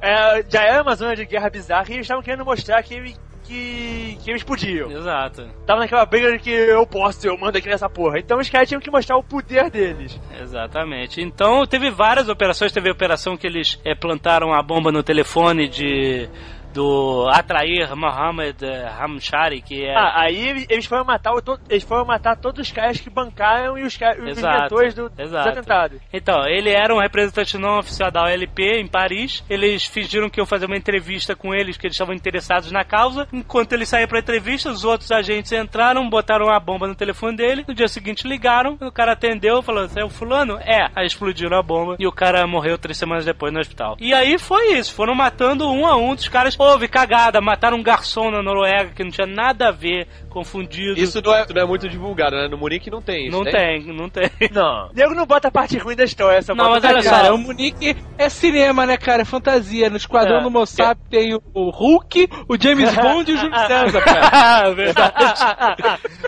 É, 0.00 0.44
já 0.48 0.62
era 0.62 0.80
uma 0.80 0.94
zona 0.94 1.16
de 1.16 1.24
guerra 1.24 1.50
bizarra 1.50 1.86
e 1.88 1.94
eles 1.94 2.04
estavam 2.04 2.22
querendo 2.22 2.44
mostrar 2.44 2.80
que, 2.84 3.16
que, 3.42 4.16
que 4.22 4.30
eles 4.30 4.44
podiam. 4.44 4.92
Exato. 4.92 5.44
Tava 5.66 5.80
naquela 5.80 6.06
briga 6.06 6.30
de 6.30 6.38
que 6.38 6.50
eu 6.50 6.86
posso, 6.86 7.26
eu 7.26 7.36
mando 7.36 7.58
aqui 7.58 7.68
nessa 7.68 7.88
porra. 7.90 8.20
Então 8.20 8.38
os 8.38 8.48
caras 8.48 8.68
tinham 8.68 8.80
que 8.80 8.92
mostrar 8.92 9.16
o 9.16 9.24
poder 9.24 9.68
deles. 9.70 10.20
Exatamente. 10.40 11.20
Então 11.20 11.66
teve 11.66 11.90
várias 11.90 12.28
operações. 12.28 12.70
Teve 12.70 12.90
a 12.90 12.92
operação 12.92 13.36
que 13.36 13.44
eles 13.44 13.80
eh, 13.84 13.96
plantaram 13.96 14.54
a 14.54 14.62
bomba 14.62 14.92
no 14.92 15.02
telefone 15.02 15.66
de 15.66 16.28
do 16.74 17.28
atrair 17.32 17.94
Mohammed 17.96 18.64
eh, 18.64 18.88
Hamshari, 19.00 19.62
que 19.62 19.84
é 19.84 19.94
Ah, 19.96 20.20
aí 20.22 20.66
eles 20.68 20.86
foram 20.86 21.04
matar, 21.04 21.32
to- 21.40 21.58
eles 21.70 21.84
foram 21.84 22.04
matar 22.04 22.36
todos 22.36 22.66
os 22.66 22.72
caras 22.72 23.00
que 23.00 23.08
bancaram 23.08 23.78
e 23.78 23.82
os, 23.84 23.96
caras, 23.96 24.18
os 24.22 24.36
inventores 24.38 24.94
do, 24.94 25.08
dos 25.08 25.32
atentados. 25.34 26.00
Então, 26.12 26.46
ele 26.48 26.70
era 26.70 26.94
um 26.94 26.98
representante 26.98 27.56
não 27.56 27.78
oficial 27.78 28.10
da 28.10 28.24
OLP 28.24 28.60
em 28.80 28.86
Paris. 28.86 29.44
Eles 29.48 29.86
fingiram 29.86 30.28
que 30.28 30.40
iam 30.40 30.46
fazer 30.46 30.66
uma 30.66 30.76
entrevista 30.76 31.36
com 31.36 31.54
eles, 31.54 31.76
que 31.76 31.86
eles 31.86 31.94
estavam 31.94 32.14
interessados 32.14 32.72
na 32.72 32.84
causa. 32.84 33.28
Enquanto 33.32 33.72
ele 33.72 33.86
saía 33.86 34.08
pra 34.08 34.18
entrevista, 34.18 34.68
os 34.70 34.84
outros 34.84 35.12
agentes 35.12 35.52
entraram, 35.52 36.08
botaram 36.10 36.48
a 36.50 36.58
bomba 36.58 36.88
no 36.88 36.94
telefone 36.94 37.36
dele. 37.36 37.64
No 37.68 37.74
dia 37.74 37.86
seguinte 37.88 38.26
ligaram, 38.26 38.76
o 38.80 38.90
cara 38.90 39.12
atendeu, 39.12 39.62
falou: 39.62 39.88
Você 39.88 40.00
é 40.00 40.04
o 40.04 40.10
fulano? 40.10 40.58
É. 40.58 40.88
Aí 40.94 41.06
explodiram 41.06 41.56
a 41.56 41.62
bomba 41.62 41.96
e 42.00 42.06
o 42.06 42.12
cara 42.12 42.46
morreu 42.46 42.76
três 42.76 42.96
semanas 42.98 43.24
depois 43.24 43.52
no 43.52 43.60
hospital. 43.60 43.96
E 44.00 44.12
aí 44.12 44.38
foi 44.38 44.72
isso, 44.74 44.92
foram 44.92 45.14
matando 45.14 45.70
um 45.70 45.86
a 45.86 45.96
um 45.96 46.14
dos 46.14 46.28
caras. 46.28 46.56
Houve 46.64 46.88
cagada, 46.88 47.40
mataram 47.40 47.76
um 47.76 47.82
garçom 47.82 48.30
na 48.30 48.42
Noruega 48.42 48.90
que 48.94 49.04
não 49.04 49.10
tinha 49.10 49.26
nada 49.26 49.68
a 49.68 49.70
ver, 49.70 50.08
confundido. 50.30 50.98
Isso 50.98 51.20
não 51.22 51.34
é, 51.34 51.46
não 51.54 51.62
é 51.62 51.64
muito 51.66 51.88
divulgado, 51.88 52.36
né? 52.36 52.48
No 52.48 52.56
Munique 52.56 52.90
não 52.90 53.02
tem 53.02 53.28
isso, 53.28 53.36
não 53.36 53.44
né? 53.44 53.50
tem, 53.50 53.86
não 53.92 54.08
tem. 54.08 54.30
Não. 54.50 54.90
Nego 54.94 55.14
não 55.14 55.26
bota 55.26 55.48
a 55.48 55.50
parte 55.50 55.76
ruim 55.78 55.96
da 55.96 56.04
história, 56.04 56.40
só 56.42 56.54
Não, 56.54 56.70
mas 56.70 56.84
olha 56.84 57.02
só, 57.02 57.10
Cara, 57.10 57.34
o 57.34 57.38
Munique 57.38 57.96
é 58.18 58.28
cinema, 58.28 58.86
né, 58.86 58.96
cara? 58.96 59.22
É 59.22 59.24
fantasia. 59.24 59.90
No 59.90 59.96
Esquadrão 59.96 60.38
É. 60.40 60.42
do 60.42 60.50
Mossad 60.50 60.98
tem 61.10 61.34
o, 61.34 61.42
o 61.52 61.70
Hulk, 61.70 62.28
o 62.48 62.56
James 62.60 62.92
Bond 62.96 63.30
e 63.30 63.34
o 63.34 63.38
Júlio 63.38 63.58
César, 63.66 64.00
cara. 64.02 64.70
Verdade. 64.74 65.14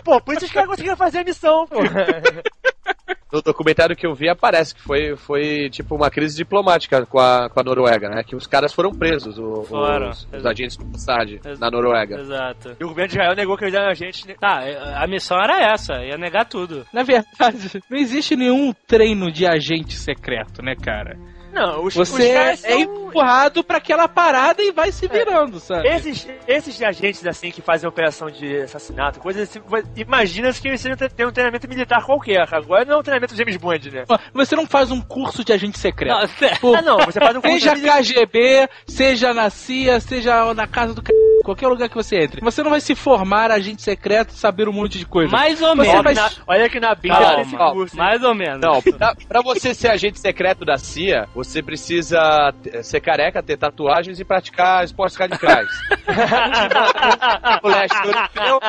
Pô, 0.03 0.21
por 0.21 0.35
isso 0.35 0.45
os 0.45 0.51
caras 0.51 0.69
conseguiram 0.69 0.97
fazer 0.97 1.19
a 1.19 1.23
missão, 1.23 1.65
pô. 1.67 1.77
No 3.31 3.41
documentário 3.41 3.93
que 3.95 4.07
eu 4.07 4.13
vi 4.15 4.29
aparece 4.29 4.73
que 4.73 4.81
foi, 4.81 5.15
foi 5.17 5.69
tipo 5.69 5.93
uma 5.95 6.09
crise 6.09 6.35
diplomática 6.37 7.05
com 7.05 7.19
a, 7.19 7.49
com 7.49 7.59
a 7.59 7.63
Noruega, 7.63 8.07
né? 8.09 8.23
Que 8.23 8.35
os 8.37 8.47
caras 8.47 8.73
foram 8.73 8.91
presos, 8.91 9.37
o- 9.37 9.63
Foram. 9.63 10.09
os, 10.11 10.25
os 10.33 10.45
agentes 10.45 10.77
do 10.77 10.85
Mossad 10.85 11.39
na 11.59 11.69
Noruega. 11.69 12.21
Exato. 12.21 12.77
E 12.79 12.83
o 12.85 12.87
governo 12.87 13.09
de 13.09 13.15
Israel 13.15 13.35
negou 13.35 13.57
que 13.57 13.65
eles 13.65 13.75
eram 13.75 13.89
agentes. 13.89 14.25
Tá, 14.39 14.61
a 14.95 15.05
missão 15.07 15.37
era 15.41 15.73
essa, 15.73 16.01
ia 16.05 16.17
negar 16.17 16.45
tudo. 16.45 16.85
Na 16.93 17.03
verdade, 17.03 17.81
não 17.91 17.97
existe 17.97 18.33
nenhum 18.37 18.73
treino 18.87 19.29
de 19.29 19.45
agente 19.45 19.93
secreto, 19.93 20.61
né, 20.63 20.73
cara? 20.75 21.17
Não, 21.57 21.83
os, 21.83 21.93
Você 21.95 22.13
os 22.13 22.19
é 22.19 22.55
são... 22.55 22.79
empurrado 22.79 23.63
pra 23.63 23.77
aquela 23.77 24.07
parada 24.07 24.61
e 24.61 24.71
vai 24.71 24.91
se 24.91 25.07
virando, 25.07 25.59
sabe? 25.59 25.87
Esses, 25.87 26.27
esses 26.47 26.81
agentes 26.81 27.25
assim 27.25 27.51
que 27.51 27.61
fazem 27.61 27.87
operação 27.89 28.29
de 28.29 28.57
assassinato, 28.61 29.19
coisas 29.19 29.49
assim, 29.49 29.59
imagina-se 29.95 30.61
que 30.61 30.67
eles 30.67 30.83
ter 31.15 31.25
um 31.25 31.31
treinamento 31.31 31.67
militar 31.67 32.03
qualquer. 32.05 32.47
Agora 32.53 32.85
não 32.85 32.95
é 32.95 32.97
um 32.99 33.03
treinamento 33.03 33.35
James 33.35 33.57
Bond, 33.57 33.91
né? 33.91 34.03
Você 34.33 34.55
não 34.55 34.67
faz 34.67 34.91
um 34.91 35.01
curso 35.01 35.43
de 35.43 35.53
agente 35.53 35.79
secreto. 35.79 36.15
Não, 36.41 36.57
Pô, 36.61 36.75
Ah, 36.75 36.81
não, 36.81 36.97
você 36.99 37.19
faz 37.19 37.35
um 37.35 37.41
curso 37.41 37.57
Seja 37.59 37.73
de- 37.75 37.81
KGB, 37.81 38.69
seja 38.87 39.33
na 39.33 39.49
CIA, 39.49 39.99
seja 39.99 40.53
na 40.53 40.67
casa 40.67 40.93
do 40.93 41.01
c... 41.05 41.13
qualquer 41.43 41.67
lugar 41.67 41.89
que 41.89 41.95
você 41.95 42.17
entre. 42.23 42.41
Você 42.41 42.61
não 42.61 42.69
vai 42.71 42.81
se 42.81 42.93
formar 42.95 43.51
agente 43.51 43.81
secreto 43.81 44.29
e 44.31 44.37
saber 44.37 44.67
um 44.67 44.73
monte 44.73 44.97
de 44.99 45.05
coisa. 45.05 45.31
mais 45.31 45.61
ou 45.61 45.75
Você 45.75 45.81
menos. 45.87 46.03
vai- 46.03 46.13
Na- 46.13 46.31
olha 46.47 46.69
que 46.69 46.79
na 46.79 46.93
Bíblia 46.93 47.31
tem 47.35 47.41
esse 47.41 47.57
curso. 47.57 47.95
hein? 47.95 48.03
Mais 48.03 48.23
ou 48.23 48.35
menos. 48.35 48.59
Não, 48.61 48.81
pra, 48.81 49.15
pra 49.27 49.41
você 49.41 49.73
ser 49.73 49.87
agente 49.89 50.19
secreto 50.19 50.63
da 50.65 50.77
CIA, 50.77 51.27
você 51.33 51.46
precisa 51.63 52.53
t- 52.61 52.83
ser 52.83 52.99
careca, 53.01 53.41
ter 53.41 53.57
tatuagens 53.57 54.19
e 54.19 54.25
praticar 54.25 54.83
esportes 54.83 55.17
radicais. 55.17 55.67
o 57.63 57.67
leste 57.67 57.97
europeu. 58.05 58.59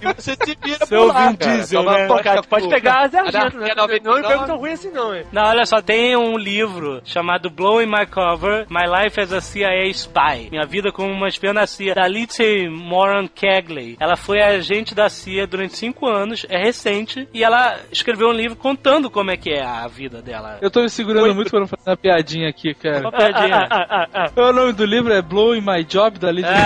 E 0.00 0.14
você 0.14 0.34
se 0.34 0.56
vira 0.62 0.86
Seu 0.86 1.02
por 1.02 1.08
lá, 1.08 1.34
cara. 1.34 1.56
Diesel, 1.56 1.82
né? 1.82 2.06
Pode 2.48 2.68
pegar 2.68 3.06
as 3.06 3.14
argentas, 3.14 3.54
né? 3.54 3.70
Anarquia 3.72 4.00
Não 4.02 4.16
é 4.16 4.22
99. 4.22 4.46
tão 4.46 4.56
ruim 4.58 4.72
assim, 4.72 4.90
não, 4.90 5.14
hein? 5.14 5.24
Não, 5.32 5.42
olha 5.42 5.66
só, 5.66 5.80
tem 5.82 6.16
um 6.16 6.38
livro 6.38 7.00
chamado 7.04 7.50
Blowing 7.50 7.86
My 7.86 8.06
Cover, 8.06 8.66
My 8.70 8.86
Life 8.86 9.20
as 9.20 9.32
a 9.32 9.40
CIA 9.40 9.86
Spy. 9.90 10.48
Minha 10.50 10.64
vida 10.66 10.90
como 10.92 11.12
uma 11.12 11.28
espiã 11.28 11.52
da 11.52 11.66
CIA, 11.66 11.94
da 11.94 12.06
Lindsay 12.06 12.68
Moran 12.68 13.26
Kegley. 13.26 13.96
Ela 14.00 14.16
foi 14.16 14.40
agente 14.40 14.94
da 14.94 15.08
CIA 15.08 15.46
durante 15.46 15.76
cinco 15.76 16.06
anos, 16.06 16.46
é 16.48 16.58
recente, 16.58 17.28
e 17.34 17.42
ela 17.44 17.76
escreveu 17.90 18.28
um 18.28 18.32
livro 18.32 18.56
contando 18.56 19.10
como 19.10 19.30
é 19.30 19.36
que 19.36 19.50
é 19.50 19.64
a 19.64 19.86
vida 19.88 20.22
dela. 20.22 20.58
Eu 20.60 20.70
tô 20.70 20.87
me 20.88 20.90
segurando 20.90 21.34
muito 21.34 21.50
pra 21.50 21.60
não 21.60 21.66
fazer 21.66 21.90
uma 21.90 21.96
piadinha 21.96 22.48
aqui, 22.48 22.74
cara. 22.74 23.00
Uma 23.00 23.12
piadinha. 23.12 23.66
Ah, 23.70 23.86
ah, 23.90 24.06
ah, 24.14 24.30
ah. 24.34 24.40
O 24.40 24.52
nome 24.52 24.72
do 24.72 24.84
livro 24.84 25.12
é 25.12 25.20
Blowing 25.20 25.60
My 25.60 25.84
Job, 25.84 26.18
da 26.18 26.32
Lidia. 26.32 26.48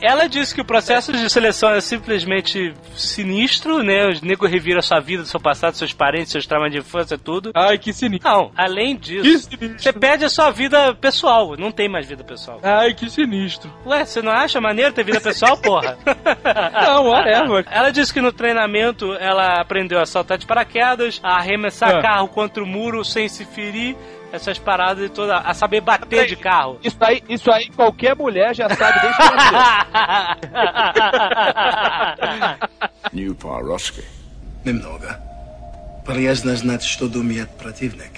Ela 0.00 0.28
disse 0.28 0.54
que 0.54 0.60
o 0.60 0.64
processo 0.64 1.12
de 1.12 1.28
seleção 1.30 1.70
é 1.70 1.80
simplesmente 1.80 2.72
sinistro, 2.94 3.82
né? 3.82 4.08
Os 4.08 4.20
negros 4.20 4.50
reviram 4.50 4.80
sua 4.82 5.00
vida, 5.00 5.24
seu 5.24 5.40
passado, 5.40 5.74
seus 5.74 5.92
parentes, 5.92 6.30
seus 6.32 6.46
traumas 6.46 6.70
de 6.72 6.78
infância, 6.78 7.18
tudo. 7.18 7.50
Ai, 7.54 7.78
que 7.78 7.92
sinistro. 7.92 8.30
Não, 8.30 8.50
além 8.56 8.96
Que 8.96 9.20
disso, 9.22 9.48
sinistro. 9.50 9.78
você 9.78 9.92
perde 9.92 10.24
a 10.24 10.28
sua 10.28 10.50
vida 10.50 10.94
pessoal. 10.94 11.56
Não 11.56 11.70
tem 11.72 11.88
mais 11.88 12.06
vida 12.06 12.22
pessoal. 12.22 12.60
Ai, 12.62 12.94
que 12.94 13.10
sinistro. 13.10 13.70
Ué, 13.84 14.04
você 14.04 14.22
não 14.22 14.32
acha 14.32 14.60
maneiro 14.60 14.92
ter 14.92 15.04
vida 15.04 15.20
pessoal, 15.20 15.56
porra? 15.56 15.96
Não, 16.86 17.06
whatever. 17.08 17.64
Ela 17.70 17.90
disse 17.90 18.12
que 18.12 18.20
no 18.20 18.32
treinamento 18.32 19.14
ela 19.14 19.60
aprendeu 19.60 20.00
a 20.00 20.06
saltar 20.06 20.38
de 20.38 20.46
paraquedas, 20.46 20.76
a 21.22 21.36
arremessar 21.36 21.96
é. 21.96 22.02
carro 22.02 22.28
contra 22.28 22.62
o 22.62 22.66
muro 22.66 23.04
sem 23.04 23.28
se 23.28 23.44
ferir 23.44 23.96
essas 24.32 24.58
paradas 24.58 25.04
e 25.06 25.08
toda. 25.08 25.38
a 25.38 25.54
saber 25.54 25.80
bater 25.80 26.20
aí, 26.20 26.26
de 26.26 26.36
carro. 26.36 26.78
Isso 26.82 26.96
aí, 27.00 27.22
isso 27.28 27.50
aí 27.50 27.68
qualquer 27.70 28.14
mulher 28.16 28.54
já 28.54 28.68
sabe 28.68 29.00
desde 29.00 29.18
que. 29.18 29.26
New 33.16 33.34
Paroski. 33.34 34.04
Memnoga. 34.64 35.35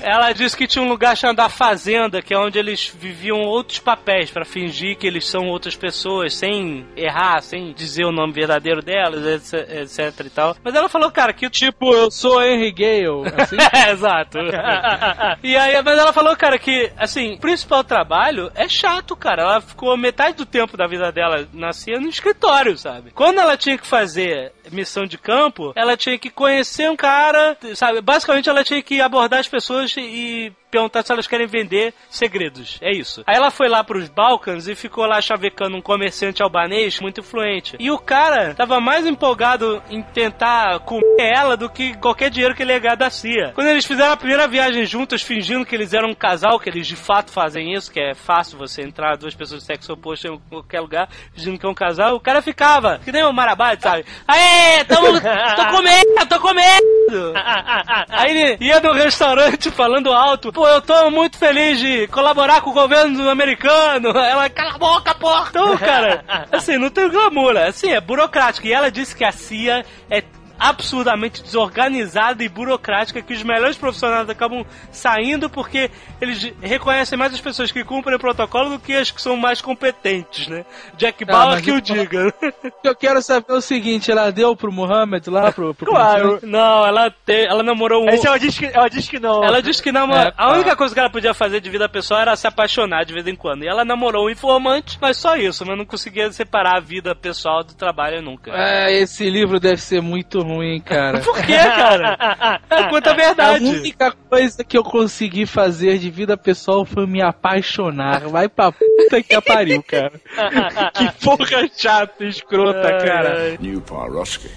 Ela 0.02 0.32
disse 0.32 0.56
que 0.56 0.66
tinha 0.66 0.84
um 0.84 0.88
lugar 0.88 1.16
chamado 1.16 1.40
a 1.40 1.48
Fazenda, 1.48 2.22
que 2.22 2.32
é 2.32 2.38
onde 2.38 2.58
eles 2.58 2.92
viviam 2.98 3.40
outros 3.40 3.78
papéis 3.78 4.30
pra 4.30 4.44
fingir 4.44 4.96
que 4.96 5.06
eles 5.06 5.26
são 5.26 5.48
outras 5.48 5.76
pessoas, 5.76 6.34
sem 6.34 6.86
errar, 6.96 7.42
sem 7.42 7.72
dizer 7.72 8.04
o 8.04 8.12
nome 8.12 8.32
verdadeiro 8.32 8.82
delas, 8.82 9.24
etc, 9.26 9.70
etc 9.82 10.26
e 10.26 10.30
tal. 10.30 10.56
Mas 10.62 10.74
ela 10.74 10.88
falou, 10.88 11.10
cara, 11.10 11.32
que 11.32 11.46
o 11.46 11.50
Tipo, 11.50 11.92
eu 11.92 12.08
sou 12.10 12.40
Henry 12.40 12.70
Gale, 12.70 13.32
assim. 13.36 13.56
É, 13.78 13.90
exato. 13.90 14.38
e 15.42 15.56
aí, 15.56 15.82
mas 15.82 15.98
ela 15.98 16.12
falou, 16.12 16.36
cara, 16.36 16.58
que, 16.58 16.90
assim, 16.96 17.34
o 17.34 17.38
principal 17.38 17.84
trabalho 17.84 18.50
é 18.54 18.68
chato, 18.68 19.16
cara. 19.16 19.42
Ela 19.42 19.60
ficou 19.60 19.96
metade 19.96 20.36
do 20.36 20.46
tempo 20.46 20.76
da 20.76 20.86
vida 20.86 21.10
dela 21.12 21.46
na 21.52 21.72
CIA 21.72 22.00
no 22.00 22.08
escritório, 22.08 22.78
sabe? 22.78 23.10
Quando 23.10 23.40
ela 23.40 23.56
tinha 23.56 23.76
que 23.76 23.86
fazer 23.86 24.52
missão 24.70 25.06
de 25.06 25.18
campo, 25.18 25.72
ela 25.74 25.96
tinha 25.96 26.18
que 26.18 26.30
conhecer 26.30 26.90
um 26.90 26.96
cara, 26.96 27.56
sabe? 27.74 28.00
Basicamente, 28.00 28.48
ela 28.48 28.64
tinha 28.64 28.82
que 28.82 29.00
abordar 29.00 29.40
as 29.40 29.48
pessoas 29.48 29.94
e 29.96 30.52
perguntar 30.70 31.02
se 31.02 31.12
elas 31.12 31.26
querem 31.26 31.46
vender 31.46 31.94
segredos. 32.10 32.78
É 32.80 32.92
isso. 32.92 33.22
Aí 33.26 33.36
ela 33.36 33.50
foi 33.50 33.68
lá 33.68 33.82
pros 33.82 34.08
Balcãs 34.08 34.68
e 34.68 34.74
ficou 34.74 35.06
lá 35.06 35.20
chavecando 35.20 35.76
um 35.76 35.82
comerciante 35.82 36.42
albanês 36.42 37.00
muito 37.00 37.20
influente. 37.20 37.76
E 37.78 37.90
o 37.90 37.98
cara 37.98 38.54
tava 38.54 38.80
mais 38.80 39.06
empolgado 39.06 39.82
em 39.90 40.02
tentar 40.02 40.80
comer 40.80 41.04
ela 41.18 41.56
do 41.56 41.68
que 41.68 41.96
qualquer 41.96 42.30
dinheiro 42.30 42.54
que 42.54 42.62
ele 42.62 42.72
ia 42.72 42.78
ganhar 42.78 42.94
da 42.94 43.10
CIA. 43.10 43.52
Quando 43.54 43.68
eles 43.68 43.86
fizeram 43.86 44.12
a 44.12 44.16
primeira 44.16 44.46
viagem 44.46 44.84
juntos, 44.84 45.22
fingindo 45.22 45.64
que 45.64 45.74
eles 45.74 45.92
eram 45.92 46.10
um 46.10 46.14
casal, 46.14 46.58
que 46.58 46.68
eles 46.68 46.86
de 46.86 46.96
fato 46.96 47.30
fazem 47.30 47.74
isso, 47.74 47.90
que 47.90 48.00
é 48.00 48.14
fácil 48.14 48.58
você 48.58 48.82
entrar 48.82 49.16
duas 49.16 49.34
pessoas 49.34 49.60
de 49.60 49.66
sexo 49.66 49.92
oposto 49.92 50.28
em 50.28 50.38
qualquer 50.48 50.80
lugar, 50.80 51.08
fingindo 51.32 51.58
que 51.58 51.66
é 51.66 51.68
um 51.68 51.74
casal, 51.74 52.14
o 52.14 52.20
cara 52.20 52.42
ficava, 52.42 53.00
que 53.04 53.12
nem 53.12 53.24
o 53.24 53.32
Marabate, 53.32 53.82
sabe? 53.82 54.04
Aê, 54.26 54.84
tamo, 54.84 55.08
tô 55.20 55.66
comendo, 55.76 56.28
tô 56.28 56.40
comendo! 56.40 57.34
Aí 58.08 58.30
ele 58.30 58.64
ia 58.64 58.80
no 58.80 58.92
restaurante 58.92 59.70
falando 59.70 60.12
alto, 60.12 60.52
pô, 60.58 60.66
eu 60.66 60.82
tô 60.82 61.08
muito 61.12 61.38
feliz 61.38 61.78
de 61.78 62.08
colaborar 62.08 62.60
com 62.60 62.70
o 62.70 62.74
governo 62.74 63.30
americano. 63.30 64.08
Ela, 64.18 64.50
cala 64.50 64.74
a 64.74 64.78
boca, 64.78 65.14
porra! 65.14 65.46
Então, 65.50 65.76
cara, 65.78 66.24
assim, 66.50 66.76
não 66.76 66.90
tem 66.90 67.08
glamour, 67.08 67.54
né? 67.54 67.68
assim, 67.68 67.92
é 67.92 68.00
burocrático. 68.00 68.66
E 68.66 68.72
ela 68.72 68.90
disse 68.90 69.14
que 69.14 69.24
a 69.24 69.30
CIA 69.30 69.86
é 70.10 70.20
absurdamente 70.58 71.42
desorganizada 71.42 72.42
e 72.42 72.48
burocrática 72.48 73.22
que 73.22 73.32
os 73.32 73.42
melhores 73.42 73.76
profissionais 73.76 74.28
acabam 74.28 74.64
saindo 74.90 75.48
porque 75.48 75.90
eles 76.20 76.52
reconhecem 76.60 77.16
mais 77.18 77.32
as 77.32 77.40
pessoas 77.40 77.70
que 77.70 77.84
cumprem 77.84 78.16
o 78.16 78.18
protocolo 78.18 78.70
do 78.70 78.78
que 78.78 78.94
as 78.94 79.10
que 79.10 79.20
são 79.22 79.36
mais 79.36 79.60
competentes, 79.60 80.48
né? 80.48 80.64
Jack 80.96 81.24
Ah, 81.24 81.26
Bauer 81.32 81.54
mas 81.54 81.60
que 81.62 81.70
eu- 81.70 81.76
o 81.76 81.80
diga. 81.80 82.34
Eu 82.82 82.94
quero 82.94 83.20
saber 83.22 83.52
o 83.52 83.60
seguinte, 83.60 84.10
ela 84.10 84.30
deu 84.30 84.54
pro 84.56 84.72
Muhammad 84.72 85.26
lá, 85.28 85.52
pro... 85.52 85.74
pro 85.74 85.86
Claro. 85.86 86.38
Não, 86.42 86.86
ela, 86.86 87.10
te, 87.10 87.46
ela 87.46 87.62
namorou 87.62 88.04
um... 88.04 88.08
Esse 88.08 88.26
ela 88.26 88.38
diz 88.38 88.58
que, 88.58 88.66
ela 88.66 88.88
diz 88.88 89.08
que 89.08 89.18
não. 89.20 89.44
Ela 89.44 89.60
disse 89.62 89.82
que 89.82 89.92
namora... 89.92 90.30
É, 90.30 90.32
a 90.36 90.52
única 90.52 90.74
coisa 90.76 90.94
que 90.94 91.00
ela 91.00 91.10
podia 91.10 91.34
fazer 91.34 91.60
de 91.60 91.70
vida 91.70 91.88
pessoal 91.88 92.20
era 92.20 92.36
se 92.36 92.46
apaixonar 92.46 93.04
de 93.04 93.12
vez 93.12 93.26
em 93.26 93.36
quando. 93.36 93.64
E 93.64 93.68
ela 93.68 93.84
namorou 93.84 94.26
um 94.26 94.30
informante, 94.30 94.98
mas 95.00 95.16
só 95.16 95.36
isso, 95.36 95.64
mas 95.66 95.76
não 95.76 95.84
conseguia 95.84 96.30
separar 96.32 96.76
a 96.76 96.80
vida 96.80 97.14
pessoal 97.14 97.62
do 97.62 97.74
trabalho 97.74 98.22
nunca. 98.22 98.50
É, 98.54 98.92
esse 99.00 99.28
livro 99.28 99.60
deve 99.60 99.80
ser 99.80 100.00
muito 100.00 100.38
ruim, 100.47 100.79
cara. 100.81 101.19
Por 101.19 101.35
que, 101.45 101.55
cara? 101.57 102.59
É, 102.69 102.83
conta 102.89 103.09
a 103.09 103.13
A 103.13 103.15
verdade. 103.15 103.65
única 103.65 104.11
coisa 104.29 104.63
que 104.63 104.77
eu 104.77 104.83
consegui 104.83 105.45
fazer 105.45 105.97
de 105.97 106.09
vida 106.09 106.35
pessoal 106.37 106.85
foi 106.85 107.05
me 107.05 107.21
apaixonar. 107.21 108.21
Vai 108.27 108.47
pra 108.49 108.71
puta 108.71 109.21
que 109.21 109.35
a 109.35 109.41
pariu, 109.41 109.83
cara. 109.83 110.11
que 110.93 111.11
porra 111.23 111.67
chata, 111.75 112.25
escrota, 112.25 112.81
cara. 113.05 113.57
New 113.59 113.81
Paroski. 113.81 114.49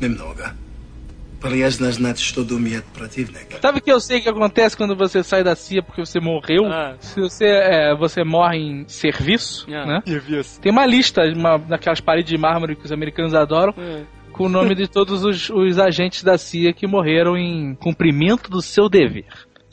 Немного. 0.00 0.52
Полезно 1.40 1.90
знать, 1.90 2.20
что 2.20 2.44
думает 2.44 2.84
противник. 2.94 3.58
Sabe 3.60 3.78
o 3.78 3.82
que 3.82 3.90
eu 3.90 3.98
sei 4.00 4.20
que 4.20 4.28
acontece 4.28 4.76
quando 4.76 4.94
você 4.94 5.24
sai 5.24 5.42
da 5.42 5.56
CIA 5.56 5.82
porque 5.82 6.00
você 6.06 6.20
morreu? 6.20 6.66
Ah. 6.66 6.94
Se 7.00 7.20
você, 7.20 7.46
é, 7.46 7.94
você 7.96 8.22
morre 8.22 8.58
em 8.58 8.86
serviço, 8.86 9.66
Ah. 9.68 9.84
né? 9.84 10.02
Tem 10.60 10.70
uma 10.70 10.86
lista, 10.86 11.20
uma, 11.34 11.58
daquelas 11.58 12.00
paredes 12.00 12.30
de 12.30 12.38
mármore 12.38 12.76
que 12.76 12.84
os 12.84 12.92
americanos 12.92 13.34
adoram, 13.34 13.74
É. 13.76 14.02
com 14.37 14.45
o 14.45 14.49
nome 14.49 14.75
de 14.75 14.87
todos 14.87 15.23
os, 15.23 15.49
os 15.49 15.79
agentes 15.79 16.23
da 16.23 16.37
CIA 16.37 16.71
que 16.71 16.85
morreram 16.85 17.35
em 17.35 17.73
cumprimento 17.73 18.51
do 18.51 18.61
seu 18.61 18.87
dever. 18.87 19.25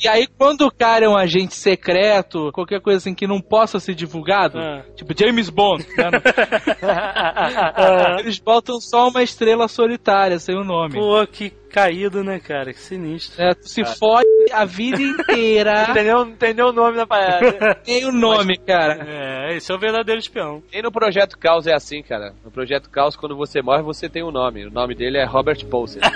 E 0.04 0.08
aí, 0.08 0.26
quando 0.26 0.66
o 0.66 0.70
cara 0.70 1.06
é 1.06 1.08
um 1.08 1.16
agente 1.16 1.54
secreto, 1.54 2.50
qualquer 2.52 2.80
coisa 2.82 2.98
assim 2.98 3.14
que 3.14 3.26
não 3.26 3.40
possa 3.40 3.80
ser 3.80 3.94
divulgado, 3.94 4.58
Ah. 4.58 4.82
tipo 4.94 5.14
James 5.18 5.48
Bond, 5.48 5.86
né? 5.96 6.10
eles 8.20 8.38
botam 8.38 8.78
só 8.80 9.08
uma 9.08 9.22
estrela 9.22 9.66
solitária, 9.66 10.38
sem 10.38 10.54
o 10.56 10.62
nome. 10.64 10.94
Pô, 10.98 11.26
que 11.26 11.50
caído, 11.70 12.22
né, 12.22 12.38
cara? 12.38 12.72
Que 12.74 12.80
sinistro. 12.80 13.42
É, 13.42 13.54
tu 13.54 13.66
se 13.68 13.82
fode 13.98 14.26
a 14.52 14.64
vida 14.66 15.00
inteira, 15.02 15.86
Não 15.88 15.94
tem 15.94 16.04
nem, 16.04 16.12
não 16.12 16.32
tem 16.36 16.54
nem 16.54 16.64
o 16.64 16.72
nome 16.72 16.96
da 16.96 17.06
parada. 17.06 17.74
tem 17.82 18.04
o 18.04 18.12
nome, 18.12 18.58
cara. 18.58 19.04
É, 19.08 19.56
esse 19.56 19.72
é 19.72 19.74
o 19.74 19.78
verdadeiro 19.78 20.20
espião. 20.20 20.62
E 20.72 20.82
no 20.82 20.92
Projeto 20.92 21.38
Caos 21.38 21.66
é 21.66 21.72
assim, 21.74 22.02
cara. 22.02 22.34
No 22.44 22.50
Projeto 22.50 22.90
Caos, 22.90 23.16
quando 23.16 23.34
você 23.36 23.62
morre, 23.62 23.82
você 23.82 24.06
tem 24.08 24.22
um 24.22 24.30
nome. 24.30 24.66
O 24.66 24.70
nome 24.70 24.94
dele 24.94 25.16
é 25.18 25.24
Robert 25.24 25.64
Paulsen. 25.66 26.02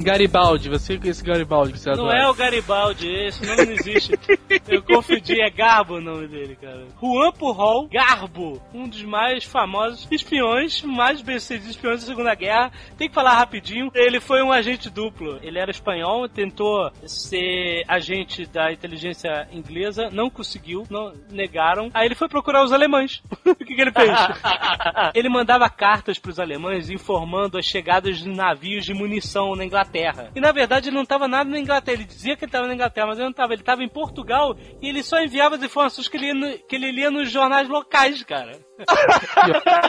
Garibaldi, 0.00 0.70
você 0.70 0.98
esse 1.04 1.22
Garibaldi 1.22 1.72
que 1.72 1.78
você 1.78 1.90
Não 1.90 2.06
adora. 2.06 2.22
é 2.22 2.28
o 2.28 2.34
Garibaldi, 2.34 3.08
esse 3.08 3.46
nome 3.46 3.66
não 3.66 3.72
existe. 3.72 4.18
Eu 4.66 4.82
confundi, 4.82 5.40
é 5.40 5.50
Garbo 5.50 5.96
o 5.96 6.00
nome 6.00 6.26
dele, 6.26 6.56
cara. 6.56 6.86
Juan 7.00 7.32
Pujol 7.32 7.86
Garbo, 7.88 8.60
um 8.72 8.88
dos 8.88 9.02
mais 9.02 9.44
famosos 9.44 10.08
espiões, 10.10 10.82
mais 10.82 11.20
bem-sucedidos 11.20 11.70
espiões 11.70 12.00
da 12.00 12.06
Segunda 12.06 12.34
Guerra. 12.34 12.72
Tem 12.96 13.08
que 13.08 13.14
falar 13.14 13.34
rapidinho. 13.34 13.90
Ele 13.94 14.20
foi 14.20 14.42
um 14.42 14.50
agente 14.50 14.88
duplo. 14.88 15.38
Ele 15.42 15.58
era 15.58 15.70
espanhol, 15.70 16.28
tentou 16.28 16.90
ser 17.04 17.84
agente 17.86 18.46
da 18.46 18.72
inteligência 18.72 19.48
inglesa, 19.52 20.08
não 20.10 20.30
conseguiu, 20.30 20.84
não 20.88 21.12
negaram. 21.30 21.90
Aí 21.92 22.06
ele 22.06 22.14
foi 22.14 22.28
procurar 22.28 22.64
os 22.64 22.72
alemães. 22.72 23.22
o 23.44 23.54
que, 23.54 23.74
que 23.74 23.80
ele 23.80 23.92
fez? 23.92 24.10
ele 25.14 25.28
mandava 25.28 25.68
cartas 25.68 26.18
para 26.18 26.30
os 26.30 26.40
alemães 26.40 26.88
informando 26.88 27.58
as 27.58 27.66
chegadas 27.66 28.18
de 28.18 28.28
navios 28.28 28.86
de 28.86 28.94
munição 28.94 29.54
na 29.54 29.64
Inglaterra. 29.64 29.89
E 30.34 30.40
na 30.40 30.52
verdade 30.52 30.88
ele 30.88 30.96
não 30.96 31.02
estava 31.02 31.26
nada 31.26 31.48
na 31.48 31.58
Inglaterra. 31.58 31.96
Ele 31.96 32.04
dizia 32.04 32.36
que 32.36 32.44
ele 32.44 32.48
estava 32.48 32.66
na 32.66 32.74
Inglaterra, 32.74 33.06
mas 33.08 33.18
ele 33.18 33.24
não 33.24 33.30
estava. 33.30 33.52
Ele 33.52 33.62
estava 33.62 33.82
em 33.82 33.88
Portugal 33.88 34.56
e 34.80 34.88
ele 34.88 35.02
só 35.02 35.20
enviava 35.20 35.56
as 35.56 35.62
informações 35.62 36.08
que 36.08 36.16
ele, 36.16 36.58
que 36.58 36.76
ele 36.76 36.92
lia 36.92 37.10
nos 37.10 37.30
jornais 37.30 37.68
locais, 37.68 38.22
cara. 38.22 38.58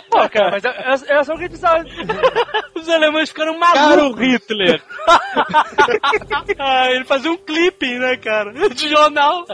Pô, 0.10 0.30
cara, 0.30 0.52
mas 0.52 0.64
é, 1.04 1.14
é 1.14 1.24
só 1.24 1.34
o 1.34 1.38
que 1.38 1.46
a 1.46 1.48
gente 1.48 1.60
precisava. 1.60 1.84
Os 2.76 2.90
alemães 2.90 3.30
ficaram 3.30 3.60
Cara, 3.60 3.96
malucos. 3.98 4.20
o 4.20 4.24
Hitler! 4.24 4.82
ah, 6.60 6.92
ele 6.92 7.06
fazia 7.06 7.32
um 7.32 7.38
clipping, 7.38 8.00
né, 8.00 8.18
cara? 8.18 8.52
De 8.52 8.90
jornal. 8.90 9.46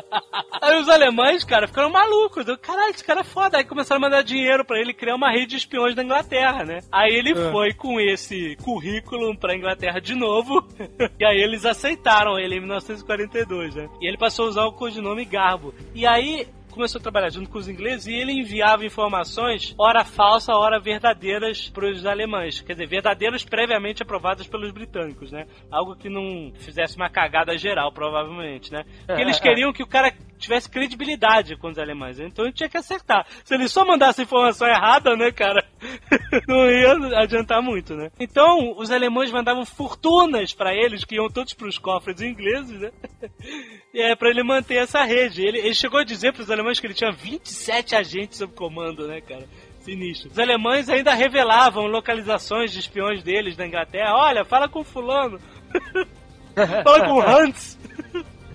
Aí 0.61 0.79
os 0.79 0.89
alemães, 0.89 1.43
cara, 1.43 1.67
ficaram 1.67 1.89
malucos. 1.89 2.45
Caralho, 2.61 2.91
esse 2.91 3.03
cara 3.03 3.21
é 3.21 3.23
foda. 3.23 3.57
Aí 3.57 3.63
começaram 3.63 3.99
a 3.99 4.09
mandar 4.09 4.23
dinheiro 4.23 4.65
pra 4.65 4.79
ele 4.79 4.93
criar 4.93 5.15
uma 5.15 5.31
rede 5.31 5.47
de 5.47 5.57
espiões 5.57 5.95
da 5.95 6.03
Inglaterra, 6.03 6.63
né? 6.63 6.79
Aí 6.91 7.13
ele 7.13 7.35
foi 7.51 7.73
com 7.73 7.99
esse 7.99 8.55
currículo 8.63 9.37
pra 9.37 9.55
Inglaterra 9.55 9.99
de 9.99 10.15
novo. 10.15 10.65
e 11.19 11.25
aí 11.25 11.37
eles 11.37 11.65
aceitaram 11.65 12.39
ele 12.39 12.55
em 12.55 12.59
1942, 12.59 13.75
né? 13.75 13.89
E 14.01 14.07
ele 14.07 14.17
passou 14.17 14.45
a 14.45 14.49
usar 14.49 14.65
o 14.65 14.73
codinome 14.73 15.25
Garbo. 15.25 15.73
E 15.93 16.05
aí 16.05 16.47
começou 16.77 16.99
a 16.99 17.01
trabalhar 17.01 17.29
junto 17.29 17.49
com 17.49 17.57
os 17.57 17.67
ingleses 17.67 18.07
e 18.07 18.13
ele 18.13 18.31
enviava 18.31 18.85
informações, 18.85 19.75
ora 19.77 20.05
falsa, 20.05 20.53
ora 20.53 20.79
verdadeiras, 20.79 21.69
para 21.69 21.89
os 21.89 22.05
alemães. 22.05 22.61
Quer 22.61 22.73
dizer, 22.73 22.87
verdadeiras 22.87 23.43
previamente 23.43 24.03
aprovadas 24.03 24.47
pelos 24.47 24.71
britânicos, 24.71 25.31
né? 25.31 25.47
Algo 25.71 25.95
que 25.95 26.07
não 26.07 26.51
fizesse 26.55 26.95
uma 26.95 27.09
cagada 27.09 27.57
geral, 27.57 27.91
provavelmente, 27.91 28.71
né? 28.71 28.85
Porque 29.05 29.21
eles 29.21 29.39
queriam 29.39 29.73
que 29.73 29.83
o 29.83 29.87
cara 29.87 30.13
tivesse 30.37 30.69
credibilidade 30.69 31.55
com 31.57 31.69
os 31.69 31.77
alemães. 31.77 32.19
Então 32.19 32.45
ele 32.45 32.53
tinha 32.53 32.69
que 32.69 32.77
acertar. 32.77 33.25
Se 33.43 33.53
ele 33.53 33.67
só 33.67 33.85
mandasse 33.85 34.21
informação 34.21 34.67
errada, 34.67 35.15
né, 35.15 35.31
cara? 35.31 35.65
não 36.47 36.69
ia 36.69 37.19
adiantar 37.19 37.61
muito, 37.61 37.95
né? 37.95 38.11
Então, 38.19 38.73
os 38.77 38.91
alemães 38.91 39.31
mandavam 39.31 39.65
fortunas 39.65 40.53
para 40.53 40.73
eles, 40.73 41.03
que 41.03 41.15
iam 41.15 41.29
todos 41.29 41.53
para 41.53 41.67
os 41.67 41.77
cofres 41.77 42.21
ingleses, 42.21 42.79
né? 42.79 42.91
É 43.99 44.15
pra 44.15 44.29
ele 44.29 44.43
manter 44.43 44.75
essa 44.75 45.03
rede. 45.03 45.41
Ele, 45.41 45.57
ele 45.57 45.73
chegou 45.73 45.99
a 45.99 46.03
dizer 46.03 46.31
pros 46.31 46.51
alemães 46.51 46.79
que 46.79 46.85
ele 46.85 46.93
tinha 46.93 47.11
27 47.11 47.95
agentes 47.95 48.37
sob 48.37 48.53
comando, 48.53 49.07
né, 49.07 49.21
cara? 49.21 49.47
Sinistro. 49.79 50.29
Os 50.29 50.37
alemães 50.37 50.87
ainda 50.87 51.15
revelavam 51.15 51.87
localizações 51.87 52.71
de 52.71 52.79
espiões 52.79 53.23
deles 53.23 53.57
na 53.57 53.65
Inglaterra. 53.65 54.13
Olha, 54.13 54.45
fala 54.45 54.69
com 54.69 54.83
fulano. 54.83 55.39
fala 56.83 57.07
com 57.07 57.21
Hans. 57.21 57.79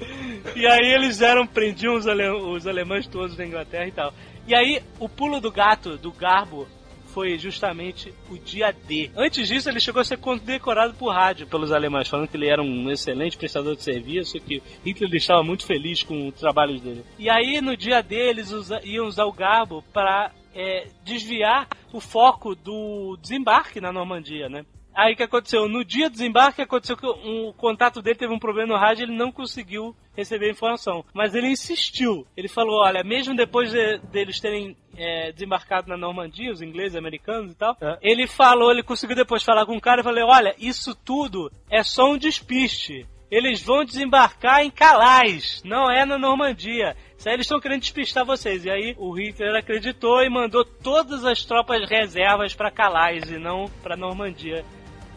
e 0.56 0.66
aí 0.66 0.92
eles 0.92 1.20
eram, 1.20 1.46
prendiam 1.46 1.94
os, 1.94 2.06
ale, 2.06 2.28
os 2.28 2.66
alemães 2.66 3.06
todos 3.06 3.36
da 3.36 3.44
Inglaterra 3.44 3.86
e 3.86 3.92
tal. 3.92 4.14
E 4.46 4.54
aí, 4.54 4.82
o 4.98 5.08
pulo 5.08 5.40
do 5.40 5.52
gato, 5.52 5.96
do 5.96 6.10
Garbo, 6.10 6.66
foi 7.12 7.38
justamente 7.38 8.12
o 8.30 8.38
dia 8.38 8.72
D. 8.72 9.10
Antes 9.14 9.46
disso, 9.46 9.68
ele 9.68 9.78
chegou 9.78 10.00
a 10.00 10.04
ser 10.04 10.16
condecorado 10.16 10.94
por 10.94 11.12
rádio 11.12 11.46
pelos 11.46 11.70
alemães, 11.70 12.08
falando 12.08 12.26
que 12.26 12.36
ele 12.36 12.48
era 12.48 12.62
um 12.62 12.90
excelente 12.90 13.36
prestador 13.36 13.76
de 13.76 13.82
serviço, 13.82 14.40
que 14.40 14.62
Hitler 14.84 15.14
estava 15.14 15.42
muito 15.42 15.66
feliz 15.66 16.02
com 16.02 16.28
os 16.28 16.34
trabalhos 16.34 16.80
dele. 16.80 17.04
E 17.18 17.28
aí, 17.28 17.60
no 17.60 17.76
dia 17.76 18.02
D, 18.02 18.16
eles 18.16 18.50
usa, 18.50 18.80
iam 18.82 19.06
usar 19.06 19.26
o 19.26 19.32
Garbo 19.32 19.84
para 19.92 20.32
é, 20.54 20.86
desviar 21.04 21.68
o 21.92 22.00
foco 22.00 22.54
do 22.54 23.16
desembarque 23.20 23.80
na 23.80 23.92
Normandia, 23.92 24.48
né? 24.48 24.64
Aí 24.94 25.14
o 25.14 25.16
que 25.16 25.22
aconteceu? 25.22 25.68
No 25.68 25.84
dia 25.84 26.08
do 26.08 26.12
desembarque 26.12 26.60
aconteceu 26.62 26.96
que 26.96 27.06
um, 27.06 27.48
o 27.48 27.52
contato 27.54 28.02
dele 28.02 28.18
teve 28.18 28.32
um 28.32 28.38
problema 28.38 28.74
no 28.74 28.78
rádio, 28.78 29.04
ele 29.04 29.16
não 29.16 29.32
conseguiu 29.32 29.94
receber 30.16 30.46
a 30.48 30.50
informação. 30.50 31.04
Mas 31.14 31.34
ele 31.34 31.48
insistiu. 31.48 32.26
Ele 32.36 32.48
falou, 32.48 32.82
olha, 32.82 33.02
mesmo 33.02 33.34
depois 33.34 33.70
de, 33.70 33.98
deles 34.10 34.38
terem 34.40 34.76
é, 34.96 35.32
desembarcado 35.32 35.88
na 35.88 35.96
Normandia, 35.96 36.52
os 36.52 36.60
ingleses, 36.60 36.96
americanos 36.96 37.52
e 37.52 37.54
tal, 37.54 37.76
É. 37.80 37.98
ele 38.02 38.26
falou, 38.26 38.70
ele 38.70 38.82
conseguiu 38.82 39.16
depois 39.16 39.42
falar 39.42 39.64
com 39.64 39.76
o 39.76 39.80
cara 39.80 40.00
e 40.00 40.04
falou, 40.04 40.28
olha, 40.28 40.54
isso 40.58 40.94
tudo 40.94 41.50
é 41.70 41.82
só 41.82 42.10
um 42.10 42.18
despiste. 42.18 43.06
Eles 43.30 43.62
vão 43.62 43.82
desembarcar 43.82 44.60
em 44.62 44.70
Calais, 44.70 45.62
não 45.64 45.90
é 45.90 46.04
na 46.04 46.18
Normandia. 46.18 46.94
Isso 47.16 47.26
aí 47.26 47.34
eles 47.34 47.46
estão 47.46 47.58
querendo 47.58 47.80
despistar 47.80 48.26
vocês. 48.26 48.66
E 48.66 48.70
aí 48.70 48.94
o 48.98 49.10
Hitler 49.12 49.54
acreditou 49.56 50.22
e 50.22 50.28
mandou 50.28 50.62
todas 50.66 51.24
as 51.24 51.42
tropas 51.42 51.88
reservas 51.88 52.54
para 52.54 52.70
Calais 52.70 53.30
e 53.30 53.38
não 53.38 53.64
para 53.82 53.96
Normandia. 53.96 54.62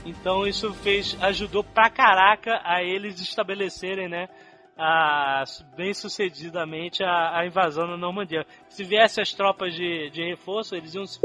Então 0.06 0.45
isso 0.45 0.73
fez 0.76 1.18
ajudou 1.22 1.64
pra 1.64 1.90
caraca 1.90 2.61
a 2.64 2.84
eles 2.84 3.19
estabelecerem, 3.19 4.07
né, 4.07 4.30
a, 4.77 5.44
bem 5.76 5.94
sucedidamente 5.94 7.03
a, 7.03 7.40
a 7.40 7.45
invasão 7.45 7.88
na 7.88 7.98
Normandia. 7.98 8.45
Se 8.69 8.84
viessem 8.84 9.22
as 9.22 9.34
tropas 9.34 9.73
de, 9.73 10.10
de 10.11 10.23
reforço, 10.23 10.76
eles 10.76 10.94
iam 10.94 11.06
se 11.06 11.19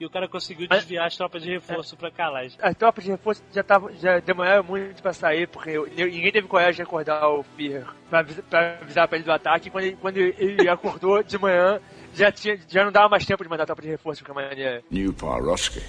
e 0.00 0.06
o 0.06 0.10
cara 0.10 0.26
conseguiu 0.26 0.66
desviar 0.66 1.06
as 1.06 1.16
tropas 1.16 1.42
de 1.42 1.50
reforço 1.50 1.94
é. 1.94 1.98
pra 1.98 2.10
Calais. 2.10 2.56
As 2.60 2.74
tropas 2.74 3.04
de 3.04 3.10
reforço 3.10 3.42
já, 3.52 3.62
tavam, 3.62 3.92
já 3.96 4.18
demoraram 4.18 4.64
muito 4.64 5.02
pra 5.02 5.12
sair, 5.12 5.46
porque 5.46 5.78
ninguém 5.78 6.32
teve 6.32 6.48
coragem 6.48 6.76
de 6.76 6.82
acordar 6.82 7.28
o 7.28 7.44
Pierre 7.44 7.84
pra, 8.08 8.24
pra, 8.24 8.78
avisar 8.80 9.06
pra 9.06 9.18
ele 9.18 9.26
do 9.26 9.32
ataque. 9.32 9.68
Quando 9.68 9.84
ele, 9.84 9.96
quando 9.96 10.16
ele 10.16 10.68
acordou 10.70 11.22
de 11.22 11.36
manhã, 11.36 11.78
já, 12.14 12.32
tinha, 12.32 12.58
já 12.66 12.82
não 12.82 12.90
dava 12.90 13.10
mais 13.10 13.26
tempo 13.26 13.42
de 13.42 13.50
mandar 13.50 13.66
tropas 13.66 13.82
tropa 13.82 13.82
de 13.82 13.88
reforço 13.88 14.24
pra 14.24 14.32
qualquer 14.32 14.48
maneira. 14.48 14.82
New 14.90 15.12
Paroski. 15.12 15.82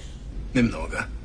Nimnoga. 0.53 1.18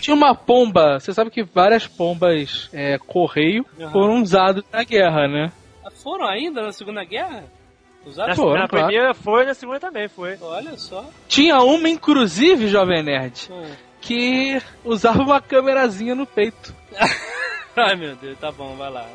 Tinha 0.00 0.14
uma 0.14 0.34
pomba, 0.34 0.98
você 1.00 1.12
sabe 1.12 1.30
que 1.30 1.42
várias 1.42 1.86
pombas 1.86 2.68
é, 2.72 2.98
correio 2.98 3.64
foram 3.92 4.22
usadas 4.22 4.64
na 4.72 4.82
guerra, 4.84 5.26
né? 5.28 5.52
Foram 6.02 6.26
ainda 6.26 6.62
na 6.62 6.72
Segunda 6.72 7.04
Guerra? 7.04 7.44
Usaram? 8.04 8.30
Na, 8.30 8.34
Foram, 8.36 8.60
na 8.62 8.68
claro. 8.68 8.86
primeira 8.86 9.14
foi, 9.14 9.44
na 9.44 9.54
segunda 9.54 9.78
também 9.78 10.08
foi. 10.08 10.36
Olha 10.40 10.76
só. 10.76 11.08
Tinha 11.28 11.60
uma, 11.60 11.88
inclusive, 11.88 12.66
Jovem 12.66 13.02
Nerd, 13.02 13.48
Hum. 13.50 13.70
que 14.00 14.60
usava 14.84 15.22
uma 15.22 15.40
câmerazinha 15.40 16.14
no 16.14 16.26
peito. 16.26 16.74
Ai, 17.76 17.96
meu 17.96 18.14
Deus, 18.16 18.38
tá 18.38 18.52
bom, 18.52 18.76
vai 18.76 18.90
lá. 18.90 19.06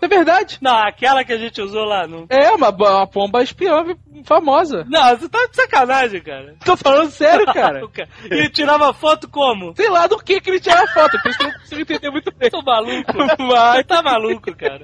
É 0.00 0.08
verdade. 0.08 0.58
Não, 0.60 0.76
aquela 0.76 1.24
que 1.24 1.32
a 1.32 1.38
gente 1.38 1.60
usou 1.60 1.84
lá, 1.84 2.06
não. 2.06 2.26
É, 2.28 2.50
uma, 2.50 2.70
uma 2.70 3.06
pomba 3.06 3.42
espiã 3.42 3.84
famosa. 4.24 4.84
Não, 4.88 5.16
você 5.16 5.28
tá 5.28 5.46
de 5.46 5.56
sacanagem, 5.56 6.20
cara. 6.22 6.54
Tô 6.64 6.76
falando 6.76 7.10
sério, 7.10 7.44
cara. 7.46 7.82
E 8.30 8.48
tirava 8.48 8.92
foto 8.92 9.28
como? 9.28 9.74
Sei 9.76 9.88
lá 9.88 10.06
do 10.06 10.18
que 10.18 10.40
que 10.40 10.50
ele 10.50 10.60
tirava 10.60 10.86
foto, 10.88 11.20
por 11.20 11.28
isso 11.30 11.38
que 11.38 11.44
eu 11.44 11.48
não 11.48 11.58
consigo 11.58 11.80
entender 11.80 12.10
muito 12.10 12.32
bem. 12.32 12.50
Tô 12.50 12.62
maluco. 12.62 13.12
Mas... 13.38 13.86
Tá 13.86 14.02
maluco, 14.02 14.54
cara. 14.56 14.80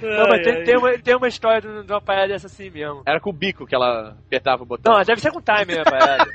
Não, 0.00 0.28
mas 0.28 0.42
tem, 0.42 0.52
ai. 0.54 0.62
tem 0.62 0.76
uma, 0.76 0.98
tem 0.98 1.16
uma 1.16 1.26
história 1.26 1.60
de 1.60 1.92
uma 1.92 2.00
parada 2.00 2.28
dessa 2.28 2.46
assim 2.46 2.70
mesmo. 2.70 3.02
Era 3.04 3.18
com 3.18 3.30
o 3.30 3.32
bico 3.32 3.66
que 3.66 3.74
ela 3.74 4.16
apertava 4.26 4.62
o 4.62 4.66
botão. 4.66 4.94
Não, 4.94 5.02
deve 5.02 5.20
ser 5.20 5.32
com 5.32 5.40
time 5.40 5.78
a 5.78 5.84
parada. 5.84 6.30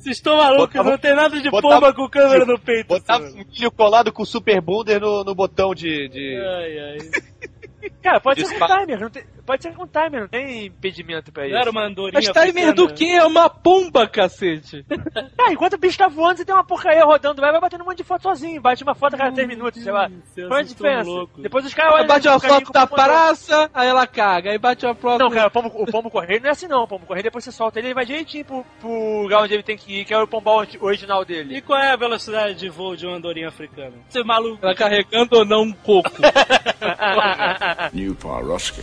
Vocês 0.00 0.16
estão 0.16 0.36
malucos, 0.38 0.68
Botava- 0.68 0.90
não 0.90 0.98
tem 0.98 1.14
nada 1.14 1.40
de 1.40 1.50
botava- 1.50 1.74
pomba 1.74 1.94
com 1.94 2.08
câmera 2.08 2.46
no 2.46 2.58
peito. 2.58 2.86
Botava 2.88 3.22
um 3.24 3.34
milho 3.34 3.70
colado 3.70 4.10
com 4.12 4.22
o 4.22 4.26
Super 4.26 4.60
Bonder 4.60 4.98
no, 5.00 5.22
no 5.22 5.34
botão 5.34 5.74
de. 5.74 6.08
de... 6.08 6.36
Ai, 6.36 6.78
ai. 6.78 7.90
Cara, 8.02 8.20
pode 8.20 8.40
ser 8.40 8.46
com 8.46 8.50
Dispara. 8.60 8.80
timer, 8.80 9.00
não 9.00 9.10
tem, 9.10 9.22
pode 9.50 9.62
ser 9.64 9.74
com 9.74 9.84
timer, 9.86 10.20
não 10.20 10.28
tem 10.28 10.66
impedimento 10.66 11.32
pra 11.32 11.44
isso. 11.44 11.54
Não 11.54 11.60
era 11.60 11.70
uma 11.70 11.82
andorinha 11.84 12.12
Mas 12.14 12.28
timer 12.28 12.72
do 12.72 12.86
que? 12.92 13.10
É 13.10 13.24
uma 13.24 13.50
pomba, 13.50 14.06
cacete. 14.06 14.84
Ah, 15.40 15.52
enquanto 15.52 15.74
o 15.74 15.78
bicho 15.78 15.96
tá 15.98 16.06
voando, 16.06 16.36
você 16.36 16.44
tem 16.44 16.54
uma 16.54 16.62
porcaria 16.62 17.02
rodando, 17.04 17.40
vai, 17.40 17.50
vai 17.50 17.60
batendo 17.60 17.82
um 17.82 17.86
monte 17.86 17.98
de 17.98 18.04
foto 18.04 18.22
sozinho, 18.22 18.60
bate 18.60 18.82
uma 18.82 18.94
foto 18.94 19.14
a 19.14 19.18
cada 19.18 19.32
3 19.32 19.48
minutos, 19.48 19.82
sei 19.82 19.90
lá. 19.90 20.08
Qual 20.46 20.56
é 20.58 20.60
a 20.60 20.62
diferença? 20.62 21.10
Depois 21.38 21.64
os 21.64 21.72
caras 21.74 21.92
Aí 21.92 21.98
olham 21.98 22.06
bate 22.08 22.28
uma 22.28 22.38
foto 22.40 22.72
da 22.72 22.86
praça, 22.86 23.70
aí 23.72 23.88
ela 23.88 24.06
caga. 24.06 24.50
Aí 24.50 24.58
bate 24.58 24.84
uma 24.86 24.94
foto... 24.94 25.18
Não, 25.18 25.30
cara, 25.30 25.48
o 25.48 25.50
pombo, 25.50 25.68
o 25.74 25.86
pombo 25.86 26.10
correio 26.10 26.40
não 26.40 26.48
é 26.48 26.52
assim 26.52 26.68
não. 26.68 26.82
O 26.84 26.86
pombo 26.86 27.06
correio 27.06 27.24
depois 27.24 27.42
você 27.42 27.50
solta 27.50 27.78
ele, 27.78 27.88
ele 27.88 27.94
vai 27.94 28.04
direitinho 28.04 28.44
pro, 28.44 28.64
pro 28.80 29.22
lugar 29.22 29.42
onde 29.42 29.54
ele 29.54 29.62
tem 29.62 29.76
que 29.76 30.00
ir, 30.00 30.04
que 30.04 30.12
é 30.14 30.18
o 30.18 30.26
pombal 30.28 30.58
ori- 30.58 30.78
original 30.80 31.22
E 31.22 31.24
dele. 31.24 31.60
qual 31.62 31.78
é 31.80 31.90
a 31.92 31.96
velocidade 31.96 32.54
de 32.54 32.68
voo 32.68 32.94
de 32.94 33.06
uma 33.06 33.16
andorinha 33.16 33.48
africana? 33.48 33.94
Você 34.08 34.20
é 34.20 34.24
maluco? 34.24 34.58
Ela 34.64 34.74
carregando 34.74 35.38
ou 35.38 35.44
não 35.44 35.62
um 35.62 35.72
coco. 35.72 36.10
New 37.92 38.14
Paroski. 38.14 38.82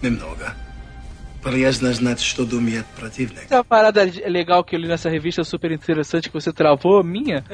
Немного. 0.00 0.54
Полезно 1.42 1.92
знать, 1.92 2.20
что 2.20 2.44
думает 2.44 2.86
противник. 2.96 3.44
Essa 3.44 3.64
parada 3.64 4.04
legal 4.04 4.62
que 4.62 4.76
eu 4.76 4.80
li 4.80 4.86
nessa 4.86 5.10
revista 5.10 5.42
super 5.42 5.72
interessante 5.72 6.28
que 6.28 6.34
você 6.34 6.52
travou, 6.52 7.02
minha, 7.02 7.44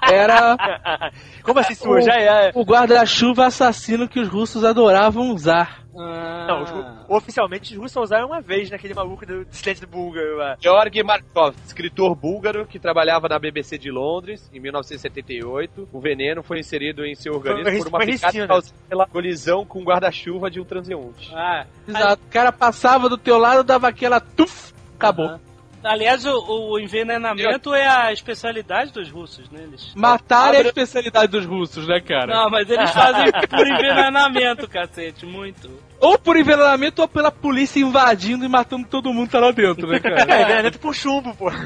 era 0.00 0.56
Como 1.42 1.58
assim 1.58 1.74
sua? 1.74 2.00
Já 2.02 2.14
é. 2.14 2.52
o 2.54 2.64
guarda-chuva 2.64 3.46
assassino 3.46 4.08
que 4.08 4.20
os 4.20 4.28
russos 4.28 4.64
adoravam 4.64 5.30
usar. 5.30 5.79
Ah, 5.97 6.45
Não, 6.47 7.15
oficialmente 7.17 7.73
os 7.73 7.77
russos 7.77 7.91
só 7.91 8.01
usaram 8.01 8.27
uma 8.27 8.39
vez 8.41 8.69
naquele 8.69 8.93
maluco 8.93 9.25
do 9.25 9.43
dissidente 9.45 9.81
do 9.81 9.87
búlgaro 9.87 10.37
lá. 10.37 10.57
Georg 10.59 11.03
Markov, 11.03 11.55
escritor 11.65 12.15
búlgaro 12.15 12.65
que 12.65 12.79
trabalhava 12.79 13.27
na 13.27 13.37
BBC 13.37 13.77
de 13.77 13.91
Londres 13.91 14.49
em 14.53 14.59
1978. 14.59 15.89
O 15.91 15.99
veneno 15.99 16.41
foi 16.43 16.59
inserido 16.59 17.05
em 17.05 17.15
seu 17.15 17.33
organismo 17.33 17.83
por 17.83 17.87
uma 17.89 17.99
picada 18.05 18.47
causada 18.47 18.75
pela 18.87 19.07
colisão 19.07 19.65
com 19.65 19.79
o 19.79 19.83
guarda-chuva 19.83 20.49
de 20.49 20.59
um 20.61 20.65
transeunte. 20.65 21.31
ah, 21.35 21.65
Exato. 21.87 22.23
O 22.25 22.31
cara 22.31 22.51
passava 22.51 23.09
do 23.09 23.17
teu 23.17 23.37
lado, 23.37 23.63
dava 23.63 23.87
aquela 23.89 24.19
tuf, 24.19 24.73
acabou. 24.95 25.39
Aliás, 25.83 26.25
o, 26.25 26.71
o 26.71 26.79
envenenamento 26.79 27.73
é 27.73 27.87
a 27.87 28.13
especialidade 28.13 28.91
dos 28.91 29.09
russos, 29.09 29.49
né? 29.49 29.63
Eles... 29.63 29.93
Matar 29.95 30.53
é 30.53 30.57
a 30.57 30.61
especialidade 30.61 31.31
dos 31.31 31.45
russos, 31.45 31.87
né, 31.87 31.99
cara? 31.99 32.27
Não, 32.27 32.49
mas 32.49 32.69
eles 32.69 32.91
fazem 32.91 33.31
por 33.31 33.65
envenenamento, 33.67 34.67
cacete, 34.67 35.25
muito. 35.25 35.69
Ou 36.01 36.17
por 36.17 36.35
envenenamento 36.35 37.01
ou 37.01 37.07
pela 37.07 37.31
polícia 37.31 37.79
invadindo 37.79 38.43
e 38.43 38.49
matando 38.49 38.87
todo 38.87 39.13
mundo 39.13 39.27
que 39.27 39.31
tá 39.33 39.39
lá 39.39 39.51
dentro, 39.51 39.87
né, 39.87 39.97
É, 40.03 40.09
cara? 40.09 40.23
envenenamento 40.41 40.79
por 40.79 40.95
chumbo, 40.95 41.33
pô. 41.35 41.49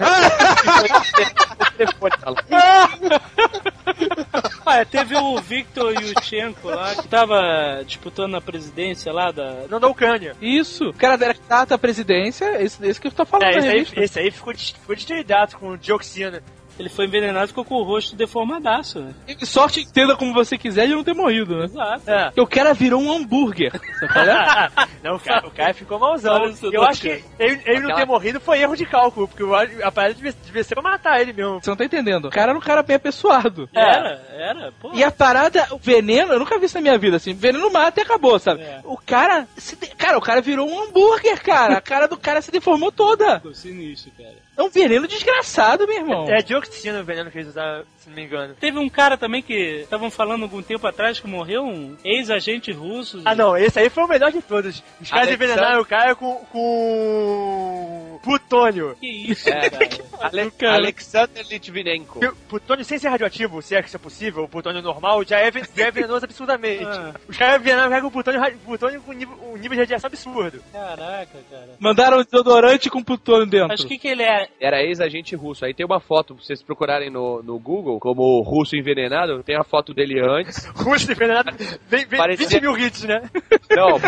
Ah, 4.65 4.83
teve 4.83 5.15
o 5.15 5.37
Viktor 5.39 5.93
Yushchenko 6.01 6.69
lá, 6.69 6.95
que 6.95 7.07
tava 7.07 7.83
disputando 7.85 8.35
a 8.35 8.41
presidência 8.41 9.13
lá 9.13 9.31
da... 9.31 9.65
Não 9.69 9.79
da 9.79 9.87
Ucrânia. 9.87 10.35
Isso. 10.41 10.89
O 10.89 10.93
cara 10.93 11.13
era 11.13 11.33
candidato 11.33 11.73
à 11.73 11.77
presidência, 11.77 12.61
esse, 12.61 12.85
esse 12.85 12.99
que 12.99 13.07
eu 13.07 13.11
tô 13.11 13.25
falando 13.25 13.45
É, 13.47 13.57
esse 13.57 13.67
aí, 13.67 14.03
esse 14.03 14.19
aí 14.19 14.31
ficou, 14.31 14.53
des- 14.53 14.71
ficou 14.71 14.95
destruidado 14.95 15.55
com 15.57 15.77
dioxina. 15.77 16.41
Ele 16.77 16.89
foi 16.89 17.06
envenenado 17.06 17.45
e 17.45 17.47
ficou 17.47 17.64
com 17.64 17.76
o 17.76 17.84
rosto 17.84 18.15
deformadaço, 18.15 18.99
né? 18.99 19.14
E 19.27 19.45
sorte 19.45 19.80
entenda 19.81 20.15
como 20.15 20.34
você 20.34 20.57
quiser 20.57 20.88
de 20.88 20.93
não 20.93 21.03
ter 21.03 21.14
morrido, 21.14 21.57
né? 21.57 21.65
Exato. 21.65 22.10
É. 22.11 22.26
Porque 22.26 22.41
o 22.41 22.47
cara 22.47 22.73
virou 22.73 23.02
um 23.02 23.11
hambúrguer. 23.11 23.72
Sabe 23.99 24.11
qual 24.14 24.26
é? 24.26 24.69
Não, 25.02 25.15
o 25.15 25.19
cara, 25.19 25.47
o 25.47 25.52
cara 25.52 25.73
ficou 25.73 25.99
malzão. 25.99 26.45
Isso, 26.49 26.65
Eu 26.73 26.84
acho 26.84 27.02
que 27.02 27.23
ele, 27.39 27.61
ele 27.65 27.80
não 27.80 27.89
Aquela- 27.91 27.95
ter 27.99 28.06
morrido 28.07 28.39
foi 28.39 28.60
erro 28.60 28.76
de 28.76 28.85
cálculo, 28.88 29.27
porque 29.27 29.43
o- 29.43 29.53
a 29.56 29.91
parada 29.91 30.15
devia, 30.15 30.34
devia 30.43 30.64
ser 30.64 30.73
pra 30.73 30.81
matar 30.84 31.22
ele 31.22 31.31
mesmo. 31.31 31.60
Você 31.61 31.69
não 31.69 31.77
tá 31.77 31.85
entendendo. 31.85 32.26
O 32.26 32.31
cara 32.31 32.49
era 32.49 32.57
um 32.57 32.61
cara 32.61 32.81
bem 32.81 32.95
apessoado. 32.95 33.69
Era, 33.73 34.22
era, 34.34 34.72
pô. 34.81 34.91
E 34.93 35.03
a 35.03 35.11
parada, 35.11 35.68
o 35.72 35.77
veneno, 35.77 36.34
eu 36.34 36.39
nunca 36.39 36.57
vi 36.57 36.65
isso 36.65 36.76
na 36.76 36.81
minha 36.81 36.97
vida, 36.97 37.18
assim, 37.18 37.34
veneno 37.34 37.72
mata 37.72 37.99
e 37.99 38.03
acabou, 38.03 38.38
sabe? 38.39 38.61
É. 38.64 38.80
O 38.84 38.97
cara, 38.97 39.47
se 39.56 39.76
de- 39.76 39.88
cara, 39.95 40.18
o 40.18 40.22
cara 40.22 40.41
virou 40.41 40.68
um 40.68 40.84
hambúrguer, 40.84 41.41
cara. 41.41 41.77
A 41.77 41.81
cara 41.81 42.07
do 42.07 42.18
cara 42.18 42.41
se 42.41 42.52
deformou 42.52 42.91
toda. 42.91 43.35
Ficou 43.35 43.53
sinistro, 43.53 44.11
cara. 44.18 44.44
É 44.57 44.64
um 44.64 44.69
veneno 44.69 45.07
desgraçado, 45.07 45.86
meu 45.88 45.98
irmão. 45.98 46.26
É 46.30 46.41
dioxina 46.41 47.02
o 47.02 47.03
veneno 47.03 47.30
que 47.30 47.38
eles 47.38 47.49
usaram, 47.49 47.84
se 47.99 48.07
não 48.10 48.15
me 48.15 48.23
engano. 48.23 48.56
Teve 48.56 48.77
um 48.80 48.88
cara 48.90 49.18
também 49.18 49.41
que 49.41 49.82
estavam 49.82 50.10
falando 50.10 50.44
algum 50.44 50.61
tempo 50.61 50.88
atrás 50.88 51.19
que 51.19 51.27
morreu, 51.27 51.64
um 51.64 51.98
ex-agente 52.03 52.72
russo. 52.72 53.22
Ah 53.26 53.36
não, 53.36 53.57
esse 53.57 53.77
aí 53.80 53.90
foi 53.90 54.03
o 54.03 54.07
melhor 54.07 54.32
de 54.32 54.41
todos. 54.41 54.82
Os 55.02 55.10
caras 55.10 55.30
envenenaram 55.30 55.82
o 55.82 55.86
cara 55.86 56.15
com, 56.15 56.36
com 56.52 58.19
plutônio. 58.23 58.95
Que 58.99 59.07
isso, 59.32 59.49
É. 59.49 59.69
cara? 59.69 59.88
Ale 60.22 60.52
cara. 60.52 60.76
Alexander 60.76 61.45
Litvinenko. 61.49 62.19
Plutônio 62.48 62.86
sem 62.86 62.98
ser 62.98 63.10
radioativo, 63.10 63.61
se 63.61 63.76
é 63.76 63.82
que 63.82 63.88
isso 63.88 63.98
é 63.98 63.99
possível, 63.99 64.44
o 64.44 64.48
plutônio 64.49 64.82
normal 64.82 65.23
já 65.26 65.40
é, 65.40 65.52
já 65.52 65.86
é 65.88 65.91
venenoso 65.91 66.26
absurdamente. 66.26 66.86
Ah. 66.86 67.14
Os 67.27 67.38
caras 67.38 67.60
envenenaram 67.61 67.88
o 67.88 67.91
cara 67.91 68.02
com 68.02 68.10
plutônio, 68.11 68.57
plutônio 68.65 69.02
com 69.02 69.14
nível, 69.14 69.38
um 69.44 69.57
nível 69.57 69.72
de 69.72 69.80
radiação 69.82 70.07
absurdo. 70.07 70.64
Caraca, 70.72 71.40
cara. 71.52 71.69
Mandaram 71.80 72.23
desodorante 72.23 72.90
com 72.90 73.03
plutônio 73.03 73.45
dentro. 73.45 73.68
Mas 73.68 73.82
o 73.82 73.88
que 73.88 73.98
que 73.98 74.07
ele 74.07 74.23
é? 74.23 74.44
Era 74.60 74.82
ex-agente 74.82 75.34
russo. 75.36 75.64
Aí 75.64 75.72
tem 75.74 75.84
uma 75.86 76.01
foto, 76.01 76.34
pra 76.34 76.44
vocês 76.44 76.62
procurarem 76.62 77.10
no, 77.10 77.42
no 77.42 77.59
Google, 77.59 77.98
como 78.01 78.40
russo 78.42 78.76
envenenado, 78.76 79.42
tem 79.42 79.56
a 79.56 79.64
foto 79.64 79.92
dele 79.94 80.20
antes. 80.20 80.64
Russo 80.74 81.10
envenenado, 81.12 81.51
vem, 81.88 82.06
vem 82.06 82.18
Parecia- 82.18 82.48
20 82.48 82.60
mil 82.60 82.76
hits, 82.78 83.05
né? 83.05 83.22
Não, 83.70 83.98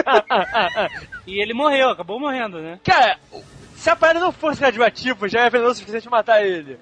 E 1.26 1.40
ele 1.40 1.54
morreu, 1.54 1.90
acabou 1.90 2.18
morrendo, 2.18 2.58
né? 2.58 2.78
Cara, 2.84 3.18
se 3.74 3.88
a 3.90 3.96
parada 3.96 4.20
não 4.20 4.32
fosse 4.32 4.60
radioativa, 4.62 5.28
já 5.28 5.40
é 5.42 5.50
venenoso 5.50 5.74
o 5.74 5.78
suficiente 5.78 6.08
pra 6.08 6.18
matar 6.18 6.44
ele. 6.46 6.76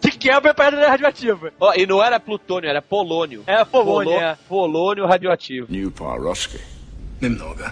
De 0.00 0.12
quebra 0.12 0.52
a 0.52 0.54
parada 0.54 0.76
não 0.76 0.84
é 0.84 0.88
radioativa. 0.88 1.52
ó, 1.58 1.74
e 1.74 1.84
não 1.86 2.02
era 2.02 2.20
plutônio, 2.20 2.68
era 2.70 2.80
polônio. 2.80 3.42
É 3.46 3.56
a 3.56 3.66
Polônia. 3.66 4.12
Polo- 4.12 4.24
é. 4.24 4.38
Polônio 4.48 5.06
radioativo. 5.06 5.66
New 5.70 5.90
Paroski. 5.90 6.58
Немного. 7.20 7.64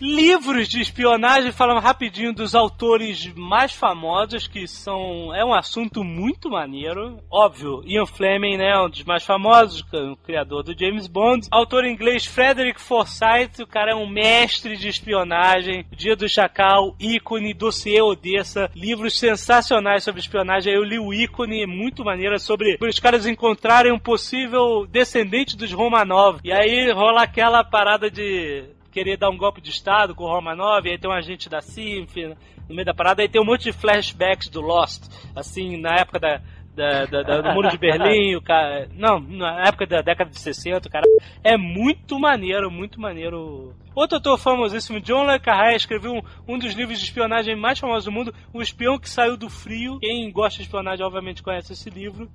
Livros 0.00 0.68
de 0.68 0.80
espionagem, 0.80 1.52
falando 1.52 1.80
rapidinho 1.80 2.32
dos 2.32 2.52
autores 2.52 3.32
mais 3.36 3.72
famosos, 3.72 4.48
que 4.48 4.66
são. 4.66 5.32
É 5.32 5.44
um 5.44 5.54
assunto 5.54 6.02
muito 6.02 6.50
maneiro. 6.50 7.20
Óbvio, 7.30 7.82
Ian 7.86 8.06
Fleming, 8.06 8.56
né? 8.56 8.76
Um 8.80 8.90
dos 8.90 9.04
mais 9.04 9.24
famosos, 9.24 9.84
o 9.92 10.16
criador 10.16 10.64
do 10.64 10.76
James 10.76 11.06
Bond. 11.06 11.46
Autor 11.50 11.84
inglês 11.84 12.24
Frederick 12.26 12.80
Forsyth, 12.80 13.60
o 13.62 13.66
cara 13.68 13.92
é 13.92 13.94
um 13.94 14.08
mestre 14.08 14.76
de 14.76 14.88
espionagem. 14.88 15.86
Dia 15.96 16.16
do 16.16 16.28
Chacal, 16.28 16.96
ícone, 16.98 17.54
dossiê 17.54 18.02
Odessa. 18.02 18.68
Livros 18.74 19.16
sensacionais 19.16 20.02
sobre 20.02 20.20
espionagem. 20.20 20.72
Eu 20.72 20.82
li 20.82 20.98
o 20.98 21.14
ícone, 21.14 21.62
é 21.62 21.66
muito 21.66 22.04
maneiro, 22.04 22.34
é 22.34 22.38
sobre 22.38 22.76
os 22.80 22.98
caras 22.98 23.26
encontrarem 23.26 23.92
um 23.92 23.98
possível 23.98 24.86
descendente 24.90 25.56
dos 25.56 25.72
Romanov. 25.72 26.40
E 26.42 26.50
aí 26.50 26.90
rola 26.90 27.22
aquela 27.22 27.62
parada 27.76 28.10
de 28.10 28.64
querer 28.90 29.18
dar 29.18 29.28
um 29.28 29.36
golpe 29.36 29.60
de 29.60 29.68
Estado 29.68 30.14
com 30.14 30.24
o 30.24 30.28
Romanov, 30.28 30.86
e 30.86 30.92
aí 30.92 30.98
tem 30.98 31.10
um 31.10 31.12
agente 31.12 31.46
da 31.50 31.58
enfim, 31.58 32.34
no 32.66 32.74
meio 32.74 32.86
da 32.86 32.94
parada, 32.94 33.20
aí 33.20 33.28
tem 33.28 33.38
um 33.40 33.44
monte 33.44 33.64
de 33.64 33.72
flashbacks 33.72 34.48
do 34.48 34.62
Lost, 34.62 35.02
assim, 35.34 35.76
na 35.76 35.94
época 35.96 36.18
da, 36.18 36.40
da, 36.74 37.04
da- 37.04 37.22
da- 37.22 37.40
do 37.42 37.52
Muro 37.52 37.68
de 37.68 37.76
Berlim, 37.76 38.34
o 38.34 38.40
cara. 38.40 38.88
Não, 38.94 39.20
na 39.20 39.66
época 39.68 39.86
da 39.86 40.00
década 40.00 40.30
de 40.30 40.38
60, 40.40 40.88
o 40.88 40.90
cara. 40.90 41.04
É 41.44 41.56
muito 41.58 42.18
maneiro, 42.18 42.70
muito 42.70 42.98
maneiro. 42.98 43.74
Outro 43.94 44.16
autor 44.16 44.38
famosíssimo, 44.38 45.00
John 45.00 45.26
Le 45.30 45.38
Carré, 45.38 45.76
escreveu 45.76 46.14
um, 46.14 46.22
um 46.54 46.58
dos 46.58 46.72
livros 46.72 46.98
de 46.98 47.04
espionagem 47.04 47.54
mais 47.54 47.78
famosos 47.78 48.06
do 48.06 48.12
mundo, 48.12 48.34
O 48.54 48.62
Espião 48.62 48.98
que 48.98 49.08
Saiu 49.10 49.36
do 49.36 49.50
Frio. 49.50 49.98
Quem 50.00 50.30
gosta 50.32 50.56
de 50.56 50.62
espionagem, 50.64 51.04
obviamente, 51.04 51.42
conhece 51.42 51.74
esse 51.74 51.90
livro. 51.90 52.30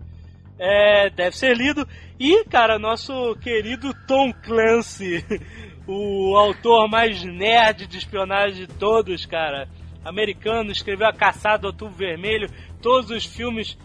É, 0.63 1.09
deve 1.09 1.35
ser 1.35 1.57
lido. 1.57 1.87
E, 2.19 2.45
cara, 2.45 2.77
nosso 2.77 3.35
querido 3.37 3.95
Tom 4.05 4.31
Clancy, 4.31 5.25
o 5.87 6.35
autor 6.35 6.87
mais 6.87 7.23
nerd 7.23 7.87
de 7.87 7.97
espionagem 7.97 8.67
de 8.67 8.73
todos, 8.75 9.25
cara. 9.25 9.67
Americano, 10.05 10.71
escreveu 10.71 11.07
A 11.07 11.13
Caçada 11.13 11.63
do 11.63 11.67
Outubro 11.67 11.95
Vermelho, 11.95 12.47
todos 12.79 13.09
os 13.09 13.25
filmes 13.25 13.75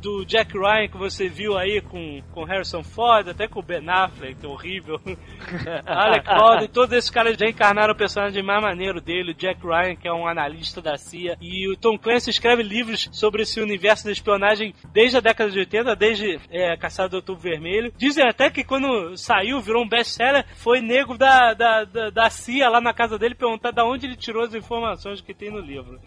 do 0.00 0.24
Jack 0.24 0.56
Ryan 0.56 0.88
que 0.88 0.96
você 0.96 1.28
viu 1.28 1.56
aí 1.56 1.80
com, 1.80 2.22
com 2.32 2.44
Harrison 2.44 2.82
Ford, 2.82 3.28
até 3.28 3.48
com 3.48 3.60
o 3.60 3.62
Ben 3.62 3.88
Affleck, 3.88 4.34
que 4.34 4.46
é 4.46 4.48
horrível. 4.48 5.00
Alec 5.86 6.26
Baldwin, 6.26 6.68
todos 6.68 6.92
esses 6.92 7.10
caras 7.10 7.36
já 7.36 7.48
encarnaram 7.48 7.92
o 7.92 7.96
personagem 7.96 8.42
mais 8.42 8.62
maneiro 8.62 9.00
dele, 9.00 9.32
o 9.32 9.34
Jack 9.34 9.60
Ryan, 9.62 9.96
que 9.96 10.08
é 10.08 10.12
um 10.12 10.26
analista 10.26 10.80
da 10.80 10.96
CIA. 10.96 11.36
E 11.40 11.68
o 11.68 11.76
Tom 11.76 11.98
Clancy 11.98 12.30
escreve 12.30 12.62
livros 12.62 13.08
sobre 13.12 13.42
esse 13.42 13.60
universo 13.60 14.04
da 14.04 14.12
espionagem 14.12 14.74
desde 14.92 15.16
a 15.16 15.20
década 15.20 15.50
de 15.50 15.58
80, 15.58 15.96
desde 15.96 16.40
é, 16.50 16.76
Caçado 16.76 17.10
do 17.10 17.16
Outubro 17.16 17.42
Vermelho. 17.42 17.92
Dizem 17.96 18.26
até 18.26 18.50
que 18.50 18.64
quando 18.64 19.16
saiu, 19.16 19.60
virou 19.60 19.82
um 19.82 19.88
best-seller, 19.88 20.44
foi 20.56 20.80
nego 20.80 21.16
da, 21.16 21.54
da, 21.54 21.84
da, 21.84 22.10
da 22.10 22.30
CIA 22.30 22.68
lá 22.68 22.80
na 22.80 22.92
casa 22.92 23.18
dele 23.18 23.34
perguntar 23.34 23.70
de 23.70 23.82
onde 23.82 24.06
ele 24.06 24.16
tirou 24.16 24.42
as 24.42 24.54
informações 24.54 25.20
que 25.20 25.34
tem 25.34 25.50
no 25.50 25.60
livro 25.60 26.00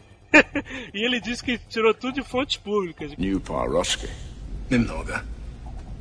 e 0.95 1.05
ele 1.05 1.21
disse 1.21 1.43
que 1.43 1.59
tirou 1.59 1.93
tudo 1.95 2.15
de 2.15 2.23
fontes 2.23 2.57
públicas. 2.57 3.13
New 3.19 3.41
Paroski. 3.41 4.09
Немного. 4.71 5.25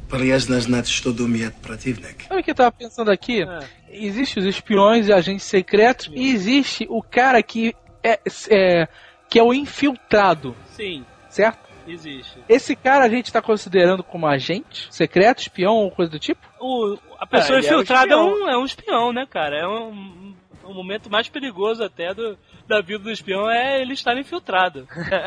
Полезно 0.10 0.60
знать, 0.60 0.88
что 0.88 1.14
думает 1.14 1.54
противник. 1.62 2.24
Sabe 2.28 2.42
o 2.42 2.44
que 2.44 2.52
eu 2.52 2.56
tava 2.56 2.72
pensando 2.72 3.12
aqui? 3.12 3.44
É. 3.44 3.60
Existem 3.92 4.42
os 4.44 4.50
espiões 4.50 5.08
e 5.08 5.14
agentes 5.14 5.46
secretos 5.46 6.10
e 6.14 6.30
existe 6.32 6.86
o 6.90 7.02
cara 7.02 7.42
que 7.44 7.76
é, 8.04 8.20
é- 8.50 8.88
que 9.30 9.38
é 9.38 9.44
o 9.44 9.54
infiltrado, 9.54 10.56
Sim, 10.76 11.06
certo? 11.30 11.60
existe. 11.88 12.38
Esse 12.48 12.76
cara 12.76 13.06
a 13.06 13.10
gente 13.10 13.32
tá 13.32 13.42
considerando 13.42 14.04
como 14.04 14.26
agente 14.28 14.88
secreto, 14.92 15.42
espião 15.42 15.74
ou 15.76 15.92
coisa 15.92 16.12
do 16.12 16.20
tipo? 16.20 16.42
O, 16.60 16.98
a 17.20 17.26
pessoa 17.28 17.58
É, 17.58 17.60
ele 17.62 17.68
é 17.68 17.72
um 17.72 17.74
infiltrada 17.76 18.14
é, 18.14 18.18
espião. 18.18 18.34
um, 18.46 18.50
é 18.50 18.58
um 18.58 18.66
espião, 18.66 19.14
né, 19.14 19.26
cara? 19.30 19.58
É 19.58 19.68
um, 19.68 20.34
um 20.66 20.74
momento 20.74 21.10
mais 21.10 21.28
perigoso 21.30 21.84
até 21.84 22.14
do, 22.14 22.38
da 22.67 22.81
vida 22.81 23.05
do 23.05 23.11
espião 23.11 23.51
é 23.51 23.81
ele 23.81 23.95
estar 23.95 24.17
infiltrado. 24.17 24.87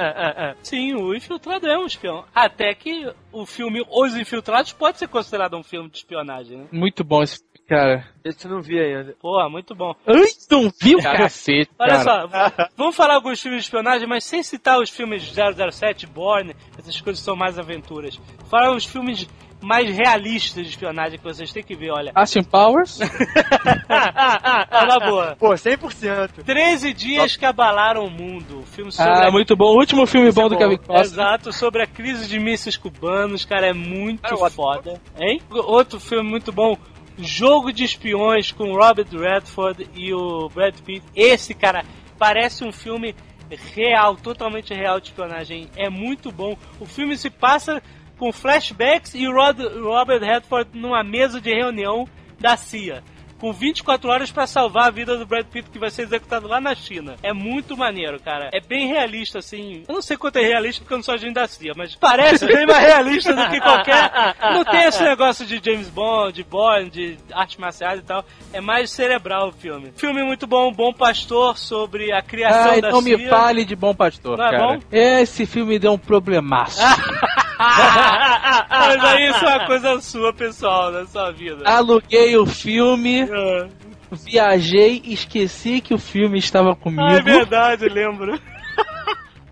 Sim, 0.62 0.96
o 0.96 1.16
infiltrado 1.16 1.68
é 1.68 1.78
um 1.78 1.86
espião. 1.86 2.26
Até 2.34 2.74
que 2.74 3.12
o 3.32 3.46
filme 3.46 3.86
Os 3.90 4.16
Infiltrados 4.16 4.74
pode 4.74 4.98
ser 4.98 5.08
considerado 5.08 5.56
um 5.56 5.64
filme 5.64 5.90
de 5.90 5.98
espionagem, 5.98 6.58
né? 6.58 6.66
Muito 6.72 7.04
bom 7.04 7.22
esse 7.22 7.40
cara. 7.68 8.08
Esse 8.24 8.46
eu 8.46 8.52
não 8.52 8.62
vi 8.62 8.80
ainda. 8.80 9.16
Pô, 9.20 9.48
muito 9.50 9.76
bom. 9.76 9.94
Ai, 10.06 10.26
não 10.50 10.72
viu, 10.82 11.00
cacete, 11.00 11.70
Olha 11.78 12.04
cara. 12.04 12.50
só, 12.50 12.70
vamos 12.76 12.96
falar 12.96 13.16
alguns 13.16 13.42
filmes 13.42 13.62
de 13.62 13.66
espionagem, 13.66 14.08
mas 14.08 14.24
sem 14.24 14.42
citar 14.42 14.80
os 14.80 14.90
filmes 14.90 15.24
007, 15.24 16.08
Bourne, 16.08 16.56
essas 16.78 17.00
coisas 17.02 17.24
são 17.24 17.36
mais 17.36 17.60
aventuras. 17.60 18.20
Falar 18.50 18.76
os 18.76 18.86
filmes 18.86 19.28
mais 19.62 19.90
realistas 19.96 20.64
de 20.64 20.70
espionagem 20.70 21.18
que 21.18 21.24
vocês 21.24 21.52
têm 21.52 21.64
que 21.64 21.76
ver, 21.76 21.92
olha. 21.92 22.12
Austin 22.16 22.44
Powers? 22.44 23.00
Ah, 23.90 24.86
na 24.86 25.00
boa. 25.00 25.36
Pô, 25.40 25.50
100%. 25.54 26.44
13 26.46 26.94
dias 26.94 27.36
que 27.36 27.46
abalaram 27.46 28.06
o 28.06 28.10
mundo. 28.10 28.64
Filme 28.68 28.92
sobre 28.92 29.12
Ah, 29.12 29.28
a- 29.28 29.32
muito 29.32 29.56
bom. 29.56 29.74
O 29.74 29.78
último 29.80 30.06
filme 30.06 30.32
bom 30.32 30.48
do 30.50 30.56
bom. 30.56 30.60
Kevin 30.60 30.78
Costner. 30.78 31.02
Exato, 31.02 31.54
sobre 31.54 31.84
a 31.84 31.88
crise 31.88 32.28
de 32.28 32.40
mísseis 32.40 32.78
cubanos, 32.78 33.46
cara, 33.46 33.68
é 33.68 33.74
muito 33.74 34.22
Cara, 34.22 34.50
foda. 34.50 35.02
Hein? 35.20 35.42
Outro 35.50 36.00
filme 36.00 36.30
muito 36.30 36.52
bom, 36.52 36.78
Jogo 37.18 37.72
de 37.72 37.84
Espiões 37.84 38.52
com 38.52 38.74
Robert 38.76 39.08
Redford 39.12 39.90
e 39.96 40.14
o 40.14 40.50
Brad 40.50 40.76
Pitt. 40.82 41.04
Esse, 41.16 41.54
cara, 41.54 41.84
parece 42.18 42.64
um 42.64 42.72
filme 42.72 43.16
real, 43.74 44.16
totalmente 44.16 44.74
real 44.74 45.00
de 45.00 45.08
espionagem. 45.08 45.70
É 45.76 45.90
muito 45.90 46.32
bom. 46.32 46.56
O 46.80 46.86
filme 46.86 47.18
se 47.18 47.30
passa 47.30 47.82
com 48.18 48.32
flashbacks 48.32 49.14
e 49.14 49.28
o 49.28 49.34
Rod- 49.34 49.60
Robert 49.82 50.22
Redford 50.22 50.70
numa 50.74 51.04
mesa 51.04 51.40
de 51.40 51.54
reunião 51.54 52.08
da 52.40 52.56
CIA. 52.58 53.04
Com 53.40 53.54
24 53.54 54.10
horas 54.10 54.32
pra 54.32 54.48
salvar 54.48 54.88
a 54.88 54.90
vida 54.90 55.16
do 55.16 55.24
Brad 55.24 55.46
Pitt 55.46 55.70
que 55.70 55.78
vai 55.78 55.92
ser 55.92 56.02
executado 56.02 56.48
lá 56.48 56.60
na 56.60 56.74
China. 56.74 57.18
É 57.22 57.32
muito 57.32 57.78
maneiro, 57.78 58.20
cara. 58.20 58.50
É 58.52 58.60
bem 58.60 58.88
realista, 58.88 59.38
assim. 59.38 59.84
Eu 59.88 59.94
não 59.94 60.02
sei 60.02 60.18
quanto 60.18 60.38
é 60.38 60.42
realista 60.42 60.82
porque 60.82 60.96
eu 60.96 60.98
não 60.98 61.04
sou 61.04 61.14
agente 61.14 61.36
da 61.36 61.46
CIA, 61.48 61.74
mas 61.78 61.94
parece 61.94 62.48
bem 62.48 62.66
mais 62.66 62.84
realista 62.88 63.36
do 63.36 63.48
que 63.52 63.62
qualquer. 63.62 64.10
Não 64.42 64.66
tem 64.66 64.86
esse 64.86 65.04
negócio 65.04 65.46
de 65.46 65.62
James 65.64 65.88
Bond, 65.88 66.34
de 66.34 66.44
Bourne, 66.44 66.90
de 66.90 67.16
artes 67.32 67.58
marciais 67.58 68.00
e 68.00 68.04
tal. 68.04 68.26
É 68.52 68.60
mais 68.60 68.90
cerebral 68.90 69.50
o 69.50 69.52
filme. 69.52 69.94
Filme 69.96 70.24
muito 70.24 70.48
bom, 70.48 70.72
Bom 70.72 70.92
Pastor, 70.92 71.60
sobre 71.60 72.12
a 72.12 72.24
criação 72.24 72.72
Ai, 72.72 72.82
da 72.82 72.90
não 72.90 73.04
CIA. 73.04 73.18
me 73.20 73.28
fale 73.28 73.66
de 73.66 73.76
Bom 73.76 73.94
Pastor, 73.94 74.36
Não 74.36 74.46
é 74.48 74.50
cara. 74.50 74.68
bom? 74.78 74.80
Esse 74.92 75.46
filme 75.46 75.78
deu 75.78 75.94
um 75.94 75.98
problemaço. 76.00 76.82
Mas 78.70 79.04
aí 79.04 79.30
isso 79.30 79.46
é 79.46 79.58
uma 79.58 79.66
coisa 79.66 80.02
sua, 80.02 80.34
pessoal, 80.34 80.92
da 80.92 81.06
sua 81.06 81.32
vida. 81.32 81.68
Aluguei 81.68 82.38
o 82.38 82.46
filme, 82.46 83.24
Ah. 83.24 83.68
viajei, 84.12 85.02
esqueci 85.06 85.82
que 85.82 85.94
o 85.94 85.98
filme 85.98 86.38
estava 86.40 86.76
comigo. 86.76 87.04
Ah, 87.04 87.14
é 87.18 87.22
verdade, 87.22 87.90
lembro. 87.90 88.40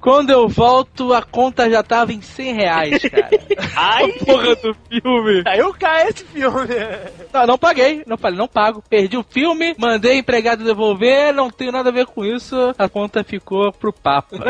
Quando 0.05 0.29
eu 0.29 0.47
volto, 0.47 1.13
a 1.13 1.23
conta 1.23 1.67
já 1.67 1.81
tava 1.81 2.13
em 2.13 2.21
100 2.21 2.53
reais, 2.53 3.01
cara. 3.01 3.27
Ai, 3.75 4.11
Porra 4.23 4.55
do 4.55 4.75
filme. 4.87 5.41
aí 5.47 5.57
eu 5.57 5.73
caio 5.73 6.09
esse 6.09 6.23
filme. 6.25 6.67
Não, 7.33 7.47
não 7.47 7.57
paguei. 7.57 8.03
Não 8.05 8.15
falei, 8.15 8.37
não 8.37 8.47
pago. 8.47 8.83
Perdi 8.87 9.17
o 9.17 9.25
filme, 9.27 9.73
mandei 9.79 10.19
empregado 10.19 10.63
devolver, 10.63 11.33
não 11.33 11.49
tenho 11.49 11.71
nada 11.71 11.89
a 11.89 11.91
ver 11.91 12.05
com 12.05 12.23
isso. 12.23 12.55
A 12.77 12.87
conta 12.87 13.23
ficou 13.23 13.71
pro 13.71 13.91
papo. 13.91 14.35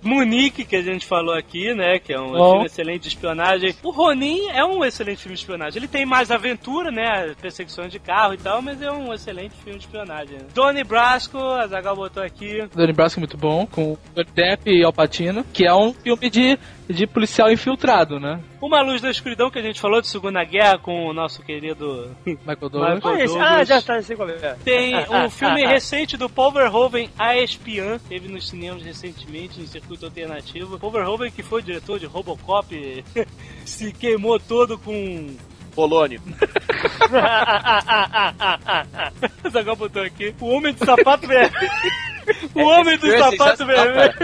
Munique, 0.00 0.64
que 0.64 0.76
a 0.76 0.82
gente 0.82 1.06
falou 1.06 1.34
aqui, 1.34 1.74
né? 1.74 1.98
Que 1.98 2.12
é 2.12 2.20
um 2.20 2.32
Bom. 2.32 2.50
filme 2.52 2.66
excelente 2.66 3.02
de 3.02 3.08
espionagem. 3.08 3.74
O 3.82 3.90
Ronin 3.90 4.48
é 4.50 4.64
um 4.64 4.84
excelente 4.84 5.22
filme 5.22 5.34
de 5.34 5.40
espionagem. 5.40 5.78
Ele 5.80 5.88
tem 5.88 6.06
mais 6.06 6.30
aventura, 6.30 6.92
né? 6.92 7.34
Perseguições 7.40 7.90
de 7.90 7.98
carro 7.98 8.34
e 8.34 8.38
tal, 8.38 8.62
mas 8.62 8.80
é 8.80 8.92
um 8.92 9.12
excelente 9.12 9.56
filme 9.56 9.78
de 9.78 9.86
espionagem. 9.86 10.38
Donnie 10.54 10.84
Brasco, 10.84 11.36
a 11.36 11.66
Zagal 11.66 11.96
botou 11.96 12.22
aqui. 12.22 12.59
Donnie 12.68 12.92
Brasco 12.92 13.18
é 13.18 13.22
muito 13.22 13.36
bom, 13.36 13.66
com 13.66 13.92
o 13.92 13.98
Depp 14.34 14.70
e 14.70 14.84
Al 14.84 14.92
Pacino, 14.92 15.44
que 15.52 15.66
é 15.66 15.74
um 15.74 15.92
filme 15.92 16.30
de, 16.30 16.58
de 16.88 17.06
policial 17.06 17.50
infiltrado, 17.50 18.20
né? 18.20 18.40
Uma 18.60 18.82
Luz 18.82 19.00
da 19.00 19.10
Escuridão, 19.10 19.50
que 19.50 19.58
a 19.58 19.62
gente 19.62 19.80
falou 19.80 20.00
de 20.00 20.08
Segunda 20.08 20.44
Guerra 20.44 20.78
com 20.78 21.06
o 21.06 21.12
nosso 21.14 21.42
querido 21.42 22.14
Michael 22.26 22.68
Douglas. 22.68 22.94
Michael 22.96 23.14
Ah, 23.14 23.26
Douglas. 23.26 23.36
ah, 23.40 23.64
já 23.64 23.82
tá, 23.82 24.02
sei 24.02 24.16
qual 24.16 24.28
é. 24.28 24.56
Tem 24.64 24.96
um 25.08 25.30
filme 25.30 25.64
recente 25.66 26.16
do 26.16 26.28
Paul 26.28 26.52
Verhoeven, 26.52 27.08
A 27.18 27.36
Espiã, 27.36 27.98
teve 28.08 28.28
nos 28.28 28.48
cinemas 28.48 28.82
recentemente, 28.82 29.60
no 29.60 29.66
circuito 29.66 30.04
alternativo. 30.04 30.78
Paul 30.78 30.92
Verhoeven, 30.92 31.30
que 31.30 31.42
foi 31.42 31.62
diretor 31.62 31.98
de 31.98 32.06
Robocop, 32.06 33.04
se 33.64 33.92
queimou 33.92 34.38
todo 34.38 34.78
com... 34.78 35.28
Polônio. 35.74 36.20
Zagal 39.50 39.76
botou 39.76 40.02
aqui. 40.02 40.34
O 40.40 40.48
Homem 40.48 40.74
de 40.74 40.84
Sapato 40.84 41.26
Vermelho. 41.26 41.70
O 42.54 42.60
Homem 42.62 42.96
do 42.98 43.10
Sapato 43.18 43.66
Vermelho. 43.66 44.14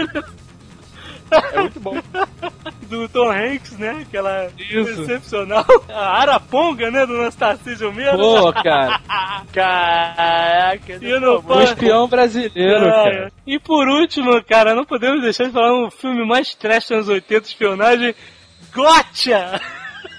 É 1.29 1.59
muito 1.59 1.79
bom. 1.81 1.97
Do 2.87 3.09
Tom 3.09 3.29
Hanks, 3.29 3.77
né? 3.77 4.05
Aquela 4.07 4.47
Isso. 4.57 5.01
excepcional. 5.01 5.65
A 5.89 6.21
Araponga, 6.21 6.89
né? 6.89 7.05
Do 7.05 7.15
Anastácio 7.17 7.91
Meira. 7.91 8.15
Pô, 8.15 8.53
cara. 8.53 9.01
Caraca, 9.53 10.97
E 11.01 11.09
eu 11.09 11.19
não 11.19 11.35
O 11.35 11.43
posso- 11.43 11.63
espião 11.73 12.07
brasileiro, 12.07 12.87
Ah, 12.87 12.91
cara. 13.03 13.31
E 13.45 13.59
por 13.59 13.89
último, 13.89 14.41
cara, 14.45 14.73
não 14.73 14.85
podemos 14.85 15.21
deixar 15.21 15.45
de 15.45 15.51
falar 15.51 15.73
um 15.73 15.91
filme 15.91 16.25
mais 16.25 16.55
trash 16.55 16.83
dos 16.87 16.91
anos 16.91 17.09
80 17.09 17.41
de 17.41 17.47
espionagem, 17.47 18.15
Gotcha! 18.73 19.59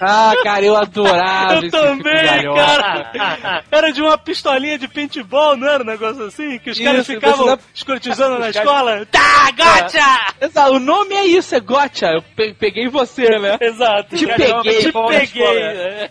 Ah, 0.01 0.33
cara, 0.43 0.63
eu 0.65 0.75
adorava 0.77 1.55
Eu 1.65 1.71
filme 1.71 1.71
também, 1.71 2.43
galhofa. 2.43 3.09
cara! 3.13 3.63
Era 3.71 3.91
de 3.91 4.01
uma 4.01 4.17
pistolinha 4.17 4.77
de 4.77 4.87
paintball, 4.87 5.57
não 5.57 5.67
era 5.67 5.83
um 5.83 5.85
negócio 5.85 6.23
assim? 6.25 6.57
Que 6.59 6.69
os 6.71 6.77
Isso, 6.77 6.85
caras 6.85 7.05
ficavam 7.07 7.35
precisava- 7.37 7.61
escrotizando 7.73 8.39
na 8.39 8.49
escola? 8.49 9.05
Tá, 9.07 9.51
Gotcha! 9.51 10.33
Exato, 10.41 10.71
o 10.73 10.79
nome 10.79 11.15
é 11.15 11.25
isso, 11.25 11.55
é 11.55 11.59
Gotcha. 11.59 12.07
Eu 12.07 12.21
pe- 12.35 12.53
peguei 12.53 12.87
você, 12.87 13.37
né? 13.39 13.57
Exato. 13.59 14.15
Te 14.15 14.25
Cara, 14.25 14.37
peguei. 14.63 14.79
Te 14.83 14.91
peguei. 14.91 15.57
é. 15.61 16.09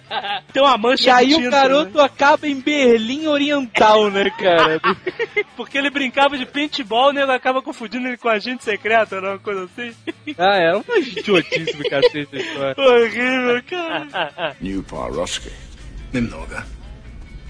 Tem 0.52 0.62
uma 0.62 0.76
mancha 0.76 1.08
E 1.08 1.10
aí 1.10 1.26
de 1.28 1.34
o 1.34 1.38
tinta, 1.38 1.50
garoto 1.50 1.96
né? 1.98 2.04
acaba 2.04 2.46
em 2.46 2.60
Berlim 2.60 3.26
Oriental, 3.26 4.10
né, 4.10 4.30
cara? 4.38 4.80
Porque 5.56 5.78
ele 5.78 5.90
brincava 5.90 6.36
de 6.36 6.44
paintball, 6.46 7.12
né? 7.12 7.22
acaba 7.28 7.62
confundindo 7.62 8.06
ele 8.08 8.16
com 8.16 8.28
agente 8.28 8.64
secreto, 8.64 9.14
era 9.14 9.30
uma 9.30 9.38
coisa 9.38 9.64
assim. 9.64 9.94
ah, 10.38 10.56
era 10.56 10.76
uma 10.78 10.98
idiotice 10.98 11.72
do 11.76 11.84
cacete. 11.88 12.28
Horrível, 12.76 13.62
cara. 13.68 13.77
New 14.61 14.83
Paroski. 14.83 15.51
Немного. 16.11 16.63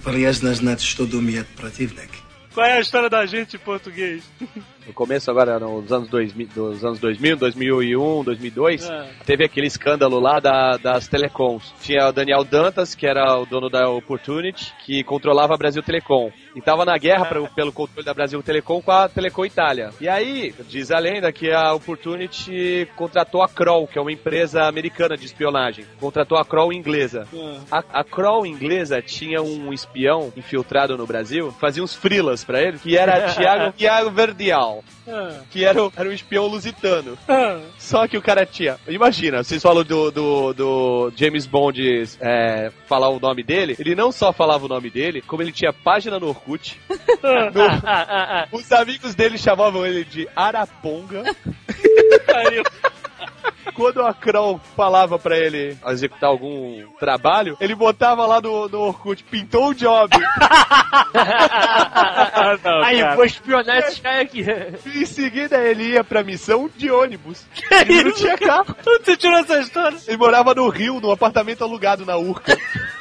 Полезно 0.04 0.54
знать, 0.54 0.82
что 0.82 1.06
думает 1.06 1.48
противник. 1.48 2.10
Qual 2.54 2.66
é 2.66 2.78
a 2.78 2.82
história 2.82 3.10
da 3.10 3.26
gente 3.26 3.56
em 3.56 3.60
português? 3.60 4.24
No 4.89 4.94
começo 4.94 5.31
agora, 5.31 5.59
nos 5.59 5.93
anos 5.93 6.09
2000, 6.09 6.48
dos 6.55 6.85
anos 6.85 6.98
2000, 6.98 7.36
2001, 7.36 8.24
2002, 8.24 8.89
Ah. 8.90 9.06
teve 9.27 9.44
aquele 9.44 9.66
escândalo 9.66 10.19
lá 10.19 10.40
da- 10.40 10.77
das 10.78 11.06
telecoms. 11.06 11.73
Tinha 11.82 12.09
o 12.09 12.12
Daniel 12.12 12.43
Dantas, 12.43 12.94
que 12.94 13.06
era 13.06 13.39
o 13.39 13.44
dono 13.44 13.69
da 13.69 13.89
Opportunity, 13.90 14.73
que 14.86 15.05
controlava 15.05 15.55
a 15.55 15.59
Brasil 15.59 15.82
Telecom. 15.82 16.31
E 16.56 16.60
tava 16.62 16.85
na 16.85 16.97
guerra 16.98 17.27
pra- 17.27 17.43
pelo 17.48 17.70
controle 17.73 18.05
da 18.05 18.15
Brasil 18.15 18.43
Telecom 18.43 18.81
com 18.81 18.90
a 18.90 19.09
Telecom 19.09 19.44
Itália. 19.44 19.90
E 20.01 20.09
aí, 20.09 20.55
diz 20.69 20.90
a 20.90 20.98
lenda 20.98 21.31
que 21.31 21.52
a 21.52 21.74
Opportunity 21.74 22.89
contratou 22.97 23.43
a 23.43 23.48
Kroll, 23.48 23.86
que 23.86 23.98
é 23.98 24.01
uma 24.01 24.10
empresa 24.10 24.65
americana 24.65 25.16
de 25.16 25.27
espionagem. 25.27 25.85
Contratou 26.01 26.39
a 26.39 26.44
Kroll 26.44 26.73
inglesa. 26.73 27.28
Ah. 27.70 27.82
A, 27.93 28.01
a 28.01 28.05
Kroll 28.05 28.47
inglesa 28.47 29.02
tinha 29.02 29.43
um 29.43 29.73
espião 29.73 30.32
infiltrado 30.36 30.97
no 30.97 31.06
Brasil, 31.06 31.52
fazia 31.60 31.82
uns 31.85 31.94
frilas 31.94 32.43
pra 32.43 32.60
ele, 32.62 32.78
que 32.78 32.97
era 32.97 33.32
Thiago 33.77 34.10
Verdial. 34.10 34.78
Brown, 35.07 35.41
que 35.51 35.65
era, 35.65 35.79
era 35.97 36.09
um 36.09 36.13
espião 36.13 36.47
lusitano. 36.47 37.17
Só 37.79 38.07
que 38.07 38.17
o 38.17 38.23
cara 38.23 38.45
tinha. 38.47 38.77
Imagina, 38.89 39.43
vocês 39.43 39.63
falam 39.63 39.85
do, 39.85 40.11
do, 40.11 40.53
do 40.53 41.13
James 41.17 41.47
Bond 41.47 42.05
é, 42.21 42.71
falar 42.87 43.09
o 43.09 43.21
nome 43.21 43.43
dele. 43.43 43.77
Ele 43.79 43.95
não 43.95 44.11
só 44.13 44.33
falava 44.33 44.65
o 44.65 44.69
nome 44.69 44.91
dele, 44.91 45.23
como 45.23 45.43
ele 45.43 45.53
tinha 45.53 45.73
página 45.73 46.19
no 46.19 46.29
Orkut. 46.29 46.79
No- 47.53 48.59
os 48.59 48.71
amigos 48.73 49.15
dele 49.15 49.39
chamavam 49.39 49.85
ele 49.87 50.05
de 50.05 50.29
Araponga. 50.37 51.23
Quando 53.74 54.05
a 54.05 54.12
Kroll 54.15 54.61
falava 54.77 55.19
pra 55.19 55.36
ele 55.36 55.77
executar 55.86 56.31
algum 56.31 56.85
trabalho, 56.99 57.57
ele 57.61 57.74
botava 57.74 58.27
lá 58.27 58.40
no, 58.40 58.69
no 58.69 58.81
Orkut, 58.81 59.23
pintou 59.24 59.69
o 59.69 59.74
job. 59.74 60.15
Aí, 62.85 63.03
vou 63.15 63.24
espionar 63.24 63.78
esses 63.78 63.99
caras 63.99 64.23
aqui. 64.23 64.45
em 64.86 65.07
seguida 65.07 65.57
ele 65.59 65.93
ia 65.93 66.05
pra 66.05 66.23
missão 66.23 66.70
de 66.77 66.90
ônibus. 66.90 67.47
ele 67.89 68.05
não 68.05 68.12
tinha 68.12 68.36
carro. 68.36 68.77
Onde 68.86 69.05
você 69.05 69.16
tirou 69.16 69.39
essa 69.39 69.59
história? 69.61 69.99
Ele 70.07 70.16
morava 70.16 70.55
no 70.55 70.69
Rio, 70.69 71.01
num 71.01 71.11
apartamento 71.11 71.62
alugado 71.62 72.05
na 72.05 72.16
Urca. 72.16 72.57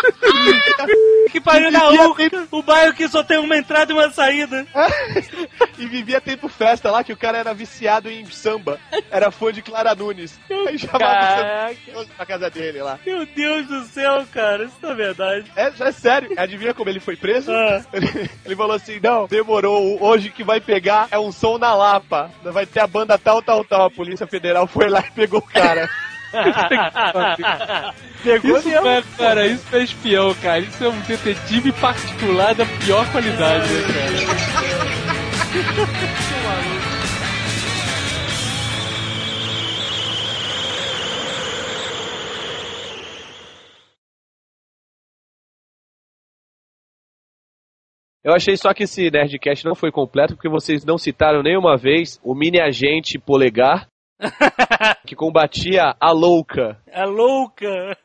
Que 1.30 1.40
pariu 1.40 1.70
na 1.70 1.90
Vivia 1.90 2.08
Urca, 2.08 2.48
o 2.50 2.62
bairro 2.62 2.94
que 2.94 3.08
só 3.08 3.22
tem 3.22 3.38
uma 3.38 3.56
entrada 3.56 3.92
e 3.92 3.94
uma 3.94 4.10
saída. 4.10 4.66
e 5.78 5.86
vivia 5.86 6.20
tendo 6.20 6.48
festa 6.48 6.90
lá, 6.90 7.04
que 7.04 7.12
o 7.12 7.16
cara 7.16 7.38
era 7.38 7.54
viciado 7.54 8.10
em 8.10 8.26
samba. 8.26 8.80
Era 9.10 9.30
fã 9.30 9.52
de 9.52 9.62
Clara 9.62 9.94
Nunes. 9.94 10.38
Aí 10.66 10.78
chamava 10.78 11.70
pra 12.16 12.26
casa 12.26 12.50
dele 12.50 12.82
lá. 12.82 12.98
Meu 13.06 13.24
Deus 13.26 13.66
do 13.66 13.84
céu, 13.84 14.26
cara, 14.32 14.64
isso 14.64 14.76
não 14.82 14.90
é 14.90 14.94
verdade. 14.94 15.52
É, 15.54 15.72
é 15.78 15.92
sério. 15.92 16.32
Adivinha 16.36 16.74
como 16.74 16.90
ele 16.90 17.00
foi 17.00 17.16
preso? 17.16 17.52
Ah. 17.52 17.84
Ele, 17.92 18.30
ele 18.44 18.56
falou 18.56 18.74
assim: 18.76 18.98
não, 19.02 19.26
demorou. 19.26 20.02
Hoje 20.02 20.30
que 20.30 20.44
vai 20.44 20.60
pegar 20.60 21.08
é 21.10 21.18
um 21.18 21.32
som 21.32 21.58
na 21.58 21.74
Lapa. 21.74 22.30
Vai 22.42 22.66
ter 22.66 22.80
a 22.80 22.86
banda 22.86 23.18
tal, 23.18 23.42
tal, 23.42 23.64
tal. 23.64 23.86
A 23.86 23.90
Polícia 23.90 24.26
Federal 24.26 24.66
foi 24.66 24.88
lá 24.88 25.00
e 25.00 25.10
pegou 25.10 25.40
o 25.40 25.42
cara. 25.42 25.88
Pegou 28.22 28.58
Isso 28.58 28.68
é, 28.68 29.02
cara, 29.16 29.46
isso 29.46 29.74
é 29.74 29.82
espião, 29.82 30.34
cara. 30.34 30.60
Isso 30.60 30.84
é 30.84 30.88
um 30.88 31.00
detetive 31.00 31.72
particular 31.72 32.54
da 32.54 32.64
pior 32.66 33.10
qualidade, 33.10 33.66
né, 33.72 33.82
cara? 33.92 34.10
Eu 48.22 48.34
achei 48.34 48.54
só 48.56 48.74
que 48.74 48.82
esse 48.82 49.10
Nerdcast 49.10 49.64
não 49.64 49.74
foi 49.74 49.90
completo 49.90 50.34
porque 50.34 50.48
vocês 50.48 50.84
não 50.84 50.98
citaram 50.98 51.42
nenhuma 51.42 51.76
vez 51.76 52.20
o 52.22 52.34
mini 52.34 52.60
agente 52.60 53.18
polegar 53.18 53.89
que 55.06 55.16
combatia 55.16 55.94
a 55.98 56.12
louca. 56.12 56.78
É 56.86 57.04
louca. 57.04 57.96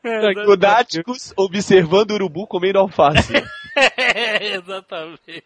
Lunáticos 0.46 1.34
observando 1.36 2.12
o 2.12 2.16
urubu 2.16 2.48
comendo 2.48 2.80
alface. 2.80 3.34
Exatamente. 4.42 5.44